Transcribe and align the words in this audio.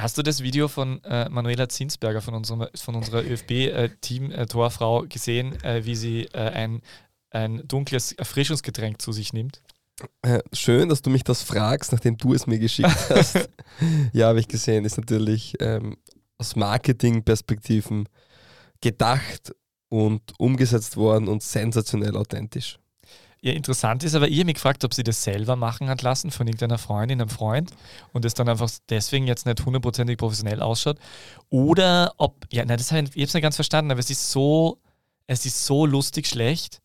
Hast 0.00 0.16
du 0.16 0.22
das 0.22 0.42
Video 0.42 0.66
von 0.66 1.04
äh, 1.04 1.28
Manuela 1.28 1.68
Zinsberger, 1.68 2.22
von, 2.22 2.34
unserem, 2.34 2.66
von 2.74 2.94
unserer 2.94 3.22
ÖFB-Team-Torfrau, 3.22 5.04
gesehen, 5.06 5.62
äh, 5.62 5.84
wie 5.84 5.94
sie 5.94 6.22
äh, 6.32 6.38
ein, 6.38 6.80
ein 7.30 7.68
dunkles 7.68 8.12
Erfrischungsgetränk 8.12 9.02
zu 9.02 9.12
sich 9.12 9.34
nimmt? 9.34 9.60
Äh, 10.22 10.40
schön, 10.54 10.88
dass 10.88 11.02
du 11.02 11.10
mich 11.10 11.22
das 11.22 11.42
fragst, 11.42 11.92
nachdem 11.92 12.16
du 12.16 12.32
es 12.32 12.46
mir 12.46 12.58
geschickt 12.58 12.88
hast. 13.10 13.50
ja, 14.14 14.28
habe 14.28 14.40
ich 14.40 14.48
gesehen. 14.48 14.86
Ist 14.86 14.96
natürlich 14.96 15.54
ähm, 15.60 15.98
aus 16.38 16.56
Marketing-Perspektiven 16.56 18.08
gedacht 18.80 19.54
und 19.90 20.22
umgesetzt 20.38 20.96
worden 20.96 21.28
und 21.28 21.42
sensationell 21.42 22.16
authentisch. 22.16 22.79
Ja, 23.42 23.52
interessant 23.52 24.04
ist 24.04 24.14
aber, 24.14 24.28
ihr 24.28 24.44
mich 24.44 24.56
gefragt, 24.56 24.84
ob 24.84 24.92
sie 24.92 25.02
das 25.02 25.24
selber 25.24 25.56
machen 25.56 25.88
hat 25.88 26.02
lassen 26.02 26.30
von 26.30 26.46
irgendeiner 26.46 26.76
Freundin, 26.76 27.22
einem 27.22 27.30
Freund 27.30 27.70
und 28.12 28.26
es 28.26 28.34
dann 28.34 28.50
einfach 28.50 28.70
deswegen 28.90 29.26
jetzt 29.26 29.46
nicht 29.46 29.64
hundertprozentig 29.64 30.18
professionell 30.18 30.60
ausschaut. 30.60 30.98
Oder 31.48 32.12
ob, 32.18 32.46
ja, 32.50 32.64
nein, 32.66 32.76
das 32.76 32.92
habe 32.92 33.04
ich, 33.04 33.16
ich 33.16 33.28
habe 33.28 33.36
nicht 33.38 33.42
ganz 33.42 33.56
verstanden, 33.56 33.92
aber 33.92 34.00
es 34.00 34.10
ist 34.10 34.30
so, 34.30 34.78
es 35.26 35.46
ist 35.46 35.64
so 35.64 35.86
lustig 35.86 36.26
schlecht, 36.26 36.82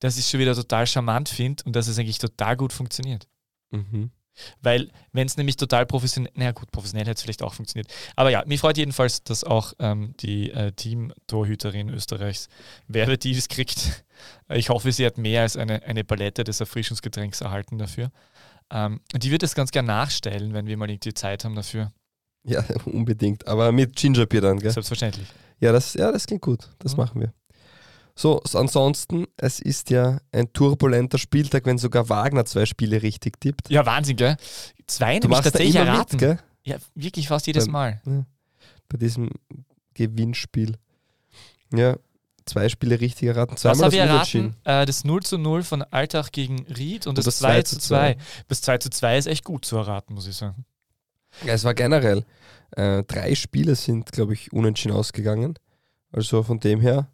dass 0.00 0.16
ich 0.16 0.24
es 0.24 0.30
schon 0.30 0.40
wieder 0.40 0.54
total 0.54 0.86
charmant 0.86 1.28
finde 1.28 1.64
und 1.64 1.76
dass 1.76 1.88
es 1.88 1.98
eigentlich 1.98 2.18
total 2.18 2.56
gut 2.56 2.72
funktioniert. 2.72 3.28
Mhm. 3.70 4.10
Weil, 4.62 4.90
wenn 5.12 5.26
es 5.26 5.36
nämlich 5.36 5.56
total 5.56 5.86
professionell, 5.86 6.32
naja 6.34 6.52
gut, 6.52 6.70
professionell 6.70 7.06
hätte 7.06 7.16
es 7.18 7.22
vielleicht 7.22 7.42
auch 7.42 7.54
funktioniert. 7.54 7.88
Aber 8.16 8.30
ja, 8.30 8.44
mich 8.46 8.60
freut 8.60 8.76
jedenfalls, 8.78 9.22
dass 9.24 9.44
auch 9.44 9.72
ähm, 9.78 10.14
die 10.20 10.50
äh, 10.50 10.72
Team-Torhüterin 10.72 11.88
Österreichs 11.90 12.48
Werbedeals 12.86 13.48
kriegt. 13.48 14.04
Ich 14.48 14.68
hoffe, 14.68 14.92
sie 14.92 15.06
hat 15.06 15.18
mehr 15.18 15.42
als 15.42 15.56
eine, 15.56 15.82
eine 15.84 16.04
Palette 16.04 16.44
des 16.44 16.60
Erfrischungsgetränks 16.60 17.40
erhalten 17.40 17.78
dafür. 17.78 18.10
Ähm, 18.70 19.00
und 19.14 19.22
die 19.22 19.30
wird 19.30 19.42
es 19.42 19.54
ganz 19.54 19.70
gern 19.70 19.86
nachstellen, 19.86 20.52
wenn 20.54 20.66
wir 20.66 20.76
mal 20.76 20.90
irgendwie 20.90 21.14
Zeit 21.14 21.44
haben 21.44 21.54
dafür. 21.54 21.92
Ja, 22.44 22.64
unbedingt. 22.84 23.46
Aber 23.46 23.72
mit 23.72 23.96
Gingerbeer 23.96 24.40
dann, 24.40 24.58
gell? 24.58 24.70
Selbstverständlich. 24.70 25.26
Ja, 25.60 25.72
das, 25.72 25.94
ja, 25.94 26.12
das 26.12 26.26
klingt 26.26 26.42
gut. 26.42 26.68
Das 26.78 26.92
Mhm. 26.92 26.96
machen 27.02 27.20
wir. 27.20 27.32
So, 28.20 28.42
ansonsten, 28.54 29.26
es 29.36 29.60
ist 29.60 29.90
ja 29.90 30.18
ein 30.32 30.52
turbulenter 30.52 31.18
Spieltag, 31.18 31.66
wenn 31.66 31.78
sogar 31.78 32.08
Wagner 32.08 32.44
zwei 32.46 32.66
Spiele 32.66 33.00
richtig 33.00 33.38
tippt. 33.38 33.70
Ja, 33.70 33.86
Wahnsinn, 33.86 34.16
gell? 34.16 34.36
Zwei 34.88 35.20
Du 35.20 35.28
machst 35.28 35.46
da 35.46 35.50
tatsächlich 35.52 35.76
immer 35.76 35.84
erraten. 35.86 36.16
mit, 36.16 36.18
gell? 36.18 36.38
Ja, 36.64 36.76
wirklich 36.96 37.28
fast 37.28 37.46
jedes 37.46 37.66
Beim- 37.66 37.72
Mal. 37.72 38.26
Bei 38.88 38.98
diesem 38.98 39.30
Gewinnspiel. 39.94 40.74
Ja, 41.72 41.96
zwei 42.44 42.68
Spiele 42.68 42.98
richtig 43.00 43.28
erraten. 43.28 43.52
Was 43.52 43.60
Zweimal 43.60 43.92
ich 43.94 43.98
das 44.00 44.08
erraten? 44.34 44.56
Äh, 44.64 44.84
das 44.84 45.04
0 45.04 45.22
zu 45.22 45.38
0 45.38 45.62
von 45.62 45.82
Alltag 45.84 46.32
gegen 46.32 46.66
Ried 46.66 47.06
und 47.06 47.18
das, 47.18 47.24
das 47.26 47.38
2 47.38 47.48
2 47.58 47.62
zu 47.62 47.76
zu 47.78 47.88
2. 47.88 48.16
Das 48.48 48.62
2 48.62 48.78
zu 48.78 48.90
2 48.90 49.18
ist 49.18 49.26
echt 49.26 49.44
gut 49.44 49.64
zu 49.64 49.76
erraten, 49.76 50.14
muss 50.14 50.26
ich 50.26 50.34
sagen. 50.34 50.64
Ja, 51.44 51.52
es 51.52 51.62
war 51.62 51.74
generell. 51.74 52.24
Äh, 52.72 53.04
drei 53.04 53.36
Spiele 53.36 53.76
sind, 53.76 54.10
glaube 54.10 54.34
ich, 54.34 54.52
unentschieden 54.52 54.96
ausgegangen. 54.96 55.54
Also 56.10 56.42
von 56.42 56.58
dem 56.58 56.80
her 56.80 57.06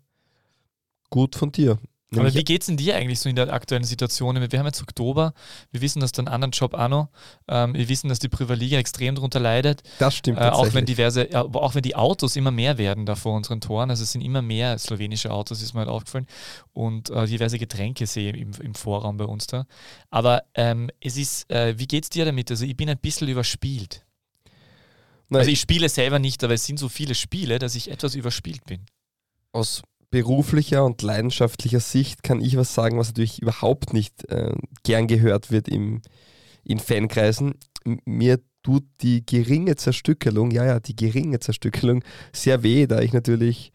gut 1.15 1.37
von 1.37 1.53
dir. 1.53 1.79
Aber 2.17 2.35
wie 2.35 2.43
geht 2.43 2.63
es 2.63 2.67
denn 2.67 2.77
dir 2.77 2.97
eigentlich 2.97 3.21
so 3.21 3.29
in 3.29 3.37
der 3.37 3.53
aktuellen 3.53 3.85
Situation? 3.85 4.35
Wir 4.37 4.59
haben 4.59 4.67
jetzt 4.67 4.83
Oktober, 4.83 5.33
wir 5.71 5.81
wissen, 5.81 6.01
dass 6.01 6.11
dein 6.11 6.27
anderen 6.27 6.51
Job 6.51 6.75
auch 6.75 6.89
noch, 6.89 7.09
ähm, 7.47 7.75
wir 7.75 7.89
wissen, 7.89 8.09
dass 8.09 8.19
die 8.19 8.29
Priva-Liga 8.29 8.79
extrem 8.79 9.15
darunter 9.15 9.39
leidet, 9.39 9.83
das 10.01 10.17
stimmt 10.17 10.39
äh, 10.39 10.49
auch 10.49 10.75
wenn 10.75 10.87
diverse, 10.87 11.33
aber 11.33 11.63
auch 11.63 11.75
wenn 11.77 11.83
die 11.83 11.95
Autos 11.95 12.35
immer 12.35 12.51
mehr 12.51 12.79
werden 12.79 13.07
da 13.07 13.15
vor 13.15 13.35
unseren 13.35 13.61
Toren, 13.61 13.91
also 13.91 14.03
es 14.03 14.11
sind 14.11 14.23
immer 14.23 14.43
mehr 14.43 14.77
slowenische 14.79 15.31
Autos, 15.31 15.63
ist 15.63 15.73
mir 15.75 15.81
halt 15.81 15.89
aufgefallen, 15.89 16.27
und 16.73 17.11
äh, 17.11 17.27
diverse 17.27 17.59
Getränke 17.59 18.07
sehe 18.07 18.33
ich 18.33 18.41
im, 18.41 18.53
im 18.61 18.75
Vorraum 18.75 19.17
bei 19.17 19.25
uns 19.25 19.47
da. 19.47 19.67
Aber 20.11 20.45
ähm, 20.55 20.91
es 21.01 21.17
ist, 21.17 21.51
äh, 21.51 21.79
wie 21.79 21.87
geht 21.87 22.05
es 22.05 22.11
dir 22.11 22.25
damit? 22.25 22.51
Also 22.51 22.65
ich 22.65 22.77
bin 22.77 22.89
ein 22.89 22.99
bisschen 22.99 23.29
überspielt. 23.29 24.05
Nein, 25.29 25.41
Also 25.41 25.51
ich 25.51 25.61
spiele 25.61 25.89
selber 25.89 26.19
nicht, 26.19 26.43
aber 26.45 26.55
es 26.55 26.65
sind 26.65 26.79
so 26.79 26.89
viele 26.89 27.15
Spiele, 27.15 27.59
dass 27.59 27.75
ich 27.75 27.91
etwas 27.91 28.15
überspielt 28.15 28.65
bin. 28.67 28.87
aus 29.53 29.83
beruflicher 30.15 30.85
und 30.85 31.03
leidenschaftlicher 31.03 31.81
Sicht 31.81 32.23
kann 32.23 32.41
ich 32.41 32.57
was 32.57 32.73
sagen, 32.73 32.99
was 32.99 33.09
natürlich 33.09 33.43
überhaupt 33.43 33.93
nicht 33.93 34.25
äh, 34.31 34.55
gern 34.85 35.09
gehört 35.09 35.51
wird 35.51 35.67
im, 35.67 36.03
in 36.63 36.79
Fankreisen. 36.79 37.55
Mir 38.05 38.39
tut 38.63 38.85
die 39.01 39.27
geringe 39.27 39.75
Zerstückelung, 39.75 40.53
ja, 40.53 40.65
ja, 40.65 40.79
die 40.79 40.95
geringe 40.95 41.41
Zerstückelung 41.41 42.05
sehr 42.33 42.63
weh, 42.63 42.87
da 42.87 43.01
ich 43.01 43.13
natürlich 43.13 43.73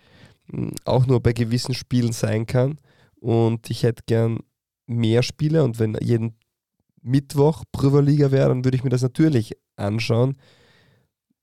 mh, 0.47 0.71
auch 0.85 1.05
nur 1.07 1.21
bei 1.21 1.33
gewissen 1.33 1.73
Spielen 1.73 2.13
sein 2.13 2.45
kann. 2.45 2.79
Und 3.19 3.69
ich 3.69 3.83
hätte 3.83 4.03
gern 4.07 4.39
mehr 4.87 5.23
Spiele 5.23 5.65
und 5.65 5.77
wenn 5.77 5.97
jeden 6.01 6.37
Mittwoch 7.01 7.65
Prüverliga 7.73 8.31
wäre, 8.31 8.47
dann 8.47 8.63
würde 8.63 8.77
ich 8.77 8.85
mir 8.85 8.91
das 8.91 9.01
natürlich 9.01 9.57
anschauen. 9.75 10.37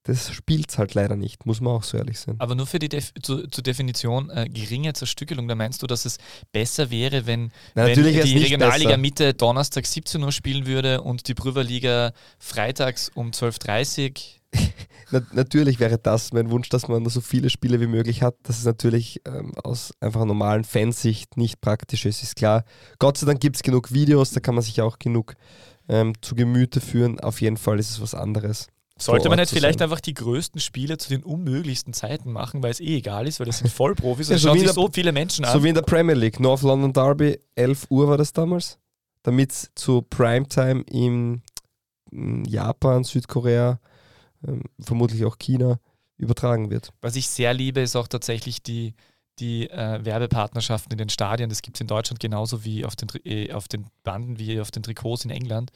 Das 0.07 0.33
spielt 0.33 0.71
es 0.71 0.79
halt 0.79 0.95
leider 0.95 1.17
nicht, 1.17 1.47
muss 1.47 1.61
man 1.61 1.73
auch 1.75 1.83
so 1.83 1.99
ehrlich 1.99 2.21
sein. 2.21 2.37
Aber 2.39 2.55
nur 2.55 2.67
für 2.67 2.79
die 2.79 2.89
Def 2.89 3.13
zu, 3.21 3.49
zur 3.49 3.65
Definition 3.65 4.31
äh, 4.31 4.49
geringe 4.49 4.93
Zerstückelung, 4.93 5.49
da 5.49 5.57
meinst 5.57 5.83
du, 5.83 5.89
dass 5.89 6.05
es 6.05 6.19
besser 6.53 6.91
wäre, 6.91 7.27
wenn, 7.27 7.51
Na, 7.75 7.87
wenn 7.87 7.95
die 7.95 8.39
Regionalliga 8.39 8.91
besser. 8.91 8.99
Mitte 8.99 9.35
Donnerstag 9.35 9.85
17 9.85 10.23
Uhr 10.23 10.31
spielen 10.31 10.67
würde 10.67 11.03
und 11.03 11.27
die 11.27 11.35
Prüverliga 11.35 12.13
freitags 12.39 13.11
um 13.15 13.31
12.30 13.31 14.11
Uhr. 14.11 14.37
Na, 15.11 15.23
natürlich 15.33 15.81
wäre 15.81 15.99
das 15.99 16.33
mein 16.33 16.51
Wunsch, 16.51 16.69
dass 16.69 16.87
man 16.87 17.05
so 17.09 17.21
viele 17.21 17.51
Spiele 17.51 17.81
wie 17.81 17.89
möglich 17.89 18.23
hat. 18.23 18.37
Das 18.45 18.59
ist 18.59 18.65
natürlich 18.65 19.21
ähm, 19.27 19.53
aus 19.65 19.93
einfach 19.99 20.25
normalen 20.25 20.63
Fansicht 20.63 21.37
nicht 21.37 21.61
praktisch 21.61 22.07
ist, 22.07 22.23
ist 22.23 22.37
klar. 22.37 22.65
Gott 23.01 23.19
sei 23.19 23.27
Dank 23.27 23.41
gibt 23.41 23.57
es 23.57 23.63
genug 23.63 23.93
Videos, 23.93 24.31
da 24.31 24.39
kann 24.39 24.55
man 24.55 24.63
sich 24.63 24.81
auch 24.83 25.01
genug 25.01 25.35
ähm, 25.89 26.13
zu 26.21 26.37
Gemüte 26.37 26.81
führen. 26.81 27.19
Auf 27.19 27.41
jeden 27.41 27.57
Fall 27.57 27.81
ist 27.81 27.91
es 27.91 28.01
was 28.01 28.15
anderes. 28.15 28.69
Sollte 28.99 29.29
man 29.29 29.39
nicht 29.39 29.51
zu 29.51 29.57
vielleicht 29.57 29.83
einfach 29.83 30.01
die 30.01 30.15
größten 30.15 30.61
Spiele 30.61 30.97
zu 30.97 31.11
den 31.11 31.23
unmöglichsten 31.23 31.93
Zeiten 31.93 32.33
machen, 32.33 32.63
weil 32.63 32.71
es 32.71 32.81
eh 32.81 32.97
egal 32.97 33.27
ist, 33.27 33.39
weil 33.41 33.47
das 33.47 33.59
sind 33.59 33.71
Vollprofis 33.73 34.29
Ja, 34.31 34.35
und 34.37 34.41
so 34.41 34.49
schauen 34.49 34.55
wie 34.57 34.61
sich 34.61 34.69
in 34.71 34.75
der- 34.75 34.83
so 34.83 34.91
viele 34.93 35.13
Menschen 35.13 35.45
an. 35.45 35.53
So 35.53 35.63
wie 35.63 35.69
in 35.69 35.75
der 35.75 35.83
Premier 35.83 36.15
League, 36.15 36.41
North 36.41 36.63
London 36.63 36.93
Derby, 36.93 37.39
11 37.55 37.87
Uhr 37.91 38.09
war 38.09 38.17
das 38.17 38.33
damals, 38.33 38.79
damit 39.23 39.53
es 39.53 39.71
zu 39.75 40.03
Primetime 40.03 40.83
in 40.91 41.43
in 42.13 42.45
Japan, 42.45 43.03
Südkorea, 43.05 43.81
ähm, 44.47 44.63
vermutlich 44.81 45.25
auch 45.25 45.37
China 45.39 45.81
übertragen 46.17 46.71
wird. 46.71 46.91
Was 47.03 47.17
ich 47.17 47.29
sehr 47.29 47.53
liebe, 47.53 47.81
ist 47.81 47.97
auch 47.97 48.07
tatsächlich 48.09 48.63
die, 48.63 48.95
die 49.39 49.69
äh, 49.71 50.05
Werbepartnerschaften 50.05 50.93
in 50.93 50.99
den 50.99 51.09
Stadien. 51.09 51.49
Das 51.49 51.63
gibt 51.63 51.77
es 51.77 51.81
in 51.81 51.87
Deutschland 51.87 52.21
genauso 52.21 52.65
wie 52.65 52.85
auf 52.85 52.97
den, 52.97 53.09
äh, 53.25 53.53
auf 53.53 53.69
den 53.69 53.87
Banden, 54.03 54.39
wie 54.39 54.61
auf 54.61 54.71
den 54.71 54.83
Trikots 54.83 55.25
in 55.25 55.31
England, 55.31 55.73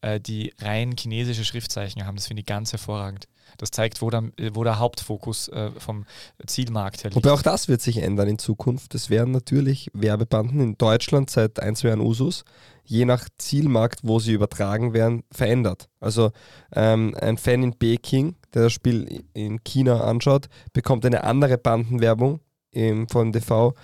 äh, 0.00 0.20
die 0.20 0.52
rein 0.60 0.94
chinesische 0.98 1.44
Schriftzeichen 1.44 2.06
haben. 2.06 2.16
Das 2.16 2.26
finde 2.26 2.40
ich 2.40 2.46
ganz 2.46 2.72
hervorragend. 2.72 3.28
Das 3.58 3.70
zeigt, 3.70 4.00
wo 4.00 4.10
der, 4.10 4.30
äh, 4.38 4.50
wo 4.54 4.64
der 4.64 4.78
Hauptfokus 4.78 5.48
äh, 5.48 5.70
vom 5.78 6.06
Zielmarkt 6.46 7.04
her 7.04 7.10
liegt. 7.10 7.16
Wobei 7.16 7.32
auch 7.32 7.42
das 7.42 7.68
wird 7.68 7.82
sich 7.82 7.98
ändern 7.98 8.28
in 8.28 8.38
Zukunft. 8.38 8.94
Es 8.94 9.10
werden 9.10 9.32
natürlich 9.32 9.90
Werbebanden 9.92 10.60
in 10.60 10.78
Deutschland 10.78 11.30
seit 11.30 11.60
ein, 11.60 11.76
zwei 11.76 11.88
Jahren 11.88 12.00
Usus, 12.00 12.44
je 12.84 13.04
nach 13.04 13.28
Zielmarkt, 13.38 14.00
wo 14.02 14.18
sie 14.20 14.32
übertragen 14.32 14.94
werden, 14.94 15.22
verändert. 15.30 15.88
Also 16.00 16.32
ähm, 16.74 17.14
ein 17.20 17.36
Fan 17.36 17.62
in 17.62 17.78
Peking, 17.78 18.36
der 18.54 18.64
das 18.64 18.72
Spiel 18.72 19.24
in 19.34 19.62
China 19.64 20.00
anschaut, 20.00 20.48
bekommt 20.72 21.04
eine 21.04 21.24
andere 21.24 21.58
Bandenwerbung 21.58 22.40
im, 22.72 23.08
von 23.08 23.32
TV 23.32 23.74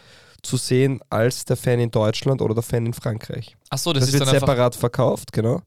zu 0.43 0.57
sehen 0.57 1.01
als 1.11 1.45
der 1.45 1.57
Fan 1.57 1.81
in 1.81 1.91
Deutschland 1.91 2.43
oder 2.43 2.55
der 2.55 2.63
Fan 2.63 2.87
in 2.87 2.93
Frankreich. 2.93 3.57
Achso, 3.71 3.93
das, 3.93 4.05
Das, 4.05 4.15
ist 4.15 4.21
wird 4.21 4.29
separat 4.29 4.75
verkauft, 4.75 5.33
genau. 5.33 5.63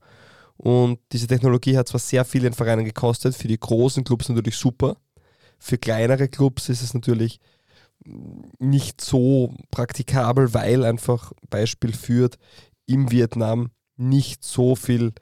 Und 0.58 1.00
diese 1.12 1.28
Technologie 1.28 1.78
hat 1.78 1.88
zwar 1.88 2.00
sehr 2.00 2.24
viel 2.24 2.46
in 2.46 2.54
Vereinen 2.54 2.86
gekostet, 2.86 3.36
für 3.36 3.48
die 3.48 3.60
großen 3.60 4.04
Clubs 4.04 4.30
natürlich 4.30 4.56
super. 4.56 4.98
Für 5.58 5.78
kleinere 5.78 6.28
Clubs 6.28 6.70
ist 6.70 6.81
es 6.81 6.94
natürlich 6.94 7.40
nicht 8.60 9.02
so 9.02 9.54
praktikabel, 9.70 10.54
weil 10.54 10.84
einfach 10.84 11.31
Beispiel 11.50 11.94
führt, 11.94 12.38
im 12.86 13.12
Vietnam 13.12 13.72
nicht 13.98 14.44
so 14.44 14.76
viel 14.76 15.14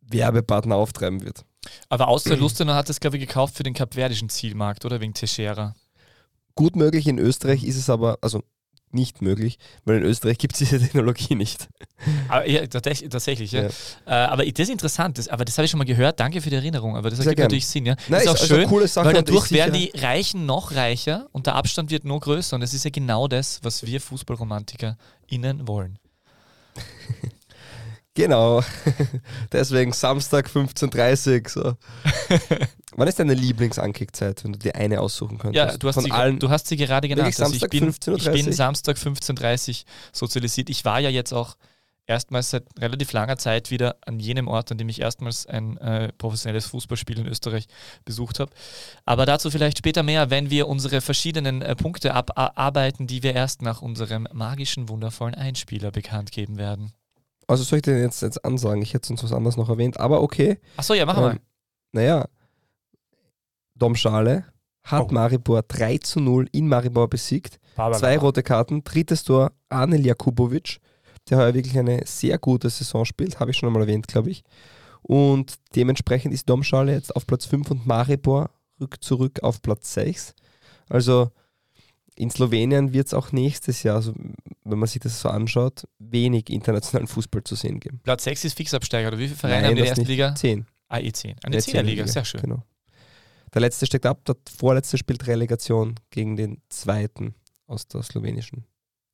Werbepartner 0.00 0.76
auftreiben 0.76 1.22
wird. 1.22 1.44
Aber 1.88 2.08
außer 2.08 2.36
Lustenau 2.36 2.74
hat 2.74 2.90
es, 2.90 2.98
glaube 2.98 3.16
ich, 3.16 3.26
gekauft 3.26 3.56
für 3.56 3.62
den 3.62 3.74
kapverdischen 3.74 4.28
Zielmarkt, 4.28 4.84
oder? 4.84 5.00
Wegen 5.00 5.14
Teixeira. 5.14 5.74
Gut 6.54 6.76
möglich, 6.76 7.06
in 7.06 7.18
Österreich 7.18 7.64
ist 7.64 7.76
es 7.76 7.88
aber, 7.88 8.18
also 8.20 8.42
nicht 8.92 9.22
möglich, 9.22 9.58
weil 9.84 9.98
in 9.98 10.02
Österreich 10.04 10.38
gibt 10.38 10.54
es 10.54 10.58
diese 10.58 10.78
Technologie 10.82 11.34
nicht. 11.34 11.68
Aber, 12.28 12.46
ja, 12.48 12.66
tatsächlich, 12.66 13.08
tatsächlich 13.08 13.52
ja. 13.52 13.62
Ja. 13.62 13.68
Äh, 14.06 14.10
aber 14.10 14.44
das 14.44 14.68
ist 14.68 14.70
interessant, 14.70 15.18
das, 15.18 15.28
aber 15.28 15.44
das 15.44 15.56
habe 15.56 15.64
ich 15.64 15.70
schon 15.70 15.78
mal 15.78 15.84
gehört. 15.84 16.20
Danke 16.20 16.40
für 16.40 16.50
die 16.50 16.56
Erinnerung. 16.56 16.96
Aber 16.96 17.10
das 17.10 17.18
Sehr 17.18 17.26
ergibt 17.26 17.36
gern. 17.36 17.44
natürlich 17.46 17.66
Sinn. 17.66 17.86
Ja. 17.86 17.96
Nein, 18.08 18.20
ist 18.20 18.28
auch 18.28 18.34
also 18.34 18.46
schön, 18.46 18.68
coole 18.68 18.88
Sache 18.88 19.06
weil 19.06 19.14
dadurch 19.14 19.44
ist 19.44 19.52
werden 19.52 19.72
die 19.72 19.92
Reichen 19.94 20.46
noch 20.46 20.74
reicher 20.74 21.28
und 21.32 21.46
der 21.46 21.54
Abstand 21.54 21.90
wird 21.90 22.04
noch 22.04 22.20
größer. 22.20 22.54
Und 22.56 22.60
das 22.60 22.74
ist 22.74 22.84
ja 22.84 22.90
genau 22.90 23.28
das, 23.28 23.60
was 23.62 23.84
wir 23.86 24.00
FußballromantikerInnen 24.00 25.66
wollen. 25.66 25.98
Genau. 28.14 28.62
Deswegen 29.52 29.92
Samstag 29.92 30.48
15.30 30.48 31.42
Uhr. 31.42 31.48
So. 31.48 31.76
Wann 32.96 33.08
ist 33.08 33.18
deine 33.18 33.32
Lieblingsankickzeit, 33.34 34.44
wenn 34.44 34.52
du 34.52 34.58
dir 34.58 34.74
eine 34.74 35.00
aussuchen 35.00 35.38
könntest? 35.38 35.72
Ja, 35.72 35.78
du 35.78 35.88
hast, 35.88 35.94
Von 35.94 36.04
sie, 36.04 36.10
allen. 36.10 36.38
du 36.38 36.50
hast 36.50 36.66
sie 36.66 36.76
gerade 36.76 37.08
genannt. 37.08 37.26
Wirklich 37.26 37.42
Also 37.42 37.54
ich, 37.54 37.60
Samstag 37.60 37.70
bin, 37.70 37.90
15.30 37.90 38.34
ich 38.34 38.44
bin 38.44 38.52
Samstag 38.52 38.96
15.30 38.98 39.68
Uhr 39.70 39.84
sozialisiert. 40.12 40.68
Ich 40.68 40.84
war 40.84 41.00
ja 41.00 41.08
jetzt 41.08 41.32
auch 41.32 41.56
erstmals 42.06 42.50
seit 42.50 42.64
relativ 42.78 43.12
langer 43.12 43.38
Zeit 43.38 43.70
wieder 43.70 43.96
an 44.04 44.20
jenem 44.20 44.48
Ort, 44.48 44.70
an 44.70 44.76
dem 44.76 44.90
ich 44.90 45.00
erstmals 45.00 45.46
ein 45.46 45.78
äh, 45.78 46.12
professionelles 46.12 46.66
Fußballspiel 46.66 47.18
in 47.18 47.26
Österreich 47.26 47.66
besucht 48.04 48.40
habe. 48.40 48.52
Aber 49.06 49.24
dazu 49.24 49.50
vielleicht 49.50 49.78
später 49.78 50.02
mehr, 50.02 50.28
wenn 50.28 50.50
wir 50.50 50.68
unsere 50.68 51.00
verschiedenen 51.00 51.62
äh, 51.62 51.74
Punkte 51.74 52.12
abarbeiten, 52.12 53.06
die 53.06 53.22
wir 53.22 53.34
erst 53.34 53.62
nach 53.62 53.80
unserem 53.80 54.28
magischen, 54.32 54.90
wundervollen 54.90 55.34
Einspieler 55.34 55.90
bekannt 55.90 56.32
geben 56.32 56.58
werden. 56.58 56.92
Also 57.52 57.64
soll 57.64 57.78
ich 57.78 57.82
den 57.82 57.98
jetzt, 57.98 58.22
jetzt 58.22 58.44
ansagen? 58.44 58.82
Ich 58.82 58.94
hätte 58.94 59.12
uns 59.12 59.22
was 59.22 59.32
anderes 59.32 59.56
noch 59.56 59.68
erwähnt, 59.68 60.00
aber 60.00 60.22
okay. 60.22 60.58
Achso, 60.76 60.94
ja, 60.94 61.06
machen 61.06 61.24
ähm, 61.24 61.32
wir. 61.32 61.40
Naja, 61.92 62.28
Domschale 63.74 64.46
hat 64.82 65.06
oh. 65.10 65.14
Maribor 65.14 65.62
3 65.62 65.98
zu 65.98 66.20
0 66.20 66.48
in 66.52 66.68
Maribor 66.68 67.08
besiegt. 67.08 67.60
Zwei 67.74 68.18
rote 68.18 68.42
Karten, 68.42 68.84
drittes 68.84 69.24
Tor 69.24 69.52
Anel 69.68 70.04
Jakubovic 70.04 70.80
der 71.30 71.38
heuer 71.38 71.54
wirklich 71.54 71.78
eine 71.78 72.02
sehr 72.04 72.38
gute 72.38 72.70
Saison 72.70 73.04
spielt, 73.04 73.40
habe 73.40 73.50
ich 73.50 73.56
schon 73.56 73.68
einmal 73.68 73.82
erwähnt, 73.82 74.08
glaube 74.08 74.30
ich. 74.30 74.42
Und 75.02 75.54
dementsprechend 75.74 76.32
ist 76.32 76.48
Domschale 76.48 76.92
jetzt 76.92 77.14
auf 77.14 77.26
Platz 77.26 77.46
5 77.46 77.70
und 77.70 77.86
Maribor 77.86 78.50
rückt 78.80 79.04
zurück 79.04 79.42
auf 79.42 79.62
Platz 79.62 79.94
6. 79.94 80.34
Also 80.88 81.30
in 82.14 82.30
Slowenien 82.30 82.92
wird 82.92 83.06
es 83.06 83.14
auch 83.14 83.32
nächstes 83.32 83.82
Jahr, 83.82 83.96
also 83.96 84.12
wenn 84.64 84.78
man 84.78 84.88
sich 84.88 85.00
das 85.00 85.20
so 85.20 85.28
anschaut, 85.28 85.88
wenig 85.98 86.50
internationalen 86.50 87.06
Fußball 87.06 87.42
zu 87.44 87.54
sehen 87.54 87.80
geben. 87.80 88.00
Platz 88.02 88.24
6 88.24 88.44
ist 88.44 88.56
Fixabsteiger, 88.56 89.08
oder 89.08 89.18
wie 89.18 89.26
viele 89.26 89.38
Vereine 89.38 89.56
Nein, 89.56 89.64
haben 89.64 89.70
in 89.72 89.76
der 89.78 89.88
ersten 89.88 90.04
Liga? 90.04 90.34
10. 90.34 90.66
Ah, 90.88 91.00
e 91.00 91.10
10. 91.10 91.36
Eine 91.42 91.58
10er 91.58 91.82
Liga, 91.82 92.06
sehr 92.06 92.24
schön. 92.24 92.42
Genau. 92.42 92.62
Der 93.54 93.60
letzte 93.60 93.86
steckt 93.86 94.06
ab, 94.06 94.24
der 94.24 94.36
vorletzte 94.56 94.98
spielt 94.98 95.26
Relegation 95.26 95.94
gegen 96.10 96.36
den 96.36 96.62
zweiten 96.68 97.34
aus 97.66 97.86
der 97.86 98.02
slowenischen 98.02 98.64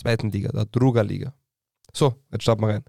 zweiten 0.01 0.31
Liga, 0.31 0.51
der 0.51 0.65
Druga 0.65 1.03
Liga. 1.03 1.35
So, 1.93 2.15
jetzt 2.31 2.43
starten 2.43 2.62
wir 2.62 2.69
rein. 2.69 2.85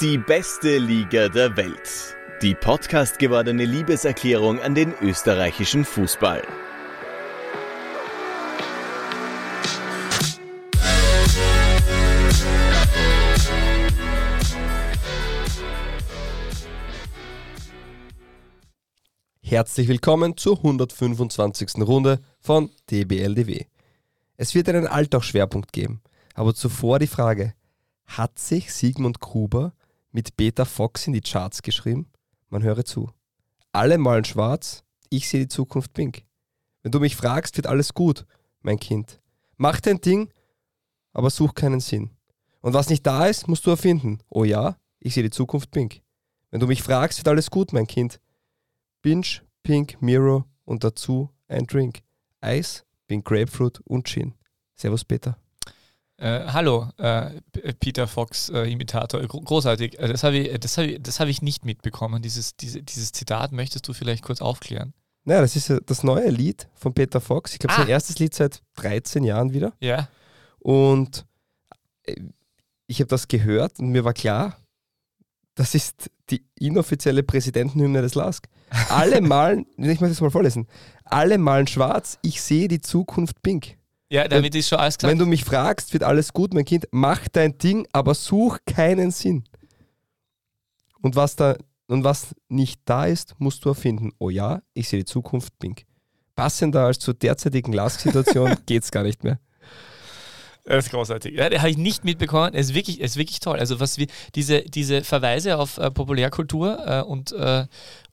Die 0.00 0.18
beste 0.18 0.78
Liga 0.78 1.28
der 1.28 1.56
Welt. 1.56 2.16
Die 2.42 2.56
Podcast 2.56 3.20
gewordene 3.20 3.64
Liebeserklärung 3.64 4.58
an 4.58 4.74
den 4.74 4.92
österreichischen 5.00 5.84
Fußball. 5.84 6.42
Herzlich 19.40 19.86
willkommen 19.86 20.36
zur 20.36 20.56
125. 20.56 21.76
Runde 21.82 22.18
von 22.40 22.70
DBLDW. 22.90 23.66
Es 24.36 24.56
wird 24.56 24.68
einen 24.68 24.88
Alltagsschwerpunkt 24.88 25.72
geben, 25.72 26.02
aber 26.34 26.56
zuvor 26.56 26.98
die 26.98 27.06
Frage, 27.06 27.54
hat 28.06 28.40
sich 28.40 28.74
Sigmund 28.74 29.20
Gruber 29.20 29.74
mit 30.10 30.36
Beta 30.36 30.64
Fox 30.64 31.06
in 31.06 31.12
die 31.12 31.20
Charts 31.20 31.62
geschrieben? 31.62 32.11
Man 32.52 32.62
höre 32.62 32.84
zu. 32.84 33.10
Alle 33.72 33.96
malen 33.96 34.26
schwarz, 34.26 34.84
ich 35.08 35.26
sehe 35.26 35.40
die 35.40 35.48
Zukunft 35.48 35.94
pink. 35.94 36.26
Wenn 36.82 36.92
du 36.92 37.00
mich 37.00 37.16
fragst, 37.16 37.56
wird 37.56 37.66
alles 37.66 37.94
gut, 37.94 38.26
mein 38.60 38.78
Kind. 38.78 39.22
Mach 39.56 39.80
dein 39.80 40.02
Ding, 40.02 40.30
aber 41.14 41.30
such 41.30 41.54
keinen 41.54 41.80
Sinn. 41.80 42.10
Und 42.60 42.74
was 42.74 42.90
nicht 42.90 43.06
da 43.06 43.26
ist, 43.26 43.48
musst 43.48 43.64
du 43.64 43.70
erfinden. 43.70 44.18
Oh 44.28 44.44
ja, 44.44 44.76
ich 45.00 45.14
sehe 45.14 45.22
die 45.22 45.30
Zukunft 45.30 45.70
pink. 45.70 46.02
Wenn 46.50 46.60
du 46.60 46.66
mich 46.66 46.82
fragst, 46.82 47.18
wird 47.18 47.28
alles 47.28 47.50
gut, 47.50 47.72
mein 47.72 47.86
Kind. 47.86 48.20
Binge, 49.00 49.40
Pink, 49.62 50.02
Miro 50.02 50.44
und 50.66 50.84
dazu 50.84 51.30
ein 51.48 51.66
Drink. 51.66 52.00
Eis, 52.42 52.84
Pink 53.06 53.24
Grapefruit 53.24 53.80
und 53.86 54.06
Gin. 54.06 54.34
Servus, 54.74 55.06
Peter. 55.06 55.38
Äh, 56.22 56.52
hallo, 56.52 56.88
äh, 56.98 57.30
Peter 57.80 58.06
Fox, 58.06 58.48
äh, 58.48 58.70
Imitator. 58.70 59.20
Großartig. 59.22 59.98
Äh, 59.98 60.06
das 60.06 60.22
habe 60.22 60.36
ich, 60.36 60.60
das 60.60 60.78
hab 60.78 60.84
ich, 60.84 61.02
das 61.02 61.18
hab 61.18 61.26
ich 61.26 61.42
nicht 61.42 61.64
mitbekommen. 61.64 62.22
Dieses, 62.22 62.54
diese, 62.56 62.80
dieses 62.80 63.10
Zitat 63.10 63.50
möchtest 63.50 63.88
du 63.88 63.92
vielleicht 63.92 64.22
kurz 64.22 64.40
aufklären? 64.40 64.94
Naja, 65.24 65.40
das 65.40 65.56
ist 65.56 65.72
das 65.84 66.04
neue 66.04 66.30
Lied 66.30 66.68
von 66.74 66.94
Peter 66.94 67.20
Fox. 67.20 67.54
Ich 67.54 67.58
glaube, 67.58 67.74
ah. 67.74 67.78
sein 67.78 67.88
erstes 67.88 68.20
Lied 68.20 68.34
seit 68.34 68.62
13 68.76 69.24
Jahren 69.24 69.52
wieder. 69.52 69.72
Ja. 69.80 70.08
Und 70.60 71.26
äh, 72.04 72.14
ich 72.86 73.00
habe 73.00 73.08
das 73.08 73.26
gehört 73.26 73.80
und 73.80 73.88
mir 73.88 74.04
war 74.04 74.14
klar, 74.14 74.56
das 75.56 75.74
ist 75.74 76.08
die 76.30 76.44
inoffizielle 76.56 77.24
Präsidentenhymne 77.24 78.00
des 78.00 78.14
LASK. 78.14 78.48
Alle 78.90 79.22
malen, 79.22 79.66
ich 79.76 80.00
möchte 80.00 80.10
das 80.10 80.20
mal 80.20 80.30
vorlesen, 80.30 80.68
alle 81.04 81.36
malen 81.36 81.66
schwarz, 81.66 82.18
ich 82.22 82.40
sehe 82.40 82.68
die 82.68 82.80
Zukunft 82.80 83.42
pink. 83.42 83.76
Ja, 84.12 84.28
damit 84.28 84.54
ist 84.54 84.68
schon 84.68 84.78
alles 84.78 84.98
klar. 84.98 85.10
Wenn 85.10 85.18
du 85.18 85.24
mich 85.24 85.42
fragst, 85.42 85.94
wird 85.94 86.02
alles 86.02 86.34
gut, 86.34 86.52
mein 86.52 86.66
Kind, 86.66 86.86
mach 86.90 87.28
dein 87.28 87.56
Ding, 87.56 87.88
aber 87.92 88.12
such 88.12 88.58
keinen 88.66 89.10
Sinn. 89.10 89.44
Und 91.00 91.16
was 91.16 91.34
da 91.34 91.56
und 91.86 92.04
was 92.04 92.34
nicht 92.50 92.82
da 92.84 93.06
ist, 93.06 93.34
musst 93.38 93.64
du 93.64 93.70
erfinden. 93.70 94.12
Oh 94.18 94.28
ja, 94.28 94.60
ich 94.74 94.90
sehe 94.90 94.98
die 94.98 95.06
Zukunft 95.06 95.58
pink. 95.58 95.86
Passender 96.36 96.84
als 96.84 96.98
zur 96.98 97.14
derzeitigen 97.14 97.72
LASK-Situation 97.72 98.54
geht 98.66 98.82
es 98.82 98.90
gar 98.90 99.02
nicht 99.02 99.24
mehr. 99.24 99.40
Das 100.64 100.84
ist 100.84 100.90
großartig. 100.90 101.34
Ja, 101.34 101.46
habe 101.46 101.70
ich 101.70 101.78
nicht 101.78 102.04
mitbekommen. 102.04 102.52
Es 102.54 102.68
ist 102.68 102.74
wirklich, 102.74 103.00
es 103.00 103.12
ist 103.12 103.16
wirklich 103.16 103.40
toll. 103.40 103.58
Also 103.58 103.80
was 103.80 103.96
wir, 103.96 104.08
diese, 104.34 104.60
diese 104.60 105.04
Verweise 105.04 105.56
auf 105.56 105.78
äh, 105.78 105.90
Populärkultur 105.90 106.86
äh, 106.86 107.02
und, 107.02 107.32
äh, 107.32 107.66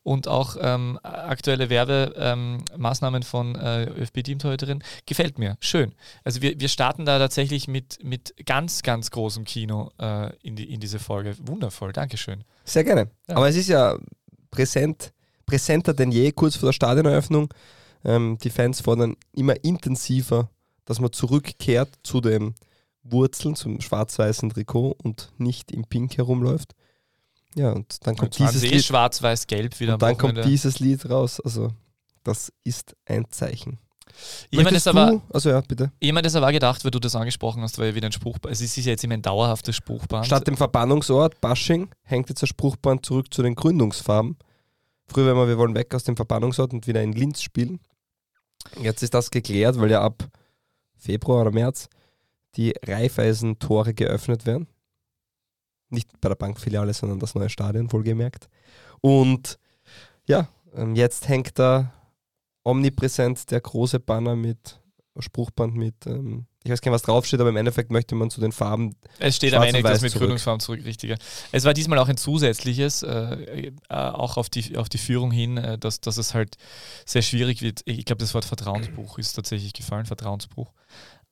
und 0.04 0.28
auch 0.28 0.56
ähm, 0.60 1.00
aktuelle 1.04 1.69
Werbemaßnahmen 1.69 3.22
ähm, 3.22 3.25
von 3.25 3.56
äh, 3.56 3.86
ÖFB-Teamtorhüterin 3.86 4.84
gefällt 5.06 5.38
mir. 5.38 5.57
Schön. 5.60 5.94
Also 6.24 6.42
wir, 6.42 6.60
wir 6.60 6.69
starten 6.69 7.06
da 7.06 7.19
tatsächlich 7.19 7.68
mit, 7.68 8.04
mit 8.04 8.34
ganz, 8.46 8.81
ganz 8.81 9.12
großem 9.12 9.44
Kino 9.44 9.92
äh, 10.00 10.36
in, 10.38 10.56
die, 10.56 10.74
in 10.74 10.80
diese 10.80 11.00
Folge. 11.00 11.36
Wundervoll, 11.40 11.92
Dankeschön. 11.92 12.44
Sehr 12.63 12.84
gerne. 12.84 13.10
Ja. 13.28 13.36
Aber 13.36 13.50
es 13.50 13.56
ist 13.56 13.69
ja 13.69 13.98
präsent, 14.51 15.13
präsenter 15.46 15.94
denn 15.94 16.12
je, 16.12 16.31
kurz 16.31 16.56
vor 16.56 16.68
der 16.68 16.74
Stadioneröffnung. 16.74 17.54
Ähm, 18.06 18.38
die 18.42 18.50
Fans 18.50 18.81
fordern 18.81 19.18
immer 19.34 19.63
intensiver 19.63 20.50
dass 20.90 21.00
man 21.00 21.12
zurückkehrt 21.12 22.00
zu 22.01 22.19
den 22.19 22.56
Wurzeln, 23.04 23.56
zum 23.56 23.80
schwarz-weißen 23.80 24.50
Trikot 24.50 24.96
und 25.04 25.31
nicht 25.38 25.72
im 25.72 25.84
Pink 25.84 26.18
herumläuft. 26.18 26.74
Ja, 27.56 27.72
und 27.72 28.06
dann 28.06 28.16
kommt 28.16 28.40
und 28.40 28.50
dieses 28.50 28.62
Lied. 28.62 28.84
schwarz-weiß-gelb 28.84 29.80
wieder. 29.80 29.94
Und 29.94 30.01
dann 30.01 30.18
kommt 30.18 30.46
dieses 30.46 30.80
Lied 30.80 31.10
raus. 31.10 31.40
Also, 31.40 31.74
das 32.24 32.51
ist 32.63 32.96
ein 33.06 33.25
Zeichen. 33.30 33.80
Jemand 34.51 34.75
ist, 34.75 34.88
aber, 34.88 35.22
also 35.31 35.50
ja, 35.50 35.62
bitte. 35.62 35.92
jemand 36.01 36.25
ist 36.25 36.36
aber 36.36 36.51
gedacht, 36.51 36.84
weil 36.84 36.92
du 36.92 37.00
das 37.00 37.16
angesprochen 37.16 37.62
hast, 37.62 37.78
weil 37.78 37.96
wieder 37.96 38.07
ein 38.07 38.12
Spruchband, 38.12 38.54
es 38.54 38.60
ist 38.60 38.75
ja 38.78 38.92
jetzt 38.92 39.04
immer 39.04 39.13
ein 39.13 39.22
dauerhaftes 39.22 39.75
Spruchband. 39.75 40.25
Statt 40.25 40.48
dem 40.48 40.57
Verbannungsort 40.57 41.40
Bashing 41.42 41.90
hängt 42.04 42.30
jetzt 42.30 42.42
das 42.42 42.50
Spruchband 42.50 43.06
zurück 43.06 43.34
zu 43.34 43.44
den 43.44 43.56
Gründungsfarben. 43.56 44.38
Früher 45.08 45.27
wenn 45.27 45.38
wir, 45.38 45.48
wir 45.48 45.58
wollen 45.58 45.75
weg 45.75 45.94
aus 45.96 46.03
dem 46.03 46.15
Verbannungsort 46.15 46.74
und 46.74 46.88
wieder 46.88 47.01
in 47.01 47.13
Linz 47.13 47.41
spielen. 47.41 47.79
Jetzt 48.82 49.03
ist 49.03 49.13
das 49.13 49.32
geklärt, 49.32 49.79
weil 49.79 49.89
ja 49.89 50.01
ab 50.01 50.27
Februar 50.98 51.41
oder 51.41 51.51
März 51.51 51.88
die 52.56 52.74
Raiffeisen-Tore 52.86 53.94
geöffnet 53.94 54.46
werden. 54.46 54.68
Nicht 55.89 56.10
bei 56.22 56.29
der 56.29 56.36
Bankfiliale, 56.36 56.93
sondern 56.93 57.19
das 57.19 57.36
neue 57.36 57.50
Stadion, 57.50 57.91
wohlgemerkt. 57.91 58.50
Und 59.01 59.58
ja, 60.27 60.48
ähm, 60.75 60.96
jetzt 60.96 61.27
hängt 61.27 61.58
da 61.58 61.93
omnipräsent 62.63 63.50
der 63.51 63.62
große 63.62 64.00
Banner 64.00 64.36
mit 64.36 64.79
Spruchband 65.17 65.75
mit, 65.75 66.05
ähm, 66.05 66.46
ich 66.63 66.72
weiß 66.72 66.81
gar 66.81 66.91
nicht, 66.91 66.96
was 66.96 67.01
draufsteht, 67.03 67.39
aber 67.39 67.50
im 67.50 67.58
Endeffekt 67.58 67.91
möchte 67.91 68.15
man 68.15 68.29
zu 68.29 68.41
den 68.41 68.51
Farben. 68.51 68.96
Es 69.17 69.36
steht 69.36 69.53
am 69.53 69.63
Ende 69.63 69.81
das 69.81 70.01
mit 70.01 70.12
zurück. 70.12 70.22
Gründungsfarben 70.22 70.60
zurück, 70.60 70.86
richtiger. 70.86 71.17
Es 71.51 71.65
war 71.65 71.74
diesmal 71.74 72.00
auch 72.00 72.08
ein 72.08 72.17
zusätzliches, 72.17 73.03
äh, 73.03 73.10
äh, 73.10 73.72
auch 73.89 74.38
auf 74.38 74.50
die, 74.50 74.77
auf 74.77 74.89
die 74.89 74.98
Führung 74.98 75.31
hin, 75.31 75.58
äh, 75.58 75.77
dass, 75.77 76.01
dass 76.01 76.17
es 76.17 76.34
halt 76.34 76.55
sehr 77.05 77.22
schwierig 77.22 77.62
wird. 77.62 77.81
Ich 77.86 78.05
glaube, 78.05 78.19
das 78.19 78.34
Wort 78.34 78.46
Vertrauensbruch 78.46 79.17
ist 79.17 79.34
tatsächlich 79.34 79.74
gefallen, 79.74 80.05
Vertrauensbruch. 80.05 80.72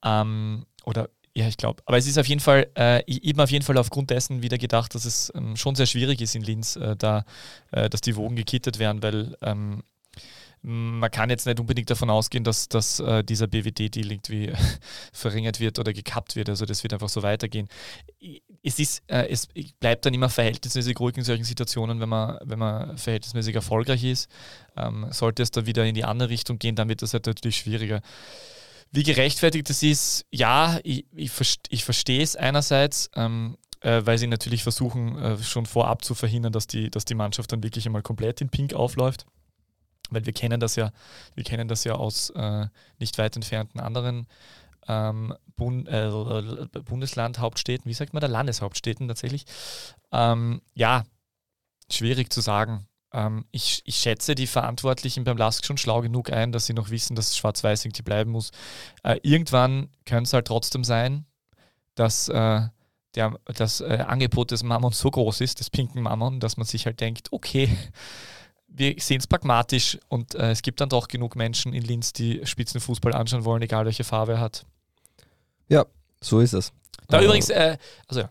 Ähm, 0.04 0.66
oder 0.86 1.10
ja, 1.38 1.48
ich 1.48 1.58
glaube. 1.58 1.84
Aber 1.86 1.98
es 1.98 2.08
ist 2.08 2.18
auf 2.18 2.26
jeden 2.26 2.42
Fall, 2.42 2.68
äh, 2.76 3.04
eben 3.06 3.40
auf 3.40 3.52
jeden 3.52 3.64
Fall 3.64 3.78
aufgrund 3.78 4.10
dessen 4.10 4.42
wieder 4.42 4.58
gedacht, 4.58 4.96
dass 4.96 5.06
es 5.06 5.32
ähm, 5.36 5.56
schon 5.56 5.76
sehr 5.76 5.86
schwierig 5.86 6.20
ist 6.20 6.34
in 6.34 6.42
Linz, 6.42 6.78
äh, 6.78 6.96
da, 6.96 7.26
äh, 7.72 7.92
dass 7.92 8.02
die 8.02 8.16
Wogen 8.16 8.36
gekittet 8.36 8.80
werden, 8.80 9.04
weil 9.04 9.38
ähm, 9.42 9.84
man 10.64 11.12
kann 11.12 11.30
jetzt 11.30 11.46
nicht 11.46 11.60
unbedingt 11.60 11.92
davon 11.92 12.10
ausgehen, 12.10 12.44
dass, 12.44 12.70
dass 12.70 13.00
äh, 13.00 13.24
dieser 13.24 13.46
BWD-Deal 13.46 14.12
irgendwie 14.12 14.52
verringert 15.14 15.60
wird 15.60 15.78
oder 15.78 15.94
gekappt 15.94 16.36
wird. 16.36 16.50
Also 16.50 16.66
das 16.66 16.82
wird 16.82 16.94
einfach 16.94 17.08
so 17.08 17.22
weitergehen. 17.22 17.68
Es, 18.64 18.80
ist, 18.80 19.04
äh, 19.06 19.28
es 19.30 19.48
bleibt 19.80 20.08
dann 20.08 20.16
immer 20.16 20.30
verhältnismäßig 20.30 21.00
ruhig 21.00 21.18
in 21.18 21.24
solchen 21.24 21.44
Situationen, 21.44 22.00
wenn 22.00 22.10
man, 22.10 22.40
wenn 22.46 22.58
man 22.58 22.98
verhältnismäßig 22.98 23.54
erfolgreich 23.54 24.04
ist. 24.04 24.28
Ähm, 24.76 25.06
sollte 25.12 25.44
es 25.44 25.52
da 25.52 25.68
wieder 25.68 25.86
in 25.86 25.94
die 25.94 26.04
andere 26.04 26.30
Richtung 26.30 26.58
gehen, 26.58 26.76
dann 26.76 26.90
wird 26.90 27.04
das 27.04 27.14
halt 27.14 27.28
natürlich 27.28 27.58
schwieriger. 27.58 28.02
Wie 28.92 29.04
gerechtfertigt 29.04 29.70
das 29.70 29.84
ist, 29.84 30.26
ja, 30.32 30.80
ich, 30.84 31.06
ich, 31.14 31.32
ich 31.70 31.84
verstehe 31.84 32.24
es 32.24 32.36
einerseits, 32.36 33.10
ähm, 33.16 33.58
äh, 33.82 34.02
weil 34.06 34.18
sie 34.18 34.28
natürlich 34.28 34.64
versuchen, 34.64 35.18
äh, 35.18 35.38
schon 35.38 35.66
vorab 35.66 36.04
zu 36.04 36.16
verhindern, 36.16 36.54
dass 36.54 36.68
die, 36.68 36.90
dass 36.90 37.06
die 37.06 37.16
Mannschaft 37.16 37.52
dann 37.52 37.64
wirklich 37.64 37.86
einmal 37.86 38.02
komplett 38.02 38.42
in 38.42 38.50
Pink 38.50 38.74
aufläuft. 38.74 39.26
weil 40.10 40.26
wir 40.26 40.34
kennen 40.34 40.60
das 40.60 40.76
ja, 40.76 40.92
wir 41.36 41.44
kennen 41.44 41.68
das 41.68 41.84
ja 41.84 41.94
aus 41.96 42.30
äh, 42.32 42.68
nicht 43.00 43.18
weit 43.18 43.36
entfernten 43.36 43.80
anderen 43.80 44.28
ähm, 44.88 45.34
Bund, 45.56 45.88
äh, 45.90 46.10
Bundeslandhauptstädten, 46.86 47.90
wie 47.90 47.94
sagt 47.94 48.14
man 48.14 48.22
da, 48.22 48.28
Landeshauptstädten 48.28 49.08
tatsächlich. 49.08 49.46
Ähm, 50.12 50.62
ja, 50.76 51.04
schwierig 51.92 52.32
zu 52.32 52.42
sagen. 52.42 52.87
Ähm, 53.14 53.46
ich, 53.52 53.82
ich 53.86 53.96
schätze 53.96 54.36
die 54.36 54.48
Verantwortlichen 54.48 55.24
beim 55.24 55.38
LASK 55.38 55.66
schon 55.66 55.78
schlau 55.78 56.02
genug 56.02 56.32
ein, 56.32 56.52
dass 56.52 56.66
sie 56.66 56.74
noch 56.74 56.90
wissen, 56.90 57.16
dass 57.16 57.38
Schwarz-Weiß 57.38 57.86
irgendwie 57.86 58.04
bleiben 58.04 58.32
muss. 58.32 58.52
Äh, 59.04 59.20
irgendwann 59.24 59.90
könnte 60.06 60.24
es 60.24 60.34
halt 60.34 60.48
trotzdem 60.48 60.84
sein, 60.84 61.26
dass 61.96 62.30
äh, 62.30 62.62
der, 63.16 63.40
das 63.46 63.82
äh, 63.82 64.04
Angebot 64.08 64.52
des 64.52 64.64
Mammon 64.64 64.92
so 64.92 65.10
groß 65.10 65.42
ist, 65.42 65.60
des 65.60 65.70
pinken 65.70 66.02
Mammon, 66.02 66.40
dass 66.40 66.58
man 66.58 66.66
sich 66.66 66.86
halt 66.86 67.00
denkt, 67.00 67.30
okay, 67.32 67.70
wir 68.68 68.96
sehen 69.00 69.20
es 69.20 69.28
pragmatisch 69.28 69.98
und 70.08 70.36
äh, 70.36 70.52
es 70.52 70.62
gibt 70.62 70.82
dann 70.82 70.90
doch 70.90 71.08
genug 71.08 71.36
Menschen 71.36 71.74
in 71.74 71.84
Linz, 71.84 72.14
die 72.14 72.46
Spitzenfußball 72.46 73.14
anschauen 73.14 73.46
wollen, 73.46 73.62
egal 73.62 73.86
welche 73.86 74.04
Farbe 74.04 74.34
er 74.34 74.40
hat. 74.40 74.66
Ja, 75.68 75.86
so 76.22 76.40
ist 76.40 76.54
es. 76.54 76.72
Da 77.08 77.22
übrigens, 77.22 77.50
äh, 77.50 77.78
also 78.08 78.22
ja, 78.22 78.30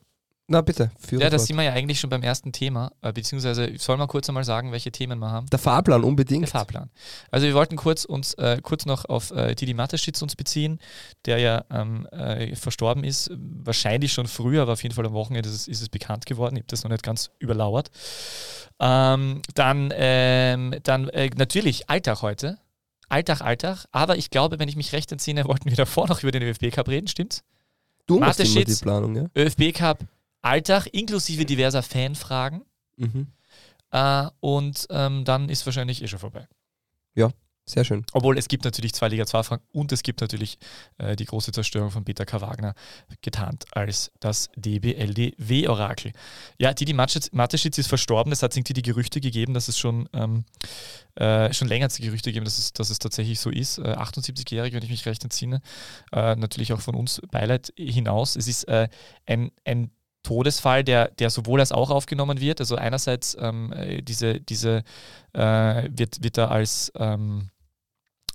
Na 0.48 0.60
bitte, 0.60 0.92
ja, 1.10 1.28
das 1.28 1.46
sind 1.46 1.56
wir 1.56 1.64
ja 1.64 1.72
eigentlich 1.72 1.98
schon 1.98 2.08
beim 2.08 2.22
ersten 2.22 2.52
Thema, 2.52 2.92
äh, 3.02 3.12
beziehungsweise 3.12 3.72
soll 3.78 3.96
man 3.96 4.06
kurz 4.06 4.28
einmal 4.28 4.44
sagen, 4.44 4.70
welche 4.70 4.92
Themen 4.92 5.18
wir 5.18 5.32
haben. 5.32 5.46
Der 5.50 5.58
Fahrplan 5.58 6.04
unbedingt. 6.04 6.42
Der 6.42 6.48
Fahrplan. 6.48 6.88
Also 7.32 7.48
wir 7.48 7.54
wollten 7.54 7.74
kurz 7.74 8.04
uns 8.04 8.34
äh, 8.34 8.60
kurz 8.62 8.86
noch 8.86 9.06
auf 9.06 9.32
äh, 9.32 9.56
Didi 9.56 9.74
Mateschitz 9.74 10.22
uns 10.22 10.36
beziehen, 10.36 10.78
der 11.24 11.38
ja 11.38 11.64
ähm, 11.70 12.06
äh, 12.12 12.54
verstorben 12.54 13.02
ist, 13.02 13.32
wahrscheinlich 13.36 14.12
schon 14.12 14.28
früher, 14.28 14.62
aber 14.62 14.74
auf 14.74 14.84
jeden 14.84 14.94
Fall 14.94 15.04
am 15.06 15.14
Wochenende 15.14 15.48
ist 15.48 15.54
es, 15.56 15.66
ist 15.66 15.82
es 15.82 15.88
bekannt 15.88 16.26
geworden. 16.26 16.54
Ich 16.54 16.60
habe 16.60 16.68
das 16.68 16.84
noch 16.84 16.92
nicht 16.92 17.02
ganz 17.02 17.32
überlauert. 17.40 17.90
Ähm, 18.78 19.42
dann 19.54 19.92
ähm, 19.96 20.76
dann 20.84 21.08
äh, 21.08 21.28
natürlich 21.36 21.90
Alltag 21.90 22.22
heute. 22.22 22.58
Alltag, 23.08 23.40
Alltag. 23.40 23.86
Aber 23.90 24.16
ich 24.16 24.30
glaube, 24.30 24.60
wenn 24.60 24.68
ich 24.68 24.76
mich 24.76 24.92
recht 24.92 25.10
entsinne, 25.10 25.44
wollten 25.46 25.70
wir 25.70 25.76
davor 25.76 26.06
noch 26.06 26.22
über 26.22 26.30
den 26.30 26.44
ÖFB 26.44 26.70
Cup 26.70 26.86
reden, 26.86 27.08
stimmt's? 27.08 27.42
Du 28.06 28.20
machst 28.20 28.38
immer 28.38 28.64
die. 28.64 28.74
Planung, 28.74 29.16
ja? 29.16 29.26
ÖFB 29.36 29.74
Cup 29.74 29.98
Alltag 30.46 30.86
inklusive 30.92 31.44
diverser 31.44 31.82
Fanfragen. 31.82 32.64
Mhm. 32.96 33.28
Äh, 33.90 34.28
und 34.40 34.86
ähm, 34.90 35.24
dann 35.24 35.48
ist 35.48 35.66
wahrscheinlich 35.66 36.02
eh 36.02 36.08
schon 36.08 36.18
vorbei. 36.18 36.48
Sehr 37.68 37.84
schön. 37.84 38.04
Obwohl 38.12 38.38
es 38.38 38.46
gibt 38.46 38.64
natürlich 38.64 38.94
zwei 38.94 39.08
Liga 39.08 39.26
2 39.26 39.42
Fragen 39.42 39.62
und 39.72 39.90
es 39.90 40.04
gibt 40.04 40.20
natürlich 40.20 40.56
äh, 40.98 41.16
die 41.16 41.24
große 41.24 41.50
Zerstörung 41.50 41.90
von 41.90 42.04
Peter 42.04 42.24
K. 42.24 42.40
Wagner, 42.40 42.74
getarnt 43.22 43.64
als 43.72 44.12
das 44.20 44.50
DBLDW-Orakel. 44.54 46.12
Ja, 46.60 46.72
Didi 46.72 46.92
Mateschitz 46.92 47.78
ist 47.78 47.88
verstorben. 47.88 48.32
Es 48.32 48.44
hat 48.44 48.56
irgendwie 48.56 48.72
die 48.72 48.82
Gerüchte 48.82 49.20
gegeben, 49.20 49.52
dass 49.52 49.66
es 49.66 49.78
schon, 49.78 50.08
ähm, 50.12 50.44
äh, 51.16 51.52
schon 51.52 51.66
länger 51.66 51.88
die 51.88 52.02
Gerüchte 52.02 52.30
gegeben, 52.30 52.44
dass 52.44 52.58
es, 52.58 52.72
dass 52.72 52.90
es 52.90 53.00
tatsächlich 53.00 53.40
so 53.40 53.50
ist. 53.50 53.78
Äh, 53.78 53.96
78-jährig, 53.96 54.72
wenn 54.72 54.84
ich 54.84 54.90
mich 54.90 55.04
recht 55.04 55.24
entsinne. 55.24 55.60
Äh, 56.12 56.36
natürlich 56.36 56.72
auch 56.72 56.80
von 56.80 56.94
uns 56.94 57.20
Beileid 57.32 57.72
hinaus. 57.76 58.36
Es 58.36 58.46
ist 58.46 58.68
äh, 58.68 58.88
ein, 59.26 59.50
ein 59.64 59.90
Todesfall, 60.26 60.82
der, 60.82 61.08
der 61.18 61.30
sowohl 61.30 61.60
als 61.60 61.70
auch 61.70 61.90
aufgenommen 61.90 62.40
wird. 62.40 62.60
Also 62.60 62.74
einerseits 62.74 63.36
ähm, 63.40 63.72
äh, 63.72 64.02
diese, 64.02 64.40
diese 64.40 64.82
äh, 65.32 65.88
wird, 65.88 66.22
wird 66.22 66.38
er 66.38 66.50
als 66.50 66.92
ähm, 66.96 67.50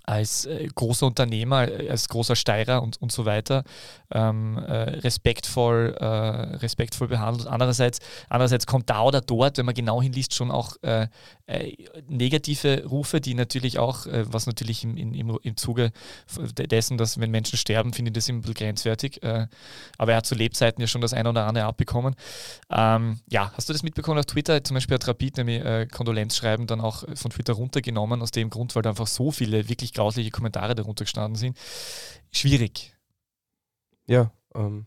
als 0.04 0.46
äh, 0.46 0.68
großer 0.74 1.06
Unternehmer, 1.06 1.68
äh, 1.68 1.88
als 1.88 2.08
großer 2.08 2.36
Steirer 2.36 2.82
und, 2.82 3.00
und 3.00 3.12
so 3.12 3.24
weiter 3.24 3.64
ähm, 4.10 4.58
äh, 4.58 4.72
respektvoll, 5.00 5.96
äh, 5.98 6.04
respektvoll 6.04 7.08
behandelt. 7.08 7.46
Andererseits, 7.48 8.00
andererseits 8.28 8.66
kommt 8.66 8.90
da 8.90 9.02
oder 9.02 9.20
dort, 9.20 9.58
wenn 9.58 9.66
man 9.66 9.74
genau 9.74 10.02
hinliest, 10.02 10.34
schon 10.34 10.50
auch 10.50 10.76
äh, 10.82 11.06
äh, 11.46 11.74
negative 12.08 12.84
Rufe, 12.86 13.20
die 13.20 13.34
natürlich 13.34 13.78
auch, 13.78 14.06
was 14.06 14.46
natürlich 14.46 14.84
im, 14.84 14.96
im, 14.96 15.38
im, 15.42 15.56
Zuge 15.56 15.92
dessen, 16.56 16.98
dass 16.98 17.20
wenn 17.20 17.30
Menschen 17.30 17.56
sterben, 17.56 17.92
finde 17.92 18.10
ich 18.10 18.14
das 18.14 18.28
immer 18.28 18.38
ein 18.38 18.42
bisschen 18.42 18.54
grenzwertig. 18.54 19.20
Aber 19.98 20.12
er 20.12 20.18
hat 20.18 20.26
zu 20.26 20.34
Lebzeiten 20.34 20.80
ja 20.80 20.86
schon 20.86 21.00
das 21.00 21.12
eine 21.12 21.28
oder 21.28 21.46
andere 21.46 21.64
abbekommen. 21.64 22.14
Ähm, 22.70 23.20
ja, 23.28 23.52
hast 23.54 23.68
du 23.68 23.72
das 23.72 23.82
mitbekommen 23.82 24.18
auf 24.18 24.26
Twitter? 24.26 24.62
Zum 24.64 24.74
Beispiel 24.74 24.94
hat 24.94 25.06
Rapid 25.06 25.38
nämlich 25.38 25.62
Kondolenzschreiben 25.90 26.66
dann 26.66 26.80
auch 26.80 27.04
von 27.14 27.30
Twitter 27.30 27.54
runtergenommen, 27.54 28.22
aus 28.22 28.30
dem 28.30 28.50
Grund, 28.50 28.74
weil 28.74 28.82
da 28.82 28.90
einfach 28.90 29.06
so 29.06 29.30
viele 29.30 29.68
wirklich 29.68 29.91
grausliche 29.92 30.30
Kommentare 30.30 30.74
darunter 30.74 31.04
gestanden 31.04 31.36
sind. 31.36 31.56
Schwierig. 32.32 32.94
Ja, 34.06 34.32
ähm, 34.54 34.86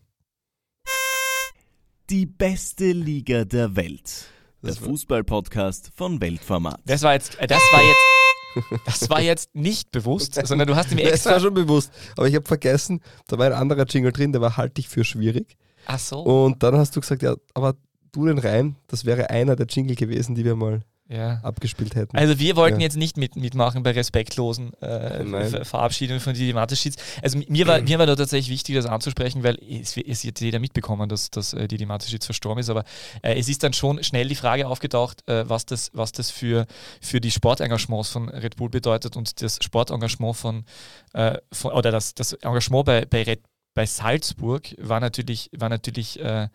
Die 2.10 2.26
beste 2.26 2.92
Liga 2.92 3.44
der 3.44 3.74
Welt. 3.76 4.26
Der 4.62 4.70
Das 4.70 4.80
war- 4.80 4.88
Fußball-Podcast 4.88 5.90
von 5.94 6.20
Weltformat. 6.20 6.80
Das 6.86 7.02
war 7.02 7.14
jetzt, 7.14 7.38
äh, 7.40 7.46
das 7.46 7.62
war 7.72 7.82
jetzt, 7.82 8.86
das 8.86 9.10
war 9.10 9.20
jetzt 9.20 9.54
nicht 9.54 9.90
bewusst, 9.90 10.34
sondern 10.46 10.66
du 10.68 10.76
hast 10.76 10.90
mir 10.92 11.02
es 11.12 11.24
war 11.24 11.32
extra. 11.34 11.40
schon 11.40 11.54
bewusst. 11.54 11.92
Aber 12.16 12.28
ich 12.28 12.34
habe 12.34 12.46
vergessen, 12.46 13.00
da 13.26 13.38
war 13.38 13.46
ein 13.46 13.52
anderer 13.52 13.84
Jingle 13.86 14.12
drin, 14.12 14.32
der 14.32 14.40
war 14.40 14.56
halte 14.56 14.80
ich 14.80 14.88
für 14.88 15.04
schwierig. 15.04 15.56
Ach 15.86 15.98
so. 15.98 16.20
Und 16.20 16.62
dann 16.62 16.76
hast 16.76 16.94
du 16.96 17.00
gesagt, 17.00 17.22
ja, 17.22 17.34
aber 17.54 17.74
du 18.12 18.26
den 18.26 18.38
rein, 18.38 18.76
das 18.86 19.04
wäre 19.04 19.30
einer 19.30 19.56
der 19.56 19.66
Jingle 19.66 19.94
gewesen, 19.96 20.34
die 20.34 20.44
wir 20.44 20.56
mal 20.56 20.82
Ja. 21.08 21.38
abgespielt 21.44 21.94
hätten. 21.94 22.16
Also 22.16 22.38
wir 22.40 22.56
wollten 22.56 22.80
Ja. 22.80 22.84
jetzt 22.86 22.96
nicht 22.96 23.16
mit, 23.16 23.36
mitmachen 23.36 23.84
bei 23.84 23.92
respektlosen 23.92 24.72
äh, 24.82 25.64
Verabschiedungen 25.64 26.20
von 26.20 26.34
Didi 26.34 26.52
Mateschitz. 26.52 26.96
Also 27.22 27.38
mir 27.46 27.66
war, 27.68 27.80
mir 27.80 27.98
war 28.00 28.06
da 28.06 28.16
tatsächlich 28.16 28.50
wichtig, 28.50 28.74
das 28.74 28.86
anzusprechen, 28.86 29.44
weil 29.44 29.56
es, 29.70 29.96
es 29.96 30.24
hat 30.24 30.40
jeder 30.40 30.58
mitbekommen, 30.58 31.08
dass, 31.08 31.30
dass 31.30 31.52
äh, 31.52 31.68
Didi 31.68 31.86
Mateschitz 31.86 32.24
verstorben 32.24 32.60
ist, 32.60 32.70
aber 32.70 32.84
äh, 33.22 33.38
es 33.38 33.48
ist 33.48 33.62
dann 33.62 33.72
schon 33.72 34.02
schnell 34.02 34.26
die 34.26 34.34
Frage 34.34 34.66
aufgetaucht, 34.66 35.28
äh, 35.28 35.48
was 35.48 35.64
das, 35.64 35.90
was 35.94 36.10
das 36.10 36.30
für, 36.30 36.66
für 37.00 37.20
die 37.20 37.30
Sportengagements 37.30 38.08
von 38.10 38.28
Red 38.28 38.56
Bull 38.56 38.70
bedeutet 38.70 39.16
und 39.16 39.40
das 39.42 39.58
Sportengagement 39.62 40.34
von, 40.36 40.64
äh, 41.12 41.38
von 41.52 41.72
oder 41.72 41.92
das, 41.92 42.14
das 42.14 42.32
Engagement 42.32 42.84
bei, 42.84 43.04
bei 43.04 43.22
Red 43.22 43.40
bei 43.76 43.84
Salzburg 43.84 44.74
war 44.78 45.00
natürlich, 45.00 45.50
war 45.54 45.68
natürlich 45.68 46.18
äh, 46.18 46.48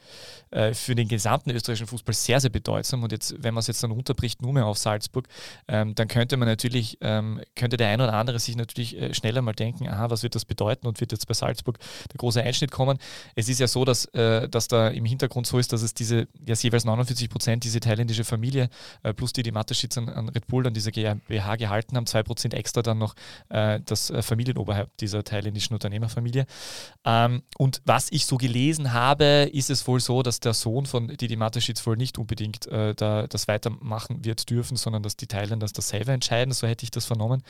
äh, 0.50 0.74
für 0.74 0.96
den 0.96 1.08
gesamten 1.08 1.52
österreichischen 1.52 1.86
Fußball 1.86 2.16
sehr, 2.16 2.40
sehr 2.42 2.50
bedeutsam. 2.50 3.04
Und 3.04 3.12
jetzt, 3.12 3.36
wenn 3.38 3.54
man 3.54 3.60
es 3.60 3.68
jetzt 3.68 3.84
dann 3.84 3.92
runterbricht, 3.92 4.42
nur 4.42 4.54
mehr 4.54 4.66
auf 4.66 4.80
Salzburg, 4.80 5.28
ähm, 5.68 5.94
dann 5.94 6.08
könnte 6.08 6.36
man 6.36 6.48
natürlich, 6.48 6.98
ähm, 7.02 7.40
könnte 7.56 7.78
der 7.78 7.90
ein 7.90 8.02
oder 8.02 8.14
andere 8.14 8.40
sich 8.40 8.56
natürlich 8.56 9.00
äh, 9.00 9.14
schneller 9.14 9.44
mal 9.44 9.54
denken, 9.54 9.88
aha, 9.88 10.10
was 10.10 10.24
wird 10.24 10.34
das 10.34 10.46
bedeuten 10.46 10.88
und 10.88 11.00
wird 11.00 11.12
jetzt 11.12 11.28
bei 11.28 11.36
Salzburg 11.36 11.78
der 12.12 12.18
große 12.18 12.42
Einschnitt 12.42 12.72
kommen. 12.72 12.98
Es 13.36 13.50
ist 13.50 13.60
ja 13.60 13.68
so, 13.68 13.86
dass, 13.86 14.06
äh, 14.16 14.50
dass 14.50 14.68
da 14.68 14.88
im 14.88 15.06
Hintergrund 15.06 15.46
so 15.46 15.60
ist, 15.60 15.72
dass 15.74 15.84
es 15.84 15.94
diese, 15.94 16.28
ja, 16.44 16.56
jeweils 16.56 16.86
49 16.86 17.30
Prozent 17.30 17.64
diese 17.64 17.82
thailändische 17.82 18.24
Familie 18.24 18.70
äh, 19.04 19.14
plus 19.14 19.32
die, 19.32 19.44
die 19.44 19.52
Mateschitz 19.52 19.96
an, 19.96 20.10
an 20.10 20.28
Red 20.30 20.48
Bull 20.48 20.64
dann 20.64 20.74
diese 20.74 20.92
GmbH 20.92 21.56
gehalten 21.58 21.96
haben, 21.96 22.08
2 22.08 22.24
Prozent 22.24 22.56
extra 22.56 22.82
dann 22.82 22.98
noch 22.98 23.14
äh, 23.50 23.80
das 23.86 24.10
äh, 24.10 24.24
Familienoberhaupt 24.24 25.00
dieser 25.02 25.24
thailändischen 25.24 25.76
Unternehmerfamilie. 25.76 26.48
Ähm, 27.12 27.44
und 27.58 27.82
was 27.86 28.08
ich 28.12 28.26
so 28.26 28.38
gelesen 28.38 28.94
habe, 28.94 29.50
ist 29.52 29.70
es 29.70 29.86
wohl 29.88 30.00
so, 30.00 30.24
dass 30.24 30.40
der 30.40 30.54
Sohn 30.54 30.86
von 30.86 31.10
Didi 31.10 31.36
Mateschitz 31.36 31.86
wohl 31.86 31.98
nicht 31.98 32.18
unbedingt 32.18 32.68
äh, 32.68 32.96
da, 32.96 33.28
das 33.28 33.48
weitermachen 33.48 34.24
wird 34.24 34.50
dürfen, 34.50 34.78
sondern 34.78 35.04
dass 35.04 35.18
die 35.18 35.28
Thailänder 35.28 35.68
das 35.68 35.90
selber 35.90 36.14
entscheiden. 36.14 36.54
So 36.54 36.68
hätte 36.68 36.84
ich 36.84 36.92
das 36.92 37.06
vernommen. 37.06 37.44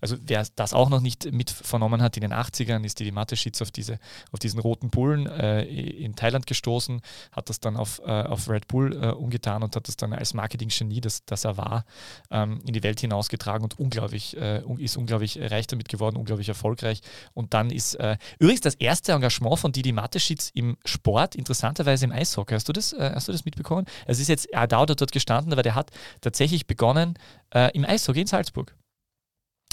Also 0.00 0.16
wer 0.20 0.44
das 0.56 0.74
auch 0.74 0.88
noch 0.88 1.00
nicht 1.00 1.30
mit 1.32 1.50
vernommen 1.50 2.02
hat, 2.02 2.16
in 2.16 2.22
den 2.22 2.32
80ern 2.32 2.84
ist 2.84 2.98
Didi 2.98 3.12
Mateschitz 3.12 3.62
auf, 3.62 3.70
diese, 3.70 3.98
auf 4.32 4.40
diesen 4.40 4.58
roten 4.58 4.90
Bullen 4.90 5.26
äh, 5.26 5.62
in 5.64 6.16
Thailand 6.16 6.46
gestoßen, 6.46 7.00
hat 7.32 7.48
das 7.48 7.60
dann 7.60 7.76
auf, 7.76 8.00
äh, 8.04 8.10
auf 8.10 8.48
Red 8.48 8.66
Bull 8.66 9.00
äh, 9.00 9.08
umgetan 9.10 9.62
und 9.62 9.76
hat 9.76 9.86
das 9.86 9.96
dann 9.96 10.12
als 10.12 10.34
Marketing-Genie, 10.34 11.00
das, 11.00 11.24
das 11.24 11.44
er 11.44 11.56
war, 11.56 11.84
ähm, 12.30 12.60
in 12.66 12.74
die 12.74 12.82
Welt 12.82 13.00
hinausgetragen 13.00 13.62
und 13.62 13.78
unglaublich, 13.78 14.36
äh, 14.36 14.62
ist 14.78 14.96
unglaublich 14.96 15.38
reich 15.40 15.68
damit 15.68 15.88
geworden, 15.88 16.16
unglaublich 16.16 16.48
erfolgreich. 16.48 17.00
Und 17.32 17.54
dann 17.54 17.70
ist 17.70 17.94
äh, 17.94 18.16
übrigens 18.38 18.62
das 18.62 18.74
erste 18.74 19.03
Engagement 19.12 19.58
von 19.58 19.72
Didi 19.72 19.92
Mateschitz 19.92 20.50
im 20.54 20.76
Sport, 20.84 21.34
interessanterweise 21.34 22.04
im 22.04 22.12
Eishockey. 22.12 22.54
Hast 22.54 22.68
du 22.68 22.72
das, 22.72 22.92
äh, 22.92 23.12
hast 23.14 23.28
du 23.28 23.32
das 23.32 23.44
mitbekommen? 23.44 23.86
Es 24.06 24.20
ist 24.20 24.28
jetzt, 24.28 24.46
er 24.52 24.66
dauert 24.66 24.90
dort 25.00 25.12
gestanden, 25.12 25.52
aber 25.52 25.62
der 25.62 25.74
hat 25.74 25.90
tatsächlich 26.20 26.66
begonnen 26.66 27.14
äh, 27.54 27.70
im 27.72 27.84
Eishockey 27.84 28.20
in 28.20 28.26
Salzburg. 28.26 28.74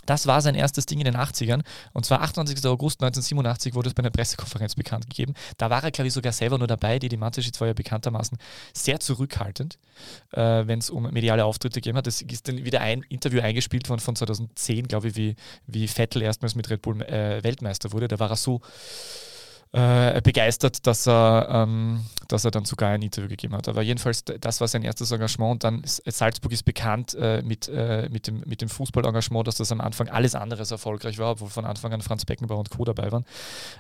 Das 0.05 0.27
war 0.27 0.41
sein 0.41 0.55
erstes 0.55 0.85
Ding 0.85 0.99
in 0.99 1.05
den 1.05 1.17
80ern. 1.17 1.63
Und 1.93 2.05
zwar 2.05 2.21
28. 2.21 2.65
August 2.65 3.01
1987 3.01 3.73
wurde 3.73 3.89
es 3.89 3.93
bei 3.93 4.01
einer 4.01 4.09
Pressekonferenz 4.09 4.75
bekannt 4.75 5.09
gegeben. 5.09 5.33
Da 5.57 5.69
war 5.69 5.83
er, 5.83 5.91
glaube 5.91 6.07
ich, 6.07 6.13
sogar 6.13 6.33
selber 6.33 6.57
nur 6.57 6.67
dabei. 6.67 6.99
Didi 6.99 7.17
Mateschitz 7.17 7.59
war 7.59 7.67
ja 7.67 7.73
bekanntermaßen 7.73 8.37
sehr 8.73 8.99
zurückhaltend, 8.99 9.77
äh, 10.31 10.67
wenn 10.67 10.79
es 10.79 10.89
um 10.89 11.03
mediale 11.11 11.45
Auftritte 11.45 11.81
gegeben 11.81 11.97
hat. 11.97 12.07
Es 12.07 12.21
ist 12.21 12.47
dann 12.47 12.63
wieder 12.63 12.81
ein 12.81 13.03
Interview 13.09 13.41
eingespielt 13.41 13.89
worden 13.89 14.01
von 14.01 14.15
2010, 14.15 14.87
glaube 14.87 15.09
ich, 15.09 15.15
wie, 15.15 15.35
wie 15.67 15.87
Vettel 15.87 16.21
erstmals 16.21 16.55
mit 16.55 16.69
Red 16.69 16.81
Bull 16.81 17.01
äh, 17.01 17.43
Weltmeister 17.43 17.91
wurde. 17.91 18.07
Da 18.07 18.19
war 18.19 18.29
er 18.29 18.35
so 18.35 18.61
äh, 19.73 20.21
begeistert, 20.21 20.85
dass 20.85 21.07
er, 21.07 21.47
ähm, 21.49 22.03
dass 22.27 22.43
er 22.43 22.51
dann 22.51 22.65
sogar 22.65 22.89
ein 22.89 23.01
Interview 23.01 23.29
gegeben 23.29 23.55
hat. 23.55 23.69
Aber 23.69 23.81
jedenfalls, 23.81 24.25
das 24.25 24.59
war 24.59 24.67
sein 24.67 24.83
erstes 24.83 25.11
Engagement. 25.11 25.51
Und 25.53 25.63
dann 25.63 25.81
ist, 25.81 26.03
Salzburg 26.05 26.51
ist 26.51 26.63
bekannt 26.63 27.15
äh, 27.15 27.41
mit, 27.41 27.69
äh, 27.69 28.09
mit, 28.11 28.27
dem, 28.27 28.41
mit 28.45 28.61
dem 28.61 28.67
Fußballengagement, 28.67 29.47
dass 29.47 29.55
das 29.55 29.71
am 29.71 29.79
Anfang 29.79 30.09
alles 30.09 30.35
andere 30.35 30.63
erfolgreich 30.69 31.17
war, 31.19 31.31
obwohl 31.31 31.49
von 31.49 31.65
Anfang 31.65 31.93
an 31.93 32.01
Franz 32.01 32.25
Beckenbauer 32.25 32.59
und 32.59 32.69
Co. 32.69 32.83
dabei 32.83 33.11
waren. 33.13 33.23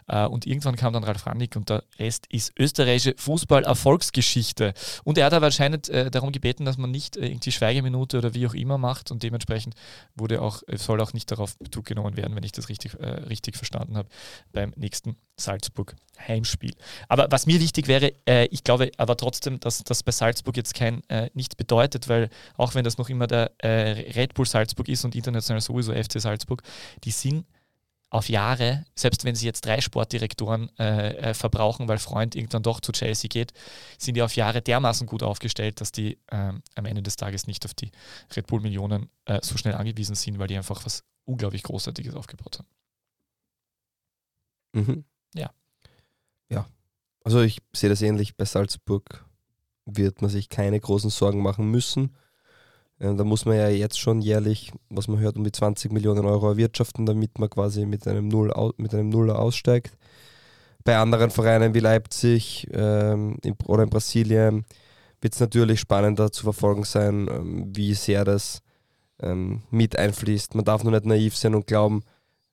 Äh, 0.07 0.25
und 0.27 0.47
irgendwann 0.47 0.77
kam 0.77 0.93
dann 0.93 1.03
Ralf 1.03 1.25
Rannig 1.27 1.57
und 1.57 1.69
der 1.69 1.83
Rest 1.99 2.25
ist 2.27 2.53
österreichische 2.57 3.15
Fußball-Erfolgsgeschichte. 3.17 4.73
Und 5.03 5.17
er 5.17 5.25
hat 5.25 5.33
aber 5.33 5.47
anscheinend 5.47 5.89
äh, 5.89 6.09
darum 6.09 6.31
gebeten, 6.31 6.63
dass 6.63 6.77
man 6.77 6.91
nicht 6.91 7.17
äh, 7.17 7.27
irgendwie 7.27 7.51
Schweigeminute 7.51 8.17
oder 8.17 8.33
wie 8.33 8.47
auch 8.47 8.53
immer 8.53 8.77
macht 8.77 9.11
und 9.11 9.23
dementsprechend 9.23 9.75
wurde 10.15 10.41
auch, 10.41 10.61
soll 10.75 11.01
auch 11.01 11.11
nicht 11.11 11.29
darauf 11.31 11.57
Bezug 11.57 11.85
genommen 11.85 12.15
werden, 12.15 12.33
wenn 12.35 12.43
ich 12.43 12.53
das 12.53 12.69
richtig, 12.69 12.97
richtig 12.99 13.57
verstanden 13.57 13.97
habe, 13.97 14.07
beim 14.53 14.73
nächsten 14.75 15.17
Salzburg 15.41 15.80
Heimspiel. 16.27 16.73
Aber 17.07 17.27
was 17.31 17.47
mir 17.47 17.59
wichtig 17.59 17.87
wäre, 17.87 18.13
äh, 18.27 18.45
ich 18.45 18.63
glaube 18.63 18.91
aber 18.97 19.17
trotzdem, 19.17 19.59
dass 19.59 19.83
das 19.83 20.03
bei 20.03 20.11
Salzburg 20.11 20.55
jetzt 20.57 20.73
kein 20.73 21.07
äh, 21.09 21.29
nichts 21.33 21.55
bedeutet, 21.55 22.07
weil 22.07 22.29
auch 22.57 22.75
wenn 22.75 22.83
das 22.83 22.97
noch 22.97 23.09
immer 23.09 23.27
der 23.27 23.51
äh, 23.59 24.11
Red 24.15 24.33
Bull 24.33 24.45
Salzburg 24.45 24.87
ist 24.87 25.03
und 25.05 25.15
international 25.15 25.61
sowieso 25.61 25.93
FC 25.93 26.21
Salzburg, 26.21 26.61
die 27.03 27.11
sind 27.11 27.45
auf 28.11 28.27
Jahre, 28.27 28.85
selbst 28.93 29.23
wenn 29.23 29.35
sie 29.35 29.45
jetzt 29.45 29.65
drei 29.65 29.79
Sportdirektoren 29.79 30.69
äh, 30.77 31.29
äh, 31.29 31.33
verbrauchen, 31.33 31.87
weil 31.87 31.97
Freund 31.97 32.35
irgendwann 32.35 32.61
doch 32.61 32.81
zu 32.81 32.91
Chelsea 32.91 33.29
geht, 33.29 33.53
sind 33.97 34.15
die 34.15 34.21
auf 34.21 34.35
Jahre 34.35 34.61
dermaßen 34.61 35.07
gut 35.07 35.23
aufgestellt, 35.23 35.79
dass 35.79 35.93
die 35.93 36.19
ähm, 36.29 36.61
am 36.75 36.85
Ende 36.85 37.01
des 37.01 37.15
Tages 37.15 37.47
nicht 37.47 37.63
auf 37.65 37.73
die 37.73 37.89
Red 38.35 38.47
Bull 38.47 38.59
Millionen 38.59 39.09
äh, 39.25 39.39
so 39.41 39.55
schnell 39.55 39.75
angewiesen 39.75 40.15
sind, 40.15 40.39
weil 40.39 40.47
die 40.47 40.57
einfach 40.57 40.85
was 40.85 41.05
unglaublich 41.23 41.63
Großartiges 41.63 42.13
aufgebaut 42.13 42.59
haben. 42.59 42.67
Mhm. 44.73 45.05
Ja. 45.33 45.51
Ja. 46.51 46.67
Also 47.23 47.41
ich 47.41 47.59
sehe 47.73 47.89
das 47.89 48.01
ähnlich. 48.01 48.35
Bei 48.35 48.45
Salzburg 48.45 49.25
wird 49.85 50.21
man 50.21 50.29
sich 50.29 50.49
keine 50.49 50.79
großen 50.79 51.09
Sorgen 51.09 51.41
machen 51.41 51.69
müssen. 51.69 52.15
Äh, 52.99 53.15
da 53.15 53.23
muss 53.23 53.45
man 53.45 53.57
ja 53.57 53.69
jetzt 53.69 53.99
schon 53.99 54.21
jährlich, 54.21 54.71
was 54.89 55.07
man 55.07 55.19
hört, 55.19 55.37
um 55.37 55.43
die 55.43 55.51
20 55.51 55.91
Millionen 55.91 56.25
Euro 56.25 56.49
erwirtschaften, 56.49 57.05
damit 57.05 57.39
man 57.39 57.49
quasi 57.49 57.85
mit 57.85 58.07
einem, 58.07 58.27
Null, 58.27 58.53
mit 58.77 58.93
einem 58.93 59.09
Nuller 59.09 59.39
aussteigt. 59.39 59.97
Bei 60.83 60.97
anderen 60.97 61.29
Vereinen 61.29 61.73
wie 61.73 61.79
Leipzig 61.79 62.67
ähm, 62.71 63.37
in, 63.43 63.55
oder 63.65 63.83
in 63.83 63.89
Brasilien 63.89 64.65
wird 65.21 65.33
es 65.33 65.39
natürlich 65.39 65.79
spannender 65.79 66.31
zu 66.31 66.43
verfolgen 66.43 66.83
sein, 66.83 67.27
ähm, 67.31 67.75
wie 67.75 67.93
sehr 67.93 68.25
das 68.25 68.61
ähm, 69.19 69.61
mit 69.69 69.95
einfließt. 69.95 70.55
Man 70.55 70.65
darf 70.65 70.83
nur 70.83 70.91
nicht 70.91 71.05
naiv 71.05 71.37
sein 71.37 71.53
und 71.53 71.67
glauben, 71.67 72.03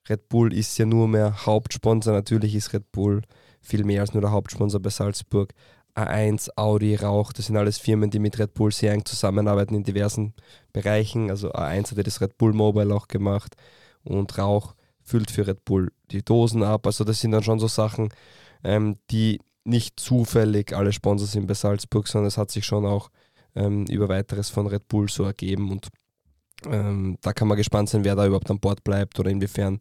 Red 0.09 0.29
Bull 0.29 0.53
ist 0.53 0.77
ja 0.79 0.87
nur 0.87 1.09
mehr 1.09 1.47
Hauptsponsor. 1.47 2.13
Natürlich 2.13 2.55
ist 2.55 2.73
Red 2.73 2.91
Bull 2.93 3.23
viel 3.61 3.85
mehr 3.85 4.01
als 4.03 4.13
nur 4.13 4.21
der 4.21 4.31
Hauptsponsor 4.31 4.81
bei 4.81 4.91
Salzburg. 4.91 5.53
A1, 5.95 6.51
Audi, 6.57 6.95
Rauch, 6.95 7.33
das 7.33 7.47
sind 7.47 7.57
alles 7.57 7.79
Firmen, 7.79 8.11
die 8.11 8.21
mit 8.21 8.39
Red 8.39 8.55
Bull 8.55 8.71
sehr 8.71 8.93
eng 8.93 9.05
zusammenarbeiten 9.05 9.75
in 9.75 9.83
diversen 9.83 10.33
Bereichen. 10.73 11.31
Also 11.31 11.51
A1 11.53 11.91
hat 11.91 11.97
ja 11.97 12.03
das 12.05 12.21
Red 12.21 12.39
Bull 12.39 12.53
Mobile 12.53 12.95
auch 12.95 13.09
gemacht 13.09 13.57
und 14.05 14.39
Rauch 14.39 14.75
füllt 15.03 15.31
für 15.31 15.47
Red 15.47 15.65
Bull 15.65 15.91
die 16.11 16.25
Dosen 16.25 16.63
ab. 16.63 16.87
Also 16.87 17.03
das 17.03 17.21
sind 17.21 17.33
dann 17.33 17.43
schon 17.43 17.59
so 17.59 17.67
Sachen, 17.67 18.11
ähm, 18.63 18.99
die 19.11 19.41
nicht 19.65 19.99
zufällig 19.99 20.75
alle 20.75 20.93
Sponsor 20.93 21.27
sind 21.27 21.47
bei 21.47 21.55
Salzburg, 21.55 22.07
sondern 22.07 22.29
es 22.29 22.39
hat 22.39 22.51
sich 22.51 22.65
schon 22.65 22.87
auch 22.87 23.11
ähm, 23.55 23.85
über 23.87 24.09
weiteres 24.09 24.51
von 24.51 24.67
Red 24.67 24.87
Bull 24.89 25.09
so 25.09 25.25
ergeben 25.25 25.71
und 25.71 25.89
ähm, 26.67 27.19
da 27.21 27.33
kann 27.33 27.49
man 27.49 27.57
gespannt 27.57 27.89
sein, 27.89 28.05
wer 28.05 28.17
da 28.17 28.27
überhaupt 28.27 28.51
an 28.51 28.61
Bord 28.61 28.83
bleibt 28.85 29.19
oder 29.19 29.31
inwiefern 29.31 29.79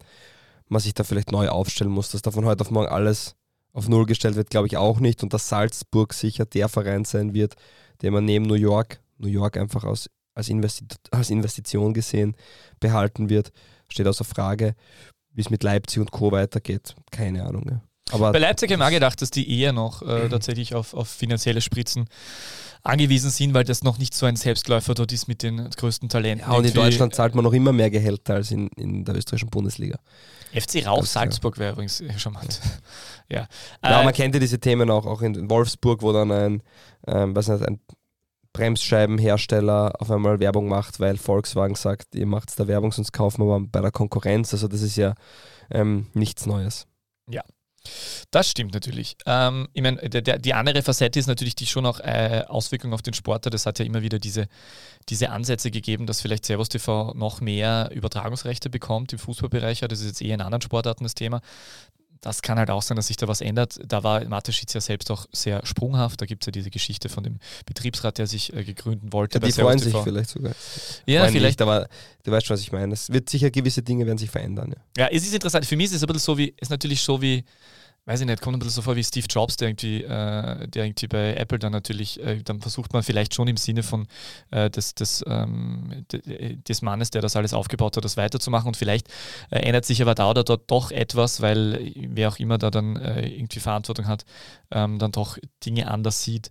man 0.68 0.80
sich 0.80 0.94
da 0.94 1.04
vielleicht 1.04 1.32
neu 1.32 1.48
aufstellen 1.48 1.90
muss. 1.90 2.10
Dass 2.10 2.22
da 2.22 2.30
von 2.30 2.44
heute 2.44 2.62
auf 2.62 2.70
morgen 2.70 2.88
alles 2.88 3.34
auf 3.78 3.88
Null 3.88 4.06
gestellt 4.06 4.34
wird, 4.34 4.50
glaube 4.50 4.66
ich 4.66 4.76
auch 4.76 5.00
nicht. 5.00 5.22
Und 5.22 5.32
dass 5.32 5.48
Salzburg 5.48 6.12
sicher 6.12 6.44
der 6.44 6.68
Verein 6.68 7.04
sein 7.04 7.32
wird, 7.32 7.54
den 8.02 8.12
man 8.12 8.24
neben 8.24 8.44
New 8.44 8.54
York, 8.54 9.00
New 9.18 9.28
York 9.28 9.56
einfach 9.56 9.84
als, 9.84 10.10
als, 10.34 10.48
Investi 10.48 10.84
als 11.10 11.30
Investition 11.30 11.94
gesehen 11.94 12.36
behalten 12.80 13.30
wird, 13.30 13.52
steht 13.88 14.06
außer 14.06 14.24
Frage. 14.24 14.74
Wie 15.32 15.40
es 15.40 15.50
mit 15.50 15.62
Leipzig 15.62 16.00
und 16.00 16.10
Co. 16.10 16.32
weitergeht, 16.32 16.96
keine 17.12 17.46
Ahnung. 17.46 17.64
Ja. 17.70 17.80
Aber 18.10 18.32
Bei 18.32 18.38
Leipzig 18.38 18.72
habe 18.72 18.82
ich 18.82 18.86
auch 18.86 18.90
gedacht, 18.90 19.22
dass 19.22 19.30
die 19.30 19.60
eher 19.60 19.72
noch 19.72 20.02
äh, 20.02 20.28
tatsächlich 20.28 20.74
auf, 20.74 20.94
auf 20.94 21.08
finanzielle 21.08 21.60
Spritzen 21.60 22.06
angewiesen 22.82 23.30
sind, 23.30 23.54
weil 23.54 23.64
das 23.64 23.84
noch 23.84 23.98
nicht 23.98 24.14
so 24.14 24.26
ein 24.26 24.36
Selbstläufer 24.36 24.94
dort 24.94 25.12
ist 25.12 25.28
mit 25.28 25.42
den 25.42 25.68
größten 25.70 26.08
Talenten. 26.08 26.48
Ja, 26.48 26.56
und 26.56 26.64
in 26.64 26.72
Deutschland 26.72 27.14
zahlt 27.14 27.34
man 27.34 27.44
noch 27.44 27.52
immer 27.52 27.72
mehr 27.72 27.90
Gehälter 27.90 28.34
als 28.34 28.50
in, 28.50 28.68
in 28.76 29.04
der 29.04 29.14
österreichischen 29.14 29.50
Bundesliga. 29.50 29.98
FC 30.52 30.86
Rauch 30.86 31.00
das, 31.00 31.12
Salzburg 31.12 31.58
wäre 31.58 31.72
übrigens 31.72 32.02
charmant. 32.16 32.60
ja. 33.28 33.46
ja, 33.82 34.00
äh, 34.00 34.04
man 34.04 34.14
kennt 34.14 34.34
ja 34.34 34.40
diese 34.40 34.58
Themen 34.58 34.90
auch, 34.90 35.06
auch 35.06 35.22
in 35.22 35.50
Wolfsburg, 35.50 36.02
wo 36.02 36.12
dann 36.12 36.30
ein, 36.30 36.62
ähm, 37.06 37.34
was 37.36 37.48
nicht, 37.48 37.62
ein 37.62 37.80
Bremsscheibenhersteller 38.52 39.92
auf 40.00 40.10
einmal 40.10 40.40
Werbung 40.40 40.68
macht, 40.68 41.00
weil 41.00 41.16
Volkswagen 41.16 41.74
sagt, 41.74 42.14
ihr 42.14 42.26
macht 42.26 42.58
da 42.58 42.66
Werbung, 42.66 42.92
sonst 42.92 43.12
kaufen 43.12 43.46
wir 43.46 43.60
bei 43.60 43.80
der 43.80 43.92
Konkurrenz. 43.92 44.52
Also 44.52 44.68
das 44.68 44.82
ist 44.82 44.96
ja 44.96 45.14
ähm, 45.70 46.06
nichts 46.14 46.46
Neues. 46.46 46.86
Ja, 47.30 47.42
das 48.30 48.50
stimmt 48.50 48.74
natürlich. 48.74 49.16
Ähm, 49.26 49.68
ich 49.72 49.82
meine, 49.82 49.98
die 50.08 50.54
andere 50.54 50.82
Facette 50.82 51.18
ist 51.18 51.26
natürlich 51.26 51.54
die 51.54 51.66
schon 51.66 51.86
auch 51.86 52.00
äh, 52.00 52.44
Auswirkung 52.46 52.92
auf 52.92 53.02
den 53.02 53.14
Sportler. 53.14 53.50
Das 53.50 53.66
hat 53.66 53.78
ja 53.78 53.84
immer 53.84 54.02
wieder 54.02 54.18
diese, 54.18 54.48
diese 55.08 55.30
Ansätze 55.30 55.70
gegeben, 55.70 56.06
dass 56.06 56.20
vielleicht 56.20 56.44
Servus 56.44 56.68
TV 56.68 57.14
noch 57.14 57.40
mehr 57.40 57.90
Übertragungsrechte 57.92 58.70
bekommt 58.70 59.12
im 59.12 59.18
Fußballbereich. 59.18 59.80
Das 59.80 60.00
ist 60.00 60.06
jetzt 60.06 60.22
eher 60.22 60.34
in 60.34 60.40
anderen 60.40 60.62
Sportarten 60.62 61.04
das 61.04 61.14
Thema. 61.14 61.40
Das 62.20 62.42
kann 62.42 62.58
halt 62.58 62.70
auch 62.70 62.82
sein, 62.82 62.96
dass 62.96 63.06
sich 63.06 63.16
da 63.16 63.28
was 63.28 63.40
ändert. 63.40 63.78
Da 63.86 64.02
war 64.02 64.24
Mateschitz 64.24 64.72
ja 64.74 64.80
selbst 64.80 65.10
auch 65.10 65.26
sehr 65.32 65.64
sprunghaft. 65.64 66.20
Da 66.20 66.26
gibt 66.26 66.42
es 66.42 66.46
ja 66.46 66.52
diese 66.52 66.70
Geschichte 66.70 67.08
von 67.08 67.22
dem 67.22 67.38
Betriebsrat, 67.64 68.18
der 68.18 68.26
sich 68.26 68.52
äh, 68.52 68.64
gegründen 68.64 69.12
wollte. 69.12 69.38
Ja, 69.38 69.46
die 69.46 69.52
freuen 69.52 69.78
sich 69.78 69.94
vielleicht 69.96 70.30
sogar. 70.30 70.52
Ja, 71.06 71.20
freuen 71.20 71.32
vielleicht. 71.32 71.62
aber 71.62 71.88
du 72.24 72.32
weißt 72.32 72.46
schon, 72.46 72.54
was 72.54 72.60
ich 72.60 72.72
meine. 72.72 72.92
Es 72.92 73.10
wird 73.12 73.28
sicher 73.30 73.50
gewisse 73.50 73.82
Dinge 73.82 74.04
werden 74.06 74.18
sich 74.18 74.30
verändern. 74.30 74.74
Ja. 74.96 75.04
ja, 75.04 75.08
es 75.12 75.24
ist 75.24 75.34
interessant. 75.34 75.64
Für 75.64 75.76
mich 75.76 75.86
ist 75.86 75.94
es 75.94 76.02
ein 76.02 76.06
bisschen 76.08 76.20
so 76.20 76.38
wie, 76.38 76.54
ist 76.58 76.70
natürlich 76.70 77.00
so 77.00 77.22
wie, 77.22 77.44
weiß 78.08 78.20
ich 78.20 78.26
nicht, 78.26 78.40
kommt 78.40 78.56
ein 78.56 78.58
bisschen 78.58 78.72
so 78.72 78.82
vor 78.82 78.96
wie 78.96 79.04
Steve 79.04 79.26
Jobs, 79.28 79.58
der 79.58 79.68
irgendwie, 79.68 80.02
äh, 80.02 80.66
der 80.66 80.86
irgendwie 80.86 81.08
bei 81.08 81.34
Apple 81.34 81.58
dann 81.58 81.72
natürlich, 81.72 82.18
äh, 82.24 82.42
dann 82.42 82.58
versucht 82.58 82.94
man 82.94 83.02
vielleicht 83.02 83.34
schon 83.34 83.48
im 83.48 83.58
Sinne 83.58 83.82
von 83.82 84.06
äh, 84.50 84.70
des, 84.70 84.94
des, 84.94 85.22
ähm, 85.28 86.06
des 86.10 86.80
Mannes, 86.80 87.10
der 87.10 87.20
das 87.20 87.36
alles 87.36 87.52
aufgebaut 87.52 87.98
hat, 87.98 88.04
das 88.06 88.16
weiterzumachen 88.16 88.68
und 88.68 88.78
vielleicht 88.78 89.08
äh, 89.50 89.58
ändert 89.58 89.84
sich 89.84 90.00
aber 90.00 90.14
da 90.14 90.30
oder 90.30 90.42
dort 90.42 90.70
doch 90.70 90.90
etwas, 90.90 91.42
weil 91.42 91.92
wer 91.96 92.30
auch 92.30 92.38
immer 92.38 92.56
da 92.56 92.70
dann 92.70 92.96
äh, 92.96 93.28
irgendwie 93.28 93.60
Verantwortung 93.60 94.06
hat, 94.06 94.24
ähm, 94.70 94.98
dann 94.98 95.12
doch 95.12 95.36
Dinge 95.66 95.90
anders 95.90 96.24
sieht. 96.24 96.50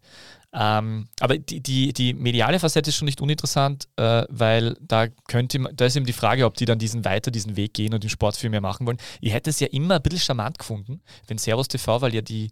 Ähm, 0.54 1.08
aber 1.20 1.38
die, 1.38 1.62
die, 1.62 1.94
die 1.94 2.14
mediale 2.14 2.60
Facette 2.60 2.90
ist 2.90 2.96
schon 2.96 3.06
nicht 3.06 3.22
uninteressant, 3.22 3.88
äh, 3.98 4.24
weil 4.30 4.78
da 4.82 5.08
könnte 5.28 5.60
da 5.74 5.86
ist 5.86 5.96
eben 5.96 6.06
die 6.06 6.14
Frage, 6.14 6.46
ob 6.46 6.56
die 6.56 6.66
dann 6.66 6.80
diesen 6.80 7.04
weiter 7.06 7.32
diesen 7.32 7.58
Weg 7.58 7.74
gehen 7.74 7.94
und 7.94 8.04
den 8.04 8.10
Sport 8.10 8.38
viel 8.38 8.50
mehr 8.50 8.62
machen 8.62 8.88
wollen. 8.88 8.98
Ich 9.20 9.34
hätte 9.34 9.50
es 9.50 9.60
ja 9.60 9.68
immer 9.68 9.96
ein 9.96 10.02
bisschen 10.02 10.20
charmant 10.20 10.58
gefunden, 10.58 11.02
wenn 11.28 11.38
Servus 11.38 11.68
TV, 11.68 12.02
weil 12.02 12.16
ja 12.16 12.22
die 12.22 12.52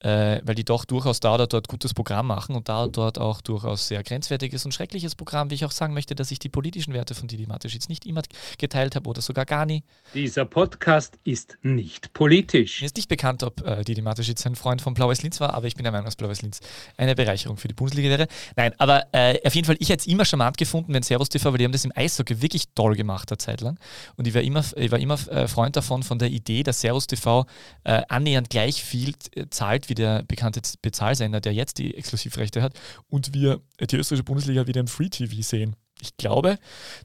äh, 0.00 0.40
weil 0.44 0.54
die 0.54 0.64
doch 0.64 0.84
durchaus 0.84 1.20
da 1.20 1.34
oder 1.34 1.46
dort 1.46 1.68
gutes 1.68 1.94
Programm 1.94 2.26
machen 2.26 2.54
und 2.56 2.68
da 2.68 2.84
oder 2.84 2.92
dort 2.92 3.18
auch 3.18 3.40
durchaus 3.40 3.88
sehr 3.88 4.02
grenzwertiges 4.02 4.64
und 4.64 4.72
schreckliches 4.72 5.14
Programm, 5.14 5.50
wie 5.50 5.54
ich 5.54 5.64
auch 5.64 5.70
sagen 5.70 5.94
möchte, 5.94 6.14
dass 6.14 6.30
ich 6.30 6.38
die 6.38 6.48
politischen 6.48 6.94
Werte 6.94 7.14
von 7.14 7.28
Didi 7.28 7.46
Mateschitz 7.46 7.88
nicht 7.88 8.06
immer 8.06 8.22
geteilt 8.58 8.96
habe 8.96 9.08
oder 9.08 9.20
sogar 9.20 9.44
gar 9.44 9.66
nie. 9.66 9.82
Dieser 10.14 10.44
Podcast 10.44 11.18
ist 11.24 11.58
nicht 11.62 12.12
politisch. 12.14 12.80
Mir 12.80 12.86
ist 12.86 12.96
nicht 12.96 13.08
bekannt, 13.08 13.42
ob 13.42 13.66
äh, 13.66 13.84
Didi 13.84 14.00
Mateschitz 14.00 14.46
ein 14.46 14.56
Freund 14.56 14.80
von 14.80 14.94
Blaues 14.94 15.22
Linz 15.22 15.40
war, 15.40 15.54
aber 15.54 15.66
ich 15.66 15.74
bin 15.74 15.84
der 15.84 15.92
Meinung, 15.92 16.06
dass 16.06 16.16
Blaues 16.16 16.40
Linz 16.40 16.60
eine 16.96 17.14
Bereicherung 17.14 17.58
für 17.58 17.68
die 17.68 17.74
Bundesliga 17.74 18.08
wäre. 18.08 18.26
Nein, 18.56 18.72
aber 18.78 19.06
äh, 19.12 19.38
auf 19.46 19.54
jeden 19.54 19.66
Fall, 19.66 19.76
ich 19.80 19.90
hätte 19.90 20.00
es 20.00 20.06
immer 20.06 20.24
charmant 20.24 20.56
gefunden, 20.56 20.94
wenn 20.94 21.02
Servus 21.02 21.28
TV, 21.28 21.50
weil 21.50 21.58
die 21.58 21.64
haben 21.64 21.72
das 21.72 21.84
im 21.84 21.92
Eishockey 21.94 22.40
wirklich 22.40 22.64
toll 22.74 22.96
gemacht, 22.96 23.30
eine 23.30 23.38
Zeit 23.38 23.60
lang. 23.60 23.78
Und 24.16 24.26
ich 24.26 24.34
war 24.34 24.42
immer, 24.42 24.64
ich 24.76 24.90
war 24.90 24.98
immer 24.98 25.18
äh, 25.28 25.46
Freund 25.46 25.76
davon, 25.76 26.02
von 26.02 26.18
der 26.18 26.30
Idee, 26.30 26.62
dass 26.62 26.80
Servus 26.80 27.06
TV 27.06 27.44
äh, 27.84 28.02
annähernd 28.08 28.48
gleich 28.48 28.82
viel 28.82 29.14
äh, 29.34 29.46
zahlt 29.50 29.89
wie 29.90 29.94
der 29.94 30.22
bekannte 30.22 30.60
Bezahlsender, 30.80 31.40
der 31.40 31.52
jetzt 31.52 31.78
die 31.78 31.94
Exklusivrechte 31.94 32.62
hat, 32.62 32.72
und 33.08 33.34
wir 33.34 33.60
die 33.78 33.96
österreichische 33.96 34.24
Bundesliga 34.24 34.66
wieder 34.66 34.80
im 34.80 34.86
Free 34.86 35.08
TV 35.08 35.42
sehen. 35.42 35.76
Ich 36.00 36.16
glaube, 36.16 36.58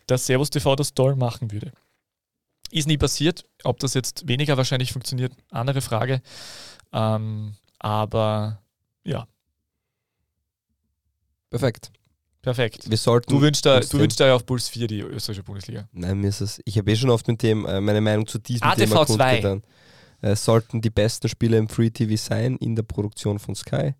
dass 0.07 0.25
Servus 0.25 0.49
TV 0.49 0.75
das 0.75 0.93
toll 0.93 1.15
machen 1.15 1.51
würde. 1.51 1.71
Ist 2.71 2.87
nie 2.87 2.97
passiert. 2.97 3.45
Ob 3.63 3.79
das 3.79 3.93
jetzt 3.93 4.27
weniger 4.27 4.57
wahrscheinlich 4.57 4.93
funktioniert, 4.93 5.33
andere 5.51 5.81
Frage. 5.81 6.21
Ähm, 6.93 7.53
aber 7.79 8.61
ja. 9.03 9.27
Perfekt. 11.49 11.91
Perfekt. 12.41 12.89
Wir 12.89 12.97
sollten 12.97 13.31
du 13.31 13.41
wünschst 13.41 13.65
da, 13.65 13.79
du 13.79 13.97
wünschst 13.97 14.19
da 14.19 14.27
ja 14.27 14.35
auf 14.35 14.45
Puls 14.45 14.69
4 14.69 14.87
die 14.87 14.99
österreichische 14.99 15.43
Bundesliga. 15.43 15.89
Nein, 15.91 16.19
mir 16.19 16.27
ist 16.27 16.41
es. 16.41 16.61
Ich 16.65 16.77
habe 16.77 16.91
eh 16.91 16.95
schon 16.95 17.09
oft 17.09 17.27
mit 17.27 17.41
dem 17.41 17.65
äh, 17.65 17.81
meine 17.81 18.01
Meinung 18.01 18.27
zu 18.27 18.37
diesem 18.37 18.67
ATV 18.67 18.77
Thema 18.77 19.05
kundgetan 19.05 19.63
äh, 20.25 20.35
sollten 20.35 20.81
die 20.81 20.89
besten 20.89 21.29
Spiele 21.29 21.57
im 21.57 21.69
Free 21.69 21.91
TV 21.91 22.15
sein 22.15 22.57
in 22.57 22.75
der 22.75 22.81
Produktion 22.81 23.37
von 23.37 23.53
Sky. 23.53 23.93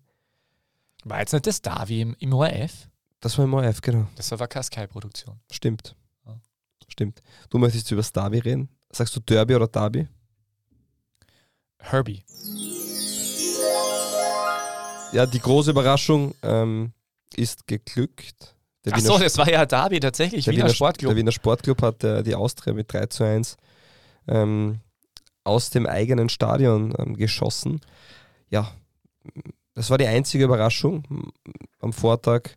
War 1.04 1.20
jetzt 1.20 1.32
nicht 1.32 1.46
das 1.46 1.62
Davi 1.62 2.00
im, 2.00 2.16
im 2.18 2.32
ORF? 2.32 2.88
Das 3.20 3.38
war 3.38 3.44
im 3.44 3.54
ORF, 3.54 3.80
genau. 3.80 4.08
Das 4.16 4.32
war 4.32 4.48
keine 4.48 4.64
Sky-Produktion. 4.64 5.38
Stimmt. 5.52 5.94
Ja. 6.26 6.36
Stimmt. 6.88 7.22
Du 7.48 7.58
möchtest 7.58 7.92
über 7.92 8.00
das 8.00 8.12
Derby 8.12 8.40
reden. 8.40 8.68
Sagst 8.90 9.14
du 9.14 9.20
Derby 9.20 9.54
oder 9.54 9.68
Derby? 9.68 10.08
Herbie. 11.78 12.24
ja, 15.12 15.26
die 15.26 15.38
große 15.38 15.70
Überraschung 15.70 16.34
ähm, 16.42 16.92
ist 17.36 17.68
geglückt. 17.68 18.56
Der 18.84 18.94
Ach 18.94 18.98
Wiener 18.98 19.06
so, 19.06 19.18
das 19.20 19.38
war 19.38 19.48
ja 19.48 19.64
Derby 19.64 20.00
tatsächlich, 20.00 20.44
der 20.44 20.54
Wiener, 20.54 20.70
Sportclub. 20.70 21.10
Der 21.10 21.16
Wiener 21.16 21.32
Sportclub 21.32 21.82
hat 21.82 22.02
äh, 22.02 22.24
die 22.24 22.34
Austria 22.34 22.74
mit 22.74 22.92
3 22.92 23.06
zu 23.06 23.22
1 23.22 23.56
ähm, 24.26 24.80
aus 25.46 25.70
dem 25.70 25.86
eigenen 25.86 26.28
Stadion 26.28 26.94
ähm, 26.98 27.16
geschossen. 27.16 27.80
Ja, 28.50 28.72
das 29.74 29.90
war 29.90 29.98
die 29.98 30.06
einzige 30.06 30.44
Überraschung. 30.44 31.32
Am 31.80 31.92
Vortag 31.92 32.50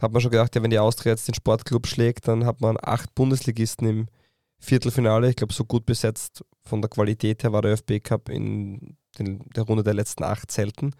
hat 0.00 0.12
man 0.12 0.20
schon 0.20 0.30
gedacht, 0.30 0.54
ja, 0.54 0.62
wenn 0.62 0.70
die 0.70 0.78
Austria 0.78 1.12
jetzt 1.12 1.28
den 1.28 1.34
Sportclub 1.34 1.86
schlägt, 1.86 2.28
dann 2.28 2.44
hat 2.44 2.60
man 2.60 2.76
acht 2.80 3.14
Bundesligisten 3.14 3.88
im 3.88 4.06
Viertelfinale. 4.58 5.30
Ich 5.30 5.36
glaube, 5.36 5.52
so 5.52 5.64
gut 5.64 5.86
besetzt 5.86 6.44
von 6.64 6.80
der 6.80 6.90
Qualität 6.90 7.42
her 7.42 7.52
war 7.52 7.62
der 7.62 7.72
ÖFB 7.72 8.02
Cup 8.02 8.28
in 8.28 8.96
den, 9.18 9.40
der 9.54 9.64
Runde 9.64 9.82
der 9.82 9.94
letzten 9.94 10.24
acht 10.24 10.50
selten. 10.50 10.92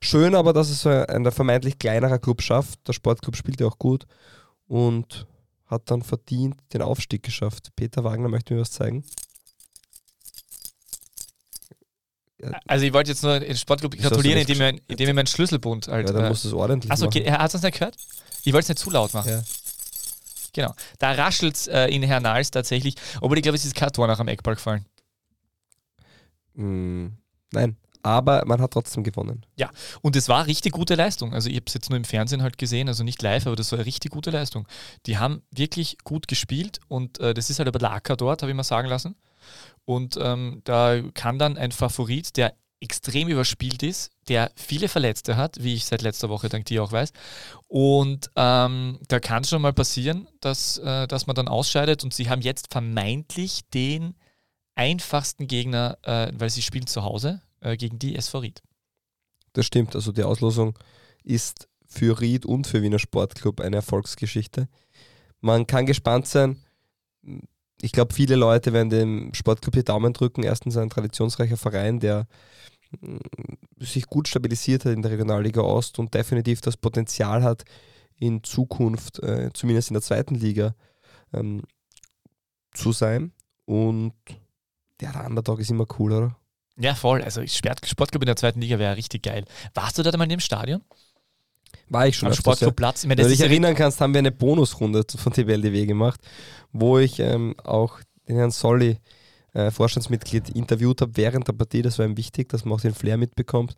Schön 0.00 0.34
aber, 0.34 0.52
dass 0.52 0.70
es 0.70 0.86
ein 0.86 1.30
vermeintlich 1.32 1.78
kleinerer 1.78 2.18
Club 2.18 2.42
schafft. 2.42 2.86
Der 2.86 2.92
Sportclub 2.92 3.36
spielt 3.36 3.60
ja 3.60 3.66
auch 3.66 3.78
gut 3.78 4.06
und 4.68 5.26
hat 5.66 5.90
dann 5.90 6.02
verdient 6.02 6.56
den 6.72 6.82
Aufstieg 6.82 7.22
geschafft. 7.22 7.70
Peter 7.76 8.04
Wagner 8.04 8.28
möchte 8.28 8.54
mir 8.54 8.60
was 8.60 8.70
zeigen. 8.70 9.04
Also 12.66 12.84
ich 12.84 12.92
wollte 12.92 13.10
jetzt 13.10 13.22
nur 13.22 13.40
den 13.40 13.56
Sportclub 13.56 13.96
gratulieren, 13.96 14.40
indem 14.40 14.60
er, 14.60 14.74
indem 14.88 15.14
meinen 15.14 15.26
Schlüsselbund 15.26 15.88
halt. 15.88 16.08
Ja, 16.08 16.14
dann 16.14 16.26
äh, 16.26 16.28
musst 16.28 16.44
du 16.44 16.48
es 16.48 16.54
ordentlich 16.54 16.92
Achso, 16.92 17.06
okay, 17.06 17.22
er 17.22 17.38
hat 17.38 17.54
es 17.54 17.62
nicht 17.62 17.78
gehört? 17.78 17.96
Ich 18.44 18.52
wollte 18.52 18.64
es 18.64 18.68
nicht 18.68 18.78
zu 18.78 18.90
laut 18.90 19.14
machen. 19.14 19.30
Ja. 19.30 19.42
Genau. 20.52 20.74
Da 20.98 21.12
raschelt 21.12 21.56
es 21.56 21.66
äh, 21.66 21.86
in 21.86 22.02
Hernals 22.02 22.50
tatsächlich. 22.50 22.94
Aber 23.20 23.36
ich 23.36 23.42
glaube, 23.42 23.56
es 23.56 23.64
ist 23.64 23.74
kein 23.74 23.92
Tor 23.92 24.06
nach 24.06 24.18
am 24.18 24.28
Eckball 24.28 24.54
gefallen. 24.54 24.84
Mm, 26.54 27.08
nein, 27.52 27.76
aber 28.02 28.44
man 28.46 28.60
hat 28.60 28.70
trotzdem 28.70 29.02
gewonnen. 29.02 29.44
Ja, 29.56 29.70
und 30.00 30.16
es 30.16 30.28
war 30.28 30.46
richtig 30.46 30.72
gute 30.72 30.94
Leistung. 30.94 31.34
Also 31.34 31.50
ich 31.50 31.56
habe 31.56 31.64
es 31.66 31.74
jetzt 31.74 31.90
nur 31.90 31.96
im 31.96 32.04
Fernsehen 32.04 32.42
halt 32.42 32.56
gesehen, 32.56 32.88
also 32.88 33.04
nicht 33.04 33.20
live, 33.20 33.46
aber 33.46 33.56
das 33.56 33.72
war 33.72 33.78
eine 33.78 33.86
richtig 33.86 34.12
gute 34.12 34.30
Leistung. 34.30 34.66
Die 35.06 35.18
haben 35.18 35.42
wirklich 35.50 35.98
gut 36.04 36.28
gespielt 36.28 36.80
und 36.88 37.18
äh, 37.18 37.34
das 37.34 37.50
ist 37.50 37.58
halt 37.58 37.68
aber 37.68 37.80
Laker 37.80 38.16
dort, 38.16 38.42
habe 38.42 38.50
ich 38.50 38.56
mal 38.56 38.62
sagen 38.62 38.88
lassen. 38.88 39.16
Und 39.84 40.18
ähm, 40.20 40.62
da 40.64 41.00
kann 41.14 41.38
dann 41.38 41.56
ein 41.58 41.72
Favorit, 41.72 42.36
der 42.36 42.54
extrem 42.80 43.28
überspielt 43.28 43.82
ist, 43.82 44.12
der 44.28 44.50
viele 44.54 44.88
Verletzte 44.88 45.36
hat, 45.36 45.62
wie 45.62 45.74
ich 45.74 45.86
seit 45.86 46.02
letzter 46.02 46.28
Woche 46.28 46.48
dank 46.48 46.66
dir 46.66 46.82
auch 46.82 46.92
weiß. 46.92 47.12
Und 47.68 48.30
ähm, 48.36 48.98
da 49.08 49.20
kann 49.20 49.42
es 49.42 49.48
schon 49.48 49.62
mal 49.62 49.72
passieren, 49.72 50.28
dass, 50.40 50.78
äh, 50.78 51.06
dass 51.06 51.26
man 51.26 51.36
dann 51.36 51.48
ausscheidet 51.48 52.04
und 52.04 52.12
sie 52.12 52.28
haben 52.28 52.42
jetzt 52.42 52.70
vermeintlich 52.70 53.62
den 53.72 54.14
einfachsten 54.74 55.46
Gegner, 55.46 55.98
äh, 56.02 56.30
weil 56.34 56.50
sie 56.50 56.62
spielen 56.62 56.86
zu 56.86 57.02
Hause 57.02 57.40
äh, 57.60 57.76
gegen 57.76 57.98
die 57.98 58.14
SV 58.14 58.40
Ried. 58.40 58.62
Das 59.54 59.64
stimmt, 59.64 59.94
also 59.94 60.12
die 60.12 60.22
Auslosung 60.22 60.78
ist 61.24 61.68
für 61.86 62.20
Ried 62.20 62.44
und 62.44 62.66
für 62.66 62.82
Wiener 62.82 62.98
Sportclub 62.98 63.60
eine 63.60 63.76
Erfolgsgeschichte. 63.76 64.68
Man 65.40 65.66
kann 65.66 65.86
gespannt 65.86 66.26
sein, 66.26 66.62
ich 67.80 67.92
glaube, 67.92 68.14
viele 68.14 68.36
Leute 68.36 68.72
werden 68.72 68.90
dem 68.90 69.34
Sportclub 69.34 69.74
die 69.74 69.84
Daumen 69.84 70.12
drücken. 70.12 70.42
Erstens 70.42 70.76
ein 70.76 70.90
traditionsreicher 70.90 71.56
Verein, 71.56 72.00
der 72.00 72.26
mm, 73.00 73.16
sich 73.80 74.06
gut 74.06 74.28
stabilisiert 74.28 74.84
hat 74.84 74.92
in 74.92 75.02
der 75.02 75.12
Regionalliga 75.12 75.60
Ost 75.60 75.98
und 75.98 76.14
definitiv 76.14 76.60
das 76.60 76.76
Potenzial 76.76 77.42
hat, 77.42 77.64
in 78.18 78.42
Zukunft, 78.42 79.22
äh, 79.22 79.50
zumindest 79.52 79.90
in 79.90 79.94
der 79.94 80.02
zweiten 80.02 80.34
Liga, 80.34 80.74
ähm, 81.34 81.62
zu 82.72 82.92
sein. 82.92 83.32
Und 83.66 84.14
der 85.00 85.26
Underdog 85.26 85.60
ist 85.60 85.70
immer 85.70 85.86
cool, 85.98 86.12
oder? 86.12 86.36
Ja, 86.78 86.94
voll. 86.94 87.22
Also 87.22 87.42
Sportclub 87.46 88.22
in 88.22 88.26
der 88.26 88.36
zweiten 88.36 88.60
Liga 88.60 88.78
wäre 88.78 88.96
richtig 88.96 89.22
geil. 89.22 89.44
Warst 89.74 89.98
du 89.98 90.02
da 90.02 90.16
mal 90.16 90.24
in 90.24 90.30
dem 90.30 90.40
Stadion? 90.40 90.82
War 91.88 92.06
ich 92.06 92.16
schon. 92.16 92.28
Am 92.28 92.34
Sportclubplatz. 92.34 93.04
Ja. 93.04 93.10
Wenn 93.10 93.16
du 93.18 93.28
dich 93.28 93.40
erinnern 93.40 93.74
kannst, 93.74 94.00
haben 94.00 94.12
wir 94.12 94.18
eine 94.18 94.32
Bonusrunde 94.32 95.04
von 95.16 95.32
TBLDW 95.32 95.86
gemacht, 95.86 96.20
wo 96.72 96.98
ich 96.98 97.20
ähm, 97.20 97.54
auch 97.62 98.00
den 98.28 98.36
Herrn 98.36 98.50
Solly, 98.50 98.98
äh, 99.52 99.70
Vorstandsmitglied, 99.70 100.50
interviewt 100.50 101.00
habe 101.00 101.16
während 101.16 101.46
der 101.48 101.52
Partie. 101.52 101.82
Das 101.82 101.98
war 101.98 102.06
ihm 102.06 102.16
wichtig, 102.16 102.48
dass 102.48 102.64
man 102.64 102.74
auch 102.76 102.80
den 102.80 102.94
Flair 102.94 103.16
mitbekommt. 103.16 103.76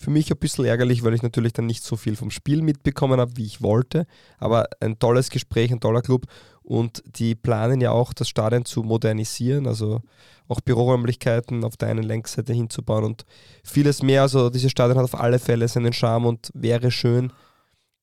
Für 0.00 0.10
mich 0.10 0.30
ein 0.30 0.38
bisschen 0.38 0.64
ärgerlich, 0.64 1.02
weil 1.02 1.14
ich 1.14 1.22
natürlich 1.22 1.52
dann 1.52 1.66
nicht 1.66 1.82
so 1.82 1.96
viel 1.96 2.14
vom 2.14 2.30
Spiel 2.30 2.62
mitbekommen 2.62 3.18
habe, 3.20 3.36
wie 3.36 3.44
ich 3.44 3.62
wollte. 3.62 4.06
Aber 4.38 4.68
ein 4.80 4.98
tolles 5.00 5.28
Gespräch, 5.28 5.72
ein 5.72 5.80
toller 5.80 6.02
Club. 6.02 6.26
Und 6.62 7.02
die 7.04 7.34
planen 7.34 7.80
ja 7.80 7.90
auch, 7.90 8.12
das 8.12 8.28
Stadion 8.28 8.64
zu 8.64 8.84
modernisieren, 8.84 9.66
also 9.66 10.02
auch 10.46 10.60
Büroräumlichkeiten 10.60 11.64
auf 11.64 11.76
der 11.76 11.88
einen 11.88 12.04
Längsseite 12.04 12.52
hinzubauen 12.52 13.04
und 13.04 13.24
vieles 13.64 14.02
mehr. 14.02 14.22
Also 14.22 14.50
dieses 14.50 14.70
Stadion 14.70 14.98
hat 14.98 15.04
auf 15.04 15.18
alle 15.18 15.38
Fälle 15.38 15.66
seinen 15.66 15.92
Charme 15.92 16.26
und 16.26 16.50
wäre 16.54 16.90
schön, 16.90 17.32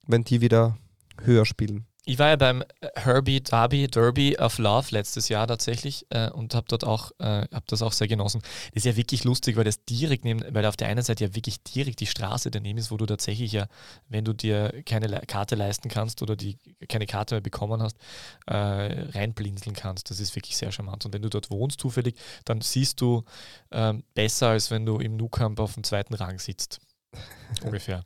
wenn 0.05 0.23
die 0.23 0.41
wieder 0.41 0.77
höher 1.21 1.45
spielen. 1.45 1.85
Ich 2.07 2.19
war 2.19 2.29
ja 2.29 2.35
beim 2.35 2.63
Herbie 2.93 3.41
Derby, 3.41 3.87
Derby 3.87 4.37
of 4.37 4.59
Love 4.59 4.87
letztes 4.91 5.27
Jahr 5.27 5.47
tatsächlich 5.47 6.05
äh, 6.11 6.29
und 6.29 6.53
habe 6.53 6.67
dort 6.69 6.83
auch, 6.83 7.11
äh, 7.17 7.47
habe 7.51 7.65
das 7.65 7.81
auch 7.81 7.93
sehr 7.93 8.07
genossen. 8.07 8.41
Das 8.73 8.77
ist 8.77 8.85
ja 8.85 8.95
wirklich 8.95 9.23
lustig, 9.23 9.55
weil 9.55 9.63
das 9.63 9.83
direkt 9.85 10.23
neben, 10.23 10.43
weil 10.53 10.67
auf 10.67 10.77
der 10.77 10.87
einen 10.87 11.01
Seite 11.01 11.25
ja 11.25 11.35
wirklich 11.35 11.63
direkt 11.63 11.99
die 12.01 12.05
Straße 12.05 12.51
daneben 12.51 12.77
ist, 12.77 12.91
wo 12.91 12.97
du 12.97 13.07
tatsächlich 13.07 13.51
ja, 13.53 13.67
wenn 14.07 14.23
du 14.23 14.33
dir 14.33 14.83
keine 14.85 15.07
Le 15.07 15.21
Karte 15.25 15.55
leisten 15.55 15.89
kannst 15.89 16.21
oder 16.21 16.35
die 16.35 16.59
keine 16.87 17.07
Karte 17.07 17.35
mehr 17.35 17.41
bekommen 17.41 17.81
hast, 17.81 17.97
äh, 18.45 18.53
reinblinzeln 18.53 19.75
kannst. 19.75 20.11
Das 20.11 20.19
ist 20.19 20.35
wirklich 20.35 20.57
sehr 20.57 20.71
charmant. 20.71 21.05
Und 21.05 21.13
wenn 21.13 21.23
du 21.23 21.29
dort 21.29 21.49
wohnst 21.49 21.79
zufällig, 21.79 22.15
dann 22.45 22.61
siehst 22.61 23.01
du 23.01 23.23
ähm, 23.71 24.03
besser, 24.13 24.49
als 24.49 24.69
wenn 24.69 24.85
du 24.85 24.99
im 24.99 25.17
Nou-Camp 25.17 25.59
auf 25.59 25.73
dem 25.73 25.83
zweiten 25.83 26.13
Rang 26.13 26.37
sitzt. 26.37 26.79
Ungefähr. 27.63 28.03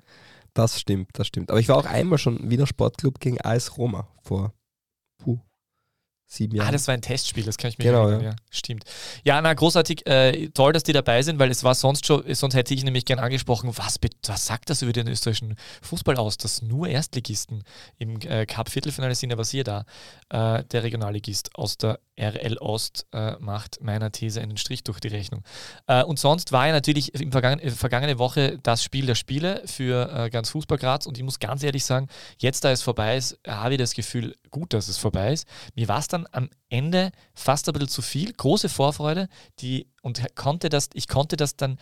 Das 0.54 0.80
stimmt, 0.80 1.10
das 1.14 1.28
stimmt. 1.28 1.52
Aber 1.52 1.60
ich 1.60 1.70
war 1.70 1.78
auch 1.78 1.86
einmal 1.86 2.18
schon 2.18 2.50
Wiener 2.50 2.68
Sportclub 2.68 3.20
gegen 3.20 3.40
AS 3.42 3.78
Roma 3.78 4.08
vor 4.22 4.54
sieben 6.30 6.56
Jahren. 6.56 6.70
Ah, 6.70 6.72
das 6.72 6.88
war 6.88 6.94
ein 6.94 7.02
Testspiel, 7.02 7.44
das 7.44 7.58
kann 7.58 7.72
ich 7.72 7.80
mir 7.80 7.86
genau, 7.86 8.04
erinnern. 8.04 8.22
Ja. 8.22 8.30
ja. 8.30 8.36
Stimmt. 8.52 8.86
Ja, 9.24 9.42
na, 9.42 9.54
großartig. 9.54 10.06
Äh, 10.06 10.50
toll, 10.50 10.74
dass 10.74 10.84
die 10.84 10.94
dabei 10.94 11.24
sind, 11.24 11.39
weil 11.39 11.50
es 11.50 11.63
war 11.63 11.74
sonst 11.74 12.06
schon, 12.06 12.24
sonst 12.34 12.54
hätte 12.54 12.74
ich 12.74 12.84
nämlich 12.84 13.06
gern 13.06 13.20
angesprochen, 13.20 13.72
was, 13.76 13.98
was 14.28 14.46
sagt 14.46 14.70
das 14.70 14.84
über 14.84 14.94
den 14.94 15.08
österreichischen 15.08 15.56
Fußball 15.82 16.18
aus, 16.18 16.38
dass 16.38 16.62
nur 16.62 16.88
Erstligisten 16.88 17.63
im 17.98 18.22
äh, 18.22 18.46
Cup-Viertelfinale 18.46 19.15
sind, 19.15 19.34
aber 19.34 19.44
siehe 19.44 19.63
da, 19.63 19.86
äh, 20.30 20.63
der 20.65 20.84
Regionalligist 20.84 21.56
aus 21.56 21.78
der 21.78 22.00
RL 22.20 22.58
Ost 22.60 23.08
äh, 23.13 23.38
macht 23.39 23.82
meiner 23.82 24.12
These 24.12 24.42
einen 24.42 24.58
Strich 24.58 24.84
durch 24.84 25.00
die 25.00 25.08
Rechnung. 25.08 25.44
Äh, 25.88 26.04
und 26.04 26.20
sonst 26.20 26.52
war 26.52 26.68
ja 26.68 26.74
natürlich 26.74 27.15
in 27.15 27.32
vergangen, 27.32 27.60
äh, 27.60 27.72
vergangene 27.72 28.20
Woche 28.20 28.60
das 28.62 28.84
Spiel 28.84 29.06
der 29.06 29.15
Spiele 29.15 29.63
für 29.65 30.30
ganz 30.32 30.50
Fußball 30.50 30.78
Graz 30.78 31.06
und 31.06 31.18
ich 31.18 31.24
muss 31.24 31.39
ganz 31.39 31.63
ehrlich 31.63 31.86
sagen, 31.86 32.08
jetzt 32.38 32.63
da 32.63 32.72
es 32.72 32.82
vorbei 32.82 33.18
ist, 33.18 33.39
habe 33.48 33.76
ich 33.76 33.80
das 33.80 33.94
Gefühl, 33.94 34.36
gut, 34.52 34.74
dass 34.74 34.88
es 34.88 34.98
vorbei 34.98 35.34
ist. 35.34 35.48
Mir 35.76 35.88
war 35.88 36.00
es 36.00 36.08
dann 36.08 36.19
am 36.32 36.50
Ende 36.70 37.12
fast 37.34 37.68
ein 37.68 37.74
bisschen 37.74 37.90
zu 37.90 38.02
viel, 38.02 38.34
große 38.34 38.70
Vorfreude, 38.70 39.28
die 39.60 39.88
und 40.02 40.24
konnte 40.36 40.70
das, 40.70 40.90
ich 40.94 41.08
konnte 41.08 41.38
das 41.38 41.56
dann 41.56 41.78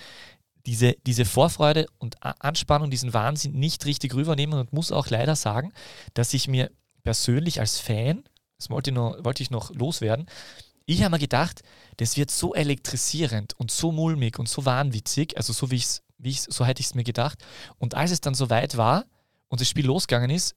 diese, 0.65 0.93
diese 1.05 1.25
Vorfreude 1.25 1.87
und 1.97 2.17
Anspannung, 2.23 2.89
diesen 2.89 3.13
Wahnsinn 3.13 3.53
nicht 3.53 3.85
richtig 3.85 4.13
rübernehmen 4.13 4.59
und 4.59 4.73
muss 4.73 4.91
auch 4.91 5.07
leider 5.09 5.35
sagen, 5.35 5.71
dass 6.13 6.33
ich 6.33 6.47
mir 6.47 6.71
persönlich 7.03 7.59
als 7.59 7.79
Fan 7.79 8.23
das 8.57 8.69
wollte 8.69 8.89
ich 8.89 8.95
noch, 8.95 9.23
wollte 9.23 9.43
ich 9.43 9.51
noch 9.51 9.73
loswerden. 9.73 10.25
Ich 10.85 11.03
habe 11.03 11.11
mir 11.11 11.19
gedacht, 11.19 11.61
das 11.97 12.17
wird 12.17 12.31
so 12.31 12.53
elektrisierend 12.53 13.53
und 13.59 13.71
so 13.71 13.91
mulmig 13.91 14.39
und 14.39 14.49
so 14.49 14.65
wahnwitzig, 14.65 15.37
also 15.37 15.53
so 15.53 15.69
wie 15.69 15.75
ich's, 15.75 16.01
wie 16.17 16.29
ich's, 16.29 16.47
so 16.49 16.65
hätte 16.65 16.79
ich 16.79 16.87
es 16.87 16.95
mir 16.95 17.03
gedacht. 17.03 17.43
Und 17.77 17.95
als 17.95 18.11
es 18.11 18.21
dann 18.21 18.33
soweit 18.33 18.77
war 18.77 19.05
und 19.47 19.61
das 19.61 19.69
Spiel 19.69 19.85
losgegangen 19.85 20.29
ist, 20.29 20.55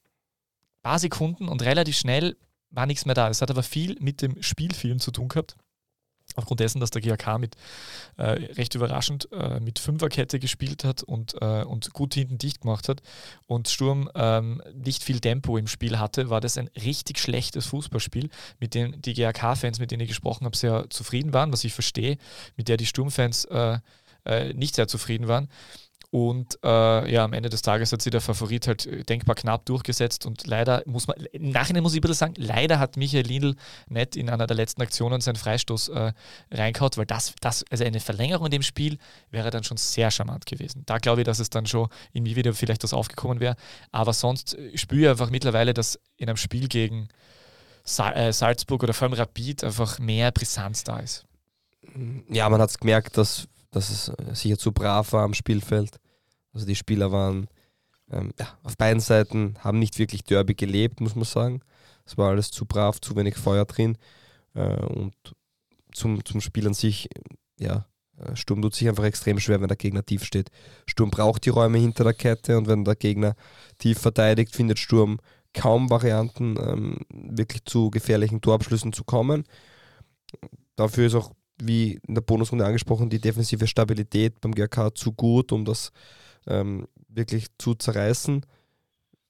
paar 0.83 0.99
Sekunden 0.99 1.49
und 1.49 1.63
relativ 1.63 1.97
schnell 1.97 2.37
war 2.71 2.87
nichts 2.87 3.07
mehr 3.07 3.15
da. 3.15 3.29
Es 3.29 3.43
hat 3.43 3.51
aber 3.51 3.63
viel 3.63 3.97
mit 4.01 4.23
dem 4.23 4.43
Spielfilm 4.43 5.01
zu 5.01 5.11
tun 5.11 5.29
gehabt 5.29 5.57
aufgrund 6.37 6.61
dessen, 6.61 6.81
dass 6.81 6.91
der 6.91 7.03
GAK 7.03 7.39
mit 7.39 7.57
äh, 8.17 8.23
recht 8.55 8.75
überraschend 8.75 9.29
äh, 9.33 9.61
mit 9.61 9.79
Fünferkette 9.79 10.39
gespielt 10.39 10.85
hat 10.85 11.03
und, 11.03 11.35
äh, 11.41 11.65
und 11.65 11.93
gut 11.93 12.15
hinten 12.15 12.39
dicht 12.39 12.63
gemacht 12.63 12.89
hat 12.89 13.03
und 13.47 13.69
Sturm 13.69 14.11
ähm, 14.15 14.63
nicht 14.75 15.03
viel 15.03 15.21
Tempo 15.21 15.57
im 15.57 15.67
Spiel 15.67 15.99
hatte, 15.99 16.31
war 16.31 16.41
das 16.41 16.59
ein 16.59 16.69
richtig 16.83 17.19
schlechtes 17.19 17.67
Fußballspiel, 17.67 18.31
mit 18.59 18.75
dem 18.75 19.01
die 19.01 19.15
GAK-Fans, 19.15 19.79
mit 19.79 19.91
denen 19.91 20.03
ich 20.03 20.09
gesprochen 20.09 20.45
habe, 20.45 20.57
sehr 20.57 20.89
zufrieden 20.91 21.33
waren, 21.33 21.53
was 21.53 21.65
ich 21.65 21.73
verstehe, 21.73 22.19
mit 22.57 22.69
der 22.69 22.77
die 22.77 22.87
Sturmfans 22.87 23.47
äh, 23.47 23.79
äh, 24.25 24.53
nicht 24.53 24.75
sehr 24.75 24.89
zufrieden 24.89 25.29
waren. 25.29 25.49
Und 26.13 26.59
äh, 26.65 27.13
ja, 27.13 27.25
am 27.25 27.33
Ende 27.33 27.51
des 27.51 27.63
Tages 27.63 27.93
hat 27.93 28.03
sich 28.03 28.11
der 28.11 28.21
Favorit 28.21 28.67
halt 28.67 28.85
äh, 28.85 29.05
denkbar 29.05 29.37
knapp 29.37 29.65
durchgesetzt. 29.67 30.27
Und 30.27 30.45
leider 30.45 30.83
muss 30.85 31.07
man, 31.07 31.17
im 31.31 31.51
Nachhinein 31.51 31.85
muss 31.85 31.93
ich 31.93 31.99
ein 31.99 32.03
bisschen 32.03 32.17
sagen, 32.17 32.35
leider 32.37 32.81
hat 32.81 32.97
Michael 32.97 33.25
Lindl 33.25 33.55
nicht 33.89 34.17
in 34.17 34.29
einer 34.29 34.49
der 34.49 34.57
letzten 34.57 34.83
Aktionen 34.83 35.21
seinen 35.21 35.37
Freistoß 35.37 35.89
äh, 35.91 36.13
reingehaut, 36.51 36.97
weil 36.97 37.07
das, 37.07 37.35
das, 37.41 37.65
also 37.71 37.85
eine 37.85 38.01
Verlängerung 38.01 38.47
in 38.47 38.51
dem 38.51 38.63
Spiel 38.63 38.99
wäre 39.31 39.51
dann 39.51 39.63
schon 39.63 39.77
sehr 39.77 40.11
charmant 40.11 40.47
gewesen. 40.47 40.83
Da 40.85 40.99
glaube 40.99 41.21
ich, 41.21 41.27
dass 41.27 41.39
es 41.39 41.49
dann 41.49 41.67
schon 41.67 41.89
in 42.13 42.25
mir 42.25 42.35
wieder 42.35 42.55
vielleicht 42.55 42.83
was 42.83 42.93
aufgekommen 42.93 43.39
wäre. 43.39 43.55
Aber 43.93 44.13
sonst 44.13 44.59
äh, 44.59 44.77
spüre 44.77 45.03
ich 45.03 45.09
einfach 45.11 45.31
mittlerweile, 45.31 45.75
dass 45.75 46.01
in 46.17 46.29
einem 46.29 46.37
Spiel 46.37 46.67
gegen 46.67 47.09
äh, 47.99 48.33
Salzburg 48.33 48.83
oder 48.83 48.95
vor 48.95 49.07
allem 49.07 49.15
Rapid 49.15 49.63
einfach 49.63 50.01
mehr 50.01 50.33
Brisanz 50.33 50.83
da 50.83 50.99
ist. 50.99 51.25
Ja, 52.29 52.49
man 52.49 52.61
hat 52.61 52.71
es 52.71 52.79
gemerkt, 52.79 53.17
dass 53.17 53.47
dass 53.71 53.91
es 53.91 54.13
sicher 54.39 54.59
zu 54.59 54.73
brav 54.73 55.13
war 55.13 55.25
am 55.25 55.35
Spielfeld. 55.35 55.99
Also 56.53 56.67
die 56.67 56.77
Spieler 56.77 57.13
waren 57.13 57.49
ähm, 58.11 58.33
ja, 58.39 58.59
auf 58.63 58.77
beiden 58.77 59.01
Seiten, 59.01 59.55
haben 59.61 59.79
nicht 59.79 59.99
wirklich 59.99 60.25
Derby 60.25 60.55
gelebt, 60.55 61.01
muss 61.01 61.15
man 61.15 61.25
sagen. 61.25 61.61
Es 62.05 62.19
war 62.19 62.31
alles 62.31 62.51
zu 62.51 62.67
brav, 62.67 63.01
zu 63.01 63.15
wenig 63.17 63.37
Feuer 63.37 63.65
drin. 63.65 63.97
Äh, 64.55 64.75
und 64.87 65.15
zum, 65.93 66.25
zum 66.25 66.41
Spiel 66.41 66.67
an 66.67 66.75
sich, 66.75 67.09
ja, 67.59 67.87
äh, 68.19 68.35
Sturm 68.37 68.63
tut 68.63 68.75
sich 68.75 68.89
einfach 68.89 69.05
extrem 69.05 69.39
schwer, 69.39 69.61
wenn 69.61 69.69
der 69.69 69.77
Gegner 69.77 70.05
tief 70.05 70.25
steht. 70.25 70.51
Sturm 70.87 71.11
braucht 71.11 71.45
die 71.45 71.51
Räume 71.51 71.79
hinter 71.79 72.05
der 72.05 72.15
Kette 72.15 72.59
und 72.59 72.67
wenn 72.69 72.85
der 72.85 72.97
Gegner 72.97 73.35
tief 73.79 73.99
verteidigt, 73.99 74.55
findet 74.55 74.79
Sturm 74.79 75.19
kaum 75.53 75.91
Varianten, 75.91 76.57
ähm, 76.61 76.99
wirklich 77.11 77.65
zu 77.65 77.91
gefährlichen 77.91 78.41
Torabschlüssen 78.41 78.93
zu 78.93 79.05
kommen. 79.05 79.45
Dafür 80.77 81.07
ist 81.07 81.15
auch, 81.15 81.33
wie 81.63 82.01
in 82.07 82.15
der 82.15 82.23
Bonusrunde 82.23 82.65
angesprochen, 82.65 83.11
die 83.11 83.21
defensive 83.21 83.67
Stabilität 83.67 84.41
beim 84.41 84.55
GRK 84.55 84.95
zu 84.95 85.13
gut, 85.13 85.53
um 85.53 85.65
das 85.65 85.93
ähm, 86.47 86.87
wirklich 87.09 87.47
zu 87.59 87.75
zerreißen. 87.75 88.45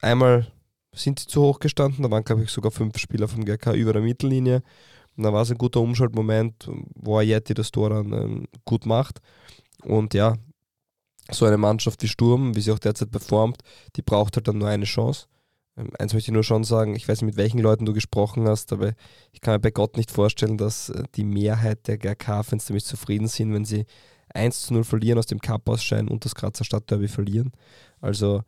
Einmal 0.01 0.51
sind 0.93 1.19
sie 1.19 1.27
zu 1.27 1.41
hoch 1.41 1.59
gestanden, 1.59 2.03
da 2.03 2.11
waren, 2.11 2.23
glaube 2.23 2.43
ich, 2.43 2.49
sogar 2.49 2.71
fünf 2.71 2.97
Spieler 2.97 3.27
vom 3.27 3.45
GRK 3.45 3.73
über 3.73 3.93
der 3.93 4.01
Mittellinie. 4.01 4.63
Und 5.15 5.23
dann 5.23 5.33
war 5.33 5.41
es 5.43 5.51
ein 5.51 5.57
guter 5.57 5.81
Umschaltmoment, 5.81 6.69
wo 6.95 7.17
Ayeti 7.17 7.53
das 7.53 7.71
Tor 7.71 7.89
dann 7.89 8.13
ähm, 8.13 8.47
gut 8.65 8.85
macht. 8.85 9.21
Und 9.83 10.13
ja, 10.13 10.35
so 11.29 11.45
eine 11.45 11.57
Mannschaft 11.57 12.01
wie 12.03 12.07
Sturm, 12.07 12.55
wie 12.55 12.61
sie 12.61 12.71
auch 12.71 12.79
derzeit 12.79 13.11
performt, 13.11 13.57
die 13.95 14.01
braucht 14.01 14.35
halt 14.35 14.47
dann 14.47 14.57
nur 14.57 14.67
eine 14.67 14.85
Chance. 14.85 15.27
Ähm, 15.77 15.89
eins 15.99 16.13
möchte 16.13 16.31
ich 16.31 16.33
nur 16.33 16.43
schon 16.43 16.63
sagen, 16.63 16.95
ich 16.95 17.07
weiß 17.07 17.21
nicht, 17.21 17.27
mit 17.27 17.37
welchen 17.37 17.59
Leuten 17.59 17.85
du 17.85 17.93
gesprochen 17.93 18.47
hast, 18.47 18.73
aber 18.73 18.93
ich 19.31 19.41
kann 19.41 19.53
mir 19.55 19.59
bei 19.59 19.71
Gott 19.71 19.97
nicht 19.97 20.11
vorstellen, 20.11 20.57
dass 20.57 20.89
äh, 20.89 21.03
die 21.15 21.23
Mehrheit 21.23 21.87
der 21.87 21.97
GRK-Fans 21.97 22.65
damit 22.65 22.83
zufrieden 22.83 23.27
sind, 23.27 23.53
wenn 23.53 23.65
sie 23.65 23.85
1 24.33 24.67
zu 24.67 24.73
0 24.73 24.83
verlieren, 24.83 25.19
aus 25.19 25.25
dem 25.25 25.39
Cup 25.39 25.67
ausscheiden 25.67 26.07
und 26.07 26.25
das 26.25 26.35
Grazer 26.35 26.63
Stadtderby 26.63 27.07
verlieren. 27.07 27.51
Also 27.99 28.43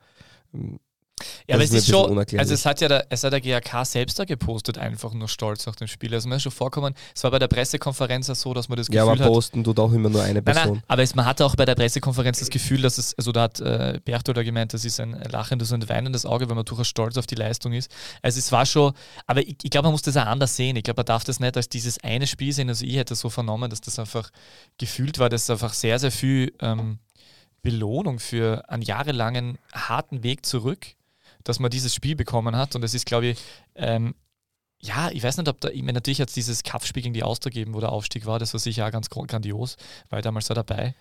ja, 1.48 1.56
aber 1.56 1.64
es 1.64 1.72
ist 1.72 1.88
schon, 1.88 2.18
also 2.18 2.54
es 2.54 2.66
hat 2.66 2.82
ja 2.82 2.88
der, 2.88 3.06
es 3.10 3.24
hat 3.24 3.34
der 3.34 3.42
GAK 3.42 3.86
selbst 3.86 4.18
da 4.18 4.26
gepostet, 4.26 4.78
einfach 4.78 5.14
nur 5.14 5.28
stolz 5.28 5.66
nach 5.66 5.76
dem 5.76 5.88
Spiel. 5.88 6.14
Also 6.14 6.28
mir 6.28 6.38
ist 6.38 6.44
schon 6.44 6.52
vorkommen, 6.52 6.94
es 7.16 7.24
war 7.24 7.32
bei 7.32 7.40
der 7.40 7.48
Pressekonferenz 7.48 8.30
auch 8.30 8.36
so, 8.36 8.54
dass 8.54 8.68
man 8.68 8.78
das 8.78 8.88
Gefühl 8.88 9.10
hat. 9.10 9.20
Ja, 9.20 9.26
aber 9.26 9.34
posten 9.34 9.64
tut 9.64 9.80
auch 9.80 9.92
immer 9.92 10.10
nur 10.10 10.24
eine 10.24 10.42
Person. 10.42 10.64
Nein, 10.64 10.74
nein, 10.74 10.84
aber 10.88 11.04
es, 11.04 11.16
man 11.16 11.26
hatte 11.26 11.46
auch 11.46 11.56
bei 11.56 11.66
der 11.66 11.76
Pressekonferenz 11.76 12.40
das 12.40 12.50
Gefühl, 12.50 12.82
dass 12.82 12.98
es, 12.98 13.18
also 13.18 13.32
da 13.32 13.44
hat 13.44 13.60
äh, 13.60 14.00
Berchtold 14.04 14.44
gemeint, 14.44 14.74
das 14.74 14.86
ist 14.86 15.00
ein 15.00 15.12
lachendes 15.32 15.72
und 15.72 15.88
weinendes 15.88 16.26
Auge, 16.26 16.50
weil 16.50 16.56
man 16.56 16.66
durchaus 16.66 16.88
stolz 16.88 17.18
auf 17.18 17.28
die 17.28 17.36
Leistung 17.36 17.74
ist. 17.74 17.92
Also 18.22 18.40
es 18.40 18.52
war 18.52 18.66
schon, 18.66 18.94
aber 19.28 19.42
ich, 19.42 19.58
ich 19.62 19.70
glaube, 19.70 19.88
man 19.88 19.94
muss 19.94 20.02
das 20.02 20.18
auch 20.18 20.26
anders 20.26 20.56
sehen. 20.56 20.76
Ich 20.76 20.84
glaube, 20.84 21.00
man 21.00 21.06
darf 21.06 21.24
das 21.24 21.40
nicht 21.40 21.56
als 21.56 21.70
dieses 21.70 22.04
eine 22.04 22.26
Spiel 22.26 22.54
sehen. 22.54 22.70
Also 22.70 22.86
ich 22.86 22.96
hätte 22.96 23.16
so 23.16 23.30
vernommen, 23.30 23.70
dass 23.70 23.82
das 23.82 24.00
einfach 24.00 24.32
gefühlt 24.78 25.20
war, 25.20 25.30
dass 25.30 25.50
einfach 25.50 25.74
sehr, 25.74 26.00
sehr 26.00 26.12
viel 26.12 26.54
ähm, 26.60 26.98
Belohnung 27.62 28.20
für 28.20 28.70
einen 28.70 28.82
jahrelangen 28.82 29.58
harten 29.74 30.24
Weg 30.24 30.46
zurück 30.46 30.96
dass 31.44 31.60
man 31.60 31.72
dieses 31.72 31.94
Spiel 31.94 32.16
bekommen 32.16 32.56
hat. 32.56 32.76
Und 32.76 32.84
es 32.84 32.94
ist, 32.94 33.06
glaube 33.06 33.28
ich, 33.28 33.40
ähm, 33.76 34.16
ja, 34.86 35.10
ich 35.12 35.24
weiß 35.24 35.38
nicht, 35.38 35.48
ob 35.48 35.62
da, 35.62 35.70
ich 35.70 35.82
meine, 35.82 35.94
natürlich 35.94 36.20
hat 36.20 36.28
es 36.28 36.34
dieses 36.34 36.62
Kampfspiel 36.62 37.04
gegen 37.04 37.14
die 37.14 37.24
Austria 37.24 37.52
gegeben, 37.52 37.74
wo 37.74 37.80
der 37.80 37.94
Aufstieg 37.94 38.26
war, 38.26 38.38
das 38.38 38.54
war 38.54 38.60
sicher 38.60 38.86
auch 38.86 38.92
ganz 38.92 39.10
grandios, 39.10 39.78
weil 40.10 40.22
damals 40.22 40.48
da 40.48 40.54
dabei. 40.54 40.94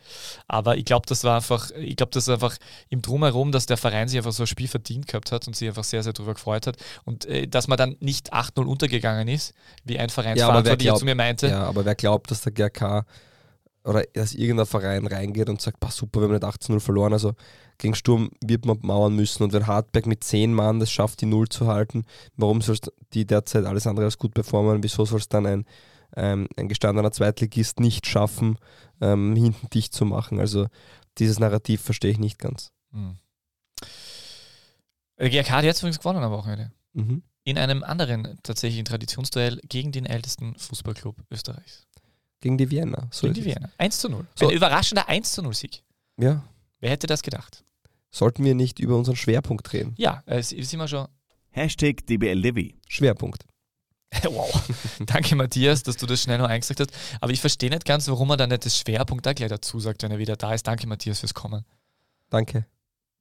Aber 0.46 0.76
ich 0.76 0.84
glaube, 0.84 1.04
das 1.08 1.24
war 1.24 1.36
einfach, 1.36 1.72
ich 1.72 1.96
glaube, 1.96 2.12
das 2.12 2.28
ist 2.28 2.28
einfach 2.28 2.56
im 2.90 3.02
Drumherum, 3.02 3.50
dass 3.50 3.66
der 3.66 3.76
Verein 3.76 4.06
sich 4.06 4.18
einfach 4.18 4.30
so 4.30 4.44
ein 4.44 4.46
Spiel 4.46 4.68
verdient 4.68 5.08
gehabt 5.08 5.32
hat 5.32 5.48
und 5.48 5.56
sich 5.56 5.66
einfach 5.66 5.82
sehr, 5.82 6.04
sehr 6.04 6.12
darüber 6.12 6.34
gefreut 6.34 6.68
hat. 6.68 6.76
Und 7.04 7.24
äh, 7.24 7.48
dass 7.48 7.66
man 7.66 7.76
dann 7.76 7.96
nicht 7.98 8.32
8-0 8.32 8.64
untergegangen 8.64 9.26
ist, 9.26 9.52
wie 9.82 9.98
ein 9.98 10.10
Vereinsverantwortlicher 10.10 10.92
ja, 10.92 10.98
zu 10.98 11.04
mir 11.04 11.16
meinte. 11.16 11.48
Ja, 11.48 11.64
aber 11.64 11.84
wer 11.84 11.96
glaubt, 11.96 12.30
dass 12.30 12.42
der 12.42 12.52
GRK 12.52 13.04
oder 13.82 14.04
dass 14.12 14.32
irgendein 14.32 14.66
Verein 14.66 15.08
reingeht 15.08 15.48
und 15.48 15.60
sagt, 15.60 15.78
super, 15.92 16.20
wir 16.20 16.26
haben 16.26 16.34
nicht 16.34 16.44
18-0 16.44 16.78
verloren, 16.78 17.12
also 17.12 17.34
gegen 17.82 17.96
Sturm 17.96 18.30
wird 18.40 18.64
man 18.64 18.78
mauern 18.80 19.14
müssen. 19.16 19.42
Und 19.42 19.52
wenn 19.52 19.66
Hartberg 19.66 20.06
mit 20.06 20.22
10 20.22 20.54
Mann 20.54 20.78
das 20.78 20.90
schafft, 20.90 21.20
die 21.20 21.26
Null 21.26 21.48
zu 21.48 21.66
halten, 21.66 22.04
warum 22.36 22.62
soll 22.62 22.78
die 23.12 23.26
derzeit 23.26 23.64
alles 23.64 23.88
andere 23.88 24.06
als 24.06 24.18
gut 24.18 24.34
performen? 24.34 24.84
Wieso 24.84 25.04
soll 25.04 25.18
es 25.18 25.28
dann 25.28 25.46
ein, 25.46 25.66
ähm, 26.16 26.46
ein 26.56 26.68
gestandener 26.68 27.10
Zweitligist 27.10 27.80
nicht 27.80 28.06
schaffen, 28.06 28.56
ähm, 29.00 29.34
hinten 29.34 29.68
dicht 29.70 29.92
zu 29.94 30.04
machen? 30.04 30.38
Also 30.38 30.68
dieses 31.18 31.40
Narrativ 31.40 31.82
verstehe 31.82 32.12
ich 32.12 32.18
nicht 32.18 32.38
ganz. 32.38 32.70
Mhm. 32.92 33.16
GRK 35.18 35.50
hat 35.50 35.64
jetzt 35.64 35.80
übrigens 35.80 35.98
gewonnen 35.98 36.22
am 36.22 36.30
Wochenende. 36.30 36.70
Mhm. 36.92 37.24
In 37.42 37.58
einem 37.58 37.82
anderen 37.82 38.38
tatsächlichen 38.44 38.84
Traditionsduell 38.84 39.60
gegen 39.68 39.90
den 39.90 40.06
ältesten 40.06 40.54
Fußballclub 40.56 41.16
Österreichs. 41.32 41.88
Gegen 42.40 42.58
die 42.58 42.70
Vienna. 42.70 43.08
So 43.10 43.26
gegen 43.26 43.34
die 43.34 43.44
Vienna. 43.44 43.70
1 43.78 43.98
zu 43.98 44.08
0. 44.08 44.24
So. 44.36 44.48
Ein 44.48 44.54
überraschender 44.54 45.08
1 45.08 45.32
zu 45.32 45.42
0 45.42 45.54
Sieg. 45.54 45.82
Ja. 46.16 46.44
Wer 46.78 46.90
hätte 46.90 47.08
das 47.08 47.22
gedacht? 47.22 47.64
Sollten 48.12 48.44
wir 48.44 48.54
nicht 48.54 48.78
über 48.78 48.96
unseren 48.96 49.16
Schwerpunkt 49.16 49.72
reden? 49.72 49.94
Ja, 49.96 50.22
äh, 50.26 50.42
sind 50.42 50.78
wir 50.78 50.86
schon. 50.86 51.08
Hashtag 51.50 52.06
DBLDevi. 52.06 52.76
Schwerpunkt. 52.86 53.46
wow. 54.24 54.50
Danke, 55.06 55.34
Matthias, 55.34 55.82
dass 55.82 55.96
du 55.96 56.04
das 56.04 56.22
schnell 56.22 56.36
noch 56.36 56.48
eingesagt 56.48 56.80
hast. 56.80 56.92
Aber 57.22 57.32
ich 57.32 57.40
verstehe 57.40 57.70
nicht 57.70 57.86
ganz, 57.86 58.06
warum 58.08 58.28
er 58.30 58.36
dann 58.36 58.50
nicht 58.50 58.66
das 58.66 58.78
Schwerpunkt 58.78 59.24
da 59.24 59.32
gleich 59.32 59.48
dazu 59.48 59.80
sagt, 59.80 60.02
wenn 60.02 60.10
er 60.10 60.18
wieder 60.18 60.36
da 60.36 60.52
ist. 60.52 60.66
Danke, 60.66 60.86
Matthias, 60.86 61.20
fürs 61.20 61.32
Kommen. 61.32 61.64
Danke. 62.28 62.66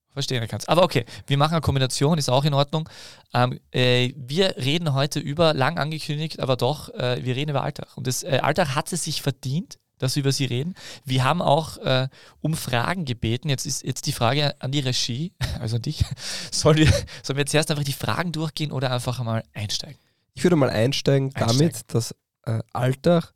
Verstehen 0.09 0.45
kannst. 0.49 0.67
Aber 0.67 0.83
okay, 0.83 1.05
wir 1.25 1.37
machen 1.37 1.53
eine 1.53 1.61
Kombination, 1.61 2.17
ist 2.17 2.29
auch 2.29 2.43
in 2.43 2.53
Ordnung. 2.53 2.89
Ähm, 3.33 3.61
äh, 3.71 4.11
wir 4.17 4.57
reden 4.57 4.93
heute 4.93 5.19
über, 5.21 5.53
lang 5.53 5.77
angekündigt, 5.77 6.41
aber 6.41 6.57
doch, 6.57 6.89
äh, 6.89 7.23
wir 7.23 7.37
reden 7.37 7.51
über 7.51 7.63
Alltag. 7.63 7.95
Und 7.95 8.07
das 8.07 8.23
äh, 8.23 8.39
Alltag 8.41 8.75
hat 8.75 8.91
es 8.91 9.05
sich 9.05 9.21
verdient, 9.21 9.79
dass 10.01 10.15
wir 10.15 10.21
über 10.21 10.31
sie 10.31 10.45
reden. 10.45 10.75
Wir 11.05 11.23
haben 11.23 11.41
auch 11.41 11.77
äh, 11.77 12.07
um 12.41 12.55
Fragen 12.55 13.05
gebeten. 13.05 13.49
Jetzt 13.49 13.65
ist 13.65 13.83
jetzt 13.83 14.07
die 14.07 14.11
Frage 14.11 14.59
an 14.59 14.71
die 14.71 14.79
Regie, 14.79 15.33
also 15.59 15.75
an 15.75 15.83
dich. 15.83 16.03
Sollen 16.51 16.77
wir, 16.77 16.91
sollen 17.23 17.37
wir 17.37 17.45
zuerst 17.45 17.69
einfach 17.69 17.83
die 17.83 17.93
Fragen 17.93 18.31
durchgehen 18.31 18.71
oder 18.71 18.91
einfach 18.91 19.23
mal 19.23 19.43
einsteigen? 19.53 19.97
Ich 20.33 20.43
würde 20.43 20.55
mal 20.55 20.69
einsteigen, 20.69 21.27
einsteigen. 21.35 21.57
damit, 21.57 21.93
dass 21.93 22.15
äh, 22.45 22.59
Alltag 22.73 23.33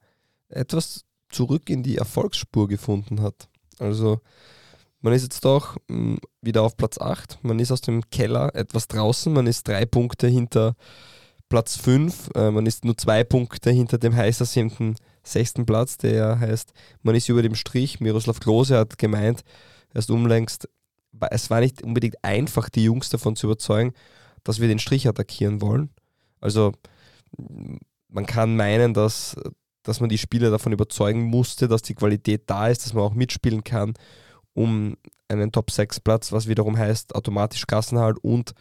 etwas 0.50 1.06
zurück 1.30 1.70
in 1.70 1.84
die 1.84 1.98
Erfolgsspur 1.98 2.68
gefunden 2.68 3.22
hat. 3.22 3.48
Also 3.78 4.22
man 5.02 5.14
ist 5.14 5.22
jetzt 5.22 5.46
doch 5.46 5.76
mh, 5.88 5.98
hm, 5.98 6.20
wieder 6.42 6.64
auf 6.64 6.78
Platz 6.78 6.98
8. 6.98 7.44
Man 7.44 7.60
ist 7.60 7.72
aus 7.72 7.82
dem 7.82 8.10
Keller 8.10 8.56
etwas 8.56 8.88
draußen. 8.88 9.32
Man 9.32 9.46
ist 9.46 9.68
drei 9.68 9.86
Punkte 9.86 10.28
hinter 10.28 10.76
Platz 11.48 11.78
5. 11.78 12.32
Äh, 12.34 12.50
man 12.50 12.66
ist 12.66 12.86
nur 12.86 12.98
zwei 12.98 13.24
Punkte 13.24 13.70
hinter 13.70 14.00
dem 14.00 14.16
heißer 14.16 14.46
siebten 14.46 14.96
sechsten 15.26 15.66
Platz, 15.66 15.98
der 15.98 16.40
heißt, 16.40 16.74
man 17.02 17.16
ist 17.16 17.30
über 17.30 17.42
dem 17.42 17.56
Strich. 17.56 18.00
Miroslav 18.00 18.40
Klose 18.40 18.78
hat 18.78 18.98
gemeint, 18.98 19.44
erst 19.94 20.12
umlängst, 20.12 20.70
es 21.32 21.50
war 21.50 21.60
nicht 21.60 21.82
unbedingt 21.82 22.24
einfach, 22.24 22.70
die 22.70 22.84
Jungs 22.84 23.10
davon 23.10 23.36
zu 23.36 23.48
überzeugen, 23.48 23.94
dass 24.44 24.60
wir 24.60 24.68
den 24.68 24.80
Strich 24.80 25.08
attackieren 25.08 25.62
wollen. 25.62 25.90
Also 26.42 26.74
man 28.10 28.26
kann 28.26 28.56
meinen, 28.56 28.94
dass, 28.94 29.36
dass 29.84 30.00
man 30.00 30.10
die 30.10 30.18
Spieler 30.18 30.52
davon 30.52 30.74
überzeugen 30.74 31.24
musste, 31.24 31.68
dass 31.68 31.82
die 31.82 31.96
Qualität 31.96 32.44
da 32.48 32.68
ist, 32.68 32.86
dass 32.86 32.94
man 32.94 33.04
auch 33.04 33.14
mitspielen 33.14 33.64
kann, 33.64 33.94
um 34.54 34.96
einen 35.28 35.52
Top-6-Platz, 35.52 36.32
was 36.32 36.48
wiederum 36.48 36.78
heißt 36.78 37.16
automatisch 37.16 37.66
Klassenhalt 37.66 38.18
und 38.20 38.54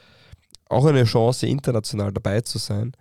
auch 0.69 0.87
eine 0.87 1.05
Chance, 1.05 1.47
international 1.47 2.13
dabei 2.13 2.41
zu 2.41 2.59
sein. 2.59 2.93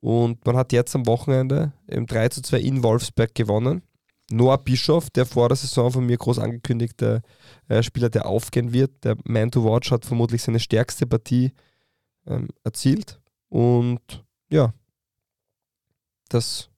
Und 0.00 0.44
man 0.46 0.56
hat 0.56 0.72
jetzt 0.72 0.94
am 0.94 1.06
Wochenende 1.06 1.72
im 1.86 2.06
3 2.06 2.28
zu 2.28 2.42
2 2.42 2.60
in 2.60 2.82
Wolfsberg 2.82 3.34
gewonnen. 3.34 3.82
Noah 4.30 4.58
Bischoff, 4.58 5.08
der 5.10 5.24
vor 5.24 5.48
der 5.48 5.56
Saison 5.56 5.90
von 5.92 6.06
mir 6.06 6.16
groß 6.16 6.38
angekündigte 6.38 7.22
äh, 7.68 7.82
Spieler, 7.82 8.10
der 8.10 8.26
aufgehen 8.26 8.72
wird, 8.72 9.04
der 9.04 9.16
Man 9.24 9.50
to 9.50 9.64
Watch 9.64 9.90
hat 9.90 10.04
vermutlich 10.04 10.42
seine 10.42 10.58
stärkste 10.58 11.06
Partie 11.06 11.52
ähm, 12.26 12.48
erzielt. 12.64 13.20
Und 13.48 14.24
ja, 14.50 14.74
das 16.28 16.70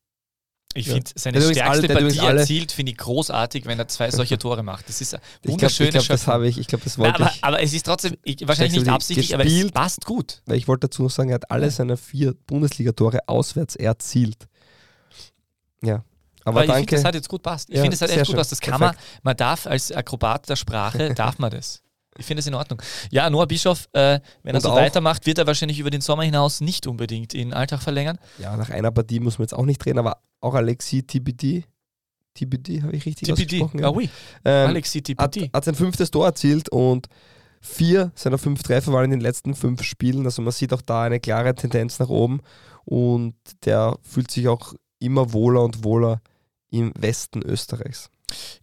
ich 0.74 0.86
ja. 0.86 0.94
finde 0.94 1.10
seine 1.14 1.40
stärkste 1.40 1.66
alle, 1.66 1.88
Partie 1.88 2.18
erzielt, 2.18 2.72
finde 2.72 2.92
ich 2.92 2.98
großartig, 2.98 3.64
wenn 3.66 3.78
er 3.78 3.88
zwei 3.88 4.10
solche 4.12 4.38
Tore 4.38 4.62
macht. 4.62 4.88
Das 4.88 5.00
ist 5.00 5.14
eine 5.14 5.22
wunderschöne 5.44 5.88
Ich 5.88 5.92
glaube, 5.92 6.06
glaub, 6.06 6.18
das 6.18 6.26
habe 6.26 6.48
ich. 6.48 6.58
Ich 6.58 6.66
glaube, 6.66 6.84
das 6.84 6.98
wollte 6.98 7.14
aber, 7.14 7.32
ich. 7.34 7.44
Aber 7.44 7.62
es 7.62 7.72
ist 7.72 7.86
trotzdem 7.86 8.16
ich, 8.22 8.46
wahrscheinlich 8.46 8.78
nicht 8.78 8.88
absichtlich, 8.88 9.30
gespielt, 9.30 9.44
aber 9.44 9.66
es 9.66 9.72
passt 9.72 10.04
gut. 10.04 10.42
Weil 10.46 10.56
ich 10.56 10.68
wollte 10.68 10.88
dazu 10.88 11.02
noch 11.02 11.10
sagen, 11.10 11.30
er 11.30 11.36
hat 11.36 11.50
alle 11.50 11.70
seine 11.70 11.96
vier 11.96 12.34
Bundesliga-Tore 12.46 13.20
auswärts 13.26 13.76
erzielt. 13.76 14.46
Ja. 15.82 16.04
Aber, 16.44 16.60
aber 16.60 16.66
danke. 16.66 16.72
ich 16.82 16.88
finde, 16.88 16.96
das 16.96 17.04
hat 17.04 17.14
jetzt 17.14 17.28
gut 17.28 17.42
passt. 17.42 17.70
Ich 17.70 17.76
ja, 17.76 17.82
finde, 17.82 17.94
es 17.94 18.02
hat 18.02 18.10
echt 18.10 18.26
gut 18.26 18.36
passt. 18.36 18.52
Das 18.52 18.60
kann 18.60 18.80
man, 18.80 18.94
man 19.22 19.36
darf 19.36 19.66
als 19.66 19.90
Akrobat 19.90 20.48
der 20.48 20.56
Sprache, 20.56 21.14
darf 21.14 21.38
man 21.38 21.50
das. 21.50 21.82
Ich 22.18 22.26
finde 22.26 22.40
es 22.40 22.46
in 22.46 22.54
Ordnung. 22.54 22.82
Ja, 23.10 23.30
Noah 23.30 23.46
Bischof, 23.46 23.88
äh, 23.92 24.18
wenn 24.42 24.54
er 24.54 24.60
so 24.60 24.72
weitermacht, 24.72 25.24
wird 25.24 25.38
er 25.38 25.46
wahrscheinlich 25.46 25.78
über 25.78 25.90
den 25.90 26.00
Sommer 26.00 26.24
hinaus 26.24 26.60
nicht 26.60 26.86
unbedingt 26.86 27.32
in 27.32 27.54
Alltag 27.54 27.80
verlängern. 27.80 28.18
Ja, 28.38 28.56
nach 28.56 28.70
einer 28.70 28.90
Partie 28.90 29.20
muss 29.20 29.38
man 29.38 29.44
jetzt 29.44 29.54
auch 29.54 29.64
nicht 29.64 29.78
drehen, 29.78 29.98
aber 29.98 30.18
auch 30.40 30.54
Alexi 30.54 31.02
TBD. 31.02 31.64
TBD, 32.34 32.82
habe 32.82 32.94
ich 32.94 33.04
richtig 33.06 33.28
TBD. 33.28 33.32
ausgesprochen? 33.32 33.84
Ah, 33.84 33.88
oui. 33.90 34.08
Ähm, 34.44 34.68
Alexi 34.68 35.02
TBD. 35.02 35.44
Hat, 35.46 35.54
hat 35.54 35.64
sein 35.64 35.74
fünftes 35.74 36.10
Tor 36.10 36.26
erzielt 36.26 36.68
und 36.68 37.08
vier 37.60 38.12
seiner 38.14 38.38
fünf 38.38 38.62
Treffer 38.62 38.92
waren 38.92 39.06
in 39.06 39.10
den 39.10 39.20
letzten 39.20 39.54
fünf 39.54 39.82
Spielen. 39.82 40.24
Also 40.24 40.42
man 40.42 40.52
sieht 40.52 40.72
auch 40.72 40.82
da 40.82 41.02
eine 41.02 41.20
klare 41.20 41.54
Tendenz 41.54 41.98
nach 41.98 42.08
oben 42.08 42.40
und 42.84 43.34
der 43.64 43.96
fühlt 44.02 44.30
sich 44.30 44.48
auch 44.48 44.74
immer 45.00 45.32
wohler 45.32 45.62
und 45.64 45.84
wohler 45.84 46.20
im 46.70 46.92
Westen 46.98 47.42
Österreichs. 47.42 48.10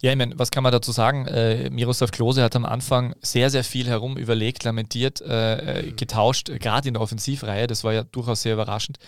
Ja, 0.00 0.10
ich 0.10 0.16
meine, 0.16 0.38
was 0.38 0.50
kann 0.50 0.62
man 0.62 0.72
dazu 0.72 0.92
sagen? 0.92 1.26
Äh, 1.26 1.70
Miroslav 1.70 2.10
Klose 2.10 2.42
hat 2.42 2.54
am 2.56 2.64
Anfang 2.64 3.14
sehr, 3.22 3.50
sehr 3.50 3.64
viel 3.64 3.86
herum 3.86 4.16
überlegt, 4.16 4.64
lamentiert, 4.64 5.20
äh, 5.20 5.80
äh 5.80 5.92
getauscht, 5.92 6.50
gerade 6.60 6.88
in 6.88 6.94
der 6.94 7.02
Offensivreihe. 7.02 7.66
Das 7.66 7.82
war 7.84 7.92
ja 7.92 8.04
durchaus 8.04 8.42
sehr 8.42 8.54
überraschend. 8.54 8.98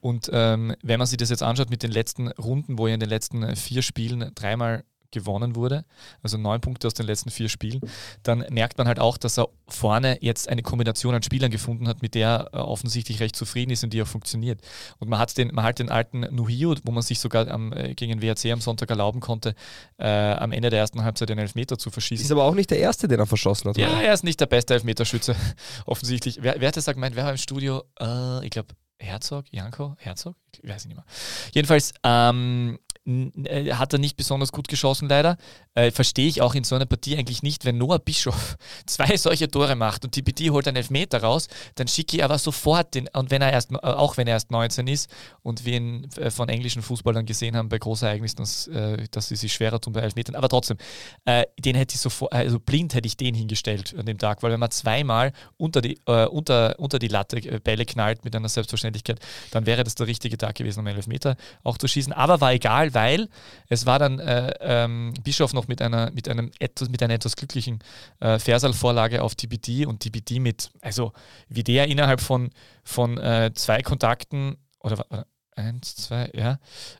Und 0.00 0.28
ähm, 0.32 0.74
wenn 0.82 0.98
man 0.98 1.06
sich 1.06 1.16
das 1.16 1.30
jetzt 1.30 1.42
anschaut 1.42 1.70
mit 1.70 1.82
den 1.82 1.92
letzten 1.92 2.28
Runden, 2.28 2.78
wo 2.78 2.86
er 2.86 2.94
in 2.94 3.00
den 3.00 3.08
letzten 3.08 3.56
vier 3.56 3.82
Spielen 3.82 4.32
dreimal 4.34 4.84
gewonnen 5.12 5.54
wurde, 5.54 5.84
also 6.22 6.36
neun 6.36 6.60
Punkte 6.60 6.86
aus 6.86 6.94
den 6.94 7.06
letzten 7.06 7.30
vier 7.30 7.48
Spielen, 7.48 7.80
dann 8.22 8.44
merkt 8.50 8.78
man 8.78 8.88
halt 8.88 8.98
auch, 8.98 9.16
dass 9.16 9.38
er 9.38 9.48
vorne 9.68 10.18
jetzt 10.20 10.48
eine 10.48 10.62
Kombination 10.62 11.14
an 11.14 11.22
Spielern 11.22 11.50
gefunden 11.50 11.88
hat, 11.88 12.02
mit 12.02 12.14
der 12.14 12.48
er 12.52 12.68
offensichtlich 12.68 13.20
recht 13.20 13.36
zufrieden 13.36 13.70
ist 13.70 13.84
und 13.84 13.92
die 13.92 14.02
auch 14.02 14.06
funktioniert. 14.06 14.60
Und 14.98 15.08
man 15.08 15.18
hat 15.18 15.36
den, 15.36 15.54
man 15.54 15.64
hat 15.64 15.78
den 15.78 15.90
alten 15.90 16.20
Nuhio, 16.34 16.74
wo 16.84 16.92
man 16.92 17.02
sich 17.02 17.20
sogar 17.20 17.48
am, 17.48 17.72
äh, 17.72 17.94
gegen 17.94 18.18
den 18.18 18.22
WRC 18.22 18.52
am 18.52 18.60
Sonntag 18.60 18.90
erlauben 18.90 19.20
konnte, 19.20 19.54
äh, 19.98 20.08
am 20.08 20.52
Ende 20.52 20.70
der 20.70 20.80
ersten 20.80 21.04
Halbzeit 21.04 21.28
den 21.28 21.38
Elfmeter 21.38 21.78
zu 21.78 21.90
verschießen. 21.90 22.24
Ist 22.24 22.32
aber 22.32 22.44
auch 22.44 22.54
nicht 22.54 22.70
der 22.70 22.78
Erste, 22.78 23.08
den 23.08 23.18
er 23.18 23.26
verschossen 23.26 23.70
hat. 23.70 23.76
Ja, 23.76 23.88
oder? 23.88 24.02
er 24.02 24.14
ist 24.14 24.24
nicht 24.24 24.40
der 24.40 24.46
beste 24.46 24.74
Elfmeterschütze, 24.74 25.36
offensichtlich. 25.86 26.38
Wer, 26.40 26.56
wer 26.58 26.68
hat 26.68 26.76
das 26.76 26.86
gemeint? 26.86 27.14
Wer 27.16 27.24
war 27.24 27.30
im 27.30 27.36
Studio? 27.36 27.84
Äh, 28.00 28.44
ich 28.44 28.50
glaube, 28.50 28.74
Herzog, 29.02 29.46
Janko, 29.50 29.96
Herzog, 29.98 30.36
ich 30.62 30.68
weiß 30.68 30.86
nicht 30.86 30.94
mehr. 30.94 31.04
Jedenfalls 31.52 31.92
ähm, 32.04 32.78
äh, 32.91 32.91
hat 33.04 33.92
er 33.92 33.98
nicht 33.98 34.16
besonders 34.16 34.52
gut 34.52 34.68
geschossen, 34.68 35.08
leider. 35.08 35.36
Äh, 35.74 35.90
Verstehe 35.90 36.28
ich 36.28 36.40
auch 36.40 36.54
in 36.54 36.62
so 36.62 36.76
einer 36.76 36.86
Partie 36.86 37.16
eigentlich 37.16 37.42
nicht, 37.42 37.64
wenn 37.64 37.76
Noah 37.76 37.98
Bischof 37.98 38.56
zwei 38.86 39.16
solche 39.16 39.50
Tore 39.50 39.74
macht 39.74 40.04
und 40.04 40.24
Partie 40.24 40.50
holt 40.50 40.68
einen 40.68 40.76
Elfmeter 40.76 41.20
raus, 41.20 41.48
dann 41.74 41.88
schicke 41.88 42.16
ich 42.16 42.24
aber 42.24 42.38
sofort 42.38 42.94
den, 42.94 43.08
und 43.08 43.30
wenn 43.30 43.42
er 43.42 43.52
erst, 43.52 43.72
äh, 43.72 43.76
auch 43.78 44.16
wenn 44.16 44.28
er 44.28 44.34
erst 44.34 44.52
19 44.52 44.86
ist 44.86 45.10
und 45.42 45.64
wir 45.64 45.74
ihn 45.74 46.08
äh, 46.16 46.30
von 46.30 46.48
englischen 46.48 46.80
Fußballern 46.82 47.26
gesehen 47.26 47.56
haben 47.56 47.68
bei 47.68 47.78
Großereignissen, 47.78 48.38
dass, 48.38 48.70
dass 49.10 49.28
sie 49.28 49.36
sich 49.36 49.52
schwerer 49.52 49.80
tun 49.80 49.92
bei 49.92 50.00
Elfmetern, 50.00 50.36
aber 50.36 50.48
trotzdem, 50.48 50.76
äh, 51.24 51.44
den 51.58 51.74
hätte 51.74 51.94
ich 51.94 52.00
sofort, 52.00 52.32
also 52.32 52.60
blind 52.60 52.94
hätte 52.94 53.06
ich 53.06 53.16
den 53.16 53.34
hingestellt 53.34 53.94
an 53.98 54.06
dem 54.06 54.18
Tag, 54.18 54.42
weil 54.42 54.52
wenn 54.52 54.60
man 54.60 54.70
zweimal 54.70 55.32
unter 55.56 55.80
die, 55.80 55.98
äh, 56.06 56.26
unter, 56.26 56.78
unter 56.78 56.98
die 56.98 57.08
Latte 57.08 57.40
Bälle 57.60 57.84
knallt 57.84 58.24
mit 58.24 58.36
einer 58.36 58.48
Selbstverständlichkeit, 58.48 59.18
dann 59.50 59.66
wäre 59.66 59.82
das 59.82 59.96
der 59.96 60.06
richtige 60.06 60.38
Tag 60.38 60.54
gewesen, 60.54 60.80
um 60.80 60.86
einen 60.86 60.96
Elfmeter 60.96 61.36
auch 61.64 61.78
zu 61.78 61.88
schießen, 61.88 62.12
aber 62.12 62.40
war 62.40 62.52
egal, 62.52 62.91
weil 62.94 63.28
es 63.68 63.86
war 63.86 63.98
dann 63.98 64.18
äh, 64.18 64.54
ähm, 64.60 65.14
Bischof 65.22 65.52
noch 65.52 65.68
mit 65.68 65.82
einer, 65.82 66.10
mit 66.12 66.28
einem 66.28 66.50
etwas, 66.58 66.88
mit 66.88 67.02
einer 67.02 67.14
etwas 67.14 67.36
glücklichen 67.36 67.80
äh, 68.20 68.38
Versalvorlage 68.38 69.22
auf 69.22 69.34
TBD 69.34 69.86
und 69.86 70.00
TBD 70.00 70.40
mit, 70.40 70.70
also 70.80 71.12
wie 71.48 71.64
der 71.64 71.88
innerhalb 71.88 72.20
von, 72.20 72.50
von 72.84 73.18
äh, 73.18 73.52
zwei 73.54 73.82
Kontakten 73.82 74.56
oder, 74.80 75.04
oder 75.10 75.26
eins, 75.56 75.96
zwei, 75.96 76.30
ja, 76.34 76.58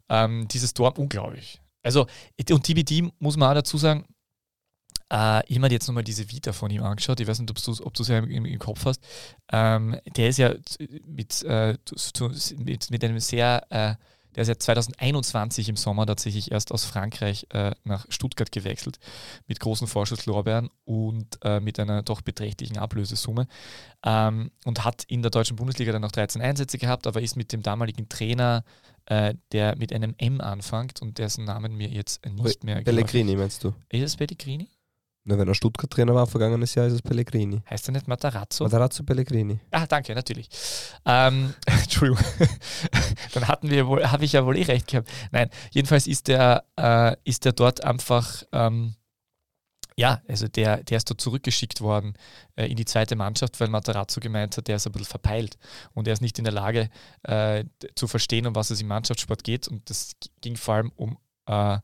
ähm, 0.09 0.47
dieses 0.49 0.75
Tor 0.75 0.99
unglaublich. 0.99 1.61
Also, 1.83 2.07
und 2.51 2.65
TBD 2.65 3.11
muss 3.19 3.37
man 3.37 3.51
auch 3.51 3.55
dazu 3.55 3.77
sagen, 3.77 4.05
äh, 5.13 5.43
ich 5.47 5.59
habe 5.59 5.69
jetzt 5.69 5.87
nochmal 5.87 6.05
diese 6.05 6.31
Vita 6.31 6.53
von 6.53 6.71
ihm 6.71 6.83
angeschaut. 6.83 7.21
Ich 7.21 7.27
weiß 7.27 7.41
nicht, 7.41 7.51
ob 7.51 7.95
du 7.95 8.03
es 8.03 8.09
ja 8.09 8.19
im, 8.19 8.47
im, 8.47 8.59
Kopf 8.59 8.87
hast. 8.87 9.03
Ähm, 9.53 9.99
der 10.17 10.29
ist 10.29 10.39
ja 10.39 10.55
mit, 11.05 11.43
äh, 11.43 11.77
mit, 12.57 12.91
mit 12.91 13.05
einem 13.05 13.19
sehr 13.19 13.67
äh, 13.71 13.95
der 14.35 14.43
ist 14.43 14.49
ja 14.49 14.59
2021 14.59 15.69
im 15.69 15.77
Sommer 15.77 16.07
tatsächlich 16.07 16.51
erst 16.53 16.73
aus 16.73 16.85
Frankreich 16.85 17.47
äh, 17.51 17.73
nach 17.85 18.07
Stuttgart 18.09 18.51
gewechselt 18.51 18.99
mit 19.47 19.61
großen 19.61 19.87
Vorschusslorbeeren 19.87 20.71
und 20.85 21.39
äh, 21.43 21.61
mit 21.61 21.79
einer 21.79 22.03
doch 22.03 22.23
beträchtlichen 22.23 22.79
Ablösesumme 22.79 23.47
ähm, 24.05 24.51
und 24.65 24.85
hat 24.85 25.05
in 25.05 25.23
der 25.23 25.31
deutschen 25.31 25.57
Bundesliga 25.57 25.93
dann 25.93 26.03
noch 26.03 26.13
13 26.13 26.41
Einsätze 26.41 26.79
gehabt, 26.79 27.07
aber 27.07 27.21
ist 27.21 27.37
mit 27.37 27.53
dem 27.53 27.63
damaligen 27.63 28.09
Trainer, 28.09 28.65
äh, 29.07 29.35
der 29.53 29.77
mit 29.77 29.93
einem 29.93 30.15
M 30.19 30.41
anfängt 30.41 31.03
und 31.03 31.19
dessen 31.19 31.45
Namen 31.45 31.77
mir 31.77 31.89
jetzt 31.89 32.25
nicht 32.27 32.65
mehr 32.65 32.83
Pellegrini 32.83 33.37
meinst 33.37 33.65
du? 33.65 33.75
Ist 33.89 34.03
es 34.03 34.17
Pellegrini? 34.17 34.69
Na, 35.25 35.39
wenn 35.39 35.47
er 35.47 35.55
Stuttgart-Trainer 35.55 36.15
war 36.15 36.27
vergangenes 36.27 36.75
Jahr, 36.75 36.87
ist 36.87 36.95
es 36.95 37.03
Pellegrini. 37.03 37.63
Heißt 37.71 37.89
er 37.89 37.93
nicht 37.93 38.09
Matarazzo? 38.09 38.65
Matarazzo 38.65 39.05
Pellegrini. 39.05 39.61
Ah, 39.71 39.87
danke, 39.87 40.15
natürlich. 40.17 40.49
Ähm, 41.07 41.55
Entschuldigung. 41.67 42.25
Dann 43.35 43.47
hatten 43.47 43.71
wir 43.71 43.87
wohl, 43.87 44.05
habe 44.11 44.25
ich 44.25 44.33
ja 44.33 44.45
wohl 44.45 44.59
eh 44.59 44.65
recht 44.65 44.89
gehabt. 44.89 45.09
Nein, 45.31 45.49
jedenfalls 45.71 46.09
ist 46.09 46.27
der, 46.27 46.65
äh, 46.77 47.15
ist 47.23 47.45
der 47.45 47.53
dort 47.53 47.85
einfach, 47.85 48.43
ähm, 48.51 48.97
ja, 49.97 50.21
also 50.27 50.49
der, 50.49 50.83
der 50.83 50.97
ist 50.97 51.09
dort 51.09 51.21
zurückgeschickt 51.21 51.81
worden 51.81 52.15
äh, 52.57 52.67
in 52.67 52.77
die 52.77 52.85
zweite 52.85 53.15
Mannschaft, 53.15 53.61
weil 53.61 53.69
Matarazzo 53.69 54.19
gemeint 54.19 54.57
hat, 54.57 54.67
der 54.67 54.77
ist 54.77 54.87
ein 54.87 54.93
bisschen 54.93 55.07
verpeilt 55.07 55.57
und 55.95 56.09
er 56.09 56.15
ist 56.15 56.23
nicht 56.23 56.39
in 56.39 56.45
der 56.45 56.53
Lage 56.53 56.91
äh, 57.23 57.65
zu 57.95 58.09
verstehen, 58.09 58.49
um 58.49 58.57
was 58.57 58.71
es 58.71 58.81
im 58.81 58.89
Mannschaftssport 58.89 59.45
geht. 59.45 59.69
Und 59.69 59.89
das 59.89 60.17
ging 60.41 60.57
vor 60.57 60.75
allem 60.75 60.93
um 60.97 61.17
äh, 61.47 61.79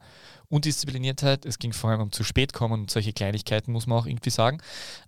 Undiszipliniertheit, 0.50 1.44
es 1.44 1.58
ging 1.58 1.72
vor 1.72 1.90
allem 1.90 2.00
um 2.00 2.12
zu 2.12 2.24
spät 2.24 2.52
kommen 2.52 2.80
und 2.80 2.90
solche 2.90 3.12
Kleinigkeiten, 3.12 3.70
muss 3.70 3.86
man 3.86 3.98
auch 3.98 4.06
irgendwie 4.06 4.30
sagen. 4.30 4.58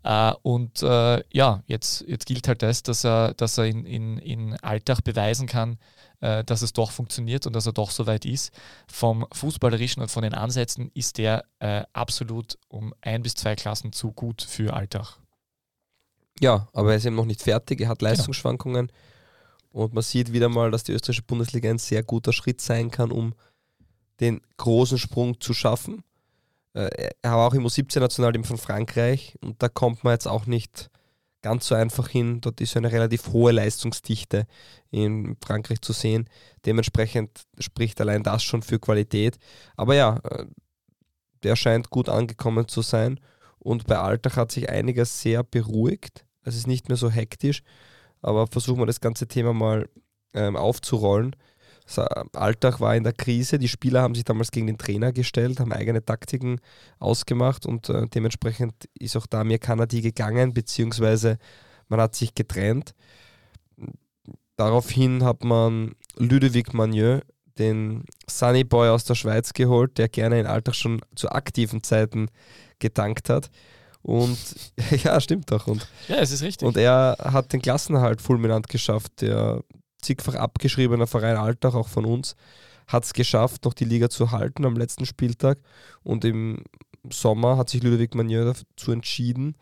Äh, 0.02 0.32
und 0.42 0.82
äh, 0.82 1.22
ja, 1.32 1.62
jetzt, 1.66 2.04
jetzt 2.06 2.26
gilt 2.26 2.46
halt 2.46 2.62
das, 2.62 2.82
dass 2.82 3.04
er, 3.04 3.34
dass 3.34 3.56
er 3.56 3.66
in, 3.66 3.86
in, 3.86 4.18
in 4.18 4.56
Alltag 4.60 5.02
beweisen 5.02 5.46
kann, 5.46 5.78
äh, 6.20 6.44
dass 6.44 6.60
es 6.62 6.74
doch 6.74 6.90
funktioniert 6.90 7.46
und 7.46 7.54
dass 7.54 7.66
er 7.66 7.72
doch 7.72 7.90
so 7.90 8.06
weit 8.06 8.26
ist. 8.26 8.52
Vom 8.86 9.26
Fußballerischen 9.32 10.02
und 10.02 10.10
von 10.10 10.22
den 10.22 10.34
Ansätzen 10.34 10.90
ist 10.92 11.16
der 11.16 11.44
äh, 11.58 11.84
absolut 11.94 12.58
um 12.68 12.92
ein 13.00 13.22
bis 13.22 13.34
zwei 13.34 13.56
Klassen 13.56 13.92
zu 13.92 14.12
gut 14.12 14.42
für 14.42 14.74
Alltag. 14.74 15.16
Ja, 16.38 16.68
aber 16.72 16.90
er 16.90 16.96
ist 16.96 17.06
eben 17.06 17.16
noch 17.16 17.24
nicht 17.24 17.42
fertig, 17.42 17.80
er 17.80 17.88
hat 17.88 18.00
genau. 18.00 18.10
Leistungsschwankungen. 18.10 18.88
Genau. 18.88 18.98
Und 19.72 19.94
man 19.94 20.02
sieht 20.02 20.32
wieder 20.32 20.48
mal, 20.48 20.70
dass 20.70 20.82
die 20.84 20.92
österreichische 20.92 21.22
Bundesliga 21.22 21.70
ein 21.70 21.78
sehr 21.78 22.02
guter 22.02 22.32
Schritt 22.32 22.60
sein 22.60 22.90
kann, 22.90 23.12
um 23.12 23.34
den 24.20 24.40
großen 24.56 24.98
Sprung 24.98 25.40
zu 25.40 25.54
schaffen. 25.54 26.04
Äh, 26.74 27.10
er 27.22 27.32
war 27.32 27.48
auch 27.48 27.54
im 27.54 27.66
U17-Nationalteam 27.66 28.44
von 28.44 28.58
Frankreich 28.58 29.36
und 29.40 29.62
da 29.62 29.68
kommt 29.68 30.04
man 30.04 30.12
jetzt 30.12 30.28
auch 30.28 30.46
nicht 30.46 30.90
ganz 31.42 31.66
so 31.66 31.74
einfach 31.74 32.08
hin. 32.08 32.40
Dort 32.40 32.60
ist 32.60 32.76
eine 32.76 32.92
relativ 32.92 33.28
hohe 33.28 33.52
Leistungsdichte 33.52 34.46
in 34.90 35.36
Frankreich 35.42 35.80
zu 35.80 35.92
sehen. 35.92 36.28
Dementsprechend 36.66 37.46
spricht 37.58 38.00
allein 38.00 38.22
das 38.22 38.42
schon 38.42 38.62
für 38.62 38.78
Qualität. 38.78 39.38
Aber 39.76 39.94
ja, 39.94 40.18
äh, 40.24 40.46
der 41.42 41.56
scheint 41.56 41.90
gut 41.90 42.08
angekommen 42.08 42.68
zu 42.68 42.82
sein. 42.82 43.18
Und 43.58 43.86
bei 43.86 43.98
Alltag 43.98 44.36
hat 44.36 44.52
sich 44.52 44.68
einiges 44.68 45.20
sehr 45.20 45.42
beruhigt. 45.42 46.24
Es 46.42 46.56
ist 46.56 46.66
nicht 46.66 46.88
mehr 46.88 46.96
so 46.96 47.10
hektisch. 47.10 47.62
Aber 48.22 48.46
versuchen 48.46 48.80
wir 48.80 48.86
das 48.86 49.00
ganze 49.00 49.26
Thema 49.26 49.52
mal 49.52 49.88
ähm, 50.34 50.56
aufzurollen. 50.56 51.36
Alltag 51.98 52.80
war 52.80 52.94
in 52.94 53.04
der 53.04 53.12
Krise. 53.12 53.58
Die 53.58 53.68
Spieler 53.68 54.02
haben 54.02 54.14
sich 54.14 54.24
damals 54.24 54.50
gegen 54.50 54.66
den 54.66 54.78
Trainer 54.78 55.12
gestellt, 55.12 55.60
haben 55.60 55.72
eigene 55.72 56.04
Taktiken 56.04 56.60
ausgemacht 56.98 57.66
und 57.66 57.88
äh, 57.88 58.06
dementsprechend 58.06 58.88
ist 58.98 59.16
auch 59.16 59.26
da 59.26 59.44
mir 59.44 59.58
Kanadi 59.58 60.00
gegangen, 60.00 60.54
beziehungsweise 60.54 61.38
man 61.88 62.00
hat 62.00 62.14
sich 62.14 62.34
getrennt. 62.34 62.94
Daraufhin 64.56 65.24
hat 65.24 65.42
man 65.44 65.94
Ludovic 66.16 66.74
Magneux, 66.74 67.22
den 67.58 68.04
Sunny 68.28 68.64
Boy 68.64 68.90
aus 68.90 69.04
der 69.04 69.14
Schweiz 69.14 69.52
geholt, 69.52 69.98
der 69.98 70.08
gerne 70.08 70.40
in 70.40 70.46
Alltag 70.46 70.74
schon 70.74 71.00
zu 71.14 71.30
aktiven 71.30 71.82
Zeiten 71.82 72.28
getankt 72.78 73.28
hat. 73.28 73.50
Und 74.02 74.38
ja, 75.04 75.20
stimmt 75.20 75.50
doch. 75.50 75.66
Und, 75.66 75.86
ja, 76.08 76.16
es 76.16 76.30
ist 76.30 76.42
richtig. 76.42 76.66
Und 76.66 76.76
er 76.76 77.16
hat 77.20 77.52
den 77.52 77.62
Klassenerhalt 77.62 78.20
fulminant 78.20 78.68
geschafft. 78.68 79.20
Der 79.20 79.62
zigfach 80.00 80.34
abgeschriebener 80.34 81.06
Verein 81.06 81.36
Alltag, 81.36 81.74
auch 81.74 81.88
von 81.88 82.04
uns, 82.04 82.36
hat 82.86 83.04
es 83.04 83.12
geschafft, 83.12 83.64
noch 83.64 83.74
die 83.74 83.84
Liga 83.84 84.10
zu 84.10 84.30
halten 84.30 84.64
am 84.64 84.76
letzten 84.76 85.06
Spieltag. 85.06 85.58
Und 86.02 86.24
im 86.24 86.64
Sommer 87.10 87.56
hat 87.56 87.70
sich 87.70 87.82
Ludovic 87.82 88.14
Magnier 88.14 88.44
dazu 88.44 88.92
entschieden, 88.92 89.56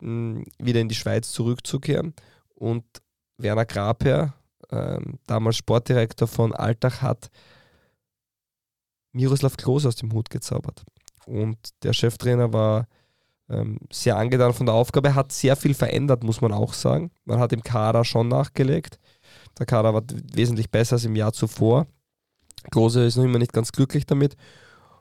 wieder 0.00 0.80
in 0.80 0.88
die 0.88 0.94
Schweiz 0.94 1.32
zurückzukehren. 1.32 2.14
Und 2.54 2.84
Werner 3.38 3.64
Grabherr, 3.64 4.34
äh, 4.70 4.98
damals 5.26 5.56
Sportdirektor 5.56 6.28
von 6.28 6.54
Alltag, 6.54 7.02
hat 7.02 7.30
Miroslav 9.12 9.56
Klose 9.56 9.88
aus 9.88 9.96
dem 9.96 10.12
Hut 10.12 10.30
gezaubert. 10.30 10.84
Und 11.26 11.58
der 11.82 11.92
Cheftrainer 11.92 12.52
war 12.52 12.86
ähm, 13.48 13.78
sehr 13.90 14.16
angetan 14.16 14.52
von 14.52 14.66
der 14.66 14.74
Aufgabe, 14.74 15.14
hat 15.14 15.32
sehr 15.32 15.56
viel 15.56 15.74
verändert, 15.74 16.24
muss 16.24 16.40
man 16.40 16.52
auch 16.52 16.72
sagen. 16.72 17.10
Man 17.24 17.38
hat 17.38 17.52
im 17.52 17.62
Kader 17.62 18.04
schon 18.04 18.28
nachgelegt. 18.28 18.98
Der 19.58 19.66
Kader 19.66 19.94
war 19.94 20.02
wesentlich 20.32 20.70
besser 20.70 20.94
als 20.94 21.04
im 21.04 21.16
Jahr 21.16 21.32
zuvor. 21.32 21.86
Große 22.70 23.04
ist 23.04 23.16
noch 23.16 23.24
immer 23.24 23.38
nicht 23.38 23.52
ganz 23.52 23.72
glücklich 23.72 24.06
damit. 24.06 24.36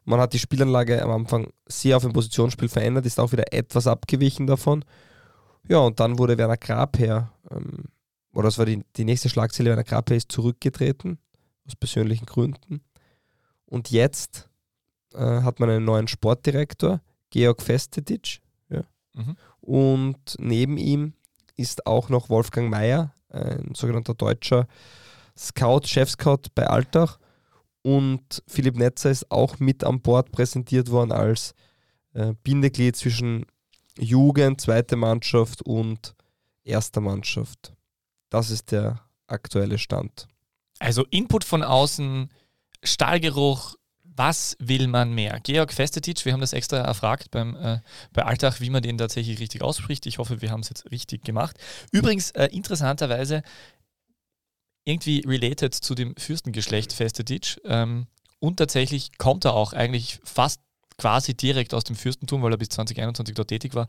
Man 0.05 0.19
hat 0.19 0.33
die 0.33 0.39
Spielanlage 0.39 1.01
am 1.01 1.11
Anfang 1.11 1.51
sehr 1.67 1.97
auf 1.97 2.05
ein 2.05 2.13
Positionsspiel 2.13 2.69
verändert, 2.69 3.05
ist 3.05 3.19
auch 3.19 3.31
wieder 3.31 3.51
etwas 3.51 3.87
abgewichen 3.87 4.45
davon. 4.45 4.85
Ja, 5.67 5.79
und 5.79 5.99
dann 5.99 6.19
wurde 6.19 6.37
Werner 6.37 6.57
Grabherr, 6.57 7.31
ähm, 7.49 7.85
oder 8.33 8.47
das 8.47 8.59
war 8.59 8.65
die, 8.65 8.83
die 8.97 9.05
nächste 9.05 9.29
Schlagzeile, 9.29 9.69
Werner 9.69 9.83
Grabherr 9.83 10.17
ist 10.17 10.31
zurückgetreten, 10.31 11.17
aus 11.65 11.75
persönlichen 11.75 12.27
Gründen. 12.27 12.81
Und 13.65 13.89
jetzt 13.89 14.47
äh, 15.15 15.41
hat 15.41 15.59
man 15.59 15.71
einen 15.71 15.85
neuen 15.85 16.07
Sportdirektor, 16.07 17.01
Georg 17.31 17.63
Festetic. 17.63 18.41
Ja. 18.69 18.83
Mhm. 19.13 19.35
Und 19.61 20.35
neben 20.37 20.77
ihm 20.77 21.13
ist 21.55 21.87
auch 21.87 22.09
noch 22.09 22.29
Wolfgang 22.29 22.69
Mayer, 22.69 23.14
ein 23.35 23.75
sogenannter 23.75 24.13
deutscher 24.13 24.67
Scout, 25.37 25.81
Chef-Scout 25.85 26.49
bei 26.55 26.67
Altach. 26.67 27.19
Und 27.81 28.41
Philipp 28.47 28.77
Netzer 28.77 29.11
ist 29.11 29.29
auch 29.29 29.59
mit 29.59 29.83
an 29.83 30.01
Bord 30.01 30.31
präsentiert 30.31 30.89
worden 30.89 31.11
als 31.11 31.53
äh, 32.13 32.33
Bindeglied 32.43 32.95
zwischen 32.95 33.45
Jugend, 33.97 34.59
zweite 34.59 34.95
Mannschaft 34.95 35.61
und 35.61 36.15
erster 36.63 37.01
Mannschaft. 37.01 37.73
Das 38.29 38.49
ist 38.49 38.71
der 38.71 39.01
aktuelle 39.27 39.77
Stand. 39.77 40.27
Also 40.79 41.05
Input 41.09 41.43
von 41.43 41.63
außen, 41.63 42.29
Stahlgeruch, 42.83 43.75
was 44.15 44.55
will 44.59 44.87
man 44.87 45.13
mehr? 45.13 45.39
Georg 45.41 45.73
Festetic, 45.73 46.25
wir 46.25 46.33
haben 46.33 46.41
das 46.41 46.53
extra 46.53 46.77
erfragt 46.77 47.31
beim, 47.31 47.55
äh, 47.55 47.79
bei 48.13 48.23
Alltag, 48.23 48.61
wie 48.61 48.69
man 48.69 48.81
den 48.81 48.97
tatsächlich 48.97 49.39
richtig 49.39 49.61
ausspricht. 49.61 50.05
Ich 50.05 50.17
hoffe, 50.17 50.41
wir 50.41 50.51
haben 50.51 50.61
es 50.61 50.69
jetzt 50.69 50.89
richtig 50.91 51.23
gemacht. 51.23 51.57
Übrigens, 51.91 52.31
äh, 52.31 52.45
interessanterweise, 52.47 53.43
irgendwie 54.85 55.23
related 55.25 55.73
zu 55.73 55.95
dem 55.95 56.15
Fürstengeschlecht 56.15 56.93
Festetic. 56.93 57.59
Ähm, 57.65 58.07
und 58.39 58.57
tatsächlich 58.57 59.17
kommt 59.17 59.45
er 59.45 59.53
auch 59.53 59.73
eigentlich 59.73 60.19
fast 60.23 60.61
quasi 60.97 61.33
direkt 61.33 61.73
aus 61.73 61.83
dem 61.83 61.95
Fürstentum, 61.95 62.41
weil 62.41 62.53
er 62.53 62.57
bis 62.57 62.69
2021 62.69 63.35
dort 63.35 63.49
tätig 63.49 63.75
war. 63.75 63.87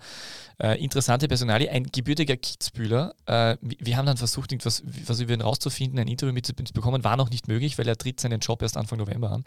Äh, 0.59 0.83
interessante 0.83 1.29
Personalie, 1.29 1.71
ein 1.71 1.85
gebürtiger 1.85 2.37
Kitzbühler. 2.37 3.15
Äh, 3.27 3.57
wir 3.61 3.97
haben 3.97 4.07
dann 4.07 4.17
versucht, 4.17 4.51
irgendwas 4.53 4.83
was 4.85 5.21
über 5.21 5.35
ihn 5.35 5.41
rauszufinden, 5.41 5.99
ein 5.99 6.09
Interview 6.09 6.33
mit 6.33 6.47
zu 6.47 6.55
bekommen, 6.55 7.05
war 7.05 7.17
noch 7.17 7.31
nicht 7.31 7.49
möglich, 7.49 7.79
weil 7.79 7.87
er 7.87 7.97
tritt 7.97 8.19
seinen 8.19 8.41
Job 8.41 8.63
erst 8.63 8.77
Anfang 8.77 8.99
November 8.99 9.31
an. 9.31 9.45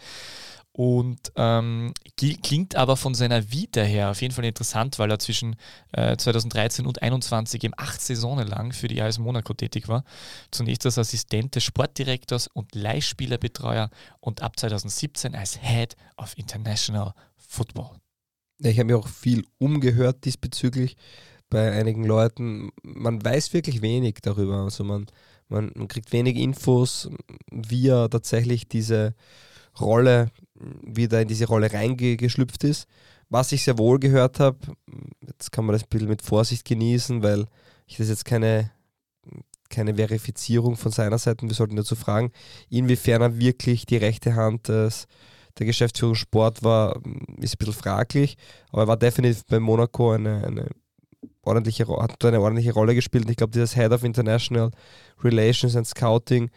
Und 0.79 1.33
ähm, 1.35 1.93
klingt 2.15 2.75
aber 2.75 2.95
von 2.95 3.13
seiner 3.13 3.51
Vita 3.51 3.81
her 3.81 4.11
auf 4.11 4.21
jeden 4.21 4.33
Fall 4.33 4.45
interessant, 4.45 4.97
weil 4.97 5.11
er 5.11 5.19
zwischen 5.19 5.57
äh, 5.91 6.15
2013 6.15 6.85
und 6.85 6.95
2021 6.99 7.65
eben 7.65 7.73
acht 7.75 7.99
Saisonen 7.99 8.47
lang 8.47 8.71
für 8.71 8.87
die 8.87 9.01
AS 9.01 9.19
Monaco 9.19 9.53
tätig 9.53 9.89
war. 9.89 10.05
Zunächst 10.51 10.85
als 10.85 10.97
Assistent 10.97 11.53
des 11.55 11.65
Sportdirektors 11.65 12.47
und 12.47 12.75
Leihspielerbetreuer 12.75 13.89
und 14.21 14.41
ab 14.41 14.57
2017 14.57 15.35
als 15.35 15.59
Head 15.61 15.97
of 16.15 16.37
International 16.37 17.13
Football. 17.35 17.97
Ich 18.59 18.79
habe 18.79 18.85
mir 18.85 18.99
auch 18.99 19.09
viel 19.09 19.45
umgehört 19.57 20.23
diesbezüglich 20.23 20.95
bei 21.49 21.73
einigen 21.73 22.05
Leuten. 22.05 22.71
Man 22.83 23.21
weiß 23.21 23.51
wirklich 23.51 23.81
wenig 23.81 24.19
darüber. 24.21 24.59
Also 24.59 24.85
man, 24.85 25.07
man, 25.49 25.73
man 25.75 25.89
kriegt 25.89 26.13
wenig 26.13 26.37
Infos, 26.37 27.09
wie 27.51 27.89
er 27.89 28.09
tatsächlich 28.09 28.69
diese 28.69 29.13
Rolle, 29.79 30.31
wieder 30.83 31.21
in 31.21 31.27
diese 31.27 31.47
Rolle 31.47 31.71
reingeschlüpft 31.71 32.63
ist. 32.63 32.87
Was 33.29 33.51
ich 33.51 33.63
sehr 33.63 33.77
wohl 33.77 33.99
gehört 33.99 34.39
habe, 34.39 34.57
jetzt 35.21 35.51
kann 35.51 35.65
man 35.65 35.73
das 35.73 35.83
ein 35.83 35.89
bisschen 35.89 36.09
mit 36.09 36.21
Vorsicht 36.21 36.65
genießen, 36.65 37.21
weil 37.21 37.45
ich 37.85 37.97
das 37.97 38.09
jetzt 38.09 38.25
keine, 38.25 38.71
keine 39.69 39.95
Verifizierung 39.95 40.75
von 40.75 40.91
seiner 40.91 41.17
Seite, 41.19 41.47
wir 41.47 41.53
sollten 41.53 41.75
dazu 41.75 41.95
fragen, 41.95 42.31
inwiefern 42.69 43.21
er 43.21 43.37
wirklich 43.37 43.85
die 43.85 43.97
rechte 43.97 44.35
Hand 44.35 44.67
des, 44.67 45.07
der 45.59 45.67
Geschäftsführung 45.67 46.15
Sport 46.15 46.63
war, 46.63 46.95
ist 47.37 47.55
ein 47.55 47.57
bisschen 47.59 47.73
fraglich, 47.73 48.37
aber 48.71 48.83
er 48.83 48.87
war 48.87 48.97
definitiv 48.97 49.45
bei 49.45 49.59
Monaco 49.59 50.11
eine, 50.11 50.43
eine 50.45 50.69
ordentliche, 51.43 51.87
hat 51.87 52.23
eine 52.25 52.41
ordentliche 52.41 52.73
Rolle 52.73 52.95
gespielt. 52.95 53.29
ich 53.29 53.37
glaube, 53.37 53.51
dieses 53.51 53.75
Head 53.75 53.91
of 53.91 54.03
International 54.03 54.71
Relations 55.23 55.75
and 55.75 55.87
Scouting 55.87 56.49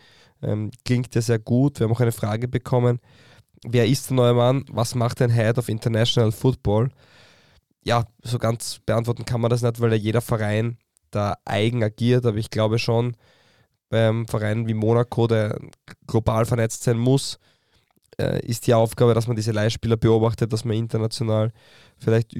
ähm, 0.42 0.70
klingt 0.84 1.14
ja 1.14 1.20
sehr 1.20 1.38
gut. 1.38 1.78
Wir 1.78 1.84
haben 1.84 1.94
auch 1.94 2.00
eine 2.00 2.12
Frage 2.12 2.48
bekommen. 2.48 3.00
Wer 3.64 3.86
ist 3.86 4.10
der 4.10 4.16
neue 4.16 4.34
Mann? 4.34 4.64
Was 4.70 4.94
macht 4.94 5.22
ein 5.22 5.30
Head 5.30 5.58
of 5.58 5.68
International 5.68 6.32
Football? 6.32 6.90
Ja, 7.84 8.04
so 8.22 8.38
ganz 8.38 8.80
beantworten 8.84 9.24
kann 9.24 9.40
man 9.40 9.50
das 9.50 9.62
nicht, 9.62 9.80
weil 9.80 9.92
ja 9.92 9.96
jeder 9.96 10.20
Verein 10.20 10.78
da 11.10 11.36
eigen 11.44 11.82
agiert, 11.82 12.26
aber 12.26 12.38
ich 12.38 12.50
glaube 12.50 12.78
schon, 12.78 13.16
beim 13.88 14.26
Verein 14.26 14.66
wie 14.66 14.74
Monaco, 14.74 15.26
der 15.26 15.60
global 16.06 16.46
vernetzt 16.46 16.82
sein 16.84 16.98
muss, 16.98 17.38
äh, 18.18 18.44
ist 18.46 18.66
die 18.66 18.74
Aufgabe, 18.74 19.14
dass 19.14 19.26
man 19.26 19.36
diese 19.36 19.52
Leihspieler 19.52 19.96
beobachtet, 19.96 20.52
dass 20.52 20.64
man 20.64 20.76
international 20.76 21.52
vielleicht 21.98 22.34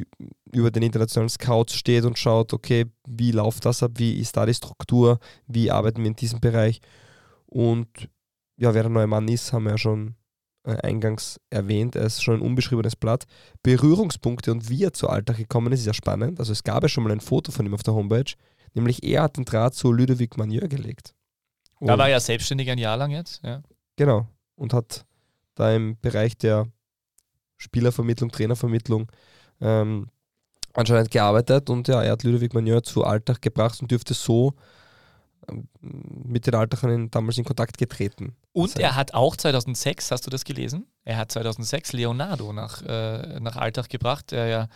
über 0.51 0.71
den 0.71 0.83
internationalen 0.83 1.29
Scouts 1.29 1.75
steht 1.75 2.05
und 2.05 2.19
schaut, 2.19 2.53
okay, 2.53 2.87
wie 3.07 3.33
läuft 3.33 3.65
das 3.65 3.83
ab, 3.83 3.93
wie 3.97 4.19
ist 4.19 4.37
da 4.37 4.47
die 4.47 4.55
Struktur, 4.55 5.19
wie 5.47 5.71
arbeiten 5.71 6.01
wir 6.01 6.09
in 6.09 6.17
diesem 6.17 6.41
Bereich 6.41 6.81
und 7.47 7.89
ja, 8.57 8.75
wer 8.75 8.83
der 8.83 8.91
neue 8.91 9.07
Mann 9.07 9.29
ist, 9.29 9.53
haben 9.53 9.65
wir 9.65 9.73
ja 9.73 9.79
schon 9.79 10.15
eingangs 10.65 11.41
erwähnt. 11.51 11.97
Er 11.97 12.05
ist 12.05 12.23
schon 12.23 12.37
ein 12.37 12.41
unbeschriebenes 12.41 12.97
Blatt. 12.97 13.25
Berührungspunkte 13.63 14.53
und 14.53 14.69
wie 14.69 14.85
er 14.85 14.93
zu 14.93 15.09
Alltag 15.09 15.37
gekommen 15.37 15.73
ist, 15.73 15.81
ist 15.81 15.87
ja 15.87 15.95
spannend. 15.95 16.39
Also 16.39 16.53
es 16.53 16.63
gab 16.63 16.83
ja 16.83 16.89
schon 16.89 17.05
mal 17.05 17.13
ein 17.13 17.21
Foto 17.21 17.53
von 17.53 17.67
ihm 17.67 17.75
auf 17.75 17.83
der 17.83 17.95
Homepage. 17.95 18.33
Nämlich 18.75 19.03
er 19.03 19.23
hat 19.23 19.37
den 19.37 19.45
Draht 19.45 19.75
zu 19.75 19.93
Ludovic 19.93 20.37
Manier 20.37 20.69
gelegt. 20.69 21.15
Und 21.79 21.89
da 21.89 21.99
war 21.99 22.09
ja 22.09 22.21
selbstständig 22.21 22.71
ein 22.71 22.79
Jahr 22.79 22.97
lang 22.97 23.11
jetzt. 23.11 23.43
Ja. 23.43 23.63
Genau. 23.97 24.29
Und 24.55 24.73
hat 24.73 25.05
da 25.55 25.75
im 25.75 25.99
Bereich 26.01 26.39
der 26.39 26.69
Spielervermittlung, 27.57 28.31
Trainervermittlung 28.31 29.11
ähm, 29.61 30.09
anscheinend 30.73 31.11
gearbeitet. 31.11 31.71
Und 31.71 31.89
ja, 31.89 32.03
er 32.03 32.13
hat 32.13 32.23
Ludovic 32.23 32.55
Manier 32.55 32.83
zu 32.83 33.05
Alltag 33.05 33.43
gebracht 33.43 33.83
und 33.83 33.91
dürfte 33.91 34.15
so 34.15 34.55
mit 35.81 36.47
den 36.47 36.55
Altachern 36.55 37.11
damals 37.11 37.39
in 37.39 37.45
Kontakt 37.45 37.79
getreten. 37.79 38.37
Und 38.53 38.79
er 38.79 38.97
hat 38.97 39.15
auch 39.15 39.37
2006, 39.37 40.11
hast 40.11 40.27
du 40.27 40.31
das 40.31 40.45
gelesen? 40.45 40.87
Er 41.05 41.17
hat 41.17 41.33
2006 41.33 41.93
Leonardo 41.93 42.53
nach, 42.53 42.83
äh, 42.83 43.41
nach 43.41 43.57
Altach 43.57 43.89
gebracht, 43.89 44.31
der 44.31 44.47
ja 44.47 44.69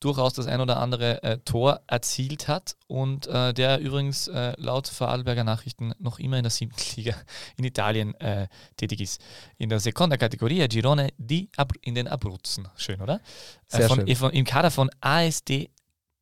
durchaus 0.00 0.32
das 0.32 0.46
ein 0.46 0.60
oder 0.60 0.78
andere 0.78 1.22
äh, 1.22 1.38
Tor 1.38 1.82
erzielt 1.86 2.48
hat 2.48 2.76
und 2.86 3.26
äh, 3.26 3.52
der 3.52 3.80
übrigens 3.80 4.28
äh, 4.28 4.54
laut 4.56 4.88
Vorarlberger 4.88 5.44
Nachrichten 5.44 5.92
noch 5.98 6.18
immer 6.18 6.38
in 6.38 6.42
der 6.42 6.50
siebten 6.50 6.80
Liga 6.96 7.14
in 7.56 7.64
Italien 7.64 8.14
äh, 8.14 8.48
tätig 8.76 9.00
ist. 9.02 9.20
In 9.58 9.68
der 9.68 9.78
Seconda 9.78 10.16
Kategorie 10.16 10.66
Girone 10.68 11.10
di 11.18 11.50
Ab 11.56 11.72
in 11.82 11.94
den 11.94 12.08
Abruzzen. 12.08 12.66
Schön, 12.76 13.00
oder? 13.00 13.16
Äh, 13.16 13.76
Sehr 13.76 13.88
von, 13.88 13.98
schön. 13.98 14.16
Von, 14.16 14.32
Im 14.32 14.44
Kader 14.44 14.70
von 14.70 14.90
ASD 15.00 15.70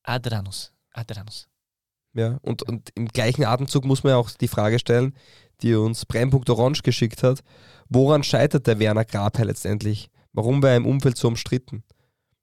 Adranus. 0.02 0.72
Adranus. 0.92 1.48
Ja, 2.14 2.38
und, 2.42 2.62
und 2.62 2.90
im 2.94 3.08
gleichen 3.08 3.44
Atemzug 3.44 3.84
muss 3.84 4.02
man 4.02 4.12
ja 4.12 4.16
auch 4.16 4.30
die 4.30 4.48
Frage 4.48 4.78
stellen, 4.78 5.14
die 5.62 5.74
uns 5.74 6.06
Brennpunkt 6.06 6.48
Orange 6.50 6.82
geschickt 6.82 7.22
hat. 7.22 7.40
Woran 7.88 8.22
scheitert 8.22 8.66
der 8.66 8.78
Werner 8.78 9.04
Grabherr 9.04 9.46
letztendlich? 9.46 10.10
Warum 10.32 10.62
war 10.62 10.70
er 10.70 10.76
im 10.76 10.86
Umfeld 10.86 11.16
so 11.16 11.28
umstritten? 11.28 11.84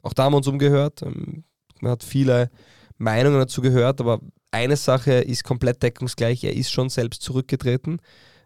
Auch 0.02 0.14
da 0.14 0.24
haben 0.24 0.34
wir 0.34 0.38
uns 0.38 0.48
umgehört. 0.48 1.02
Ähm, 1.02 1.44
man 1.82 1.94
hat 1.94 2.04
viele 2.04 2.50
Meinungen 2.98 3.40
dazu 3.40 3.62
gehört, 3.62 4.00
aber 4.00 4.22
eine 4.52 4.78
Sache 4.78 5.14
ist 5.14 5.44
komplett 5.44 5.84
deckungsgleich. 5.84 6.44
Er 6.44 6.56
ist 6.56 6.72
schon 6.72 6.90
selbst 6.90 7.22
zurückgetreten. 7.22 8.00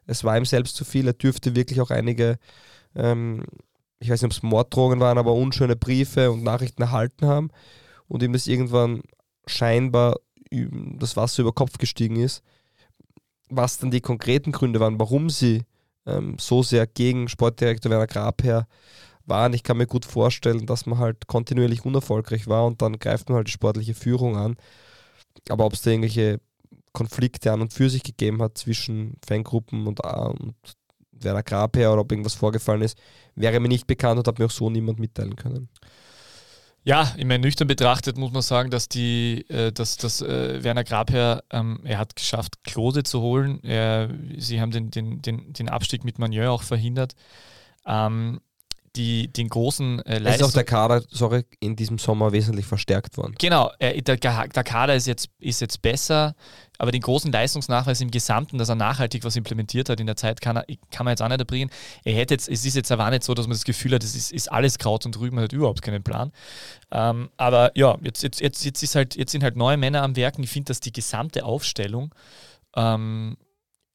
Es 0.06 0.24
war 0.24 0.38
ihm 0.38 0.46
selbst 0.46 0.76
zu 0.76 0.86
viel. 0.86 1.06
Er 1.06 1.14
dürfte 1.14 1.56
wirklich 1.56 1.82
auch 1.82 1.92
einige, 1.92 2.38
ähm, 2.96 3.44
ich 4.00 4.10
weiß 4.10 4.22
nicht, 4.22 4.32
ob 4.32 4.38
es 4.38 4.44
Morddrohungen 4.44 5.00
waren, 5.00 5.18
aber 5.18 5.34
unschöne 5.34 5.76
Briefe 5.76 6.32
und 6.32 6.44
Nachrichten 6.44 6.82
erhalten 6.82 7.28
haben 7.28 7.50
und 8.08 8.24
ihm 8.24 8.34
das 8.34 8.48
irgendwann 8.48 9.02
scheinbar 9.46 10.16
das 10.52 11.16
Wasser 11.16 11.42
über 11.42 11.54
Kopf 11.54 11.78
gestiegen 11.78 12.18
ist. 12.18 12.44
Was 13.50 13.78
dann 13.78 13.92
die 13.92 14.02
konkreten 14.02 14.52
Gründe 14.52 14.80
waren, 14.80 15.00
warum 15.00 15.30
sie 15.30 15.64
ähm, 16.06 16.36
so 16.40 16.64
sehr 16.64 16.88
gegen 16.88 17.28
Sportdirektor 17.28 17.92
Werner 17.92 18.08
Grabherr 18.08 18.68
waren. 19.26 19.54
Ich 19.54 19.64
kann 19.64 19.78
mir 19.78 19.88
gut 19.88 20.06
vorstellen, 20.06 20.66
dass 20.66 20.86
man 20.86 21.00
halt 21.00 21.28
kontinuierlich 21.28 21.86
unerfolgreich 21.86 22.48
war 22.48 22.66
und 22.66 22.82
dann 22.82 23.00
greift 23.00 23.30
man 23.30 23.38
halt 23.38 23.48
die 23.48 23.52
sportliche 23.52 23.94
Führung 23.94 24.36
an. 24.36 24.56
Aber 25.50 25.66
ob 25.66 25.74
es 25.74 25.82
da 25.82 25.92
irgendwelche 25.92 26.40
Konflikte 26.94 27.52
an 27.52 27.62
und 27.62 27.74
für 27.74 27.90
sich 27.90 28.04
gegeben 28.04 28.42
hat 28.42 28.58
zwischen 28.58 29.16
Fangruppen 29.26 29.88
und, 29.88 30.00
äh, 30.04 30.18
und 30.18 30.56
Werner 31.12 31.44
Grabherr 31.44 31.94
oder 31.94 32.02
ob 32.02 32.12
irgendwas 32.12 32.34
vorgefallen 32.34 32.82
ist, 32.82 32.98
wäre 33.36 33.60
mir 33.60 33.68
nicht 33.68 33.88
bekannt 33.88 34.20
und 34.20 34.28
hat 34.28 34.40
mir 34.40 34.46
auch 34.46 34.52
so 34.52 34.70
niemand 34.70 35.00
mitteilen 35.00 35.36
können. 35.36 35.70
Ja, 36.84 37.14
ich 37.18 37.26
meine, 37.26 37.40
nüchtern 37.40 37.68
betrachtet 37.68 38.18
muss 38.18 38.32
man 38.32 38.42
sagen, 38.42 38.72
dass 38.72 38.88
die, 38.88 39.46
äh, 39.50 39.72
dass, 39.72 39.98
dass 39.98 40.22
äh, 40.22 40.64
Werner 40.64 40.84
Grabherr, 40.84 41.44
ähm, 41.52 41.82
er 41.84 41.98
hat 41.98 42.16
geschafft, 42.16 42.64
Klose 42.64 43.04
zu 43.04 43.22
holen. 43.22 43.62
Er, 43.64 44.10
sie 44.38 44.62
haben 44.62 44.72
den, 44.72 44.90
den, 44.90 45.22
den, 45.22 45.52
den 45.54 45.70
Abstieg 45.70 46.04
mit 46.04 46.20
Manieu 46.20 46.50
auch 46.50 46.64
verhindert. 46.64 47.16
Ähm, 47.86 48.40
die, 48.96 49.32
den 49.32 49.50
großen 49.50 50.00
äh, 50.06 50.20
Leistung. 50.20 50.48
Ist 50.48 50.52
auch 50.52 50.56
der 50.56 50.64
Kader, 50.64 51.04
sorry, 51.10 51.46
in 51.60 51.76
diesem 51.76 51.98
Sommer 51.98 52.32
wesentlich 52.32 52.66
verstärkt 52.66 53.18
worden. 53.18 53.36
Genau, 53.38 53.72
äh, 53.80 54.02
der, 54.02 54.18
der 54.18 54.64
Kader 54.64 54.96
ist 54.96 55.08
jetzt, 55.08 55.30
ist 55.40 55.62
jetzt 55.62 55.82
besser, 55.82 56.36
aber 56.78 56.92
den 56.92 57.02
großen 57.02 57.32
Leistungsnachweis 57.32 58.02
im 58.02 58.12
Gesamten, 58.12 58.58
dass 58.58 58.70
er 58.70 58.76
nachhaltig 58.76 59.24
was 59.24 59.36
implementiert 59.36 59.90
hat 59.90 60.00
in 60.00 60.08
der 60.08 60.16
Zeit, 60.16 60.42
kann, 60.42 60.58
er, 60.58 60.66
kann 60.92 61.06
man 61.06 61.12
jetzt 61.12 61.22
auch 61.22 61.28
nicht 61.28 61.40
erbringen. 61.40 61.70
Er 62.04 62.14
hätte 62.14 62.34
jetzt, 62.34 62.50
es 62.50 62.66
ist 62.66 62.76
jetzt 62.76 62.92
aber 62.92 63.10
nicht 63.10 63.24
so, 63.24 63.34
dass 63.34 63.48
man 63.48 63.56
das 63.56 63.66
Gefühl 63.66 63.94
hat, 63.94 64.04
es 64.04 64.16
ist, 64.16 64.32
ist 64.32 64.52
alles 64.52 64.78
Kraut 64.78 65.06
und 65.06 65.20
Rüben, 65.20 65.36
man 65.36 65.44
hat 65.44 65.54
überhaupt 65.54 65.82
keinen 65.82 66.04
Plan. 66.04 66.32
Ähm, 66.92 67.30
aber 67.38 67.72
ja, 67.76 67.98
jetzt, 68.02 68.24
jetzt, 68.24 68.42
jetzt, 68.42 68.64
jetzt, 68.64 68.82
ist 68.82 68.96
halt, 68.96 69.16
jetzt 69.16 69.32
sind 69.32 69.44
halt 69.44 69.56
neue 69.56 69.78
Männer 69.78 70.04
am 70.04 70.16
Werken. 70.16 70.44
Ich 70.44 70.50
finde, 70.50 70.70
dass 70.70 70.80
die 70.80 70.94
gesamte 70.94 71.46
Aufstellung 71.46 72.14
ähm, 72.76 73.38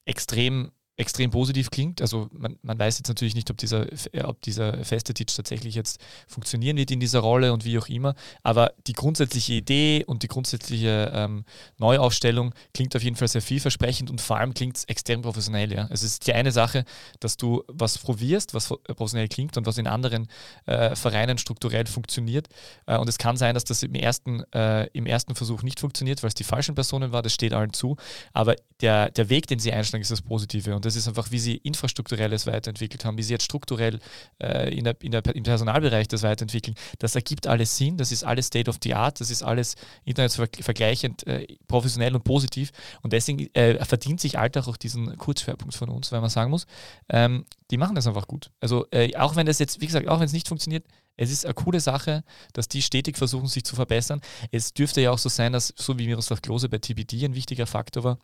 extrem 0.05 0.70
extrem 0.97 1.30
positiv 1.30 1.70
klingt. 1.70 2.01
Also 2.01 2.28
man, 2.32 2.57
man 2.62 2.78
weiß 2.78 2.99
jetzt 2.99 3.09
natürlich 3.09 3.34
nicht, 3.34 3.51
ob 3.51 3.57
dieser, 3.57 3.86
äh, 4.12 4.22
ob 4.22 4.40
dieser 4.42 4.84
feste 4.84 5.12
Teach 5.12 5.34
tatsächlich 5.34 5.74
jetzt 5.74 6.01
funktionieren 6.28 6.76
wird 6.76 6.90
in 6.90 7.01
dieser 7.01 7.20
Rolle 7.20 7.53
und 7.53 7.64
wie 7.64 7.78
auch 7.78 7.88
immer. 7.88 8.14
Aber 8.42 8.72
die 8.86 8.92
grundsätzliche 8.92 9.55
Idee 9.55 10.05
und 10.07 10.22
die 10.22 10.28
grundsätzliche 10.28 11.11
ähm, 11.12 11.45
Neuaufstellung 11.78 12.55
klingt 12.72 12.95
auf 12.95 13.03
jeden 13.03 13.16
Fall 13.16 13.28
sehr 13.28 13.42
vielversprechend 13.42 14.11
und 14.11 14.20
vor 14.20 14.38
allem 14.38 14.55
klingt 14.55 14.76
es 14.76 14.84
extrem 14.84 15.22
professionell. 15.22 15.72
Ja. 15.72 15.88
Es 15.90 16.03
ist 16.03 16.26
die 16.26 16.32
eine 16.32 16.53
Sache, 16.53 16.84
dass 17.18 17.36
du 17.36 17.64
was 17.66 17.99
probierst, 17.99 18.55
was 18.55 18.68
professionell 18.68 19.28
klingt 19.28 19.57
und 19.57 19.66
was 19.66 19.78
in 19.78 19.88
anderen 19.88 20.28
äh, 20.66 20.95
Vereinen 20.95 21.38
strukturell 21.38 21.86
funktioniert. 21.86 22.49
Äh, 22.86 22.99
und 22.99 23.09
es 23.09 23.18
kann 23.18 23.36
sein, 23.36 23.55
dass 23.55 23.64
das 23.64 23.82
im 23.82 23.95
ersten, 23.95 24.45
äh, 24.53 24.86
im 24.92 25.07
ersten 25.07 25.34
Versuch 25.34 25.62
nicht 25.62 25.80
funktioniert, 25.80 26.22
weil 26.22 26.28
es 26.28 26.34
die 26.34 26.45
falschen 26.45 26.76
Personen 26.76 27.11
war. 27.11 27.22
Das 27.22 27.34
steht 27.34 27.53
allen 27.53 27.72
zu. 27.72 27.97
Aber 28.32 28.55
der, 28.80 29.11
der 29.11 29.28
Weg, 29.28 29.47
den 29.49 29.59
sie 29.59 29.72
einschlagen, 29.72 30.03
ist 30.03 30.11
das 30.11 30.22
Positive. 30.22 30.74
Und 30.74 30.84
das 30.85 30.97
ist 30.97 31.09
einfach, 31.09 31.30
wie 31.30 31.39
sie 31.39 31.57
infrastrukturelles 31.57 32.47
weiterentwickelt 32.47 33.05
haben, 33.05 33.18
wie 33.18 33.22
sie 33.22 33.32
jetzt 33.32 33.45
strukturell 33.45 33.99
äh, 34.43 34.76
in 34.76 34.85
der, 34.85 34.97
in 35.03 35.12
der, 35.12 35.24
im 35.35 35.43
Personalbereich 35.43 36.09
das 36.09 36.22
weiterentwickeln. 36.22 36.76
Das 36.99 37.14
ergibt 37.14 37.47
alles 37.47 37.76
Sinn, 37.76 37.97
das 37.97 38.12
ist 38.12 38.24
alles 38.24 38.47
State 38.47 38.70
of 38.70 38.78
the 38.82 38.95
Art, 38.95 39.20
das 39.20 39.30
ist 39.30 39.43
alles 39.43 39.76
internetvergleichend 40.05 41.26
äh, 41.26 41.47
professionell 41.66 42.14
und 42.14 42.24
positiv. 42.24 42.70
Und 43.03 43.12
deswegen 43.12 43.53
äh, 43.55 43.85
verdient 43.85 44.20
sich 44.20 44.39
Alltag 44.39 44.68
auch 44.68 44.76
diesen 44.76 45.16
Kurzschwerpunkt 45.16 45.74
von 45.74 45.89
uns, 45.89 46.12
weil 46.12 46.20
man 46.20 46.30
sagen 46.30 46.51
muss, 46.51 46.66
ähm, 47.09 47.45
die 47.70 47.78
machen 47.78 47.95
das 47.95 48.07
einfach 48.07 48.28
gut. 48.28 48.51
Also 48.61 48.87
äh, 48.91 49.16
auch 49.16 49.37
wenn 49.37 49.47
das 49.47 49.59
jetzt, 49.59 49.80
wie 49.80 49.87
gesagt, 49.87 50.09
auch 50.09 50.20
wenn 50.20 50.26
es 50.26 50.32
nicht 50.32 50.49
funktioniert, 50.49 50.85
es 51.16 51.30
ist 51.30 51.45
eine 51.45 51.55
coole 51.55 51.80
Sache, 51.80 52.24
dass 52.53 52.68
die 52.68 52.82
stetig 52.82 53.16
versuchen, 53.16 53.47
sich 53.47 53.64
zu 53.64 53.76
verbessern. 53.76 54.20
Es 54.51 54.74
dürfte 54.74 55.01
ja 55.01 55.12
auch 55.12 55.18
so 55.18 55.28
sein, 55.28 55.53
dass, 55.53 55.72
so 55.76 55.99
wie 55.99 56.07
Miroslav 56.07 56.43
Klose 56.43 56.68
bei 56.68 56.78
TBD 56.78 57.24
ein 57.24 57.35
wichtiger 57.35 57.66
Faktor 57.66 58.05
war, 58.05 58.18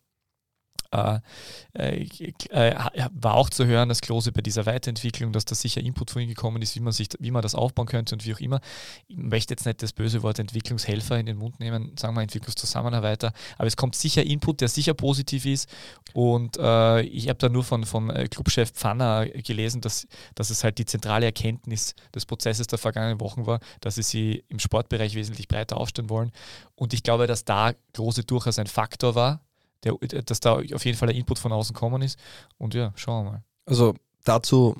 äh, 0.91 1.19
äh, 1.73 2.33
äh, 2.49 2.75
war 3.13 3.35
auch 3.35 3.49
zu 3.49 3.65
hören, 3.65 3.89
dass 3.89 4.01
Klose 4.01 4.31
bei 4.31 4.41
dieser 4.41 4.65
Weiterentwicklung, 4.65 5.31
dass 5.31 5.45
da 5.45 5.55
sicher 5.55 5.81
Input 5.81 6.11
von 6.11 6.21
ihm 6.21 6.27
gekommen 6.27 6.61
ist, 6.61 6.75
wie 6.75 6.81
man, 6.81 6.91
sich, 6.91 7.09
wie 7.19 7.31
man 7.31 7.41
das 7.41 7.55
aufbauen 7.55 7.87
könnte 7.87 8.15
und 8.15 8.25
wie 8.25 8.33
auch 8.33 8.39
immer. 8.39 8.59
Ich 9.07 9.15
möchte 9.15 9.53
jetzt 9.53 9.65
nicht 9.65 9.81
das 9.81 9.93
böse 9.93 10.21
Wort 10.21 10.39
Entwicklungshelfer 10.39 11.17
in 11.17 11.25
den 11.25 11.37
Mund 11.37 11.59
nehmen, 11.59 11.95
sagen 11.97 12.15
wir 12.15 12.21
Entwicklungszusammenarbeiter, 12.21 13.31
aber 13.57 13.67
es 13.67 13.77
kommt 13.77 13.95
sicher 13.95 14.23
Input, 14.23 14.61
der 14.61 14.67
sicher 14.67 14.93
positiv 14.93 15.45
ist 15.45 15.69
und 16.13 16.57
äh, 16.57 17.01
ich 17.01 17.29
habe 17.29 17.39
da 17.39 17.47
nur 17.47 17.63
von, 17.63 17.85
vom 17.85 18.09
äh, 18.09 18.27
Clubchef 18.27 18.71
Pfanner 18.71 19.27
gelesen, 19.27 19.81
dass, 19.81 20.07
dass 20.35 20.49
es 20.49 20.63
halt 20.63 20.77
die 20.77 20.85
zentrale 20.85 21.25
Erkenntnis 21.25 21.95
des 22.13 22.25
Prozesses 22.25 22.67
der 22.67 22.79
vergangenen 22.79 23.21
Wochen 23.21 23.45
war, 23.45 23.59
dass 23.79 23.95
sie 23.95 24.03
sie 24.03 24.43
im 24.49 24.59
Sportbereich 24.59 25.15
wesentlich 25.15 25.47
breiter 25.47 25.77
aufstellen 25.77 26.09
wollen 26.09 26.31
und 26.75 26.93
ich 26.93 27.03
glaube, 27.03 27.27
dass 27.27 27.45
da 27.45 27.73
Klose 27.93 28.23
durchaus 28.23 28.59
ein 28.59 28.67
Faktor 28.67 29.15
war, 29.15 29.41
der, 29.83 29.95
dass 30.23 30.39
da 30.39 30.55
auf 30.55 30.85
jeden 30.85 30.97
Fall 30.97 31.09
ein 31.09 31.15
Input 31.15 31.39
von 31.39 31.51
außen 31.51 31.75
kommen 31.75 32.01
ist. 32.01 32.19
Und 32.57 32.73
ja, 32.73 32.93
schauen 32.95 33.25
wir 33.25 33.31
mal. 33.31 33.43
Also 33.65 33.95
dazu, 34.23 34.75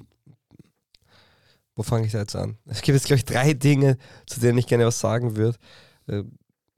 wo 1.76 1.84
fange 1.84 2.06
ich 2.06 2.12
da 2.12 2.20
jetzt 2.20 2.36
an? 2.36 2.58
Es 2.66 2.82
gibt 2.82 2.96
jetzt, 2.96 3.06
glaube 3.06 3.18
ich, 3.18 3.26
drei 3.26 3.54
Dinge, 3.54 3.98
zu 4.28 4.40
denen 4.40 4.58
ich 4.58 4.68
gerne 4.68 4.86
was 4.86 5.00
sagen 5.00 5.36
würde. 5.36 5.58
Äh, 6.08 6.24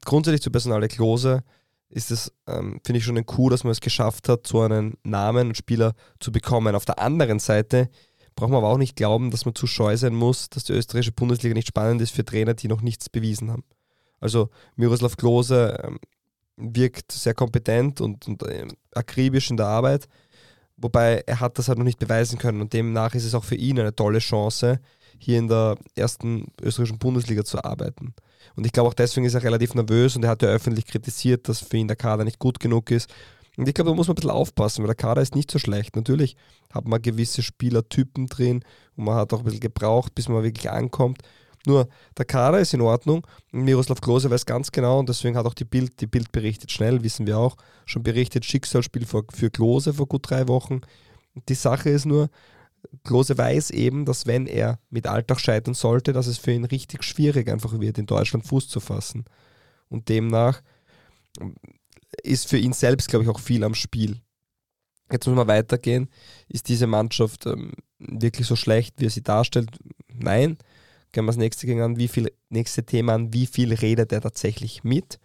grundsätzlich 0.04 0.42
zu 0.42 0.50
Personale 0.50 0.88
Klose 0.88 1.42
ist 1.88 2.10
es, 2.10 2.32
ähm, 2.46 2.80
finde 2.84 2.98
ich 2.98 3.04
schon 3.04 3.16
ein 3.16 3.26
Coup, 3.26 3.50
dass 3.50 3.64
man 3.64 3.70
es 3.70 3.80
geschafft 3.80 4.28
hat, 4.28 4.46
so 4.46 4.62
einen 4.62 4.96
Namen 5.04 5.48
und 5.48 5.56
Spieler 5.56 5.94
zu 6.20 6.32
bekommen. 6.32 6.74
Auf 6.74 6.84
der 6.84 6.98
anderen 6.98 7.38
Seite 7.38 7.88
braucht 8.34 8.50
man 8.50 8.58
aber 8.58 8.68
auch 8.68 8.78
nicht 8.78 8.96
glauben, 8.96 9.30
dass 9.30 9.44
man 9.44 9.54
zu 9.54 9.66
scheu 9.66 9.96
sein 9.96 10.14
muss, 10.14 10.48
dass 10.50 10.64
die 10.64 10.72
österreichische 10.72 11.12
Bundesliga 11.12 11.54
nicht 11.54 11.68
spannend 11.68 12.02
ist 12.02 12.12
für 12.14 12.24
Trainer, 12.24 12.54
die 12.54 12.68
noch 12.68 12.80
nichts 12.80 13.08
bewiesen 13.08 13.50
haben. 13.50 13.64
Also 14.20 14.50
Miroslav 14.76 15.16
Klose 15.16 15.78
ähm, 15.84 15.98
wirkt 16.56 17.12
sehr 17.12 17.34
kompetent 17.34 18.00
und, 18.00 18.26
und 18.28 18.42
äh, 18.44 18.66
akribisch 18.94 19.50
in 19.50 19.56
der 19.56 19.66
Arbeit, 19.66 20.08
wobei 20.76 21.22
er 21.26 21.40
hat 21.40 21.58
das 21.58 21.68
halt 21.68 21.78
noch 21.78 21.84
nicht 21.84 21.98
beweisen 21.98 22.38
können 22.38 22.60
und 22.60 22.72
demnach 22.72 23.14
ist 23.14 23.24
es 23.24 23.34
auch 23.34 23.44
für 23.44 23.56
ihn 23.56 23.78
eine 23.78 23.94
tolle 23.94 24.18
Chance, 24.18 24.80
hier 25.18 25.38
in 25.38 25.48
der 25.48 25.76
ersten 25.94 26.48
österreichischen 26.60 26.98
Bundesliga 26.98 27.44
zu 27.44 27.62
arbeiten. 27.64 28.14
Und 28.56 28.66
ich 28.66 28.72
glaube 28.72 28.88
auch 28.90 28.94
deswegen 28.94 29.26
ist 29.26 29.34
er 29.34 29.42
relativ 29.42 29.74
nervös 29.74 30.16
und 30.16 30.24
er 30.24 30.30
hat 30.30 30.42
ja 30.42 30.48
öffentlich 30.48 30.86
kritisiert, 30.86 31.48
dass 31.48 31.60
für 31.60 31.76
ihn 31.76 31.88
der 31.88 31.96
Kader 31.96 32.24
nicht 32.24 32.38
gut 32.38 32.60
genug 32.60 32.90
ist. 32.90 33.12
Und 33.56 33.68
ich 33.68 33.74
glaube, 33.74 33.90
da 33.90 33.96
muss 33.96 34.08
man 34.08 34.14
ein 34.14 34.16
bisschen 34.16 34.30
aufpassen, 34.30 34.82
weil 34.82 34.88
der 34.88 34.96
Kader 34.96 35.22
ist 35.22 35.36
nicht 35.36 35.50
so 35.50 35.58
schlecht. 35.58 35.94
Natürlich 35.96 36.36
hat 36.72 36.86
man 36.86 37.00
gewisse 37.00 37.42
Spielertypen 37.42 38.26
drin 38.26 38.64
und 38.96 39.04
man 39.04 39.14
hat 39.14 39.32
auch 39.32 39.38
ein 39.38 39.44
bisschen 39.44 39.60
gebraucht, 39.60 40.14
bis 40.14 40.28
man 40.28 40.42
wirklich 40.42 40.70
ankommt. 40.70 41.22
Nur 41.66 41.88
der 42.16 42.24
Kader 42.24 42.60
ist 42.60 42.74
in 42.74 42.80
Ordnung. 42.80 43.26
Miroslav 43.50 44.00
Klose 44.00 44.30
weiß 44.30 44.44
ganz 44.44 44.70
genau 44.70 44.98
und 44.98 45.08
deswegen 45.08 45.36
hat 45.36 45.46
auch 45.46 45.54
die 45.54 45.64
Bild, 45.64 46.00
die 46.00 46.06
Bild 46.06 46.30
berichtet 46.30 46.70
schnell, 46.70 47.02
wissen 47.02 47.26
wir 47.26 47.38
auch, 47.38 47.56
schon 47.86 48.02
berichtet, 48.02 48.44
Schicksalsspiel 48.44 49.06
für, 49.06 49.24
für 49.32 49.50
Klose 49.50 49.94
vor 49.94 50.06
gut 50.06 50.30
drei 50.30 50.46
Wochen. 50.48 50.82
Die 51.48 51.54
Sache 51.54 51.88
ist 51.88 52.04
nur, 52.04 52.28
Klose 53.02 53.38
weiß 53.38 53.70
eben, 53.70 54.04
dass 54.04 54.26
wenn 54.26 54.46
er 54.46 54.78
mit 54.90 55.06
Alltag 55.06 55.40
scheitern 55.40 55.74
sollte, 55.74 56.12
dass 56.12 56.26
es 56.26 56.36
für 56.36 56.52
ihn 56.52 56.64
richtig 56.66 57.02
schwierig 57.02 57.48
einfach 57.48 57.80
wird, 57.80 57.96
in 57.96 58.06
Deutschland 58.06 58.46
Fuß 58.46 58.68
zu 58.68 58.80
fassen. 58.80 59.24
Und 59.88 60.10
demnach 60.10 60.60
ist 62.22 62.48
für 62.48 62.58
ihn 62.58 62.74
selbst, 62.74 63.08
glaube 63.08 63.24
ich, 63.24 63.30
auch 63.30 63.40
viel 63.40 63.64
am 63.64 63.74
Spiel. 63.74 64.20
Jetzt 65.10 65.26
muss 65.26 65.36
man 65.36 65.48
weitergehen. 65.48 66.08
Ist 66.48 66.68
diese 66.68 66.86
Mannschaft 66.86 67.46
ähm, 67.46 67.72
wirklich 67.98 68.46
so 68.46 68.56
schlecht, 68.56 68.96
wie 68.98 69.06
er 69.06 69.10
sie 69.10 69.22
darstellt? 69.22 69.70
Nein 70.08 70.58
gehen 71.14 71.24
wir 71.24 71.28
das 71.28 71.38
nächste 71.38 71.82
an, 71.82 71.96
wie 71.96 72.08
viel, 72.08 72.30
nächste 72.50 72.84
Thema 72.84 73.14
an, 73.14 73.32
wie 73.32 73.46
viel 73.46 73.72
redet 73.72 74.12
er 74.12 74.20
tatsächlich 74.20 74.84
mit? 74.84 75.18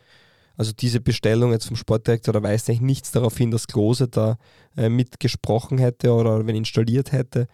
Also 0.56 0.72
diese 0.72 1.00
Bestellung 1.02 1.52
jetzt 1.52 1.68
vom 1.68 1.76
Sportdirektor, 1.76 2.34
da 2.34 2.44
weist 2.44 2.70
eigentlich 2.70 2.82
nichts 2.82 3.12
darauf 3.12 3.38
hin, 3.38 3.52
dass 3.52 3.68
Klose 3.68 4.08
da 4.08 4.38
äh, 4.78 4.90
mitgesprochen 4.90 5.78
hätte 5.78 6.14
oder 6.14 6.46
wenn 6.48 6.56
installiert 6.56 7.12
hätte. 7.12 7.48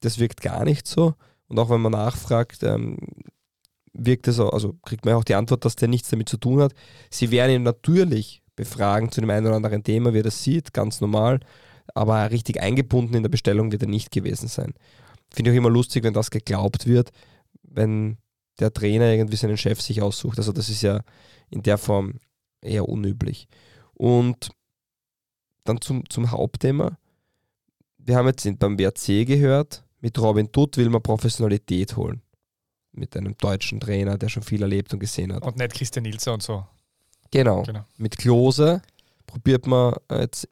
Das 0.00 0.18
wirkt 0.18 0.40
gar 0.40 0.64
nicht 0.64 0.86
so. 0.86 1.14
Und 1.48 1.58
auch 1.58 1.70
wenn 1.70 1.80
man 1.80 1.92
nachfragt, 1.92 2.62
ähm, 2.62 2.98
wirkt 3.92 4.28
es 4.28 4.38
also 4.38 4.74
kriegt 4.84 5.04
man 5.04 5.14
auch 5.14 5.24
die 5.24 5.34
Antwort, 5.34 5.64
dass 5.64 5.76
der 5.76 5.88
nichts 5.88 6.10
damit 6.10 6.28
zu 6.28 6.36
tun 6.36 6.60
hat. 6.60 6.72
Sie 7.10 7.30
werden 7.30 7.52
ihn 7.52 7.62
natürlich 7.62 8.42
befragen 8.56 9.10
zu 9.10 9.20
dem 9.20 9.30
einen 9.30 9.46
oder 9.46 9.56
anderen 9.56 9.82
Thema, 9.82 10.12
wie 10.12 10.18
er 10.18 10.24
das 10.24 10.42
sieht, 10.42 10.72
ganz 10.72 11.00
normal, 11.00 11.40
aber 11.94 12.30
richtig 12.30 12.60
eingebunden 12.60 13.14
in 13.14 13.22
der 13.22 13.30
Bestellung 13.30 13.72
wird 13.72 13.82
er 13.82 13.88
nicht 13.88 14.10
gewesen 14.10 14.48
sein. 14.48 14.74
Finde 15.32 15.50
ich 15.50 15.54
auch 15.54 15.58
immer 15.58 15.70
lustig, 15.70 16.04
wenn 16.04 16.14
das 16.14 16.30
geglaubt 16.30 16.86
wird, 16.86 17.10
wenn 17.70 18.18
der 18.58 18.72
Trainer 18.72 19.06
irgendwie 19.06 19.36
seinen 19.36 19.56
Chef 19.56 19.80
sich 19.80 20.02
aussucht. 20.02 20.38
Also 20.38 20.52
das 20.52 20.68
ist 20.68 20.82
ja 20.82 21.00
in 21.48 21.62
der 21.62 21.78
Form 21.78 22.14
eher 22.60 22.88
unüblich. 22.88 23.48
Und 23.94 24.50
dann 25.64 25.80
zum, 25.80 26.08
zum 26.08 26.30
Hauptthema. 26.30 26.98
Wir 27.98 28.16
haben 28.16 28.26
jetzt 28.26 28.46
beim 28.58 28.78
WRC 28.78 29.26
gehört, 29.26 29.84
mit 30.00 30.18
Robin 30.18 30.50
Dutt 30.50 30.76
will 30.76 30.88
man 30.88 31.02
Professionalität 31.02 31.96
holen. 31.96 32.22
Mit 32.92 33.16
einem 33.16 33.36
deutschen 33.36 33.78
Trainer, 33.78 34.18
der 34.18 34.28
schon 34.28 34.42
viel 34.42 34.62
erlebt 34.62 34.92
und 34.92 35.00
gesehen 35.00 35.32
hat. 35.32 35.42
Und 35.42 35.56
nicht 35.56 35.74
Christian 35.74 36.04
Ilse 36.04 36.32
und 36.32 36.42
so. 36.42 36.66
Genau. 37.30 37.62
genau. 37.62 37.84
Mit 37.98 38.16
Klose 38.18 38.82
probiert 39.26 39.66
man 39.66 39.94
jetzt 40.10 40.48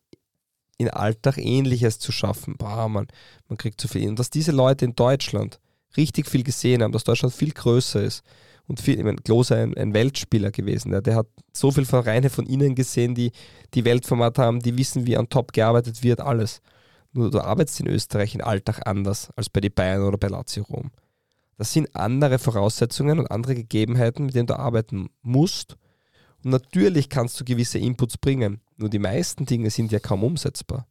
in 0.76 0.88
Alltag 0.88 1.38
Ähnliches 1.38 1.98
zu 1.98 2.12
schaffen. 2.12 2.56
Boah, 2.56 2.88
man, 2.88 3.08
man 3.48 3.56
kriegt 3.56 3.80
zu 3.80 3.88
viel. 3.88 4.08
Und 4.08 4.18
dass 4.18 4.30
diese 4.30 4.52
Leute 4.52 4.84
in 4.84 4.94
Deutschland 4.94 5.58
richtig 5.98 6.26
viel 6.26 6.42
gesehen 6.42 6.82
haben, 6.82 6.92
dass 6.92 7.04
Deutschland 7.04 7.34
viel 7.34 7.52
größer 7.52 8.02
ist. 8.02 8.22
Und 8.66 8.80
viel, 8.80 8.98
ich 8.98 9.04
meine, 9.04 9.16
Klose 9.16 9.56
ein, 9.56 9.76
ein 9.76 9.94
Weltspieler 9.94 10.50
gewesen. 10.50 10.92
Ja. 10.92 11.00
Der 11.00 11.16
hat 11.16 11.26
so 11.52 11.70
viele 11.70 11.86
Vereine 11.86 12.30
von 12.30 12.46
ihnen 12.46 12.74
gesehen, 12.74 13.14
die 13.14 13.32
die 13.74 13.84
Weltformat 13.84 14.38
haben, 14.38 14.60
die 14.60 14.76
wissen, 14.76 15.06
wie 15.06 15.16
an 15.16 15.28
Top 15.28 15.52
gearbeitet 15.52 16.02
wird, 16.02 16.20
alles. 16.20 16.60
Nur 17.12 17.30
du 17.30 17.40
arbeitest 17.40 17.80
in 17.80 17.88
Österreich 17.88 18.34
im 18.34 18.42
Alltag 18.42 18.86
anders 18.86 19.30
als 19.36 19.48
bei 19.48 19.60
den 19.60 19.72
Bayern 19.72 20.02
oder 20.02 20.18
bei 20.18 20.28
Lazio 20.28 20.64
Rom. 20.64 20.90
Das 21.56 21.72
sind 21.72 21.94
andere 21.96 22.38
Voraussetzungen 22.38 23.18
und 23.18 23.30
andere 23.30 23.54
Gegebenheiten, 23.54 24.26
mit 24.26 24.34
denen 24.34 24.46
du 24.46 24.58
arbeiten 24.58 25.08
musst. 25.22 25.76
Und 26.44 26.50
natürlich 26.52 27.08
kannst 27.08 27.40
du 27.40 27.44
gewisse 27.44 27.78
Inputs 27.78 28.16
bringen. 28.18 28.60
Nur 28.76 28.90
die 28.90 29.00
meisten 29.00 29.44
Dinge 29.46 29.70
sind 29.70 29.90
ja 29.90 29.98
kaum 29.98 30.22
umsetzbar. 30.22 30.86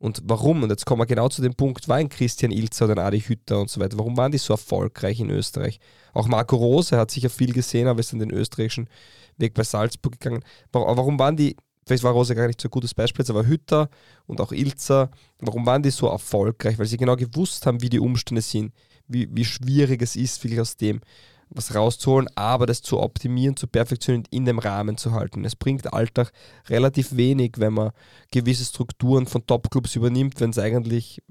Und 0.00 0.22
warum? 0.24 0.62
Und 0.62 0.70
jetzt 0.70 0.86
kommen 0.86 1.02
wir 1.02 1.06
genau 1.06 1.28
zu 1.28 1.42
dem 1.42 1.54
Punkt, 1.54 1.86
war 1.86 1.96
ein 1.96 2.08
Christian 2.08 2.52
Ilzer 2.52 2.86
oder 2.86 2.94
ein 2.94 3.06
Adi 3.06 3.20
Hütter 3.20 3.60
und 3.60 3.68
so 3.68 3.80
weiter. 3.80 3.98
Warum 3.98 4.16
waren 4.16 4.32
die 4.32 4.38
so 4.38 4.54
erfolgreich 4.54 5.20
in 5.20 5.28
Österreich? 5.28 5.78
Auch 6.14 6.26
Marco 6.26 6.56
Rose 6.56 6.96
hat 6.96 7.10
sicher 7.10 7.28
viel 7.28 7.52
gesehen, 7.52 7.86
aber 7.86 8.00
ist 8.00 8.14
in 8.14 8.18
den 8.18 8.30
österreichischen 8.30 8.88
Weg 9.36 9.52
bei 9.52 9.62
Salzburg 9.62 10.18
gegangen. 10.18 10.42
Warum 10.72 11.18
waren 11.18 11.36
die, 11.36 11.54
vielleicht 11.86 12.02
war 12.02 12.12
Rose 12.12 12.34
gar 12.34 12.46
nicht 12.46 12.62
so 12.62 12.68
ein 12.68 12.70
gutes 12.70 12.94
Beispiel, 12.94 13.26
aber 13.28 13.46
Hütter 13.46 13.90
und 14.26 14.40
auch 14.40 14.52
Ilzer, 14.52 15.10
warum 15.38 15.66
waren 15.66 15.82
die 15.82 15.90
so 15.90 16.06
erfolgreich? 16.06 16.78
Weil 16.78 16.86
sie 16.86 16.96
genau 16.96 17.16
gewusst 17.16 17.66
haben, 17.66 17.82
wie 17.82 17.90
die 17.90 18.00
Umstände 18.00 18.40
sind, 18.40 18.72
wie, 19.06 19.28
wie 19.30 19.44
schwierig 19.44 20.00
es 20.00 20.16
ist, 20.16 20.42
wirklich 20.42 20.60
aus 20.60 20.78
dem 20.78 21.02
was 21.50 21.74
rauszuholen, 21.74 22.28
aber 22.36 22.66
das 22.66 22.80
zu 22.80 23.00
optimieren, 23.00 23.56
zu 23.56 23.66
perfektionieren, 23.66 24.26
in 24.30 24.44
dem 24.44 24.58
Rahmen 24.58 24.96
zu 24.96 25.12
halten. 25.12 25.44
Es 25.44 25.56
bringt 25.56 25.92
Alltag 25.92 26.32
relativ 26.68 27.16
wenig, 27.16 27.54
wenn 27.56 27.74
man 27.74 27.90
gewisse 28.30 28.64
Strukturen 28.64 29.26
von 29.26 29.44
Topclubs 29.46 29.96
übernimmt, 29.96 30.40
wenn 30.40 30.50
es 30.50 30.58
eigentlich 30.58 31.22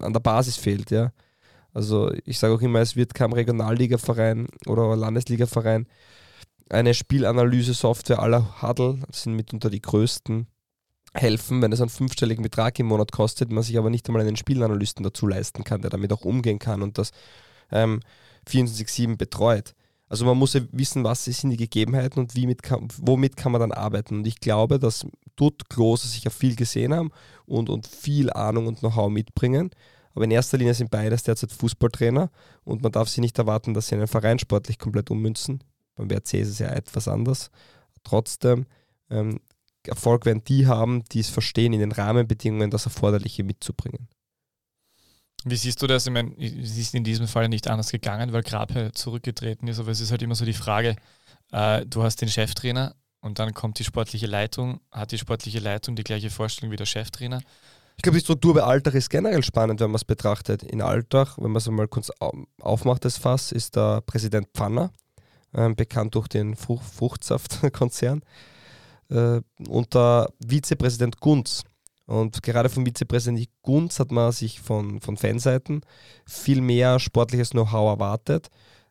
an 0.00 0.12
der 0.12 0.20
Basis 0.20 0.56
fehlt. 0.56 0.90
Ja? 0.90 1.12
Also 1.74 2.12
ich 2.24 2.38
sage 2.38 2.54
auch 2.54 2.62
immer, 2.62 2.80
es 2.80 2.96
wird 2.96 3.14
kein 3.14 3.32
Regionalligaverein 3.32 4.48
oder 4.66 4.96
Landesligaverein 4.96 5.86
eine 6.70 6.94
Spielanalyse-Software 6.94 8.18
aller 8.18 8.62
Huddle, 8.62 8.98
das 9.06 9.22
sind 9.22 9.34
mitunter 9.34 9.70
die 9.70 9.80
größten 9.80 10.46
helfen, 11.14 11.62
wenn 11.62 11.72
es 11.72 11.80
einen 11.80 11.88
fünfstelligen 11.88 12.42
Betrag 12.42 12.78
im 12.78 12.86
Monat 12.86 13.12
kostet, 13.12 13.50
man 13.50 13.62
sich 13.62 13.78
aber 13.78 13.90
nicht 13.90 14.06
einmal 14.08 14.22
einen 14.22 14.36
Spielanalysten 14.36 15.02
dazu 15.02 15.26
leisten 15.26 15.64
kann, 15.64 15.80
der 15.80 15.90
damit 15.90 16.12
auch 16.12 16.24
umgehen 16.24 16.58
kann 16.58 16.82
und 16.82 16.98
das 16.98 17.12
ähm, 17.70 18.00
24-7 18.48 19.16
betreut. 19.16 19.74
Also 20.08 20.24
man 20.24 20.38
muss 20.38 20.54
ja 20.54 20.62
wissen, 20.72 21.04
was 21.04 21.24
sind 21.24 21.50
die 21.50 21.56
Gegebenheiten 21.56 22.20
und 22.20 22.34
wie 22.34 22.52
kann, 22.54 22.88
womit 22.98 23.36
kann 23.36 23.52
man 23.52 23.60
dann 23.60 23.72
arbeiten. 23.72 24.16
Und 24.16 24.26
ich 24.26 24.40
glaube, 24.40 24.78
dass 24.78 25.06
dort 25.36 25.68
Klose 25.68 26.08
sicher 26.08 26.30
viel 26.30 26.56
gesehen 26.56 26.94
haben 26.94 27.10
und, 27.46 27.68
und 27.68 27.86
viel 27.86 28.30
Ahnung 28.32 28.66
und 28.66 28.80
Know-how 28.80 29.10
mitbringen. 29.10 29.70
Aber 30.14 30.24
in 30.24 30.30
erster 30.30 30.56
Linie 30.56 30.74
sind 30.74 30.90
beides 30.90 31.22
derzeit 31.22 31.52
Fußballtrainer 31.52 32.30
und 32.64 32.82
man 32.82 32.90
darf 32.90 33.08
sie 33.08 33.20
nicht 33.20 33.38
erwarten, 33.38 33.74
dass 33.74 33.88
sie 33.88 33.94
einen 33.94 34.08
Verein 34.08 34.38
sportlich 34.38 34.78
komplett 34.78 35.10
ummünzen. 35.10 35.62
Beim 35.94 36.10
WRC 36.10 36.34
ist 36.34 36.48
es 36.48 36.58
ja 36.58 36.68
etwas 36.68 37.06
anders. 37.06 37.50
Trotzdem, 38.02 38.66
ähm, 39.10 39.40
Erfolg 39.86 40.26
werden 40.26 40.42
die 40.44 40.66
haben, 40.66 41.04
die 41.12 41.20
es 41.20 41.28
verstehen, 41.28 41.72
in 41.72 41.80
den 41.80 41.92
Rahmenbedingungen 41.92 42.70
das 42.70 42.86
Erforderliche 42.86 43.44
mitzubringen. 43.44 44.08
Wie 45.50 45.56
siehst 45.56 45.80
du 45.82 45.86
das? 45.86 46.06
Ich 46.06 46.12
meine, 46.12 46.32
es 46.38 46.76
ist 46.76 46.94
in 46.94 47.04
diesem 47.04 47.28
Fall 47.28 47.48
nicht 47.48 47.68
anders 47.68 47.90
gegangen, 47.90 48.32
weil 48.32 48.42
Grape 48.42 48.92
zurückgetreten 48.92 49.68
ist, 49.68 49.78
aber 49.78 49.90
es 49.90 50.00
ist 50.00 50.10
halt 50.10 50.22
immer 50.22 50.34
so 50.34 50.44
die 50.44 50.52
Frage, 50.52 50.96
äh, 51.52 51.84
du 51.86 52.02
hast 52.02 52.20
den 52.20 52.28
Cheftrainer 52.28 52.94
und 53.20 53.38
dann 53.38 53.54
kommt 53.54 53.78
die 53.78 53.84
sportliche 53.84 54.26
Leitung, 54.26 54.80
hat 54.90 55.12
die 55.12 55.18
sportliche 55.18 55.58
Leitung 55.58 55.96
die 55.96 56.04
gleiche 56.04 56.30
Vorstellung 56.30 56.72
wie 56.72 56.76
der 56.76 56.86
Cheftrainer. 56.86 57.40
Ich 57.96 58.02
glaube, 58.02 58.18
die 58.18 58.24
Struktur 58.24 58.54
bei 58.54 58.62
Alltag 58.62 58.94
ist 58.94 59.10
generell 59.10 59.42
spannend, 59.42 59.80
wenn 59.80 59.90
man 59.90 59.96
es 59.96 60.04
betrachtet. 60.04 60.62
In 60.62 60.82
Alltag, 60.82 61.36
wenn 61.36 61.50
man 61.50 61.56
es 61.56 61.68
mal 61.68 61.88
kurz 61.88 62.12
aufmacht, 62.60 63.04
das 63.04 63.18
Fass, 63.18 63.50
ist 63.50 63.74
der 63.74 64.02
Präsident 64.02 64.48
Pfanner, 64.54 64.92
äh, 65.52 65.68
bekannt 65.70 66.14
durch 66.14 66.28
den 66.28 66.54
Frucht 66.54 66.84
Fruchtsaftkonzern, 66.84 68.22
äh, 69.10 69.40
und 69.68 69.94
der 69.94 70.28
Vizepräsident 70.46 71.18
Gunz 71.20 71.64
und 72.08 72.42
gerade 72.42 72.70
vom 72.70 72.86
Vizepräsident 72.86 73.46
Gunz 73.60 74.00
hat 74.00 74.10
man 74.10 74.32
sich 74.32 74.62
von, 74.62 74.98
von 75.02 75.18
Fanseiten 75.18 75.82
viel 76.26 76.62
mehr 76.62 76.98
sportliches 76.98 77.50
Know-how 77.50 77.90
erwartet. 77.90 78.48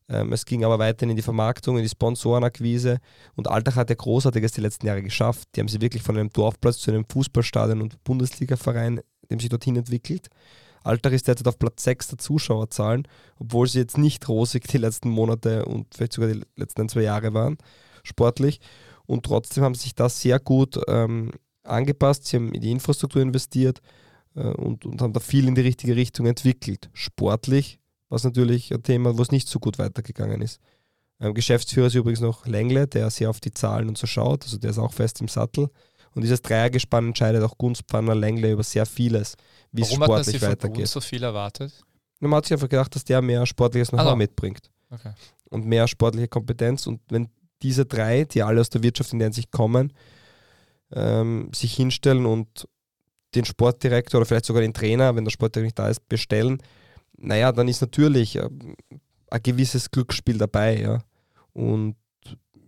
Ähm, 0.08 0.32
es 0.34 0.46
ging 0.46 0.64
aber 0.64 0.78
weiterhin 0.78 1.10
in 1.10 1.16
die 1.16 1.24
Vermarktung, 1.24 1.78
in 1.78 1.84
die 1.84 1.90
Sponsorenakquise 1.90 3.00
und 3.34 3.48
Alltag 3.48 3.76
hat 3.76 3.90
ja 3.90 3.96
Großartiges 3.96 4.52
die 4.52 4.62
letzten 4.62 4.86
Jahre 4.86 5.02
geschafft. 5.02 5.50
Die 5.56 5.62
haben 5.62 5.68
sie 5.68 5.82
wirklich 5.82 6.04
von 6.04 6.16
einem 6.16 6.30
Dorfplatz 6.30 6.78
zu 6.78 6.92
einem 6.92 7.06
Fußballstadion 7.10 7.82
und 7.82 8.04
Bundesliga-Verein, 8.04 9.02
dem 9.32 9.40
sich 9.40 9.50
dorthin 9.50 9.78
entwickelt. 9.78 10.28
Alltag 10.84 11.14
ist 11.14 11.28
derzeit 11.28 11.48
auf 11.48 11.58
Platz 11.58 11.86
6 11.86 12.10
der 12.10 12.18
Zuschauerzahlen, 12.20 13.08
obwohl 13.40 13.68
sie 13.68 13.80
jetzt 13.80 13.98
nicht 13.98 14.30
rosig 14.30 14.68
die 14.68 14.78
letzten 14.78 15.10
Monate 15.10 15.66
und 15.66 15.88
vielleicht 15.96 16.14
sogar 16.14 16.32
die 16.32 16.44
letzten 16.56 16.88
zwei 16.88 17.02
Jahre 17.02 17.34
waren, 17.34 17.58
sportlich. 18.04 18.60
Und 19.08 19.26
trotzdem 19.26 19.64
haben 19.64 19.74
sie 19.74 19.86
sich 19.86 19.96
das 19.96 20.22
sehr 20.22 20.40
gut 20.40 20.80
ähm, 20.88 21.32
angepasst, 21.68 22.26
sie 22.26 22.38
haben 22.38 22.54
in 22.54 22.62
die 22.62 22.72
Infrastruktur 22.72 23.22
investiert 23.22 23.82
äh, 24.36 24.42
und, 24.42 24.86
und 24.86 25.02
haben 25.02 25.14
da 25.14 25.20
viel 25.20 25.48
in 25.48 25.56
die 25.56 25.62
richtige 25.62 25.96
Richtung 25.96 26.26
entwickelt. 26.26 26.90
Sportlich 26.94 27.80
was 28.10 28.24
natürlich 28.24 28.74
ein 28.74 28.84
Thema, 28.84 29.18
wo 29.18 29.22
es 29.22 29.32
nicht 29.32 29.48
so 29.48 29.60
gut 29.60 29.78
weitergegangen 29.78 30.42
ist. 30.42 30.60
Ähm, 31.20 31.34
Geschäftsführer 31.34 31.88
ist 31.88 31.96
übrigens 31.96 32.22
noch 32.22 32.46
Lengle, 32.46 32.88
der 32.88 33.10
sehr 33.10 33.30
auf 33.30 33.40
die 33.40 33.52
Zahlen 33.52 33.90
und 33.90 33.98
so 33.98 34.08
schaut, 34.08 34.44
also 34.44 34.58
der 34.58 34.72
ist 34.72 34.78
auch 34.78 34.94
fest 34.94 35.22
im 35.22 35.28
Sattel. 35.28 35.70
Und 36.14 36.24
dieses 36.24 36.42
Dreiergespann 36.42 37.08
entscheidet 37.08 37.44
auch 37.44 37.58
Gunstpfanner 37.58 38.16
Lengle 38.16 38.52
über 38.52 38.64
sehr 38.64 38.86
vieles, 38.86 39.36
wie 39.72 39.82
es 39.82 39.94
sportlich 39.94 40.36
hat 40.36 40.42
man 40.42 40.52
weitergeht. 40.52 40.88
so 40.88 41.02
viel 41.02 41.22
erwartet? 41.22 41.74
Man 42.20 42.34
hat 42.34 42.46
sich 42.46 42.54
einfach 42.54 42.70
gedacht, 42.70 42.96
dass 42.96 43.04
der 43.04 43.22
mehr 43.22 43.46
sportliches 43.46 43.90
Know-how 43.90 44.06
also. 44.06 44.16
mitbringt. 44.16 44.72
Okay. 44.90 45.12
Und 45.50 45.66
mehr 45.66 45.88
sportliche 45.88 46.28
Kompetenz. 46.28 46.88
Und 46.88 47.02
wenn 47.10 47.30
diese 47.62 47.86
drei, 47.86 48.24
die 48.24 48.42
alle 48.42 48.62
aus 48.62 48.70
der 48.70 48.82
Wirtschaft 48.82 49.14
in 49.14 49.20
der 49.20 49.28
Hinsicht 49.28 49.52
kommen, 49.52 49.94
ähm, 50.92 51.50
sich 51.54 51.74
hinstellen 51.74 52.26
und 52.26 52.68
den 53.36 53.46
Sportdirektor 53.46 54.20
oder 54.20 54.26
vielleicht 54.26 54.46
sogar 54.46 54.62
den 54.62 54.74
Trainer, 54.74 55.16
wenn 55.16 55.26
der 55.26 55.32
Sportdirektor 55.32 55.66
nicht 55.66 55.80
da 55.80 55.90
ist, 55.90 56.08
bestellen, 56.08 56.60
naja, 57.18 57.52
dann 57.52 57.68
ist 57.68 57.82
natürlich 57.82 58.36
äh, 58.36 58.50
ein 59.30 59.44
gewisses 59.44 59.92
Glücksspiel 59.92 60.38
dabei, 60.38 60.80
ja. 60.80 61.00
Und 61.54 61.96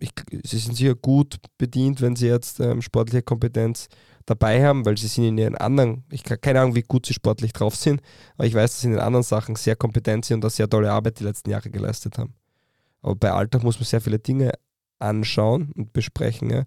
ich, 0.00 0.10
sie 0.44 0.58
sind 0.58 0.76
sicher 0.76 0.94
gut 0.94 1.36
bedient, 1.58 2.00
wenn 2.00 2.16
sie 2.16 2.26
jetzt 2.26 2.58
ähm, 2.60 2.82
sportliche 2.82 3.22
Kompetenz 3.22 3.88
dabei 4.26 4.64
haben, 4.64 4.84
weil 4.84 4.96
sie 4.96 5.06
sind 5.06 5.24
in 5.24 5.38
ihren 5.38 5.56
anderen, 5.56 6.04
ich 6.10 6.24
habe 6.24 6.38
keine 6.38 6.60
Ahnung, 6.60 6.74
wie 6.74 6.82
gut 6.82 7.06
sie 7.06 7.14
sportlich 7.14 7.52
drauf 7.52 7.76
sind, 7.76 8.00
aber 8.36 8.46
ich 8.46 8.54
weiß, 8.54 8.70
dass 8.70 8.80
sie 8.80 8.88
in 8.88 8.92
den 8.94 9.00
anderen 9.00 9.22
Sachen 9.22 9.56
sehr 9.56 9.76
kompetent 9.76 10.24
sind 10.24 10.36
und 10.36 10.44
da 10.44 10.50
sehr 10.50 10.68
tolle 10.68 10.90
Arbeit 10.90 11.20
die 11.20 11.24
letzten 11.24 11.50
Jahre 11.50 11.70
geleistet 11.70 12.18
haben. 12.18 12.34
Aber 13.02 13.14
bei 13.16 13.30
Alltag 13.30 13.62
muss 13.62 13.78
man 13.78 13.84
sehr 13.84 14.00
viele 14.00 14.18
Dinge 14.18 14.52
anschauen 14.98 15.72
und 15.74 15.92
besprechen, 15.92 16.50
ja, 16.50 16.64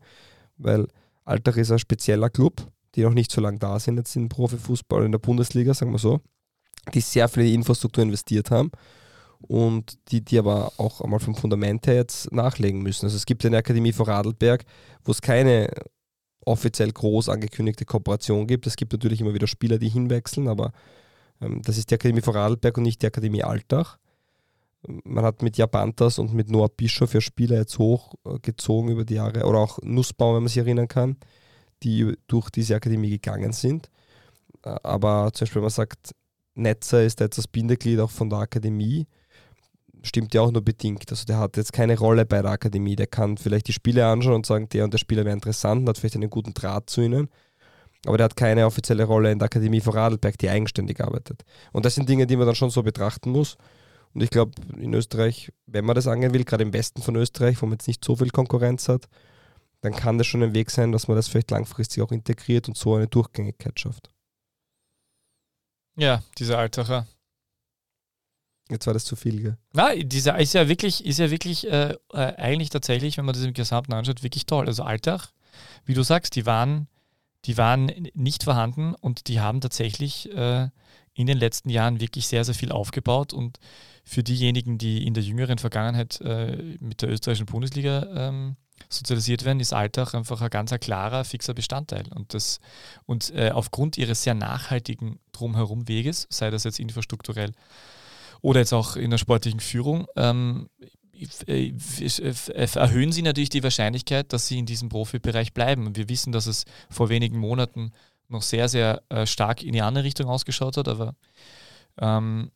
weil 0.58 0.88
Alltag 1.26 1.58
ist 1.58 1.72
ein 1.72 1.80
spezieller 1.80 2.30
Club, 2.30 2.68
die 2.96 3.04
noch 3.04 3.14
nicht 3.14 3.32
so 3.32 3.42
lange 3.42 3.60
da 3.60 3.80
sind 3.80 3.98
jetzt 3.98 4.16
in 4.16 4.30
Profifußball 4.30 5.06
in 5.06 5.12
der 5.12 5.20
Bundesliga, 5.20 5.74
sagen 5.74 5.92
wir 5.92 6.00
so, 6.00 6.22
die 6.94 7.02
sehr 7.02 7.28
viel 7.28 7.44
in 7.44 7.50
die 7.50 7.56
Infrastruktur 7.56 8.04
investiert 8.04 8.52
haben 8.52 8.72
und 9.40 9.98
die, 10.10 10.22
die 10.22 10.38
aber 10.38 10.74
auch 10.78 11.02
einmal 11.02 11.20
vom 11.20 11.36
Fundament 11.36 11.88
her 11.88 11.96
jetzt 11.96 12.32
nachlegen 12.32 12.82
müssen. 12.82 13.06
Also 13.06 13.18
es 13.18 13.26
gibt 13.26 13.46
eine 13.46 13.58
Akademie 13.58 13.94
vor 13.94 14.08
Radlberg, 14.08 14.64
wo 15.04 15.12
es 15.12 15.22
keine 15.22 15.70
offiziell 16.46 16.92
groß 16.92 17.30
angekündigte 17.30 17.86
Kooperation 17.86 18.48
gibt. 18.48 18.68
Es 18.68 18.76
gibt 18.76 18.92
natürlich 18.94 19.22
immer 19.22 19.34
wieder 19.34 19.48
Spieler, 19.48 19.78
die 19.78 19.90
hinwechseln, 19.90 20.48
aber 20.48 20.72
ähm, 21.42 21.62
das 21.64 21.78
ist 21.78 21.90
die 21.90 21.96
Akademie 21.96 22.22
vor 22.22 22.36
Radlberg 22.36 22.78
und 22.78 22.84
nicht 22.84 23.02
die 23.02 23.08
Akademie 23.08 23.44
Altach. 23.44 23.98
Man 25.04 25.24
hat 25.24 25.42
mit 25.42 25.58
Japantas 25.58 26.20
und 26.20 26.34
mit 26.34 26.50
Noah 26.50 26.70
Bischof 26.70 27.14
ja 27.14 27.22
Spieler 27.22 27.58
jetzt 27.58 27.80
hochgezogen 27.80 28.92
über 28.92 29.06
die 29.06 29.16
Jahre, 29.16 29.46
oder 29.46 29.60
auch 29.60 29.80
Nussbaum, 29.82 30.36
wenn 30.36 30.44
man 30.44 30.50
sich 30.50 30.58
erinnern 30.58 30.88
kann, 30.88 31.18
die 31.84 32.14
durch 32.28 32.50
diese 32.50 32.76
Akademie 32.76 33.10
gegangen 33.10 33.54
sind. 33.54 33.90
Aber 34.62 35.32
zum 35.34 35.46
Beispiel, 35.46 35.62
wenn 35.62 35.64
man 35.64 35.72
sagt, 35.72 36.12
Netzer 36.56 37.04
ist 37.04 37.20
jetzt 37.20 37.38
das 37.38 37.48
Bindeglied 37.48 38.00
auch 38.00 38.12
von 38.12 38.30
der 38.30 38.40
Akademie, 38.40 39.08
stimmt 40.04 40.34
ja 40.34 40.42
auch 40.42 40.52
nur 40.52 40.64
bedingt. 40.64 41.10
Also 41.10 41.26
der 41.26 41.38
hat 41.38 41.58
jetzt 41.58 41.74
keine 41.74 41.98
Rolle 41.98 42.26
bei 42.26 42.42
der 42.42 42.52
Akademie. 42.52 42.96
Der 42.96 43.08
kann 43.08 43.38
vielleicht 43.38 43.68
die 43.68 43.74
Spiele 43.74 44.06
anschauen 44.06 44.36
und 44.36 44.46
sagen, 44.46 44.70
der 44.70 44.84
und 44.84 44.94
der 44.94 44.98
Spieler 44.98 45.26
wäre 45.26 45.34
interessant 45.34 45.82
und 45.82 45.90
hat 45.90 45.98
vielleicht 45.98 46.16
einen 46.16 46.30
guten 46.30 46.54
Draht 46.54 46.90
zu 46.90 47.02
ihnen. 47.02 47.30
Aber 48.06 48.18
der 48.18 48.26
hat 48.26 48.36
keine 48.36 48.66
offizielle 48.66 49.06
Rolle 49.06 49.32
in 49.32 49.40
der 49.40 49.46
Akademie 49.46 49.80
von 49.80 49.94
Radlberg, 49.94 50.38
die 50.38 50.50
eigenständig 50.50 51.02
arbeitet. 51.02 51.44
Und 51.72 51.86
das 51.86 51.96
sind 51.96 52.10
Dinge, 52.10 52.28
die 52.28 52.36
man 52.36 52.46
dann 52.46 52.56
schon 52.56 52.70
so 52.70 52.84
betrachten 52.84 53.32
muss. 53.32 53.58
Und 54.14 54.22
ich 54.22 54.30
glaube, 54.30 54.52
in 54.78 54.94
Österreich, 54.94 55.52
wenn 55.66 55.86
man 55.86 55.96
das 55.96 56.08
angehen 56.08 56.34
will, 56.34 56.44
gerade 56.44 56.64
im 56.64 56.74
Westen 56.74 57.02
von 57.02 57.16
Österreich, 57.16 57.62
wo 57.62 57.66
man 57.66 57.74
jetzt 57.74 57.88
nicht 57.88 58.06
so 58.06 58.16
viel 58.16 58.30
Konkurrenz 58.30 58.88
hat, 58.88 59.08
dann 59.82 59.94
kann 59.94 60.18
das 60.18 60.28
schon 60.28 60.44
ein 60.44 60.54
Weg 60.54 60.72
sein, 60.72 60.92
dass 60.92 61.08
man 61.08 61.18
das 61.18 61.28
vielleicht 61.28 61.52
langfristig 61.52 62.02
auch 62.04 62.12
integriert 62.12 62.68
und 62.68 62.78
so 62.78 62.96
eine 62.96 63.08
Durchgängigkeit 63.08 63.80
schafft. 63.80 64.10
Ja, 65.96 66.24
dieser 66.38 66.58
Altacher. 66.58 67.08
Jetzt 68.70 68.88
war 68.88 68.94
das 68.94 69.04
zu 69.06 69.16
viel, 69.16 69.42
gell? 69.42 69.58
Nein, 69.74 70.08
dieser 70.08 70.40
ist 70.40 70.54
ja 70.54 70.70
wirklich, 70.70 71.06
ist 71.06 71.20
ja 71.20 71.30
wirklich 71.30 71.68
äh, 71.68 71.96
äh, 72.14 72.18
eigentlich 72.38 72.70
tatsächlich, 72.70 73.18
wenn 73.18 73.26
man 73.26 73.36
das 73.36 73.44
im 73.44 73.54
Gesamten 73.54 73.94
anschaut, 73.94 74.24
wirklich 74.24 74.46
toll. 74.46 74.68
Also 74.68 74.84
Alltag, 74.84 75.30
wie 75.86 75.94
du 75.94 76.04
sagst, 76.04 76.36
die 76.36 76.46
waren, 76.46 76.88
die 77.46 77.58
waren 77.58 77.92
nicht 78.14 78.44
vorhanden 78.44 78.96
und 78.96 79.28
die 79.28 79.42
haben 79.42 79.60
tatsächlich 79.60 80.32
äh, 80.32 80.70
in 81.14 81.28
den 81.28 81.38
letzten 81.38 81.70
Jahren 81.70 82.00
wirklich 82.00 82.28
sehr, 82.28 82.44
sehr 82.44 82.56
viel 82.56 82.72
aufgebaut 82.72 83.34
und 83.34 83.60
für 84.04 84.24
diejenigen, 84.24 84.78
die 84.78 85.06
in 85.06 85.14
der 85.14 85.24
jüngeren 85.24 85.58
Vergangenheit 85.58 86.20
äh, 86.22 86.78
mit 86.80 87.02
der 87.02 87.10
österreichischen 87.10 87.46
Bundesliga 87.46 88.08
ähm, 88.16 88.56
sozialisiert 88.90 89.46
werden, 89.46 89.60
ist 89.60 89.74
Alltag 89.74 90.14
einfach 90.14 90.42
ein 90.42 90.50
ganz 90.50 90.72
klarer, 90.80 91.24
fixer 91.24 91.54
Bestandteil. 91.54 92.06
Und, 92.14 92.34
das, 92.34 92.60
und 93.06 93.34
äh, 93.34 93.52
aufgrund 93.52 93.98
ihres 93.98 94.24
sehr 94.24 94.34
nachhaltigen 94.34 95.20
Drumherum-Weges, 95.32 96.28
sei 96.30 96.50
das 96.50 96.64
jetzt 96.64 96.80
infrastrukturell 96.80 97.54
oder 98.42 98.60
jetzt 98.60 98.74
auch 98.74 98.96
in 98.96 99.10
der 99.10 99.18
sportlichen 99.18 99.62
Führung, 99.62 100.08
ähm, 100.16 100.70
äh, 101.48 101.74
erhöhen 102.74 103.12
sie 103.12 103.22
natürlich 103.22 103.50
die 103.50 103.64
Wahrscheinlichkeit, 103.64 104.34
dass 104.34 104.48
sie 104.48 104.60
in 104.60 104.66
diesem 104.66 104.90
Profibereich 104.90 105.54
bleiben. 105.54 105.96
Wir 105.96 106.10
wissen, 106.10 106.34
dass 106.34 106.48
es 106.48 106.66
vor 106.90 107.10
wenigen 107.10 107.38
Monaten 107.38 107.94
noch 108.28 108.42
sehr, 108.42 108.70
sehr 108.70 109.02
äh, 109.10 109.26
stark 109.26 109.64
in 109.64 109.74
die 109.74 109.82
andere 109.82 110.04
Richtung 110.04 110.28
ausgeschaut 110.28 110.78
hat, 110.78 110.88
aber 110.88 111.16
ähm, 112.00 112.52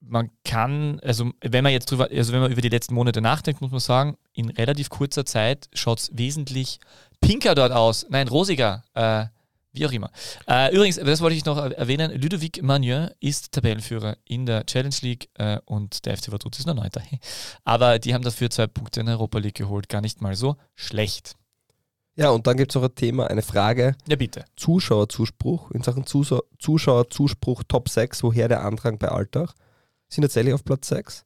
man 0.00 0.30
kann, 0.44 1.00
also 1.00 1.32
wenn 1.40 1.64
man 1.64 1.72
jetzt 1.72 1.90
drüber, 1.90 2.08
also 2.10 2.32
wenn 2.32 2.40
man 2.40 2.52
über 2.52 2.60
die 2.60 2.68
letzten 2.68 2.94
Monate 2.94 3.20
nachdenkt, 3.20 3.60
muss 3.60 3.70
man 3.70 3.80
sagen, 3.80 4.16
in 4.32 4.50
relativ 4.50 4.90
kurzer 4.90 5.24
Zeit 5.24 5.68
schaut 5.72 5.98
es 5.98 6.10
wesentlich 6.14 6.78
pinker 7.20 7.54
dort 7.54 7.72
aus. 7.72 8.06
Nein, 8.08 8.28
rosiger. 8.28 8.84
Äh, 8.94 9.26
wie 9.72 9.86
auch 9.86 9.92
immer. 9.92 10.10
Äh, 10.48 10.74
übrigens, 10.74 10.96
das 10.96 11.20
wollte 11.20 11.36
ich 11.36 11.44
noch 11.44 11.58
erwähnen, 11.58 12.10
Ludovic 12.20 12.62
Magnier 12.62 13.14
ist 13.20 13.52
Tabellenführer 13.52 14.16
in 14.24 14.46
der 14.46 14.64
Challenge 14.66 14.96
League 15.02 15.28
äh, 15.34 15.58
und 15.66 16.04
der 16.06 16.16
FC 16.16 16.32
Vaduz 16.32 16.58
ist 16.58 16.66
nur 16.66 16.74
Neunter. 16.74 17.02
Aber 17.64 17.98
die 17.98 18.14
haben 18.14 18.24
dafür 18.24 18.50
zwei 18.50 18.66
Punkte 18.66 19.00
in 19.00 19.06
der 19.06 19.16
Europa 19.16 19.38
League 19.38 19.56
geholt. 19.56 19.88
Gar 19.88 20.00
nicht 20.00 20.20
mal 20.20 20.34
so 20.34 20.56
schlecht. 20.74 21.37
Ja, 22.18 22.30
und 22.30 22.48
dann 22.48 22.56
gibt 22.56 22.72
es 22.72 22.74
noch 22.74 22.82
ein 22.82 22.94
Thema, 22.96 23.28
eine 23.28 23.42
Frage. 23.42 23.94
Ja, 24.08 24.16
bitte. 24.16 24.44
Zuschauerzuspruch. 24.56 25.70
In 25.70 25.84
Sachen 25.84 26.04
Zuschauerzuspruch 26.04 27.62
Top 27.68 27.88
6, 27.88 28.24
woher 28.24 28.48
der 28.48 28.64
Andrang 28.64 28.98
bei 28.98 29.08
Alltag? 29.08 29.54
sind 30.08 30.22
tatsächlich 30.22 30.52
auf 30.52 30.64
Platz 30.64 30.88
6. 30.88 31.24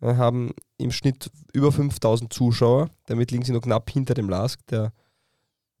Wir 0.00 0.16
haben 0.16 0.54
im 0.78 0.92
Schnitt 0.92 1.30
über 1.52 1.70
5000 1.72 2.32
Zuschauer. 2.32 2.88
Damit 3.06 3.32
liegen 3.32 3.44
sie 3.44 3.52
noch 3.52 3.60
knapp 3.60 3.90
hinter 3.90 4.14
dem 4.14 4.30
LASK, 4.30 4.66
der 4.68 4.92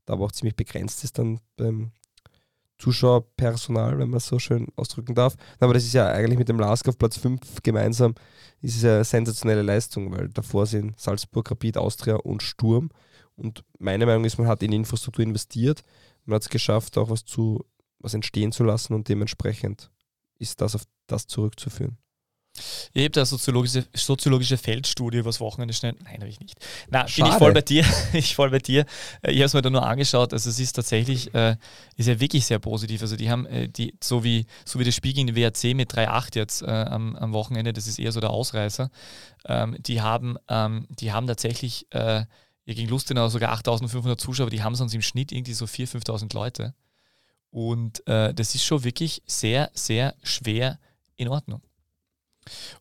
da 0.04 0.12
aber 0.12 0.26
auch 0.26 0.32
ziemlich 0.32 0.56
begrenzt 0.56 1.04
ist 1.04 1.18
dann 1.18 1.40
beim 1.56 1.92
Zuschauerpersonal, 2.78 3.98
wenn 3.98 4.10
man 4.10 4.18
es 4.18 4.26
so 4.26 4.38
schön 4.38 4.66
ausdrücken 4.76 5.14
darf. 5.14 5.36
Aber 5.58 5.72
das 5.72 5.84
ist 5.84 5.94
ja 5.94 6.08
eigentlich 6.08 6.38
mit 6.38 6.50
dem 6.50 6.58
Lask 6.58 6.86
auf 6.88 6.98
Platz 6.98 7.16
5 7.16 7.62
gemeinsam, 7.62 8.14
ist 8.60 8.76
es 8.76 8.84
eine 8.84 9.04
sensationelle 9.04 9.62
Leistung, 9.62 10.12
weil 10.12 10.28
davor 10.28 10.66
sind 10.66 11.00
Salzburg, 11.00 11.50
Rapid, 11.50 11.78
Austria 11.78 12.16
und 12.16 12.42
Sturm. 12.42 12.90
Und 13.36 13.64
meine 13.78 14.06
Meinung 14.06 14.24
ist, 14.24 14.38
man 14.38 14.46
hat 14.46 14.62
in 14.62 14.72
Infrastruktur 14.72 15.24
investiert, 15.24 15.82
man 16.24 16.36
hat 16.36 16.42
es 16.42 16.48
geschafft, 16.48 16.96
auch 16.98 17.10
was 17.10 17.24
zu 17.24 17.64
was 18.04 18.14
entstehen 18.14 18.52
zu 18.52 18.64
lassen 18.64 18.92
und 18.92 19.08
dementsprechend 19.08 19.90
ist 20.38 20.60
das 20.60 20.74
auf 20.74 20.84
das 21.06 21.26
zurückzuführen. 21.26 21.96
Ihr 22.92 23.06
habt 23.06 23.18
eine 23.18 23.26
soziologische, 23.26 23.84
soziologische 23.92 24.56
Feldstudie 24.56 25.24
was 25.24 25.40
Wochenende 25.40 25.74
schnell. 25.74 25.96
Nein, 26.04 26.20
habe 26.20 26.28
ich 26.28 26.38
nicht. 26.38 26.56
Na, 26.88 27.02
bin 27.02 27.26
ich 27.26 27.32
voll 27.38 27.52
bei 27.52 27.62
dir. 27.62 27.84
ich 28.12 28.36
voll 28.36 28.50
bei 28.50 28.60
dir. 28.60 28.86
Äh, 29.22 29.32
ich 29.32 29.38
habe 29.38 29.46
es 29.46 29.54
mir 29.54 29.62
da 29.62 29.70
nur 29.70 29.84
angeschaut. 29.84 30.32
Also 30.32 30.50
es 30.50 30.60
ist 30.60 30.74
tatsächlich, 30.74 31.34
äh, 31.34 31.56
ist 31.96 32.06
ja 32.06 32.20
wirklich 32.20 32.46
sehr 32.46 32.60
positiv. 32.60 33.02
Also 33.02 33.16
die 33.16 33.28
haben, 33.28 33.46
äh, 33.46 33.68
die, 33.68 33.96
so 34.00 34.22
wie 34.22 34.46
so 34.64 34.78
wie 34.78 34.84
das 34.84 34.94
Spiel 34.94 35.14
gegen 35.14 35.26
den 35.26 35.34
WRC 35.34 35.74
mit 35.74 35.92
3-8 35.92 36.36
jetzt 36.36 36.62
äh, 36.62 36.66
am, 36.66 37.16
am 37.16 37.32
Wochenende, 37.32 37.72
das 37.72 37.88
ist 37.88 37.98
eher 37.98 38.12
so 38.12 38.20
der 38.20 38.30
Ausreißer. 38.30 38.88
Ähm, 39.46 39.76
die 39.80 40.00
haben, 40.00 40.36
ähm, 40.48 40.86
die 40.90 41.12
haben 41.12 41.26
tatsächlich 41.26 41.88
äh, 42.66 42.74
gegen 42.74 42.88
Lustenau 42.88 43.28
sogar 43.28 43.52
8500 43.52 44.20
Zuschauer, 44.20 44.50
die 44.50 44.62
haben 44.62 44.74
sonst 44.74 44.94
im 44.94 45.02
Schnitt 45.02 45.32
irgendwie 45.32 45.54
so 45.54 45.64
4.000, 45.64 46.06
5.000 46.06 46.34
Leute. 46.34 46.74
Und 47.50 48.06
äh, 48.08 48.34
das 48.34 48.54
ist 48.54 48.64
schon 48.64 48.84
wirklich 48.84 49.22
sehr, 49.26 49.70
sehr 49.74 50.14
schwer 50.22 50.78
in 51.16 51.28
Ordnung. 51.28 51.62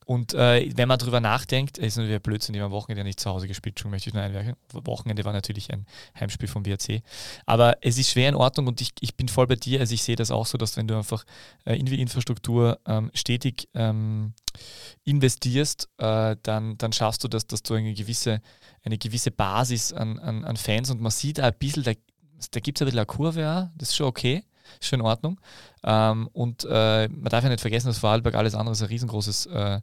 Und 0.05 0.33
äh, 0.33 0.69
wenn 0.75 0.87
man 0.87 0.99
darüber 0.99 1.19
nachdenkt, 1.19 1.77
ist 1.77 1.97
natürlich 1.97 2.15
ein 2.15 2.21
Blödsinn, 2.21 2.53
die 2.53 2.59
haben 2.59 2.67
am 2.67 2.71
Wochenende 2.71 3.01
ja 3.01 3.03
nicht 3.03 3.19
zu 3.19 3.29
Hause 3.29 3.47
gespielt, 3.47 3.79
schon 3.79 3.91
möchte 3.91 4.09
ich 4.09 4.13
nur 4.13 4.23
einwerfen. 4.23 4.55
Wochenende 4.71 5.25
war 5.25 5.33
natürlich 5.33 5.71
ein 5.71 5.85
Heimspiel 6.19 6.47
vom 6.47 6.65
WRC. 6.65 7.01
Aber 7.45 7.77
es 7.81 7.97
ist 7.97 8.11
schwer 8.11 8.29
in 8.29 8.35
Ordnung 8.35 8.67
und 8.67 8.81
ich, 8.81 8.91
ich 8.99 9.15
bin 9.15 9.27
voll 9.27 9.47
bei 9.47 9.55
dir. 9.55 9.79
Also 9.79 9.93
ich 9.93 10.03
sehe 10.03 10.15
das 10.15 10.31
auch 10.31 10.45
so, 10.45 10.57
dass 10.57 10.77
wenn 10.77 10.87
du 10.87 10.97
einfach 10.97 11.25
äh, 11.65 11.75
in 11.75 11.85
die 11.85 12.01
Infrastruktur 12.01 12.79
ähm, 12.85 13.11
stetig 13.13 13.69
ähm, 13.73 14.33
investierst, 15.03 15.89
äh, 15.97 16.35
dann, 16.43 16.77
dann 16.77 16.93
schaffst 16.93 17.23
du 17.23 17.27
das, 17.27 17.47
dass 17.47 17.63
du 17.63 17.73
eine 17.73 17.93
gewisse, 17.93 18.41
eine 18.83 18.97
gewisse 18.97 19.31
Basis 19.31 19.93
an, 19.93 20.19
an, 20.19 20.43
an 20.43 20.57
Fans 20.57 20.89
und 20.89 21.01
man 21.01 21.11
sieht 21.11 21.39
auch 21.39 21.45
ein 21.45 21.57
bisschen, 21.57 21.83
da, 21.83 21.91
da 22.51 22.59
gibt 22.59 22.77
es 22.77 22.81
ein 22.81 22.85
bisschen 22.85 22.99
eine 22.99 23.05
Kurve, 23.05 23.49
auch, 23.49 23.77
das 23.77 23.89
ist 23.89 23.95
schon 23.95 24.07
okay 24.07 24.43
ist 24.79 24.87
schon 24.87 24.99
in 24.99 25.05
Ordnung. 25.05 25.39
Ähm, 25.83 26.27
und 26.33 26.65
äh, 26.69 27.07
man 27.07 27.29
darf 27.29 27.43
ja 27.43 27.49
nicht 27.49 27.61
vergessen, 27.61 27.87
dass 27.87 27.97
Vorarlberg 27.97 28.35
alles 28.35 28.55
andere 28.55 28.75
ein 28.75 28.85
riesengroßes 28.85 29.47
äh, 29.47 29.81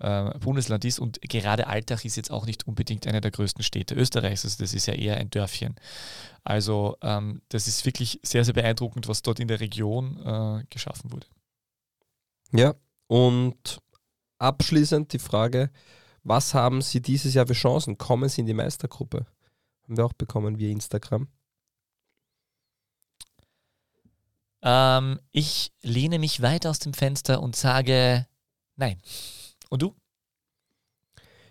äh, 0.00 0.38
Bundesland 0.38 0.84
ist 0.84 0.98
und 0.98 1.20
gerade 1.22 1.66
Altach 1.66 2.04
ist 2.04 2.16
jetzt 2.16 2.30
auch 2.30 2.46
nicht 2.46 2.66
unbedingt 2.66 3.06
eine 3.06 3.20
der 3.20 3.30
größten 3.30 3.64
Städte 3.64 3.94
Österreichs, 3.94 4.44
also 4.44 4.62
das 4.62 4.74
ist 4.74 4.86
ja 4.86 4.94
eher 4.94 5.16
ein 5.16 5.30
Dörfchen. 5.30 5.74
Also 6.44 6.96
ähm, 7.02 7.42
das 7.48 7.66
ist 7.66 7.84
wirklich 7.84 8.20
sehr, 8.22 8.44
sehr 8.44 8.54
beeindruckend, 8.54 9.08
was 9.08 9.22
dort 9.22 9.40
in 9.40 9.48
der 9.48 9.60
Region 9.60 10.18
äh, 10.24 10.64
geschaffen 10.70 11.12
wurde. 11.12 11.26
Ja, 12.52 12.74
und 13.06 13.80
abschließend 14.38 15.12
die 15.12 15.18
Frage, 15.18 15.70
was 16.22 16.54
haben 16.54 16.82
Sie 16.82 17.00
dieses 17.00 17.34
Jahr 17.34 17.46
für 17.46 17.54
Chancen? 17.54 17.98
Kommen 17.98 18.28
Sie 18.28 18.42
in 18.42 18.46
die 18.46 18.54
Meistergruppe? 18.54 19.26
Haben 19.84 19.96
wir 19.96 20.04
auch 20.04 20.12
bekommen 20.12 20.58
via 20.58 20.70
Instagram. 20.70 21.28
Ähm, 24.62 25.20
ich 25.30 25.72
lehne 25.82 26.18
mich 26.18 26.42
weit 26.42 26.66
aus 26.66 26.78
dem 26.78 26.94
Fenster 26.94 27.40
und 27.42 27.56
sage 27.56 28.26
nein. 28.76 29.00
Und 29.68 29.82
du? 29.82 29.94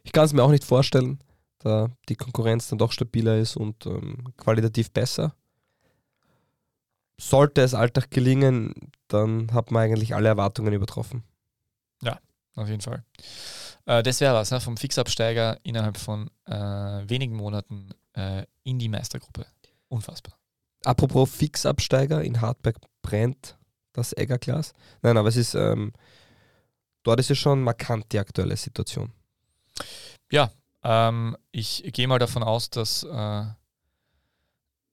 Ich 0.04 0.12
kann 0.12 0.26
es 0.26 0.34
mir 0.34 0.44
auch 0.44 0.52
nicht 0.52 0.64
vorstellen, 0.64 1.20
da 1.60 1.90
die 2.10 2.16
Konkurrenz 2.16 2.68
dann 2.70 2.80
doch 2.80 2.92
stabiler 2.92 3.38
ist 3.38 3.58
und 3.58 3.86
ähm, 3.86 4.34
qualitativ 4.38 4.92
besser. 4.92 5.36
Sollte 7.20 7.62
es 7.62 7.74
Alltag 7.74 8.12
gelingen, 8.12 8.92
dann 9.08 9.52
hat 9.54 9.72
man 9.72 9.84
eigentlich 9.84 10.14
alle 10.16 10.30
Erwartungen 10.30 10.74
übertroffen. 10.74 11.24
Ja, 12.02 12.20
auf 12.56 12.70
jeden 12.70 12.82
Fall. 12.82 13.04
Äh, 13.86 14.04
das 14.04 14.22
wäre 14.22 14.36
was, 14.36 14.52
ne? 14.52 14.62
vom 14.62 14.78
Fixabsteiger 14.78 15.60
innerhalb 15.64 15.98
von 15.98 16.30
äh, 16.46 16.54
wenigen 16.54 17.36
Monaten 17.36 17.90
äh, 18.14 18.46
in 18.64 18.80
die 18.80 18.90
Meistergruppe. 18.90 19.46
Unfassbar. 19.88 20.38
Apropos 20.84 21.30
Fixabsteiger, 21.32 22.24
in 22.24 22.40
Hartberg 22.40 22.78
brennt 23.08 23.58
das 23.94 24.16
Eggerglas. 24.16 24.74
Nein, 25.02 25.18
aber 25.18 25.30
es 25.30 25.38
ist, 25.38 25.56
ähm, 25.56 25.94
dort 27.04 27.20
ist 27.20 27.32
es 27.32 27.38
schon 27.38 27.64
markant 27.64 28.12
die 28.12 28.20
aktuelle 28.20 28.58
Situation. 28.58 29.12
Ja, 30.30 30.52
ähm, 30.84 31.38
ich 31.52 31.84
gehe 31.94 32.08
mal 32.08 32.20
davon 32.20 32.44
aus, 32.44 32.70
dass, 32.70 33.04
äh, 33.04 33.44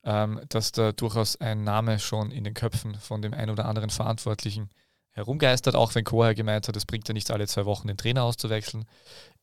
ähm, 0.03 0.41
dass 0.47 0.71
da 0.71 0.93
durchaus 0.93 1.35
ein 1.41 1.63
Name 1.63 1.99
schon 1.99 2.31
in 2.31 2.45
den 2.45 2.53
Köpfen 2.53 2.95
von 2.95 3.21
dem 3.21 3.33
einen 3.33 3.51
oder 3.51 3.65
anderen 3.65 3.89
Verantwortlichen 3.89 4.69
herumgeistert, 5.11 5.75
auch 5.75 5.93
wenn 5.95 6.03
Koher 6.03 6.33
gemeint 6.33 6.67
hat, 6.67 6.75
es 6.75 6.85
bringt 6.85 7.07
ja 7.07 7.13
nichts, 7.13 7.31
alle 7.31 7.47
zwei 7.47 7.65
Wochen 7.65 7.87
den 7.87 7.97
Trainer 7.97 8.23
auszuwechseln. 8.23 8.85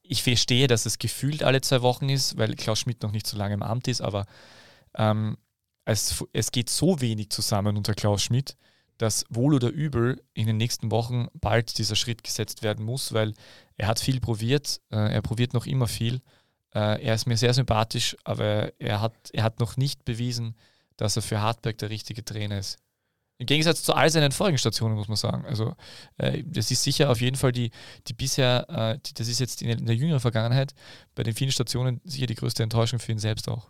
Ich 0.02 0.22
verstehe, 0.22 0.66
dass 0.66 0.86
es 0.86 0.98
gefühlt 0.98 1.42
alle 1.42 1.60
zwei 1.60 1.82
Wochen 1.82 2.08
ist, 2.08 2.36
weil 2.36 2.54
Klaus 2.54 2.80
Schmidt 2.80 3.02
noch 3.02 3.12
nicht 3.12 3.26
so 3.26 3.36
lange 3.36 3.54
im 3.54 3.62
Amt 3.62 3.88
ist, 3.88 4.00
aber 4.00 4.26
ähm, 4.94 5.36
es, 5.84 6.24
es 6.32 6.52
geht 6.52 6.70
so 6.70 7.00
wenig 7.00 7.30
zusammen 7.30 7.76
unter 7.76 7.94
Klaus 7.94 8.22
Schmidt, 8.22 8.56
dass 8.98 9.24
wohl 9.28 9.54
oder 9.54 9.68
übel 9.68 10.22
in 10.34 10.46
den 10.46 10.56
nächsten 10.56 10.90
Wochen 10.90 11.26
bald 11.34 11.78
dieser 11.78 11.96
Schritt 11.96 12.22
gesetzt 12.22 12.62
werden 12.62 12.84
muss, 12.84 13.12
weil 13.12 13.34
er 13.76 13.88
hat 13.88 13.98
viel 13.98 14.20
probiert, 14.20 14.80
äh, 14.90 15.12
er 15.12 15.22
probiert 15.22 15.54
noch 15.54 15.66
immer 15.66 15.88
viel. 15.88 16.20
Äh, 16.74 17.02
er 17.02 17.14
ist 17.14 17.26
mir 17.26 17.36
sehr 17.36 17.54
sympathisch, 17.54 18.16
aber 18.24 18.72
er 18.78 19.00
hat, 19.00 19.14
er 19.32 19.42
hat 19.42 19.60
noch 19.60 19.76
nicht 19.76 20.04
bewiesen, 20.04 20.54
dass 20.96 21.16
er 21.16 21.22
für 21.22 21.40
Hartberg 21.40 21.78
der 21.78 21.90
richtige 21.90 22.24
Trainer 22.24 22.58
ist. 22.58 22.78
Im 23.38 23.46
Gegensatz 23.46 23.82
zu 23.82 23.92
all 23.94 24.08
seinen 24.08 24.30
vorigen 24.30 24.58
Stationen, 24.58 24.94
muss 24.94 25.08
man 25.08 25.16
sagen. 25.16 25.44
Also, 25.46 25.74
äh, 26.18 26.44
das 26.46 26.70
ist 26.70 26.84
sicher 26.84 27.10
auf 27.10 27.20
jeden 27.20 27.36
Fall 27.36 27.50
die, 27.50 27.72
die 28.06 28.12
bisher, 28.12 28.66
äh, 28.68 28.98
die, 29.04 29.14
das 29.14 29.26
ist 29.26 29.40
jetzt 29.40 29.62
in, 29.62 29.70
in 29.70 29.86
der 29.86 29.96
jüngeren 29.96 30.20
Vergangenheit 30.20 30.74
bei 31.16 31.24
den 31.24 31.34
vielen 31.34 31.50
Stationen 31.50 32.00
sicher 32.04 32.26
die 32.26 32.36
größte 32.36 32.62
Enttäuschung 32.62 33.00
für 33.00 33.10
ihn 33.10 33.18
selbst 33.18 33.48
auch. 33.48 33.68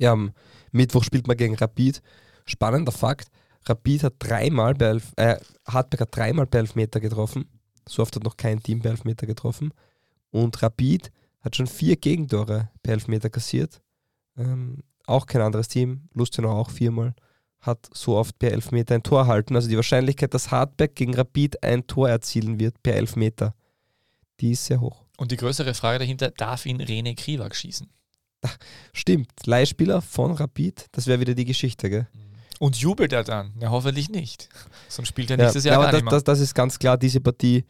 Ja, 0.00 0.12
am 0.12 0.32
Mittwoch 0.72 1.04
spielt 1.04 1.26
man 1.28 1.36
gegen 1.36 1.54
Rapid. 1.54 2.02
Spannender 2.46 2.90
Fakt: 2.90 3.28
Rapid 3.66 4.04
hat 4.04 4.14
dreimal 4.18 4.74
bei 4.74 4.86
Elf, 4.86 5.12
äh, 5.16 5.36
Hartberg 5.66 6.00
hat 6.00 6.16
dreimal 6.16 6.46
bei 6.46 6.58
Elfmeter 6.58 7.00
getroffen. 7.00 7.44
So 7.86 8.02
oft 8.02 8.16
hat 8.16 8.24
noch 8.24 8.36
kein 8.36 8.62
Team 8.62 8.80
bei 8.80 8.90
Elfmeter 8.90 9.26
getroffen. 9.26 9.72
Und 10.30 10.62
Rapid 10.62 11.12
hat 11.40 11.56
schon 11.56 11.66
vier 11.66 11.96
Gegentore 11.96 12.70
per 12.82 12.94
Elfmeter 12.94 13.28
kassiert. 13.28 13.82
Ähm, 14.38 14.82
auch 15.06 15.26
kein 15.26 15.42
anderes 15.42 15.68
Team, 15.68 16.08
Lustenau 16.14 16.52
auch 16.52 16.70
viermal, 16.70 17.14
hat 17.60 17.90
so 17.92 18.16
oft 18.16 18.38
per 18.38 18.52
Elfmeter 18.52 18.94
ein 18.94 19.02
Tor 19.02 19.20
erhalten. 19.20 19.54
Also 19.54 19.68
die 19.68 19.76
Wahrscheinlichkeit, 19.76 20.32
dass 20.32 20.50
Hartberg 20.50 20.94
gegen 20.94 21.14
Rapid 21.14 21.62
ein 21.62 21.86
Tor 21.86 22.08
erzielen 22.08 22.58
wird 22.58 22.82
per 22.82 22.94
Elfmeter, 22.94 23.54
die 24.40 24.52
ist 24.52 24.64
sehr 24.64 24.80
hoch. 24.80 25.04
Und 25.18 25.32
die 25.32 25.36
größere 25.36 25.74
Frage 25.74 25.98
dahinter, 25.98 26.30
darf 26.30 26.64
ihn 26.64 26.80
Rene 26.80 27.14
Kriwak 27.14 27.54
schießen? 27.54 27.88
Stimmt, 28.92 29.30
Leihspieler 29.44 30.00
von 30.02 30.32
Rapid, 30.32 30.86
das 30.92 31.06
wäre 31.06 31.20
wieder 31.20 31.34
die 31.34 31.44
Geschichte, 31.44 31.90
gell? 31.90 32.06
Und 32.58 32.76
jubelt 32.76 33.12
er 33.12 33.24
dann? 33.24 33.54
Ja, 33.58 33.70
hoffentlich 33.70 34.10
nicht. 34.10 34.50
Sonst 34.88 35.08
spielt 35.08 35.30
er 35.30 35.38
nächstes 35.38 35.64
ja, 35.64 35.72
Jahr 35.72 35.84
ja, 35.84 35.90
gar 35.90 36.00
das, 36.02 36.10
das, 36.10 36.24
das, 36.24 36.40
ist 36.40 36.54
ganz 36.54 36.78
klar, 36.78 36.98
diese 36.98 37.20
Partie, 37.20 37.64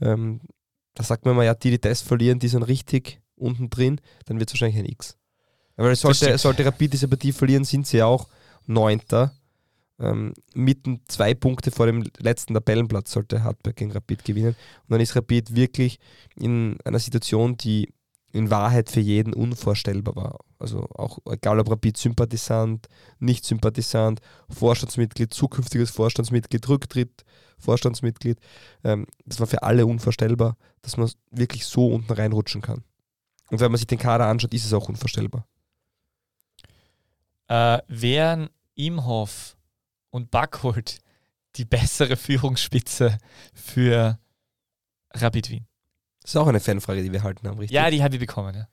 ähm, 0.00 0.40
da 0.94 1.04
sagt 1.04 1.26
man 1.26 1.36
mal, 1.36 1.44
ja, 1.44 1.54
die, 1.54 1.70
die 1.70 1.80
das 1.80 2.00
verlieren, 2.00 2.38
die 2.38 2.48
sind 2.48 2.62
richtig 2.62 3.20
unten 3.36 3.68
drin, 3.68 4.00
dann 4.24 4.38
wird 4.38 4.48
es 4.48 4.54
wahrscheinlich 4.54 4.78
ein 4.78 4.90
X. 4.90 5.16
Aber 5.76 5.94
sollte, 5.94 6.36
sollte 6.38 6.64
Rapid 6.64 6.92
diese 6.92 7.08
Partie 7.08 7.32
verlieren, 7.32 7.64
sind 7.64 7.86
sie 7.86 7.98
ja 7.98 8.06
auch 8.06 8.28
Neunter. 8.66 9.34
Ähm, 9.98 10.32
mitten 10.54 11.02
zwei 11.08 11.34
Punkte 11.34 11.70
vor 11.70 11.86
dem 11.86 12.04
letzten 12.18 12.54
Tabellenplatz 12.54 13.12
sollte 13.12 13.44
Hartberg 13.44 13.76
gegen 13.76 13.92
Rapid 13.92 14.24
gewinnen. 14.24 14.56
Und 14.82 14.90
dann 14.90 15.00
ist 15.00 15.16
Rapid 15.16 15.54
wirklich 15.54 15.98
in 16.36 16.78
einer 16.84 16.98
Situation, 16.98 17.56
die 17.56 17.92
in 18.32 18.50
Wahrheit 18.50 18.90
für 18.90 19.00
jeden 19.00 19.32
unvorstellbar 19.32 20.16
war. 20.16 20.38
Also 20.58 20.86
auch 20.94 21.18
egal 21.30 21.58
ob 21.58 21.70
Rapid-Sympathisant, 21.70 22.86
Nicht-Sympathisant, 23.18 24.20
Vorstandsmitglied, 24.48 25.32
zukünftiges 25.32 25.90
Vorstandsmitglied, 25.90 26.68
Rücktritt, 26.68 27.24
Vorstandsmitglied. 27.58 28.38
Ähm, 28.84 29.06
das 29.24 29.40
war 29.40 29.46
für 29.46 29.62
alle 29.62 29.86
unvorstellbar, 29.86 30.56
dass 30.82 30.96
man 30.96 31.10
wirklich 31.30 31.66
so 31.66 31.88
unten 31.88 32.12
reinrutschen 32.12 32.62
kann. 32.62 32.84
Und 33.50 33.60
wenn 33.60 33.70
man 33.70 33.78
sich 33.78 33.86
den 33.86 33.98
Kader 33.98 34.26
anschaut, 34.26 34.54
ist 34.54 34.64
es 34.64 34.72
auch 34.72 34.88
unvorstellbar. 34.88 35.46
Äh, 37.48 37.78
wären 37.88 38.48
Imhoff 38.74 39.56
und 40.10 40.30
Backholt 40.30 41.00
die 41.56 41.64
bessere 41.64 42.16
Führungsspitze 42.16 43.18
für 43.52 44.18
Rapid 45.14 45.50
Wien? 45.50 45.69
Das 46.22 46.32
ist 46.32 46.36
auch 46.36 46.46
eine 46.46 46.60
Fanfrage, 46.60 47.02
die 47.02 47.12
wir 47.12 47.22
halten 47.22 47.46
haben, 47.48 47.58
richtig? 47.58 47.74
Ja, 47.74 47.90
die 47.90 48.02
habe 48.02 48.14
ich 48.14 48.20
bekommen, 48.20 48.54
ja. 48.54 48.68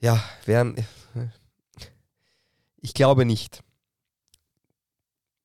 Ja, 0.00 0.24
wären. 0.46 0.76
Ich 2.78 2.94
glaube 2.94 3.24
nicht. 3.24 3.62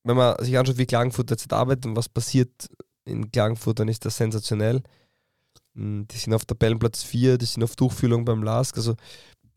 Wenn 0.03 0.15
man 0.15 0.41
sich 0.43 0.57
anschaut, 0.57 0.77
wie 0.77 0.85
Klagenfurt 0.85 1.29
derzeit 1.29 1.51
arbeitet 1.51 1.85
und 1.85 1.95
was 1.95 2.07
passiert 2.07 2.69
in 3.05 3.31
Klagenfurt, 3.31 3.79
dann 3.79 3.87
ist 3.87 4.05
das 4.05 4.17
sensationell. 4.17 4.83
Hm, 5.75 6.07
die 6.07 6.17
sind 6.17 6.33
auf 6.33 6.45
Tabellenplatz 6.45 7.03
4, 7.03 7.37
die 7.37 7.45
sind 7.45 7.63
auf 7.63 7.75
Durchfühlung 7.75 8.23
beim 8.23 8.43
LASK. 8.43 8.77
Also 8.77 8.95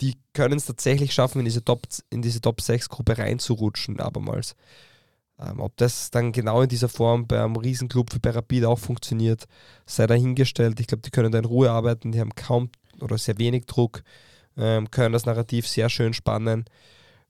die 0.01 0.15
können 0.33 0.59
es 0.59 0.67
tatsächlich 0.67 1.13
schaffen, 1.13 1.41
in 1.41 1.45
diese 1.45 1.65
Top, 1.65 1.87
in 2.11 2.23
diese 2.23 2.41
Top 2.41 2.61
6 2.61 2.89
Gruppe 2.89 3.19
reinzurutschen, 3.19 4.01
abermals. 4.01 4.55
Ähm, 5.41 5.61
ob 5.61 5.77
das 5.77 6.11
dann 6.11 6.33
genau 6.33 6.63
in 6.63 6.69
dieser 6.69 6.89
Form 6.89 7.27
bei 7.27 7.43
einem 7.43 7.57
Riesenclub 7.57 8.15
wie 8.15 8.19
bei 8.19 8.31
Rapid 8.31 8.65
auch 8.65 8.79
funktioniert, 8.79 9.45
sei 9.87 10.07
dahingestellt. 10.07 10.81
Ich 10.81 10.89
glaube, 10.89 11.03
die 11.03 11.11
können 11.11 11.31
da 11.31 11.39
in 11.39 11.45
Ruhe 11.45 11.71
arbeiten, 11.71 12.13
die 12.13 12.21
haben 12.21 12.35
kaum 12.35 12.71
oder 13.01 13.19
sehr 13.19 13.39
wenig 13.39 13.67
Druck, 13.67 14.03
ähm, 14.57 14.91
können 14.91 15.13
das 15.13 15.27
Narrativ 15.27 15.69
sehr 15.69 15.89
schön 15.89 16.13
spannen. 16.13 16.65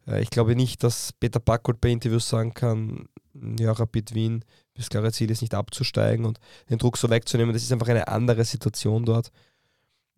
Äh, 0.06 0.22
ich 0.22 0.30
glaube 0.30 0.56
nicht, 0.56 0.82
dass 0.82 1.12
Peter 1.12 1.40
Backholt 1.40 1.80
bei 1.80 1.90
Interviews 1.90 2.28
sagen 2.28 2.54
kann, 2.54 3.08
ja, 3.58 3.72
Rapid 3.72 4.14
Wien, 4.14 4.44
das 4.74 4.88
klare 4.88 5.12
Ziel 5.12 5.30
ist 5.30 5.42
nicht 5.42 5.54
abzusteigen 5.54 6.24
und 6.24 6.38
den 6.70 6.78
Druck 6.78 6.96
so 6.96 7.10
wegzunehmen. 7.10 7.52
Das 7.52 7.62
ist 7.62 7.72
einfach 7.72 7.88
eine 7.88 8.08
andere 8.08 8.44
Situation 8.44 9.04
dort. 9.04 9.30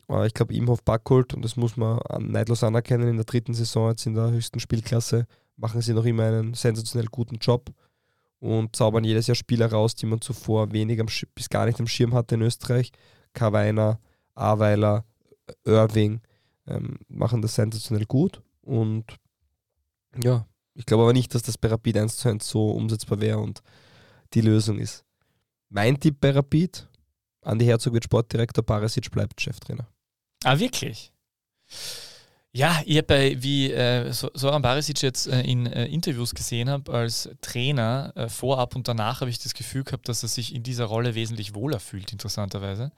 Aber 0.06 0.26
ich 0.26 0.34
glaube, 0.34 0.54
Imhoff 0.54 0.82
Backholt, 0.82 1.34
und 1.34 1.42
das 1.42 1.56
muss 1.56 1.76
man 1.76 2.00
neidlos 2.18 2.64
anerkennen, 2.64 3.08
in 3.08 3.16
der 3.16 3.24
dritten 3.24 3.54
Saison 3.54 3.90
jetzt 3.90 4.06
in 4.06 4.14
der 4.14 4.30
höchsten 4.30 4.58
Spielklasse, 4.58 5.26
machen 5.60 5.80
sie 5.82 5.92
noch 5.92 6.04
immer 6.04 6.24
einen 6.24 6.54
sensationell 6.54 7.08
guten 7.08 7.36
Job 7.36 7.70
und 8.38 8.74
zaubern 8.74 9.04
jedes 9.04 9.26
Jahr 9.26 9.34
Spieler 9.34 9.70
raus, 9.70 9.94
die 9.94 10.06
man 10.06 10.20
zuvor 10.20 10.72
wenig 10.72 11.00
am, 11.00 11.06
bis 11.34 11.48
gar 11.48 11.66
nicht 11.66 11.78
am 11.78 11.86
Schirm 11.86 12.14
hatte 12.14 12.34
in 12.36 12.42
Österreich. 12.42 12.90
Karweiner, 13.34 14.00
Aweiler, 14.34 15.04
Irving 15.64 16.20
ähm, 16.66 16.98
machen 17.08 17.42
das 17.42 17.54
sensationell 17.54 18.06
gut 18.06 18.42
und 18.62 19.04
ja, 20.22 20.46
ich 20.74 20.86
glaube 20.86 21.04
aber 21.04 21.12
nicht, 21.12 21.34
dass 21.34 21.42
das 21.42 21.58
bei 21.58 21.68
Rapid 21.68 21.98
1 21.98 22.16
zu 22.16 22.28
1 22.28 22.48
so 22.48 22.70
umsetzbar 22.70 23.20
wäre 23.20 23.38
und 23.38 23.62
die 24.32 24.40
Lösung 24.40 24.78
ist. 24.78 25.04
Mein 25.68 26.00
Tipp 26.00 26.16
bei 26.20 26.30
Rapid, 26.30 26.88
Andi 27.42 27.64
Herzog 27.66 27.94
wird 27.94 28.04
Sportdirektor, 28.04 28.64
Parasic 28.64 29.10
bleibt 29.10 29.40
Cheftrainer. 29.40 29.86
Ah, 30.42 30.58
wirklich? 30.58 31.12
Ja, 32.52 32.82
ich 32.84 32.96
habe 32.98 33.36
wie 33.42 33.70
äh, 33.70 34.12
Soran 34.12 34.62
Barisic 34.62 35.02
jetzt 35.02 35.28
äh, 35.28 35.40
in 35.42 35.66
äh, 35.66 35.86
Interviews 35.86 36.34
gesehen 36.34 36.68
habe 36.68 36.92
als 36.92 37.30
Trainer, 37.42 38.12
äh, 38.16 38.28
vorab 38.28 38.74
und 38.74 38.88
danach 38.88 39.20
habe 39.20 39.30
ich 39.30 39.38
das 39.38 39.54
Gefühl 39.54 39.84
gehabt, 39.84 40.08
dass 40.08 40.24
er 40.24 40.28
sich 40.28 40.52
in 40.52 40.64
dieser 40.64 40.86
Rolle 40.86 41.14
wesentlich 41.14 41.54
wohler 41.54 41.78
fühlt, 41.78 42.10
interessanterweise. 42.10 42.90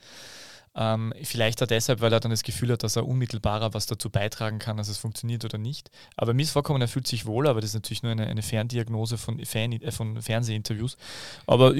Ähm, 0.74 1.12
vielleicht 1.22 1.62
auch 1.62 1.66
deshalb, 1.66 2.00
weil 2.00 2.14
er 2.14 2.20
dann 2.20 2.30
das 2.30 2.44
Gefühl 2.44 2.72
hat, 2.72 2.82
dass 2.82 2.96
er 2.96 3.06
unmittelbarer 3.06 3.74
was 3.74 3.84
dazu 3.84 4.08
beitragen 4.08 4.58
kann, 4.58 4.78
dass 4.78 4.88
es 4.88 4.96
funktioniert 4.96 5.44
oder 5.44 5.58
nicht. 5.58 5.90
Aber 6.16 6.32
mir 6.32 6.44
ist 6.44 6.52
vorkommen, 6.52 6.80
er 6.80 6.88
fühlt 6.88 7.06
sich 7.06 7.26
wohl, 7.26 7.46
aber 7.46 7.60
das 7.60 7.70
ist 7.70 7.74
natürlich 7.74 8.02
nur 8.02 8.12
eine, 8.12 8.26
eine 8.26 8.40
Ferndiagnose 8.40 9.18
von, 9.18 9.44
Fan, 9.44 9.72
äh, 9.72 9.92
von 9.92 10.22
Fernsehinterviews. 10.22 10.96
Aber 11.46 11.74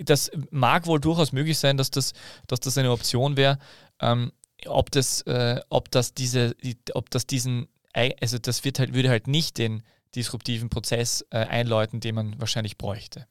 das 0.00 0.32
mag 0.50 0.88
wohl 0.88 0.98
durchaus 0.98 1.30
möglich 1.30 1.58
sein, 1.58 1.76
dass 1.76 1.92
das, 1.92 2.12
dass 2.48 2.58
das 2.58 2.76
eine 2.76 2.90
Option 2.90 3.36
wäre. 3.36 3.60
Ähm, 4.00 4.32
ob 4.66 4.90
das, 4.90 5.22
äh, 5.22 5.60
ob 5.68 5.90
das 5.90 6.14
diese, 6.14 6.54
ob 6.94 7.10
das 7.10 7.26
diesen, 7.26 7.68
also 7.92 8.38
das 8.38 8.64
wird 8.64 8.78
halt, 8.78 8.94
würde 8.94 9.10
halt 9.10 9.26
nicht 9.26 9.58
den 9.58 9.82
disruptiven 10.14 10.68
Prozess 10.68 11.24
äh, 11.30 11.38
einläuten, 11.38 12.00
den 12.00 12.14
man 12.14 12.40
wahrscheinlich 12.40 12.78
bräuchte. 12.78 13.26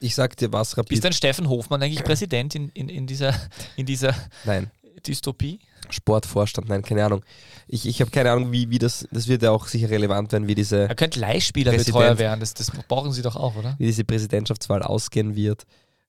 Ich 0.00 0.14
sag 0.14 0.36
dir 0.36 0.52
was, 0.52 0.76
Rapid. 0.76 0.92
Ist 0.92 1.04
denn 1.04 1.12
Steffen 1.12 1.48
Hofmann 1.48 1.82
eigentlich 1.82 2.02
Präsident 2.02 2.54
in, 2.54 2.68
in, 2.70 2.88
in, 2.88 3.06
dieser, 3.06 3.34
in 3.76 3.86
dieser 3.86 4.14
Nein. 4.44 4.70
Dystopie? 5.06 5.60
Sportvorstand, 5.90 6.68
nein, 6.68 6.82
keine 6.82 7.04
Ahnung. 7.04 7.24
Ich, 7.66 7.86
ich 7.86 8.00
habe 8.00 8.10
keine 8.10 8.30
Ahnung, 8.30 8.52
wie, 8.52 8.70
wie 8.70 8.78
das, 8.78 9.06
das 9.10 9.28
wird 9.28 9.42
ja 9.42 9.50
auch 9.50 9.66
sicher 9.66 9.90
relevant 9.90 10.32
werden, 10.32 10.48
wie 10.48 10.54
diese. 10.54 10.88
Er 10.88 10.94
könnte 10.94 11.20
Leihspielerbetreuer 11.20 12.18
werden, 12.18 12.40
das, 12.40 12.54
das 12.54 12.70
brauchen 12.70 13.12
sie 13.12 13.22
doch 13.22 13.36
auch, 13.36 13.56
oder? 13.56 13.74
Wie 13.78 13.86
diese 13.86 14.04
Präsidentschaftswahl 14.04 14.82
ausgehen 14.82 15.36
wird. 15.36 15.64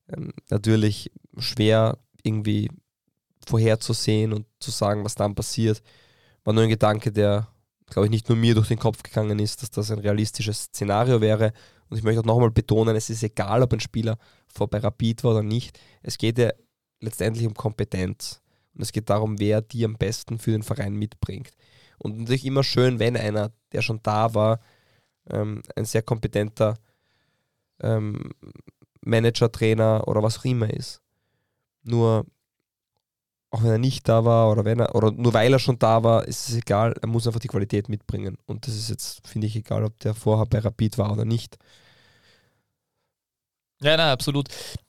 Ähm, 0.08 0.32
natürlich 0.48 1.10
schwer 1.38 1.98
irgendwie 2.22 2.70
vorherzusehen 3.50 4.32
und 4.32 4.46
zu 4.60 4.70
sagen, 4.70 5.04
was 5.04 5.14
dann 5.14 5.34
passiert. 5.34 5.82
War 6.44 6.52
nur 6.54 6.64
ein 6.64 6.68
Gedanke, 6.68 7.12
der, 7.12 7.48
glaube 7.86 8.06
ich, 8.06 8.10
nicht 8.10 8.28
nur 8.28 8.36
mir 8.36 8.54
durch 8.54 8.68
den 8.68 8.78
Kopf 8.78 9.02
gegangen 9.02 9.38
ist, 9.38 9.62
dass 9.62 9.70
das 9.70 9.90
ein 9.90 9.98
realistisches 9.98 10.64
Szenario 10.64 11.20
wäre 11.20 11.52
und 11.88 11.98
ich 11.98 12.02
möchte 12.04 12.20
auch 12.20 12.24
nochmal 12.24 12.50
betonen, 12.50 12.96
es 12.96 13.10
ist 13.10 13.22
egal, 13.22 13.62
ob 13.62 13.72
ein 13.72 13.80
Spieler 13.80 14.18
vor 14.48 14.68
bei 14.68 14.78
Rapid 14.78 15.24
war 15.24 15.32
oder 15.32 15.42
nicht. 15.42 15.78
Es 16.02 16.18
geht 16.18 16.38
ja 16.38 16.50
letztendlich 17.00 17.46
um 17.46 17.54
Kompetenz. 17.54 18.40
Und 18.74 18.82
es 18.82 18.92
geht 18.92 19.10
darum, 19.10 19.38
wer 19.38 19.60
die 19.60 19.84
am 19.84 19.96
besten 19.96 20.38
für 20.38 20.50
den 20.50 20.62
Verein 20.62 20.94
mitbringt. 20.94 21.52
Und 21.98 22.18
natürlich 22.18 22.46
immer 22.46 22.64
schön, 22.64 22.98
wenn 22.98 23.16
einer, 23.16 23.52
der 23.72 23.82
schon 23.82 24.00
da 24.02 24.34
war, 24.34 24.60
ähm, 25.30 25.62
ein 25.76 25.84
sehr 25.84 26.02
kompetenter 26.02 26.74
ähm, 27.80 28.30
Manager, 29.02 29.52
Trainer 29.52 30.08
oder 30.08 30.22
was 30.22 30.38
auch 30.38 30.44
immer 30.44 30.72
ist. 30.72 31.00
Nur 31.82 32.26
auch 33.54 33.62
wenn 33.62 33.70
er 33.70 33.78
nicht 33.78 34.08
da 34.08 34.24
war 34.24 34.50
oder 34.50 34.64
wenn 34.64 34.80
er 34.80 34.96
oder 34.96 35.12
nur 35.12 35.32
weil 35.32 35.52
er 35.52 35.60
schon 35.60 35.78
da 35.78 36.02
war, 36.02 36.26
ist 36.26 36.48
es 36.48 36.56
egal, 36.56 36.94
er 37.00 37.06
muss 37.06 37.26
einfach 37.26 37.38
die 37.38 37.48
Qualität 37.48 37.88
mitbringen. 37.88 38.36
Und 38.46 38.66
das 38.66 38.74
ist 38.74 38.90
jetzt, 38.90 39.26
finde 39.26 39.46
ich, 39.46 39.54
egal, 39.54 39.84
ob 39.84 39.96
der 40.00 40.12
vorher 40.14 40.46
bei 40.46 40.58
Rapid 40.58 40.98
war 40.98 41.12
oder 41.12 41.24
nicht. 41.24 41.56
Ja, 43.80 43.96
nein, 43.96 44.08
absolut. 44.08 44.48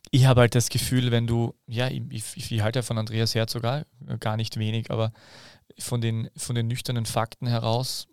Ich 0.09 0.26
habe 0.26 0.41
halt 0.41 0.55
das 0.55 0.70
Gefühl, 0.70 1.11
wenn 1.11 1.28
du, 1.28 1.53
ja, 1.68 1.89
ich, 1.89 2.01
ich, 2.09 2.51
ich 2.51 2.61
halte 2.61 2.80
ja 2.80 2.84
von 2.84 2.97
Andreas 2.97 3.36
Herzog 3.36 3.63
gar 4.20 4.36
nicht 4.36 4.57
wenig, 4.57 4.89
aber 4.89 5.11
von 5.78 6.01
den, 6.01 6.30
von 6.36 6.55
den 6.55 6.68
nüchternen 6.68 7.05
Fakten 7.05 7.45
heraus 7.45 8.07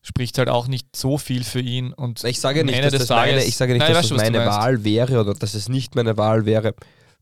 spricht 0.00 0.38
halt 0.38 0.48
auch 0.48 0.66
nicht 0.66 0.96
so 0.96 1.18
viel 1.18 1.44
für 1.44 1.60
ihn. 1.60 1.92
Und 1.92 2.24
ich 2.24 2.40
sage 2.40 2.64
nicht, 2.64 2.82
dass 2.82 2.92
das 2.92 3.08
meine, 3.10 3.44
ich 3.44 3.56
sage 3.56 3.74
nicht, 3.74 3.82
nein, 3.82 3.92
dass 3.92 4.08
das 4.08 4.16
meine 4.16 4.46
Wahl 4.46 4.82
wäre 4.82 5.20
oder 5.20 5.34
dass 5.34 5.52
es 5.52 5.68
nicht 5.68 5.94
meine 5.94 6.16
Wahl 6.16 6.46
wäre. 6.46 6.74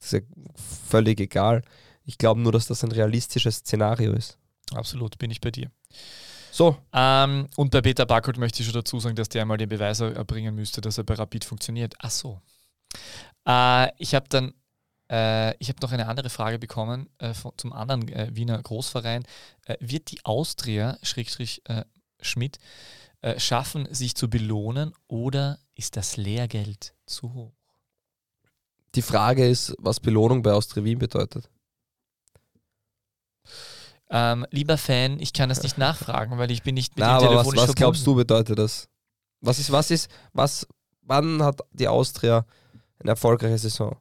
Das 0.03 0.12
ist 0.12 0.22
ja 0.22 0.53
völlig 0.88 1.20
egal. 1.20 1.62
Ich 2.05 2.18
glaube 2.18 2.40
nur, 2.40 2.50
dass 2.50 2.66
das 2.66 2.82
ein 2.82 2.90
realistisches 2.90 3.59
Szenario 3.59 4.12
ist. 4.12 4.36
Absolut, 4.74 5.16
bin 5.18 5.30
ich 5.30 5.40
bei 5.40 5.53
dir. 5.53 5.70
So. 6.50 6.76
Ähm, 6.92 7.48
und 7.57 7.70
bei 7.70 7.80
Peter 7.80 8.05
Barcode 8.05 8.38
möchte 8.38 8.61
ich 8.61 8.66
schon 8.66 8.74
dazu 8.74 8.98
sagen, 8.98 9.14
dass 9.14 9.28
der 9.28 9.42
einmal 9.42 9.59
den 9.59 9.68
Beweis 9.68 10.00
erbringen 10.00 10.55
müsste, 10.55 10.80
dass 10.80 10.98
er 10.98 11.05
bei 11.05 11.14
Rapid 11.14 11.44
funktioniert. 11.44 11.94
Ach 12.00 12.11
so. 12.11 12.40
Äh, 13.46 13.90
ich 13.98 14.14
habe 14.16 14.26
dann 14.28 14.53
äh, 15.09 15.55
ich 15.59 15.68
habe 15.68 15.78
noch 15.82 15.92
eine 15.92 16.09
andere 16.09 16.30
Frage 16.30 16.59
bekommen 16.59 17.09
äh, 17.18 17.32
von, 17.32 17.53
zum 17.57 17.72
anderen 17.72 18.09
äh, 18.09 18.30
Wiener 18.32 18.61
Großverein. 18.61 19.22
Äh, 19.66 19.76
wird 19.78 20.11
die 20.11 20.24
Austria, 20.24 20.98
Schrägstrich 21.03 21.62
äh, 21.68 21.84
Schmidt, 22.20 22.59
schaffen, 23.36 23.86
sich 23.94 24.16
zu 24.16 24.28
belohnen 24.28 24.94
oder 25.07 25.61
ist 25.76 25.96
das 25.96 26.16
Lehrgeld 26.16 26.92
zu 27.07 27.32
hoch? 27.34 27.61
Die 28.95 29.03
Frage 29.03 29.49
ist, 29.49 29.74
was 29.78 30.01
Belohnung 30.01 30.43
bei 30.43 30.53
Austria 30.53 30.84
Wien 30.84 30.99
bedeutet. 30.99 31.49
Ähm, 34.11 34.47
lieber 34.51 34.76
Fan, 34.76 35.18
ich 35.20 35.32
kann 35.32 35.49
das 35.49 35.62
nicht 35.62 35.78
nachfragen, 35.78 36.36
weil 36.36 36.51
ich 36.51 36.62
bin 36.62 36.74
nicht 36.74 36.97
mit 36.97 37.05
Na, 37.05 37.18
dem 37.18 37.28
telefonisch 37.28 37.62
was, 37.62 37.68
was 37.68 37.74
glaubst 37.74 38.07
du 38.07 38.14
bedeutet 38.14 38.59
das? 38.59 38.88
Was 39.40 39.59
ist, 39.59 39.72
was 39.72 39.90
ist, 39.90 40.11
was, 40.34 40.66
wann 41.01 41.43
hat 41.43 41.61
die 41.72 41.88
Austria 41.88 42.45
eine 42.99 43.12
erfolgreiche 43.12 43.57
Saison? 43.57 43.97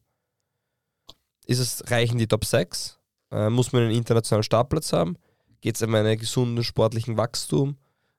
Ist 1.46 1.60
es, 1.60 1.90
reichen 1.90 2.18
die 2.18 2.28
Top 2.28 2.44
6? 2.44 3.00
Äh, 3.32 3.50
muss 3.50 3.72
man 3.72 3.84
einen 3.84 3.92
internationalen 3.92 4.44
Startplatz 4.44 4.92
haben? 4.92 5.16
Geht 5.62 5.76
es 5.76 5.82
um 5.82 5.96
einen 5.96 6.18
gesunden 6.18 6.64
sportlichen 6.64 7.16
Wachstum? 7.16 7.78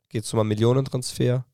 Geht 0.09 0.25
es 0.25 0.33
um 0.33 0.41
einen 0.41 0.49
Millionentransfer? 0.49 1.45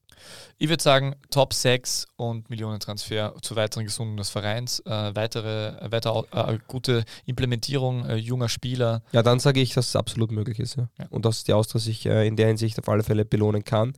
Ich 0.59 0.69
würde 0.69 0.83
sagen, 0.83 1.15
Top 1.31 1.55
6 1.55 2.07
und 2.17 2.51
Millionentransfer 2.51 3.35
zur 3.43 3.57
weiteren 3.57 3.85
Gesundung 3.85 4.17
des 4.17 4.31
Vereins, 4.31 4.81
äh, 4.81 5.15
weitere, 5.15 5.77
äh, 5.79 5.93
weiter 5.93 6.25
äh, 6.33 6.59
gute 6.67 7.05
Implementierung 7.27 8.07
äh, 8.07 8.17
junger 8.17 8.49
Spieler. 8.49 9.03
Ja, 9.13 9.23
dann 9.23 9.41
sage 9.41 9.61
ich, 9.61 9.75
dass 9.75 9.89
es 9.89 9.97
absolut 9.97 10.33
möglich 10.33 10.59
ist. 10.59 10.77
Ja. 10.77 10.89
Ja. 10.99 11.07
Und 11.11 11.25
dass 11.25 11.45
die 11.45 11.53
Austria 11.53 11.81
sich 11.81 12.07
äh, 12.07 12.27
in 12.27 12.37
der 12.37 12.49
Hinsicht 12.49 12.79
auf 12.79 12.89
alle 12.89 13.03
Fälle 13.03 13.25
belohnen 13.25 13.65
kann 13.65 13.93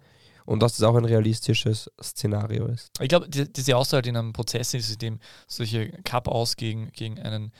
und 0.50 0.62
dass 0.62 0.74
es 0.74 0.82
auch 0.82 0.96
ein 0.96 1.04
realistisches 1.04 1.90
Szenario 2.02 2.66
ist. 2.66 2.90
Ich 3.00 3.08
glaube, 3.08 3.28
die, 3.28 3.50
diese 3.52 3.76
Austria 3.76 3.98
halt 3.98 4.06
in 4.06 4.16
einem 4.16 4.32
Prozess 4.32 4.74
ist, 4.74 4.90
in 4.90 4.98
dem 4.98 5.20
solche 5.46 5.90
Cup 6.04 6.28
aus 6.28 6.56
gegen, 6.56 6.90
gegen 6.92 7.18
einen 7.20 7.52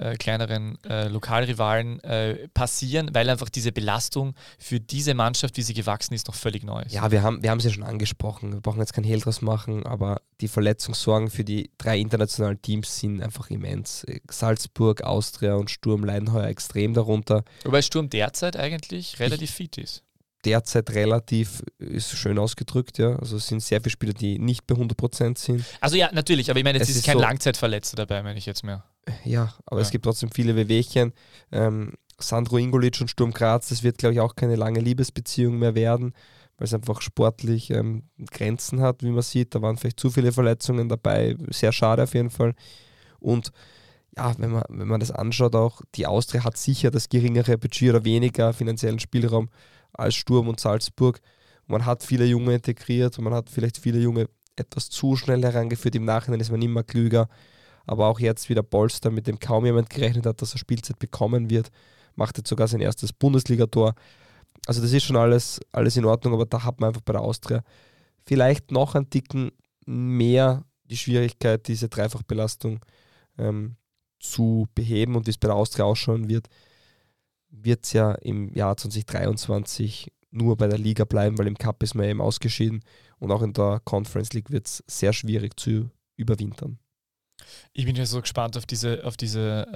äh, 0.00 0.16
kleineren 0.16 0.78
äh, 0.84 1.08
Lokalrivalen 1.08 2.00
äh, 2.00 2.48
passieren, 2.54 3.10
weil 3.12 3.28
einfach 3.28 3.50
diese 3.50 3.70
Belastung 3.72 4.34
für 4.58 4.80
diese 4.80 5.14
Mannschaft, 5.14 5.56
wie 5.56 5.62
sie 5.62 5.74
gewachsen 5.74 6.14
ist, 6.14 6.26
noch 6.26 6.34
völlig 6.34 6.64
neu 6.64 6.80
ist. 6.82 6.92
Ja, 6.92 7.10
wir 7.10 7.22
haben 7.22 7.42
wir 7.42 7.52
es 7.54 7.64
ja 7.64 7.70
schon 7.70 7.82
angesprochen. 7.82 8.52
Wir 8.54 8.60
brauchen 8.60 8.80
jetzt 8.80 8.94
kein 8.94 9.04
Hehl 9.04 9.20
draus 9.20 9.42
machen, 9.42 9.84
aber 9.84 10.22
die 10.40 10.48
Verletzungssorgen 10.48 11.30
für 11.30 11.44
die 11.44 11.70
drei 11.78 11.98
internationalen 11.98 12.60
Teams 12.62 12.98
sind 12.98 13.22
einfach 13.22 13.50
immens. 13.50 14.06
Salzburg, 14.30 15.02
Austria 15.02 15.54
und 15.54 15.70
Sturm 15.70 16.04
leiden 16.04 16.32
heuer 16.32 16.46
extrem 16.46 16.94
darunter. 16.94 17.44
Wobei 17.64 17.82
Sturm 17.82 18.08
derzeit 18.08 18.56
eigentlich 18.56 19.20
relativ 19.20 19.50
ich, 19.50 19.54
fit 19.54 19.78
ist 19.78 20.04
derzeit 20.44 20.90
relativ, 20.90 21.62
ist 21.78 22.16
schön 22.16 22.38
ausgedrückt, 22.38 22.98
ja. 22.98 23.16
Also 23.16 23.36
es 23.36 23.46
sind 23.46 23.62
sehr 23.62 23.80
viele 23.80 23.90
Spieler, 23.90 24.12
die 24.14 24.38
nicht 24.38 24.66
bei 24.66 24.74
100% 24.74 25.38
sind. 25.38 25.64
Also 25.80 25.96
ja, 25.96 26.10
natürlich, 26.12 26.50
aber 26.50 26.58
ich 26.58 26.64
meine, 26.64 26.78
jetzt 26.78 26.88
es 26.88 26.96
ist, 26.96 27.00
ist 27.02 27.06
kein 27.06 27.18
so, 27.18 27.20
Langzeitverletzter 27.20 27.96
dabei, 27.96 28.22
meine 28.22 28.38
ich 28.38 28.46
jetzt 28.46 28.64
mehr. 28.64 28.84
Ja, 29.24 29.54
aber 29.66 29.80
ja. 29.80 29.82
es 29.82 29.90
gibt 29.90 30.04
trotzdem 30.04 30.30
viele 30.30 30.56
Wehwehchen. 30.56 31.12
Ähm, 31.52 31.94
Sandro 32.18 32.58
Ingolic 32.58 33.00
und 33.00 33.08
Sturm 33.08 33.32
Graz, 33.32 33.68
das 33.68 33.82
wird, 33.82 33.98
glaube 33.98 34.14
ich, 34.14 34.20
auch 34.20 34.36
keine 34.36 34.56
lange 34.56 34.80
Liebesbeziehung 34.80 35.58
mehr 35.58 35.74
werden, 35.74 36.12
weil 36.58 36.66
es 36.66 36.74
einfach 36.74 37.00
sportlich 37.00 37.70
ähm, 37.70 38.04
Grenzen 38.30 38.80
hat, 38.80 39.02
wie 39.02 39.10
man 39.10 39.22
sieht. 39.22 39.54
Da 39.54 39.62
waren 39.62 39.76
vielleicht 39.76 40.00
zu 40.00 40.10
viele 40.10 40.32
Verletzungen 40.32 40.88
dabei, 40.88 41.36
sehr 41.48 41.72
schade 41.72 42.02
auf 42.02 42.14
jeden 42.14 42.30
Fall. 42.30 42.54
Und 43.18 43.52
ja, 44.16 44.34
wenn 44.38 44.50
man, 44.50 44.64
wenn 44.68 44.88
man 44.88 45.00
das 45.00 45.10
anschaut, 45.10 45.54
auch 45.54 45.82
die 45.94 46.06
Austria 46.06 46.44
hat 46.44 46.56
sicher 46.56 46.90
das 46.90 47.08
geringere 47.08 47.56
Budget 47.56 47.90
oder 47.90 48.04
weniger 48.04 48.52
finanziellen 48.52 48.98
Spielraum 48.98 49.48
als 49.92 50.14
Sturm 50.14 50.48
und 50.48 50.60
Salzburg. 50.60 51.20
Man 51.66 51.86
hat 51.86 52.02
viele 52.02 52.24
Junge 52.24 52.54
integriert 52.54 53.16
man 53.18 53.32
hat 53.32 53.48
vielleicht 53.48 53.78
viele 53.78 54.00
Junge 54.00 54.28
etwas 54.56 54.90
zu 54.90 55.16
schnell 55.16 55.42
herangeführt. 55.42 55.94
Im 55.94 56.04
Nachhinein 56.04 56.40
ist 56.40 56.50
man 56.50 56.60
immer 56.60 56.82
klüger. 56.82 57.28
Aber 57.86 58.06
auch 58.08 58.20
jetzt 58.20 58.48
wieder 58.48 58.62
Polster, 58.62 59.10
mit 59.10 59.26
dem 59.26 59.38
kaum 59.38 59.64
jemand 59.64 59.90
gerechnet 59.90 60.26
hat, 60.26 60.42
dass 60.42 60.54
er 60.54 60.58
Spielzeit 60.58 60.98
bekommen 60.98 61.50
wird, 61.50 61.70
macht 62.14 62.36
jetzt 62.38 62.48
sogar 62.48 62.68
sein 62.68 62.80
erstes 62.80 63.12
Bundesligator. 63.12 63.94
Also 64.66 64.82
das 64.82 64.92
ist 64.92 65.04
schon 65.04 65.16
alles, 65.16 65.60
alles 65.72 65.96
in 65.96 66.04
Ordnung, 66.04 66.34
aber 66.34 66.46
da 66.46 66.64
hat 66.64 66.80
man 66.80 66.88
einfach 66.88 67.02
bei 67.02 67.12
der 67.12 67.22
Austria 67.22 67.62
vielleicht 68.26 68.70
noch 68.70 68.94
einen 68.94 69.10
Ticken 69.10 69.52
mehr 69.86 70.64
die 70.84 70.96
Schwierigkeit, 70.96 71.66
diese 71.68 71.88
Dreifachbelastung 71.88 72.80
ähm, 73.38 73.76
zu 74.18 74.68
beheben 74.74 75.16
und 75.16 75.26
wie 75.26 75.30
es 75.30 75.38
bei 75.38 75.48
der 75.48 75.56
Austria 75.56 75.84
ausschauen 75.84 76.28
wird, 76.28 76.48
wird 77.48 77.84
es 77.84 77.92
ja 77.92 78.12
im 78.12 78.52
Jahr 78.54 78.76
2023 78.76 80.12
nur 80.30 80.56
bei 80.56 80.68
der 80.68 80.78
Liga 80.78 81.04
bleiben, 81.04 81.38
weil 81.38 81.46
im 81.46 81.58
Cup 81.58 81.82
ist 81.82 81.94
man 81.94 82.06
eben 82.06 82.20
ausgeschieden 82.20 82.84
und 83.18 83.32
auch 83.32 83.42
in 83.42 83.52
der 83.52 83.80
Conference 83.84 84.32
League 84.32 84.50
wird 84.50 84.66
es 84.66 84.84
sehr 84.86 85.12
schwierig 85.12 85.58
zu 85.58 85.90
überwintern. 86.16 86.78
Ich 87.72 87.84
bin 87.84 87.96
ja 87.96 88.06
so 88.06 88.20
gespannt 88.20 88.56
auf 88.56 88.66
diese, 88.66 89.04
auf 89.04 89.16
diese 89.16 89.66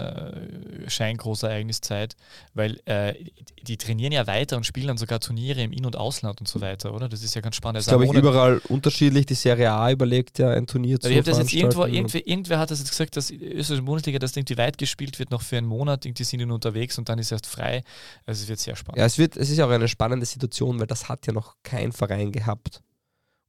äh, 0.84 0.90
Scheingroßereigniszeit, 0.90 2.16
weil 2.54 2.80
äh, 2.86 3.14
die 3.62 3.76
trainieren 3.76 4.12
ja 4.12 4.26
weiter 4.26 4.56
und 4.56 4.64
spielen 4.64 4.88
dann 4.88 4.98
sogar 4.98 5.20
Turniere 5.20 5.62
im 5.62 5.72
In- 5.72 5.86
und 5.86 5.96
Ausland 5.96 6.40
und 6.40 6.48
so 6.48 6.60
weiter, 6.60 6.94
oder? 6.94 7.08
Das 7.08 7.22
ist 7.22 7.34
ja 7.34 7.40
ganz 7.40 7.56
spannend. 7.56 7.78
Das 7.78 7.86
ist, 7.86 7.90
glaube 7.90 8.06
ich, 8.06 8.12
überall 8.12 8.60
unterschiedlich. 8.68 9.26
Die 9.26 9.34
Serie 9.34 9.70
A 9.72 9.90
überlegt 9.90 10.38
ja 10.38 10.50
ein 10.50 10.66
Turnier 10.66 11.00
zu 11.00 11.08
ich 11.08 11.22
das 11.22 11.38
jetzt 11.38 11.52
irgendwo, 11.52 11.84
irgendwer, 11.84 12.26
irgendwer 12.26 12.58
hat 12.58 12.70
das 12.70 12.80
jetzt 12.80 12.90
gesagt, 12.90 13.16
dass 13.16 13.28
die 13.28 13.36
österreichische 13.36 13.82
Bundesliga, 13.82 14.18
dass 14.18 14.36
irgendwie 14.36 14.56
weit 14.56 14.78
gespielt 14.78 15.18
wird, 15.18 15.30
noch 15.30 15.42
für 15.42 15.56
einen 15.56 15.66
Monat, 15.66 16.04
irgendwie 16.04 16.24
sind 16.24 16.40
die 16.40 16.46
nur 16.46 16.56
unterwegs 16.56 16.98
und 16.98 17.08
dann 17.08 17.18
ist 17.18 17.32
erst 17.32 17.46
frei. 17.46 17.82
Also 18.26 18.42
es 18.42 18.48
wird 18.48 18.58
sehr 18.58 18.76
spannend. 18.76 18.98
Ja, 18.98 19.06
es, 19.06 19.18
wird, 19.18 19.36
es 19.36 19.50
ist 19.50 19.60
auch 19.60 19.70
eine 19.70 19.88
spannende 19.88 20.26
Situation, 20.26 20.78
weil 20.80 20.86
das 20.86 21.08
hat 21.08 21.26
ja 21.26 21.32
noch 21.32 21.56
kein 21.62 21.92
Verein 21.92 22.32
gehabt. 22.32 22.82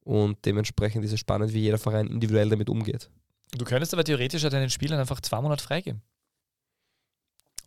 Und 0.04 0.38
dementsprechend 0.44 1.04
ist 1.04 1.12
es 1.12 1.20
spannend, 1.20 1.52
wie 1.52 1.60
jeder 1.60 1.78
Verein 1.78 2.06
individuell 2.06 2.48
damit 2.48 2.68
umgeht. 2.68 3.10
Du 3.52 3.64
könntest 3.64 3.92
aber 3.92 4.04
theoretisch 4.04 4.42
ja 4.42 4.50
deinen 4.50 4.70
Spielern 4.70 5.00
einfach 5.00 5.20
zwei 5.20 5.40
Monate 5.40 5.62
freigeben. 5.62 6.02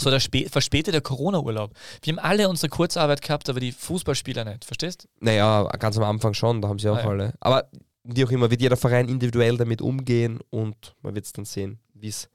So 0.02 0.10
der 0.10 0.22
verspätete 0.22 1.02
Corona-Urlaub. 1.02 1.74
Wir 2.04 2.14
haben 2.14 2.20
alle 2.20 2.48
unsere 2.48 2.70
Kurzarbeit 2.70 3.22
gehabt, 3.22 3.50
aber 3.50 3.60
die 3.60 3.74
Fußballspieler 3.74 4.46
nicht. 4.46 4.64
Verstehst? 4.64 5.10
Naja, 5.20 5.64
ganz 5.78 5.98
am 5.98 6.04
Anfang 6.04 6.34
schon, 6.34 6.62
da 6.62 6.70
haben 6.70 6.80
sie 6.80 6.90
auch 6.90 6.98
ah, 6.98 7.02
ja. 7.02 7.10
alle. 7.10 7.34
Aber 7.42 7.70
wie 8.04 8.24
auch 8.26 8.32
immer, 8.32 8.50
wird 8.50 8.62
jeder 8.62 8.78
Verein 8.78 9.10
individuell 9.10 9.58
damit 9.58 9.82
umgehen 9.82 10.40
und 10.50 10.96
man 11.02 11.16
wird 11.16 11.26
es 11.26 11.34
dann 11.34 11.46
sehen, 11.46 11.80
wie 11.94 12.08
es 12.08 12.30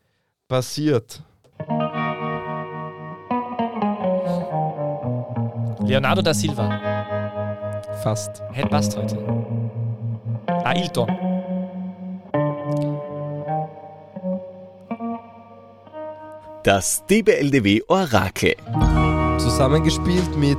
passiert. 0.47 1.23
Leonardo 5.87 6.23
da 6.23 6.35
Silva. 6.35 6.81
Fast. 8.03 8.43
Hätte 8.53 8.69
passt 8.69 8.97
heute. 8.97 9.17
Ailton. 10.65 11.34
Das 16.65 17.05
DBLDW 17.11 17.83
Orakel. 17.89 18.55
Zusammengespielt 19.37 20.35
mit 20.39 20.57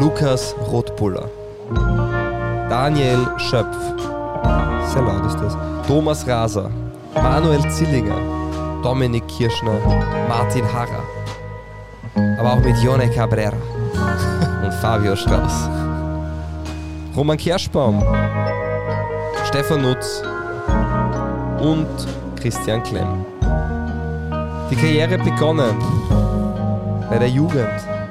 Lukas 0.00 0.56
Rotbuller, 0.72 1.30
Daniel 2.68 3.28
Schöpf, 3.36 3.76
sehr 4.92 5.02
laut 5.02 5.24
ist 5.24 5.36
das, 5.36 5.56
Thomas 5.86 6.26
Raser, 6.26 6.68
Manuel 7.14 7.70
Zillinger, 7.70 8.80
Dominik 8.82 9.22
Kirschner, 9.28 9.78
Martin 10.28 10.64
Harrer, 10.72 11.04
aber 12.40 12.54
auch 12.54 12.60
mit 12.64 12.76
Jone 12.78 13.08
Cabrera 13.10 13.52
und 14.64 14.74
Fabio 14.80 15.14
Strauß, 15.14 15.68
Roman 17.14 17.38
Kerschbaum, 17.38 18.02
Stefan 19.46 19.82
Nutz 19.82 20.24
und 21.60 21.86
Christian 22.40 22.82
Klemm. 22.82 23.37
Die 24.70 24.76
Karriere 24.76 25.18
begonnen 25.18 25.76
bei 27.08 27.18
der 27.18 27.28
Jugend 27.28 27.68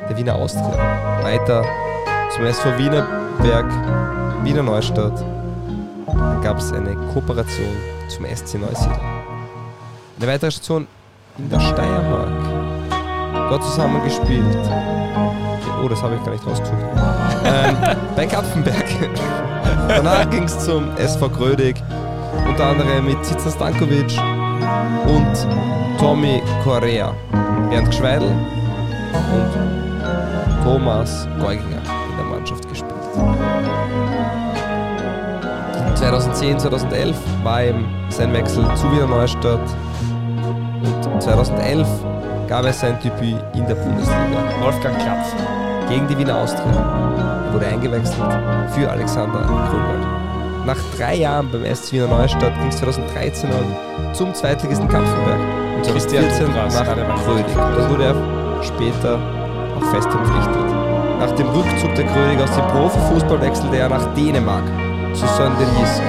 der 0.09 0.17
Wiener 0.17 0.35
Austria. 0.35 1.21
Weiter 1.21 1.63
zum 2.33 2.45
SV 2.45 2.77
Wienerberg, 2.77 3.65
Wiener 4.43 4.63
Neustadt. 4.63 5.23
Dann 6.07 6.41
gab 6.41 6.57
es 6.57 6.71
eine 6.73 6.95
Kooperation 7.13 7.67
zum 8.07 8.25
SC 8.25 8.55
Neusiedl. 8.59 8.91
Eine 10.19 10.27
weitere 10.31 10.51
Station 10.51 10.87
in 11.37 11.49
der 11.49 11.59
Steiermark. 11.59 12.29
Dort 13.49 13.63
zusammengespielt. 13.63 14.57
Oh, 15.83 15.87
das 15.87 16.01
habe 16.01 16.15
ich 16.15 16.23
gar 16.23 16.31
nicht 16.31 16.45
rausgesucht. 16.45 16.75
ähm, 17.45 17.77
bei 18.15 18.25
Kapfenberg. 18.25 18.85
Danach 19.87 20.27
ging 20.29 20.43
es 20.43 20.57
zum 20.65 20.95
SV 20.97 21.29
Grödig, 21.29 21.81
unter 22.47 22.65
anderem 22.65 23.05
mit 23.05 23.23
Zitzer 23.23 23.51
Stankovic 23.51 24.17
und 25.05 25.76
Tommy 25.97 26.43
Correa, 26.63 27.11
Bernd 27.69 27.89
Gschweidl 27.89 28.25
und 29.33 30.63
Thomas 30.63 31.27
Geuginger 31.39 31.81
in 32.11 32.17
der 32.17 32.25
Mannschaft 32.25 32.69
gespielt. 32.69 32.93
2010, 35.95 36.59
2011 36.59 37.17
war 37.43 37.63
ihm 37.63 37.85
sein 38.09 38.31
Wechsel 38.31 38.63
zu 38.75 38.91
Wiener 38.91 39.07
Neustadt 39.07 39.59
und 41.11 41.21
2011 41.21 41.87
gab 42.47 42.65
es 42.65 42.79
sein 42.79 42.99
Debüt 43.03 43.43
in 43.55 43.65
der 43.65 43.75
Bundesliga. 43.75 44.43
Wolfgang 44.61 44.97
Klapf. 44.99 45.33
Gegen 45.89 46.07
die 46.07 46.17
Wiener 46.17 46.37
Austria. 46.37 47.45
Er 47.47 47.53
wurde 47.53 47.65
eingewechselt 47.65 48.17
für 48.69 48.89
Alexander 48.89 49.39
Grünwald. 49.39 50.65
Nach 50.67 50.77
drei 50.95 51.15
Jahren 51.15 51.49
beim 51.51 51.65
SC 51.73 51.93
Wiener 51.93 52.07
Neustadt 52.07 52.53
ging 52.59 52.67
es 52.67 52.77
2013 52.77 53.49
an 53.51 54.13
zum 54.13 54.33
Zweitligisten 54.35 54.87
Kapfenberg. 54.87 55.66
Und 55.77 55.85
2014 55.85 56.51
nach 56.51 57.23
Krödig. 57.23 57.45
Das 57.55 57.89
wurde 57.89 58.05
er 58.05 58.63
später 58.63 59.15
auch 59.75 59.91
fest 59.91 60.09
verpflichtet. 60.09 60.65
Nach 61.19 61.31
dem 61.33 61.47
Rückzug 61.49 61.93
der 61.93 62.05
Krödig 62.07 62.39
aus 62.39 62.55
dem 62.55 62.67
Profifußball 62.67 63.41
wechselte 63.41 63.77
er 63.77 63.89
nach 63.89 64.13
Dänemark 64.15 64.65
zu 65.15 65.27
Saint-Denis, 65.27 66.01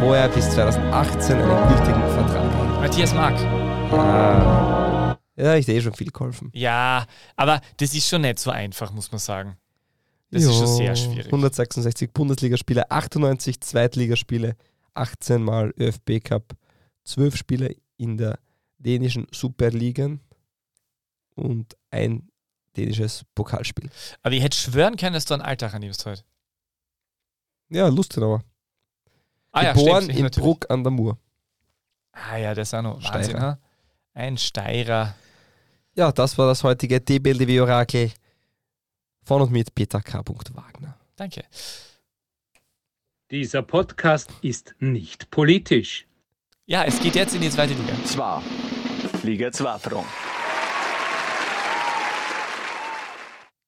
wo 0.00 0.12
er 0.12 0.28
bis 0.28 0.50
2018 0.50 1.36
einen 1.36 1.68
gültigen 1.68 2.02
Vertrag 2.02 2.52
hat. 2.52 2.80
Matthias 2.80 3.14
Mark. 3.14 3.40
Ja. 3.92 5.16
Ja, 5.36 5.54
ich 5.54 5.66
sehe 5.66 5.80
schon 5.80 5.92
viel 5.92 6.10
geholfen. 6.10 6.50
Ja, 6.52 7.04
aber 7.36 7.60
das 7.76 7.94
ist 7.94 8.08
schon 8.08 8.22
nicht 8.22 8.40
so 8.40 8.50
einfach, 8.50 8.92
muss 8.92 9.12
man 9.12 9.20
sagen. 9.20 9.56
Das 10.32 10.42
jo, 10.42 10.50
ist 10.50 10.56
schon 10.56 10.66
sehr 10.66 10.96
schwierig. 10.96 11.26
166 11.26 12.12
Bundesligaspiele, 12.12 12.90
98 12.90 13.60
Zweitligaspiele, 13.60 14.56
18 14.94 15.42
Mal 15.42 15.72
ÖFB 15.78 16.24
Cup, 16.24 16.54
12 17.04 17.36
Spiele 17.36 17.76
in 17.98 18.16
der 18.16 18.38
dänischen 18.78 19.26
Superligen 19.32 20.20
und 21.34 21.76
ein 21.90 22.30
dänisches 22.76 23.24
Pokalspiel. 23.34 23.90
Aber 24.22 24.34
ich 24.34 24.42
hätte 24.42 24.56
schwören 24.56 24.96
können, 24.96 25.14
dass 25.14 25.24
du 25.24 25.34
einen 25.34 25.42
Alltag 25.42 25.74
annimmst 25.74 26.04
heute. 26.06 26.22
Ja, 27.68 27.88
Lustenauer. 27.88 28.44
Ah, 29.52 29.72
Geboren 29.72 29.86
ja, 29.86 30.02
stimmt, 30.02 30.18
in 30.18 30.22
natürlich. 30.24 30.44
Bruck 30.44 30.70
an 30.70 30.84
der 30.84 30.90
Mur. 30.90 31.18
Ah 32.12 32.36
ja, 32.36 32.54
das 32.54 32.68
ist 32.68 32.74
auch 32.74 32.82
noch 32.82 33.02
Wahnsinn. 33.02 33.40
Ha? 33.40 33.58
Ein 34.14 34.38
Steirer. 34.38 35.14
Ja, 35.94 36.12
das 36.12 36.36
war 36.38 36.46
das 36.46 36.62
heutige 36.62 37.00
DBLDW-Orakel 37.00 38.12
von 39.22 39.42
und 39.42 39.50
mit 39.50 39.74
Peter 39.74 40.00
K. 40.00 40.22
Wagner. 40.26 40.98
Danke. 41.16 41.44
Dieser 43.30 43.62
Podcast 43.62 44.30
ist 44.42 44.74
nicht 44.78 45.30
politisch. 45.30 46.06
Ja, 46.66 46.84
es 46.84 47.00
geht 47.00 47.14
jetzt 47.14 47.34
in 47.34 47.40
die 47.40 47.50
zweite 47.50 47.74
Liga. 47.74 47.94
Zwar. 48.04 48.42
Liga 49.26 49.50
2 49.50 49.78
Front. 49.80 50.06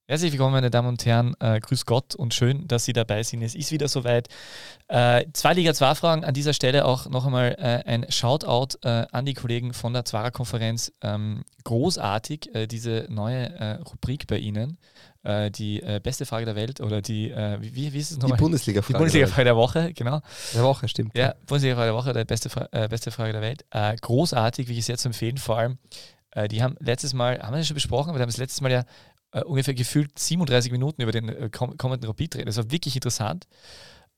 Herzlich 0.07 0.31
willkommen, 0.31 0.53
meine 0.53 0.71
Damen 0.71 0.87
und 0.87 1.05
Herren. 1.05 1.35
Äh, 1.41 1.59
grüß 1.59 1.85
Gott 1.85 2.15
und 2.15 2.33
schön, 2.33 2.69
dass 2.69 2.85
Sie 2.85 2.93
dabei 2.93 3.25
sind. 3.25 3.43
Es 3.43 3.57
ist 3.57 3.73
wieder 3.73 3.89
soweit. 3.89 4.29
Äh, 4.87 5.27
zwei 5.33 5.55
Liga 5.55 5.75
2 5.75 5.97
Fragen. 5.97 6.25
An 6.25 6.33
dieser 6.33 6.53
Stelle 6.53 6.85
auch 6.85 7.11
noch 7.11 7.27
einmal 7.27 7.57
äh, 7.59 7.83
ein 7.91 8.07
Shoutout 8.09 8.79
äh, 8.85 9.07
an 9.11 9.27
die 9.27 9.35
Kollegen 9.35 9.75
von 9.75 9.93
der 9.93 10.05
Zwarer 10.05 10.31
Konferenz. 10.31 10.93
Ähm, 11.03 11.43
großartig, 11.65 12.55
äh, 12.55 12.67
diese 12.69 13.07
neue 13.11 13.51
äh, 13.59 13.73
Rubrik 13.83 14.29
bei 14.29 14.39
Ihnen. 14.39 14.79
Äh, 15.25 15.51
die 15.51 15.83
beste 16.03 16.27
Frage 16.27 16.47
der 16.47 16.57
Welt 16.57 16.81
oder 16.81 17.03
die, 17.03 17.31
wie, 17.61 17.93
wie 17.93 17.99
ist 17.99 18.13
es 18.13 18.19
nochmal? 18.19 18.37
Die 18.37 18.43
Bundesliga-Frage. 18.43 18.93
Die 18.93 18.99
Bundesliga-Frage 18.99 19.45
der 19.45 19.57
Woche, 19.57 19.93
genau. 19.93 20.21
Der 20.55 20.63
Woche, 20.63 20.89
stimmt. 20.89 21.17
Ja, 21.17 21.35
Bundesliga-Frage 21.47 21.89
der 21.89 21.95
Woche, 21.95 22.13
der 22.13 22.25
beste, 22.25 22.49
beste 22.89 23.11
Frage 23.11 23.33
der 23.33 23.43
Welt. 23.43 23.65
großartig, 24.01 24.69
wie 24.69 24.73
ich 24.73 24.81
es 24.81 24.87
jetzt 24.89 25.05
empfehlen, 25.05 25.39
vor 25.39 25.59
allem 25.59 25.79
die 26.51 26.63
haben 26.63 26.77
letztes 26.79 27.15
Mal, 27.15 27.41
haben 27.41 27.55
wir 27.55 27.59
das 27.59 27.67
schon 27.67 27.75
besprochen, 27.75 28.11
aber 28.11 28.19
die 28.19 28.23
haben 28.23 28.29
das 28.29 28.37
letztes 28.37 28.61
Mal 28.61 28.71
ja 28.71 28.85
äh, 29.33 29.43
ungefähr 29.43 29.75
gefühlt 29.75 30.19
37 30.19 30.73
Minuten 30.73 31.03
über 31.03 31.13
den 31.13 31.29
äh, 31.29 31.51
kommenden 31.51 32.09
Rapid 32.09 32.37
reden. 32.37 32.47
Das 32.47 32.57
war 32.57 32.71
wirklich 32.71 32.95
interessant. 32.95 33.47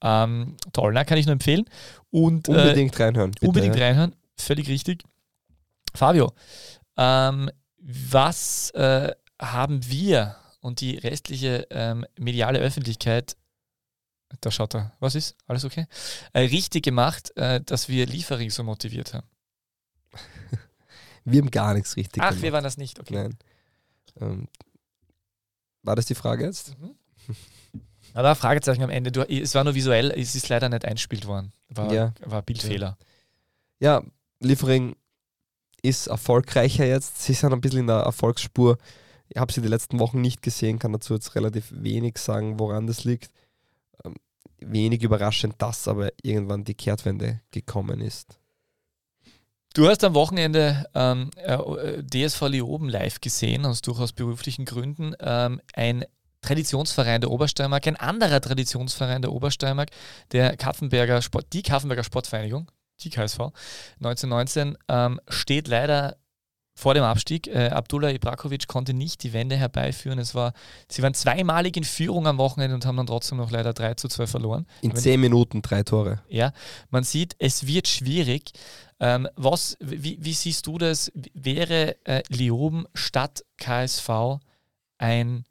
Ähm, 0.02 0.56
toll, 0.72 0.92
na, 0.94 1.04
kann 1.04 1.18
ich 1.18 1.26
nur 1.26 1.32
empfehlen. 1.32 1.64
Und, 2.10 2.48
äh, 2.48 2.52
unbedingt 2.52 2.98
reinhören. 2.98 3.32
Bitte, 3.32 3.46
unbedingt 3.46 3.76
ja. 3.76 3.86
reinhören, 3.86 4.14
völlig 4.36 4.68
richtig. 4.68 5.02
Fabio, 5.94 6.32
ähm, 6.96 7.50
was 7.78 8.70
äh, 8.70 9.12
haben 9.40 9.80
wir 9.88 10.36
und 10.60 10.80
die 10.80 10.96
restliche 10.98 11.66
ähm, 11.70 12.06
mediale 12.18 12.58
Öffentlichkeit, 12.58 13.36
da 14.40 14.50
schaut 14.50 14.74
er, 14.74 14.92
was 15.00 15.14
ist? 15.14 15.36
Alles 15.46 15.64
okay? 15.64 15.86
Äh, 16.32 16.40
richtig 16.42 16.84
gemacht, 16.84 17.36
äh, 17.36 17.60
dass 17.60 17.88
wir 17.88 18.06
Liefering 18.06 18.50
so 18.50 18.62
motiviert 18.62 19.14
haben. 19.14 19.26
Wir 21.24 21.40
haben 21.42 21.50
gar 21.50 21.74
nichts 21.74 21.96
richtig 21.96 22.22
Ach, 22.22 22.30
gemacht. 22.30 22.42
wir 22.42 22.52
waren 22.54 22.64
das 22.64 22.78
nicht, 22.78 22.98
okay. 22.98 23.12
Nein. 23.14 23.38
Ähm, 24.20 24.48
war 25.82 25.94
das 25.94 26.06
die 26.06 26.14
Frage 26.14 26.44
jetzt? 26.46 26.78
Mhm. 26.78 26.94
Aber 28.14 28.34
Fragezeichen 28.34 28.82
am 28.82 28.90
Ende. 28.90 29.12
Du, 29.12 29.20
es 29.22 29.54
war 29.54 29.62
nur 29.62 29.74
visuell, 29.74 30.10
es 30.12 30.34
ist 30.34 30.48
leider 30.48 30.68
nicht 30.70 30.84
einspielt 30.86 31.26
worden. 31.26 31.52
War, 31.68 31.92
Ja. 31.92 32.14
war 32.24 32.40
Bildfehler. 32.42 32.96
Ja, 33.80 34.02
Liefering 34.40 34.96
ist 35.82 36.06
erfolgreicher 36.06 36.86
jetzt. 36.86 37.22
Sie 37.22 37.34
sind 37.34 37.52
ein 37.52 37.60
bisschen 37.60 37.80
in 37.80 37.86
der 37.86 37.96
Erfolgsspur. 37.96 38.78
Ich 39.32 39.40
habe 39.40 39.52
sie 39.52 39.62
die 39.62 39.68
letzten 39.68 40.00
Wochen 40.00 40.20
nicht 40.20 40.42
gesehen, 40.42 40.78
kann 40.78 40.92
dazu 40.92 41.14
jetzt 41.14 41.36
relativ 41.36 41.68
wenig 41.70 42.18
sagen, 42.18 42.58
woran 42.58 42.88
das 42.88 43.04
liegt. 43.04 43.30
Ähm, 44.04 44.14
wenig 44.58 45.02
überraschend, 45.02 45.54
dass 45.58 45.86
aber 45.86 46.10
irgendwann 46.22 46.64
die 46.64 46.74
Kehrtwende 46.74 47.40
gekommen 47.52 48.00
ist. 48.00 48.40
Du 49.72 49.86
hast 49.86 50.02
am 50.02 50.14
Wochenende 50.14 50.84
ähm, 50.94 51.30
äh, 51.36 52.02
DSV 52.02 52.48
Leoben 52.48 52.88
live 52.88 53.20
gesehen, 53.20 53.64
aus 53.64 53.82
durchaus 53.82 54.12
beruflichen 54.12 54.64
Gründen. 54.64 55.14
Ähm, 55.20 55.60
ein 55.74 56.04
Traditionsverein 56.42 57.20
der 57.20 57.30
Obersteiermark, 57.30 57.86
ein 57.86 57.96
anderer 57.96 58.40
Traditionsverein 58.40 59.22
der 59.22 59.32
Obersteiermark, 59.32 59.90
der 60.32 60.56
Kaffenberger 60.56 61.22
Sport, 61.22 61.52
die 61.52 61.62
Kaffenberger 61.62 62.02
Sportvereinigung, 62.02 62.68
die 63.02 63.10
KSV, 63.10 63.52
1919, 64.00 64.76
ähm, 64.88 65.20
steht 65.28 65.68
leider 65.68 66.16
vor 66.80 66.94
dem 66.94 67.04
Abstieg. 67.04 67.46
Äh, 67.46 67.68
Abdullah 67.68 68.10
Ibrakovic 68.10 68.66
konnte 68.66 68.94
nicht 68.94 69.22
die 69.22 69.32
Wende 69.32 69.56
herbeiführen. 69.56 70.18
Es 70.18 70.34
war, 70.34 70.54
sie 70.88 71.02
waren 71.02 71.14
zweimalig 71.14 71.76
in 71.76 71.84
Führung 71.84 72.26
am 72.26 72.38
Wochenende 72.38 72.74
und 72.74 72.86
haben 72.86 72.96
dann 72.96 73.06
trotzdem 73.06 73.38
noch 73.38 73.50
leider 73.50 73.72
3 73.72 73.94
zu 73.94 74.08
2 74.08 74.26
verloren. 74.26 74.66
In 74.80 74.90
Wenn- 74.92 74.96
zehn 74.98 75.20
Minuten 75.20 75.62
drei 75.62 75.82
Tore. 75.82 76.22
Ja, 76.28 76.52
man 76.90 77.04
sieht, 77.04 77.36
es 77.38 77.66
wird 77.66 77.86
schwierig. 77.86 78.52
Ähm, 78.98 79.28
was, 79.36 79.76
wie, 79.80 80.18
wie 80.20 80.32
siehst 80.32 80.66
du 80.66 80.78
das? 80.78 81.12
Wäre 81.34 81.96
äh, 82.04 82.22
Leoben 82.28 82.86
statt 82.94 83.44
KSV 83.58 84.38
ein, 84.98 85.44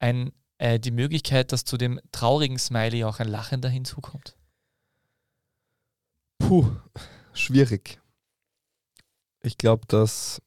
ein, 0.00 0.32
äh, 0.58 0.78
die 0.80 0.90
Möglichkeit, 0.92 1.52
dass 1.52 1.64
zu 1.64 1.76
dem 1.76 2.00
traurigen 2.12 2.58
Smiley 2.58 3.04
auch 3.04 3.20
ein 3.20 3.28
lachender 3.28 3.68
hinzukommt? 3.68 4.36
Puh, 6.38 6.66
schwierig. 7.32 8.00
Ich 9.42 9.58
glaube, 9.58 9.86
dass 9.88 10.40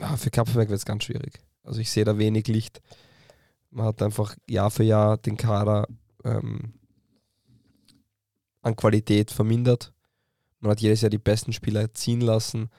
ah, 0.00 0.16
für 0.16 0.30
Kapfenberg 0.30 0.68
wird 0.68 0.78
es 0.78 0.84
ganz 0.84 1.04
schwierig. 1.04 1.40
Also 1.62 1.80
ich 1.80 1.90
sehe 1.90 2.04
da 2.04 2.18
wenig 2.18 2.46
Licht. 2.48 2.80
Man 3.70 3.86
hat 3.86 4.02
einfach 4.02 4.36
Jahr 4.48 4.70
für 4.70 4.84
Jahr 4.84 5.16
den 5.16 5.36
Kader 5.36 5.88
ähm, 6.24 6.74
an 8.62 8.76
Qualität 8.76 9.30
vermindert. 9.30 9.92
Man 10.60 10.70
hat 10.70 10.80
jedes 10.80 11.00
Jahr 11.00 11.10
die 11.10 11.18
besten 11.18 11.52
Spieler 11.52 11.92
ziehen 11.92 12.20
lassen. 12.20 12.70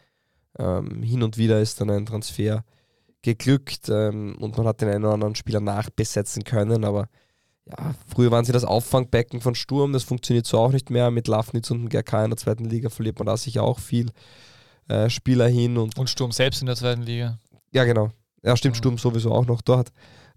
Ähm, 0.57 1.03
hin 1.03 1.23
und 1.23 1.37
wieder 1.37 1.59
ist 1.59 1.81
dann 1.81 1.89
ein 1.89 2.05
Transfer 2.05 2.63
geglückt 3.21 3.89
ähm, 3.89 4.35
und 4.39 4.57
man 4.57 4.67
hat 4.67 4.81
den 4.81 4.89
einen 4.89 5.03
oder 5.03 5.15
anderen 5.15 5.35
Spieler 5.35 5.59
nachbesetzen 5.59 6.43
können, 6.43 6.85
aber 6.85 7.09
ja, 7.67 7.95
früher 8.07 8.29
waren 8.29 8.45
sie 8.45 8.51
das 8.51 8.63
Auffangbecken 8.63 9.41
von 9.41 9.55
Sturm, 9.55 9.91
das 9.91 10.03
funktioniert 10.03 10.45
so 10.45 10.59
auch 10.59 10.71
nicht 10.71 10.91
mehr. 10.91 11.09
Mit 11.09 11.27
Lafnitz 11.27 11.71
und 11.71 11.79
dem 11.79 11.89
GRK 11.89 12.25
in 12.25 12.29
der 12.29 12.37
zweiten 12.37 12.65
Liga 12.65 12.89
verliert 12.89 13.17
man 13.17 13.25
da 13.25 13.35
sicher 13.35 13.63
auch 13.63 13.79
viel 13.79 14.11
äh, 14.87 15.09
Spieler 15.09 15.47
hin 15.47 15.77
und 15.77 15.97
Und 15.97 16.09
Sturm 16.09 16.31
selbst 16.31 16.61
in 16.61 16.67
der 16.67 16.75
zweiten 16.75 17.03
Liga. 17.03 17.39
ja, 17.71 17.83
genau. 17.83 18.11
Ja, 18.43 18.55
stimmt, 18.55 18.75
Mhm. 18.75 18.79
Sturm 18.79 18.97
sowieso 18.97 19.31
auch 19.31 19.45
noch 19.45 19.61
dort. 19.61 19.89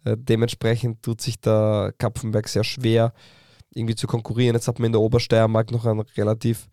Äh, 0.04 0.16
dementsprechend 0.18 1.02
tut 1.02 1.20
sich 1.20 1.38
der 1.40 1.92
Kapfenberg 1.98 2.48
sehr 2.48 2.64
schwer, 2.64 3.12
irgendwie 3.74 3.94
zu 3.94 4.06
konkurrieren. 4.06 4.54
Jetzt 4.54 4.66
hat 4.68 4.78
man 4.78 4.86
in 4.86 4.92
der 4.92 5.00
Obersteiermark 5.02 5.70
noch 5.70 5.84
einen 5.84 6.00
relativ 6.00 6.68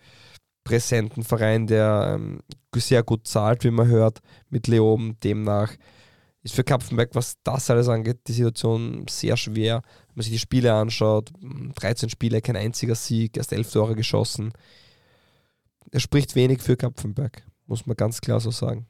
präsenten 0.64 1.24
Verein, 1.24 1.68
der 1.68 2.16
ähm, 2.16 2.40
sehr 2.76 3.04
gut 3.04 3.28
zahlt, 3.28 3.64
wie 3.64 3.72
man 3.72 3.88
hört, 3.88 4.20
mit 4.50 4.68
Leoben. 4.68 5.18
Demnach 5.24 5.74
ist 6.44 6.56
für 6.56 6.64
Kapfenberg, 6.64 7.10
was 7.14 7.36
das 7.44 7.70
alles 7.70 7.90
angeht, 7.90 8.20
die 8.28 8.34
Situation 8.34 9.06
sehr 9.10 9.36
schwer. 9.38 9.82
Wenn 10.08 10.16
man 10.16 10.24
sich 10.24 10.34
die 10.34 10.40
Spiele 10.40 10.74
anschaut, 10.74 11.32
13 11.76 12.10
Spiele, 12.10 12.42
kein 12.42 12.56
einziger 12.56 12.96
Sieg, 12.96 13.38
erst 13.38 13.52
11 13.54 13.72
Tore 13.72 13.96
geschossen. 13.96 14.54
Er 15.92 16.00
spricht 16.00 16.36
wenig 16.36 16.62
für 16.62 16.76
Kapfenberg, 16.78 17.44
muss 17.66 17.86
man 17.86 17.96
ganz 17.96 18.22
klar 18.22 18.40
so 18.40 18.52
sagen. 18.52 18.88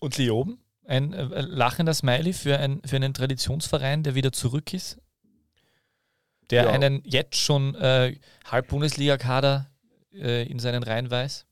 Und 0.00 0.16
Leoben? 0.18 0.58
Ein 0.84 1.12
äh, 1.12 1.40
lachender 1.42 1.94
Smiley 1.94 2.32
für, 2.32 2.58
ein, 2.58 2.80
für 2.84 2.96
einen 2.96 3.14
Traditionsverein, 3.14 4.02
der 4.02 4.14
wieder 4.14 4.32
zurück 4.32 4.72
ist? 4.74 4.98
Der 6.50 6.64
Ja. 6.64 6.70
einen 6.70 7.02
jetzt 7.04 7.36
schon 7.36 7.74
äh, 7.76 8.16
Halb-Bundesliga-Kader 8.46 9.70
äh, 10.12 10.46
in 10.50 10.58
seinen 10.58 10.82
Reihen 10.82 11.10
weiß? 11.10 11.46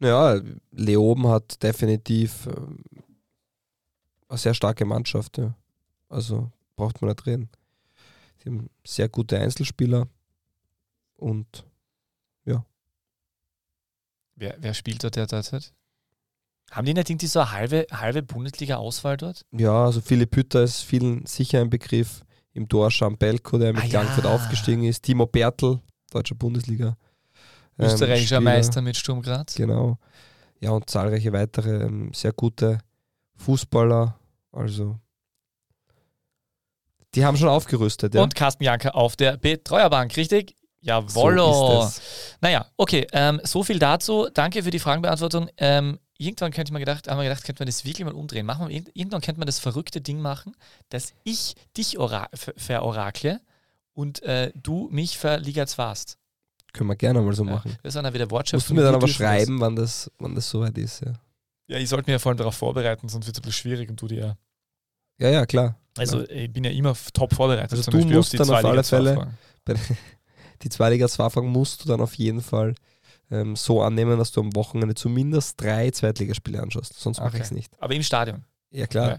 Ja, 0.00 0.40
Leoben 0.72 1.28
hat 1.28 1.62
definitiv 1.62 2.46
ähm, 2.46 2.84
eine 4.28 4.38
sehr 4.38 4.54
starke 4.54 4.84
Mannschaft. 4.84 5.38
Ja. 5.38 5.54
Also 6.08 6.50
braucht 6.74 7.00
man 7.00 7.10
nicht 7.10 7.26
reden. 7.26 7.48
Sie 8.38 8.50
haben 8.50 8.68
sehr 8.84 9.08
gute 9.08 9.38
Einzelspieler 9.38 10.08
und 11.16 11.64
Wer, 14.36 14.56
wer 14.60 14.74
spielt 14.74 15.02
dort 15.02 15.16
derzeit? 15.16 15.72
Haben 16.70 16.84
die 16.86 16.94
nicht 16.94 17.08
irgendwie 17.10 17.26
so 17.26 17.40
eine 17.40 17.52
halbe, 17.52 17.86
halbe 17.92 18.22
Bundesliga-Auswahl 18.22 19.16
dort? 19.16 19.44
ja, 19.52 19.84
also 19.86 20.00
Philipp 20.00 20.34
Hütter 20.36 20.62
ist 20.62 20.82
vielen 20.82 21.24
sicher 21.26 21.60
ein 21.60 21.70
Begriff. 21.70 22.22
Im 22.52 22.68
Tor 22.68 22.88
Jean 22.88 23.18
Belko, 23.18 23.58
der 23.58 23.74
mit 23.74 23.82
Ah, 23.82 23.86
ja. 23.86 24.24
Aufgestiegen 24.24 24.84
ist. 24.84 25.02
Timo 25.02 25.26
Bertel, 25.26 25.80
deutscher 26.10 26.34
Bundesliga. 26.34 26.96
ähm, 27.78 27.84
Österreichischer 27.86 28.36
Spieler. 28.36 28.40
Meister 28.40 28.80
mit 28.80 28.96
Sturm 28.96 29.20
Graz. 29.20 29.54
Genau. 29.54 29.98
Ja, 30.60 30.70
und 30.70 30.88
zahlreiche 30.88 31.32
weitere 31.34 31.84
ähm, 31.84 32.12
sehr 32.14 32.32
gute 32.32 32.78
Fußballer. 33.36 34.18
Also, 34.52 34.98
die 37.14 37.24
haben 37.24 37.36
schon 37.36 37.48
aufgerüstet. 37.48 38.14
Ja? 38.14 38.22
Und 38.22 38.34
Carsten 38.34 38.64
Janker 38.64 38.94
auf 38.94 39.16
der 39.16 39.36
Betreuerbank, 39.36 40.16
richtig? 40.16 40.56
Jawollo. 40.80 41.52
So 41.52 41.86
ist 41.86 41.98
es. 41.98 42.02
Naja, 42.40 42.66
okay, 42.76 43.06
ähm, 43.12 43.40
so 43.44 43.62
viel 43.62 43.78
dazu. 43.78 44.28
Danke 44.32 44.62
für 44.62 44.70
die 44.70 44.78
Fragenbeantwortung. 44.78 45.48
Ähm, 45.56 45.98
irgendwann 46.18 46.52
könnte 46.52 46.72
man 46.72 46.80
gedacht, 46.80 47.08
haben 47.08 47.18
wir 47.18 47.24
gedacht, 47.24 47.44
könnte 47.44 47.60
man 47.62 47.66
das 47.66 47.84
wirklich 47.84 48.04
mal 48.04 48.14
umdrehen. 48.14 48.46
Machen 48.46 48.68
wir, 48.68 48.74
irgend- 48.74 48.90
irgendwann 48.94 49.20
könnte 49.20 49.38
man 49.38 49.46
das 49.46 49.58
verrückte 49.58 50.00
Ding 50.00 50.20
machen, 50.20 50.54
dass 50.90 51.12
ich 51.24 51.54
dich 51.76 51.98
ora 51.98 52.28
ver- 52.34 52.54
verorakle 52.56 53.40
und 53.94 54.22
äh, 54.22 54.52
du 54.54 54.88
mich 54.90 55.18
verligat's 55.18 55.78
warst. 55.78 56.18
Können 56.72 56.90
wir 56.90 56.96
gerne 56.96 57.20
mal 57.22 57.32
so 57.34 57.44
Ja, 57.44 57.52
machen. 57.52 57.76
Das 57.82 57.94
ist 57.94 58.02
dann 58.02 58.12
wieder 58.12 58.30
Wortschöpfung. 58.30 58.58
Musst 58.58 58.70
du 58.70 58.74
mir 58.74 58.82
dann 58.82 58.94
aber 58.94 59.08
schreiben, 59.08 59.58
wann 59.60 59.74
das, 59.76 60.10
wann 60.18 60.34
das 60.34 60.48
soweit 60.50 60.76
ist. 60.76 61.00
Ja. 61.00 61.12
Ja, 61.68 61.78
ich 61.78 61.88
sollte 61.88 62.08
mir 62.08 62.12
ja 62.14 62.18
vor 62.18 62.30
allem 62.30 62.36
darauf 62.38 62.54
vorbereiten, 62.54 63.08
sonst 63.08 63.26
wird 63.26 63.36
es 63.36 63.40
ein 63.40 63.46
bisschen 63.46 63.60
schwierig 63.62 63.88
und 63.90 64.00
du 64.00 64.06
dir 64.06 64.18
ja. 64.18 64.36
ja, 65.18 65.30
ja 65.30 65.46
klar. 65.46 65.76
Also 65.98 66.28
ich 66.28 66.52
bin 66.52 66.62
ja 66.64 66.70
immer 66.70 66.94
top 67.14 67.32
vorbereitet. 67.32 67.72
Also 67.72 67.82
zum 67.84 67.92
du 67.92 67.98
Beispiel 67.98 68.16
musst 68.16 68.34
dann 68.38 68.50
auf 68.50 68.56
alle 68.56 68.70
Liga-Zwei-Fragen. 68.72 69.38
Die 70.62 70.68
Zweiliga 70.68 71.08
2 71.08 71.30
Fragen 71.30 71.48
musst 71.48 71.84
du 71.84 71.88
dann 71.88 72.00
auf 72.00 72.14
jeden 72.14 72.40
Fall 72.42 72.74
ähm, 73.30 73.56
so 73.56 73.82
annehmen, 73.82 74.18
dass 74.18 74.32
du 74.32 74.40
am 74.40 74.54
Wochenende 74.54 74.94
zumindest 74.94 75.60
drei 75.60 75.90
Zweitligaspiele 75.90 76.60
anschaust. 76.62 76.98
Sonst 76.98 77.18
mache 77.18 77.28
Okay. 77.28 77.36
ich 77.38 77.42
es 77.44 77.50
nicht. 77.50 77.72
Aber 77.80 77.94
im 77.94 78.02
Stadion. 78.02 78.44
Ja, 78.70 78.86
klar. 78.86 79.08
Ja. 79.08 79.18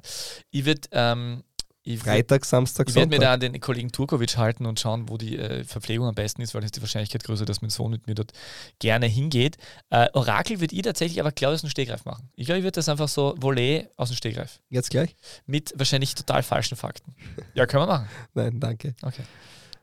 Ich 0.52 0.66
würde 0.66 0.82
ähm, 0.92 1.44
ich 1.84 2.02
Freitag, 2.02 2.44
Samstag, 2.44 2.90
Ich 2.90 2.96
werde 2.96 3.08
mir 3.08 3.16
Sonntag. 3.16 3.28
da 3.30 3.34
an 3.48 3.54
den 3.54 3.62
Kollegen 3.62 3.90
Turkovic 3.94 4.36
halten 4.36 4.66
und 4.66 4.78
schauen, 4.78 5.08
wo 5.08 5.16
die 5.18 5.38
äh, 5.38 5.64
Verpflegung 5.64 6.06
am 6.06 6.16
besten 6.16 6.42
ist, 6.42 6.54
weil 6.54 6.62
es 6.66 6.72
die 6.74 6.82
Wahrscheinlichkeit 6.82 7.24
größer, 7.24 7.46
dass 7.46 7.62
mein 7.62 7.70
Sohn 7.70 7.92
mit 7.92 8.08
mir 8.08 8.14
dort 8.16 8.34
gerne 8.80 9.06
hingeht. 9.06 9.56
Äh, 9.90 10.08
Orakel 10.12 10.60
würde 10.60 10.76
ich 10.76 10.82
tatsächlich 10.82 11.22
aber, 11.22 11.32
glaube 11.32 11.54
ich, 11.54 11.60
aus 11.60 11.62
dem 11.62 11.70
Stegreif 11.70 12.04
machen. 12.04 12.30
Ich 12.36 12.46
glaube, 12.46 12.60
ich 12.60 12.64
würde 12.66 12.74
das 12.76 12.90
einfach 12.90 13.08
so 13.08 13.36
Volley 13.40 13.88
aus 13.96 14.10
dem 14.10 14.18
Stegreif. 14.18 14.60
Jetzt 14.70 14.90
gleich? 14.90 15.16
Mit 15.46 15.74
wahrscheinlich 15.78 16.14
total 16.14 16.44
falschen 16.44 16.76
Fakten. 16.76 17.16
Ja, 17.54 17.66
können 17.66 17.84
wir 17.84 17.88
machen. 17.88 18.10
Nein, 18.34 18.60
danke. 18.60 18.94
Okay. 19.02 19.24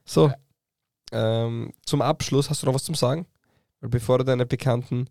So, 0.05 0.31
ähm, 1.15 1.73
zum 1.87 2.03
Abschluss 2.03 2.51
hast 2.51 2.63
du 2.63 2.67
noch 2.67 2.75
was 2.75 2.85
zum 2.85 2.97
Sagen? 2.97 3.27
Weil 3.81 3.91
bevor 3.91 4.19
du 4.19 4.25
deine 4.25 4.47
bekannten 4.47 5.09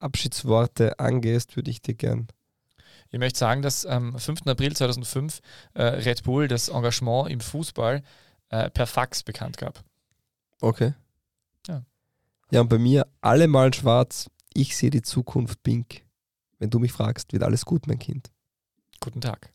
Abschiedsworte 0.00 0.98
angehst, 0.98 1.56
würde 1.56 1.70
ich 1.70 1.80
dir 1.80 1.94
gern. 1.94 2.26
Ich 3.10 3.18
möchte 3.20 3.38
sagen, 3.38 3.62
dass 3.62 3.86
am 3.86 4.18
5. 4.18 4.46
April 4.46 4.74
2005 4.74 5.40
äh, 5.74 5.82
Red 5.82 6.24
Bull 6.24 6.48
das 6.48 6.68
Engagement 6.68 7.30
im 7.30 7.38
Fußball 7.38 8.02
äh, 8.48 8.70
per 8.70 8.88
Fax 8.88 9.22
bekannt 9.22 9.56
gab. 9.56 9.84
Okay. 10.60 10.94
Ja. 11.68 11.84
Ja, 12.50 12.60
und 12.60 12.68
bei 12.68 12.78
mir 12.78 13.06
alle 13.20 13.46
mal 13.46 13.72
schwarz. 13.72 14.28
Ich 14.52 14.76
sehe 14.76 14.90
die 14.90 15.02
Zukunft 15.02 15.62
pink. 15.62 16.02
Wenn 16.58 16.70
du 16.70 16.80
mich 16.80 16.92
fragst, 16.92 17.32
wird 17.32 17.44
alles 17.44 17.64
gut, 17.64 17.86
mein 17.86 17.98
Kind. 17.98 18.32
Guten 19.00 19.20
Tag. 19.20 19.52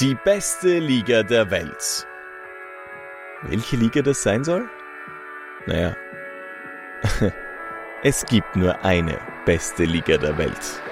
Die 0.00 0.16
beste 0.24 0.78
Liga 0.78 1.22
der 1.22 1.50
Welt. 1.50 2.06
Welche 3.48 3.76
Liga 3.76 4.02
das 4.02 4.22
sein 4.22 4.44
soll? 4.44 4.68
Naja. 5.66 5.96
Es 8.06 8.26
gibt 8.26 8.54
nur 8.54 8.84
eine 8.84 9.18
beste 9.46 9.84
Liga 9.84 10.18
der 10.18 10.36
Welt. 10.36 10.82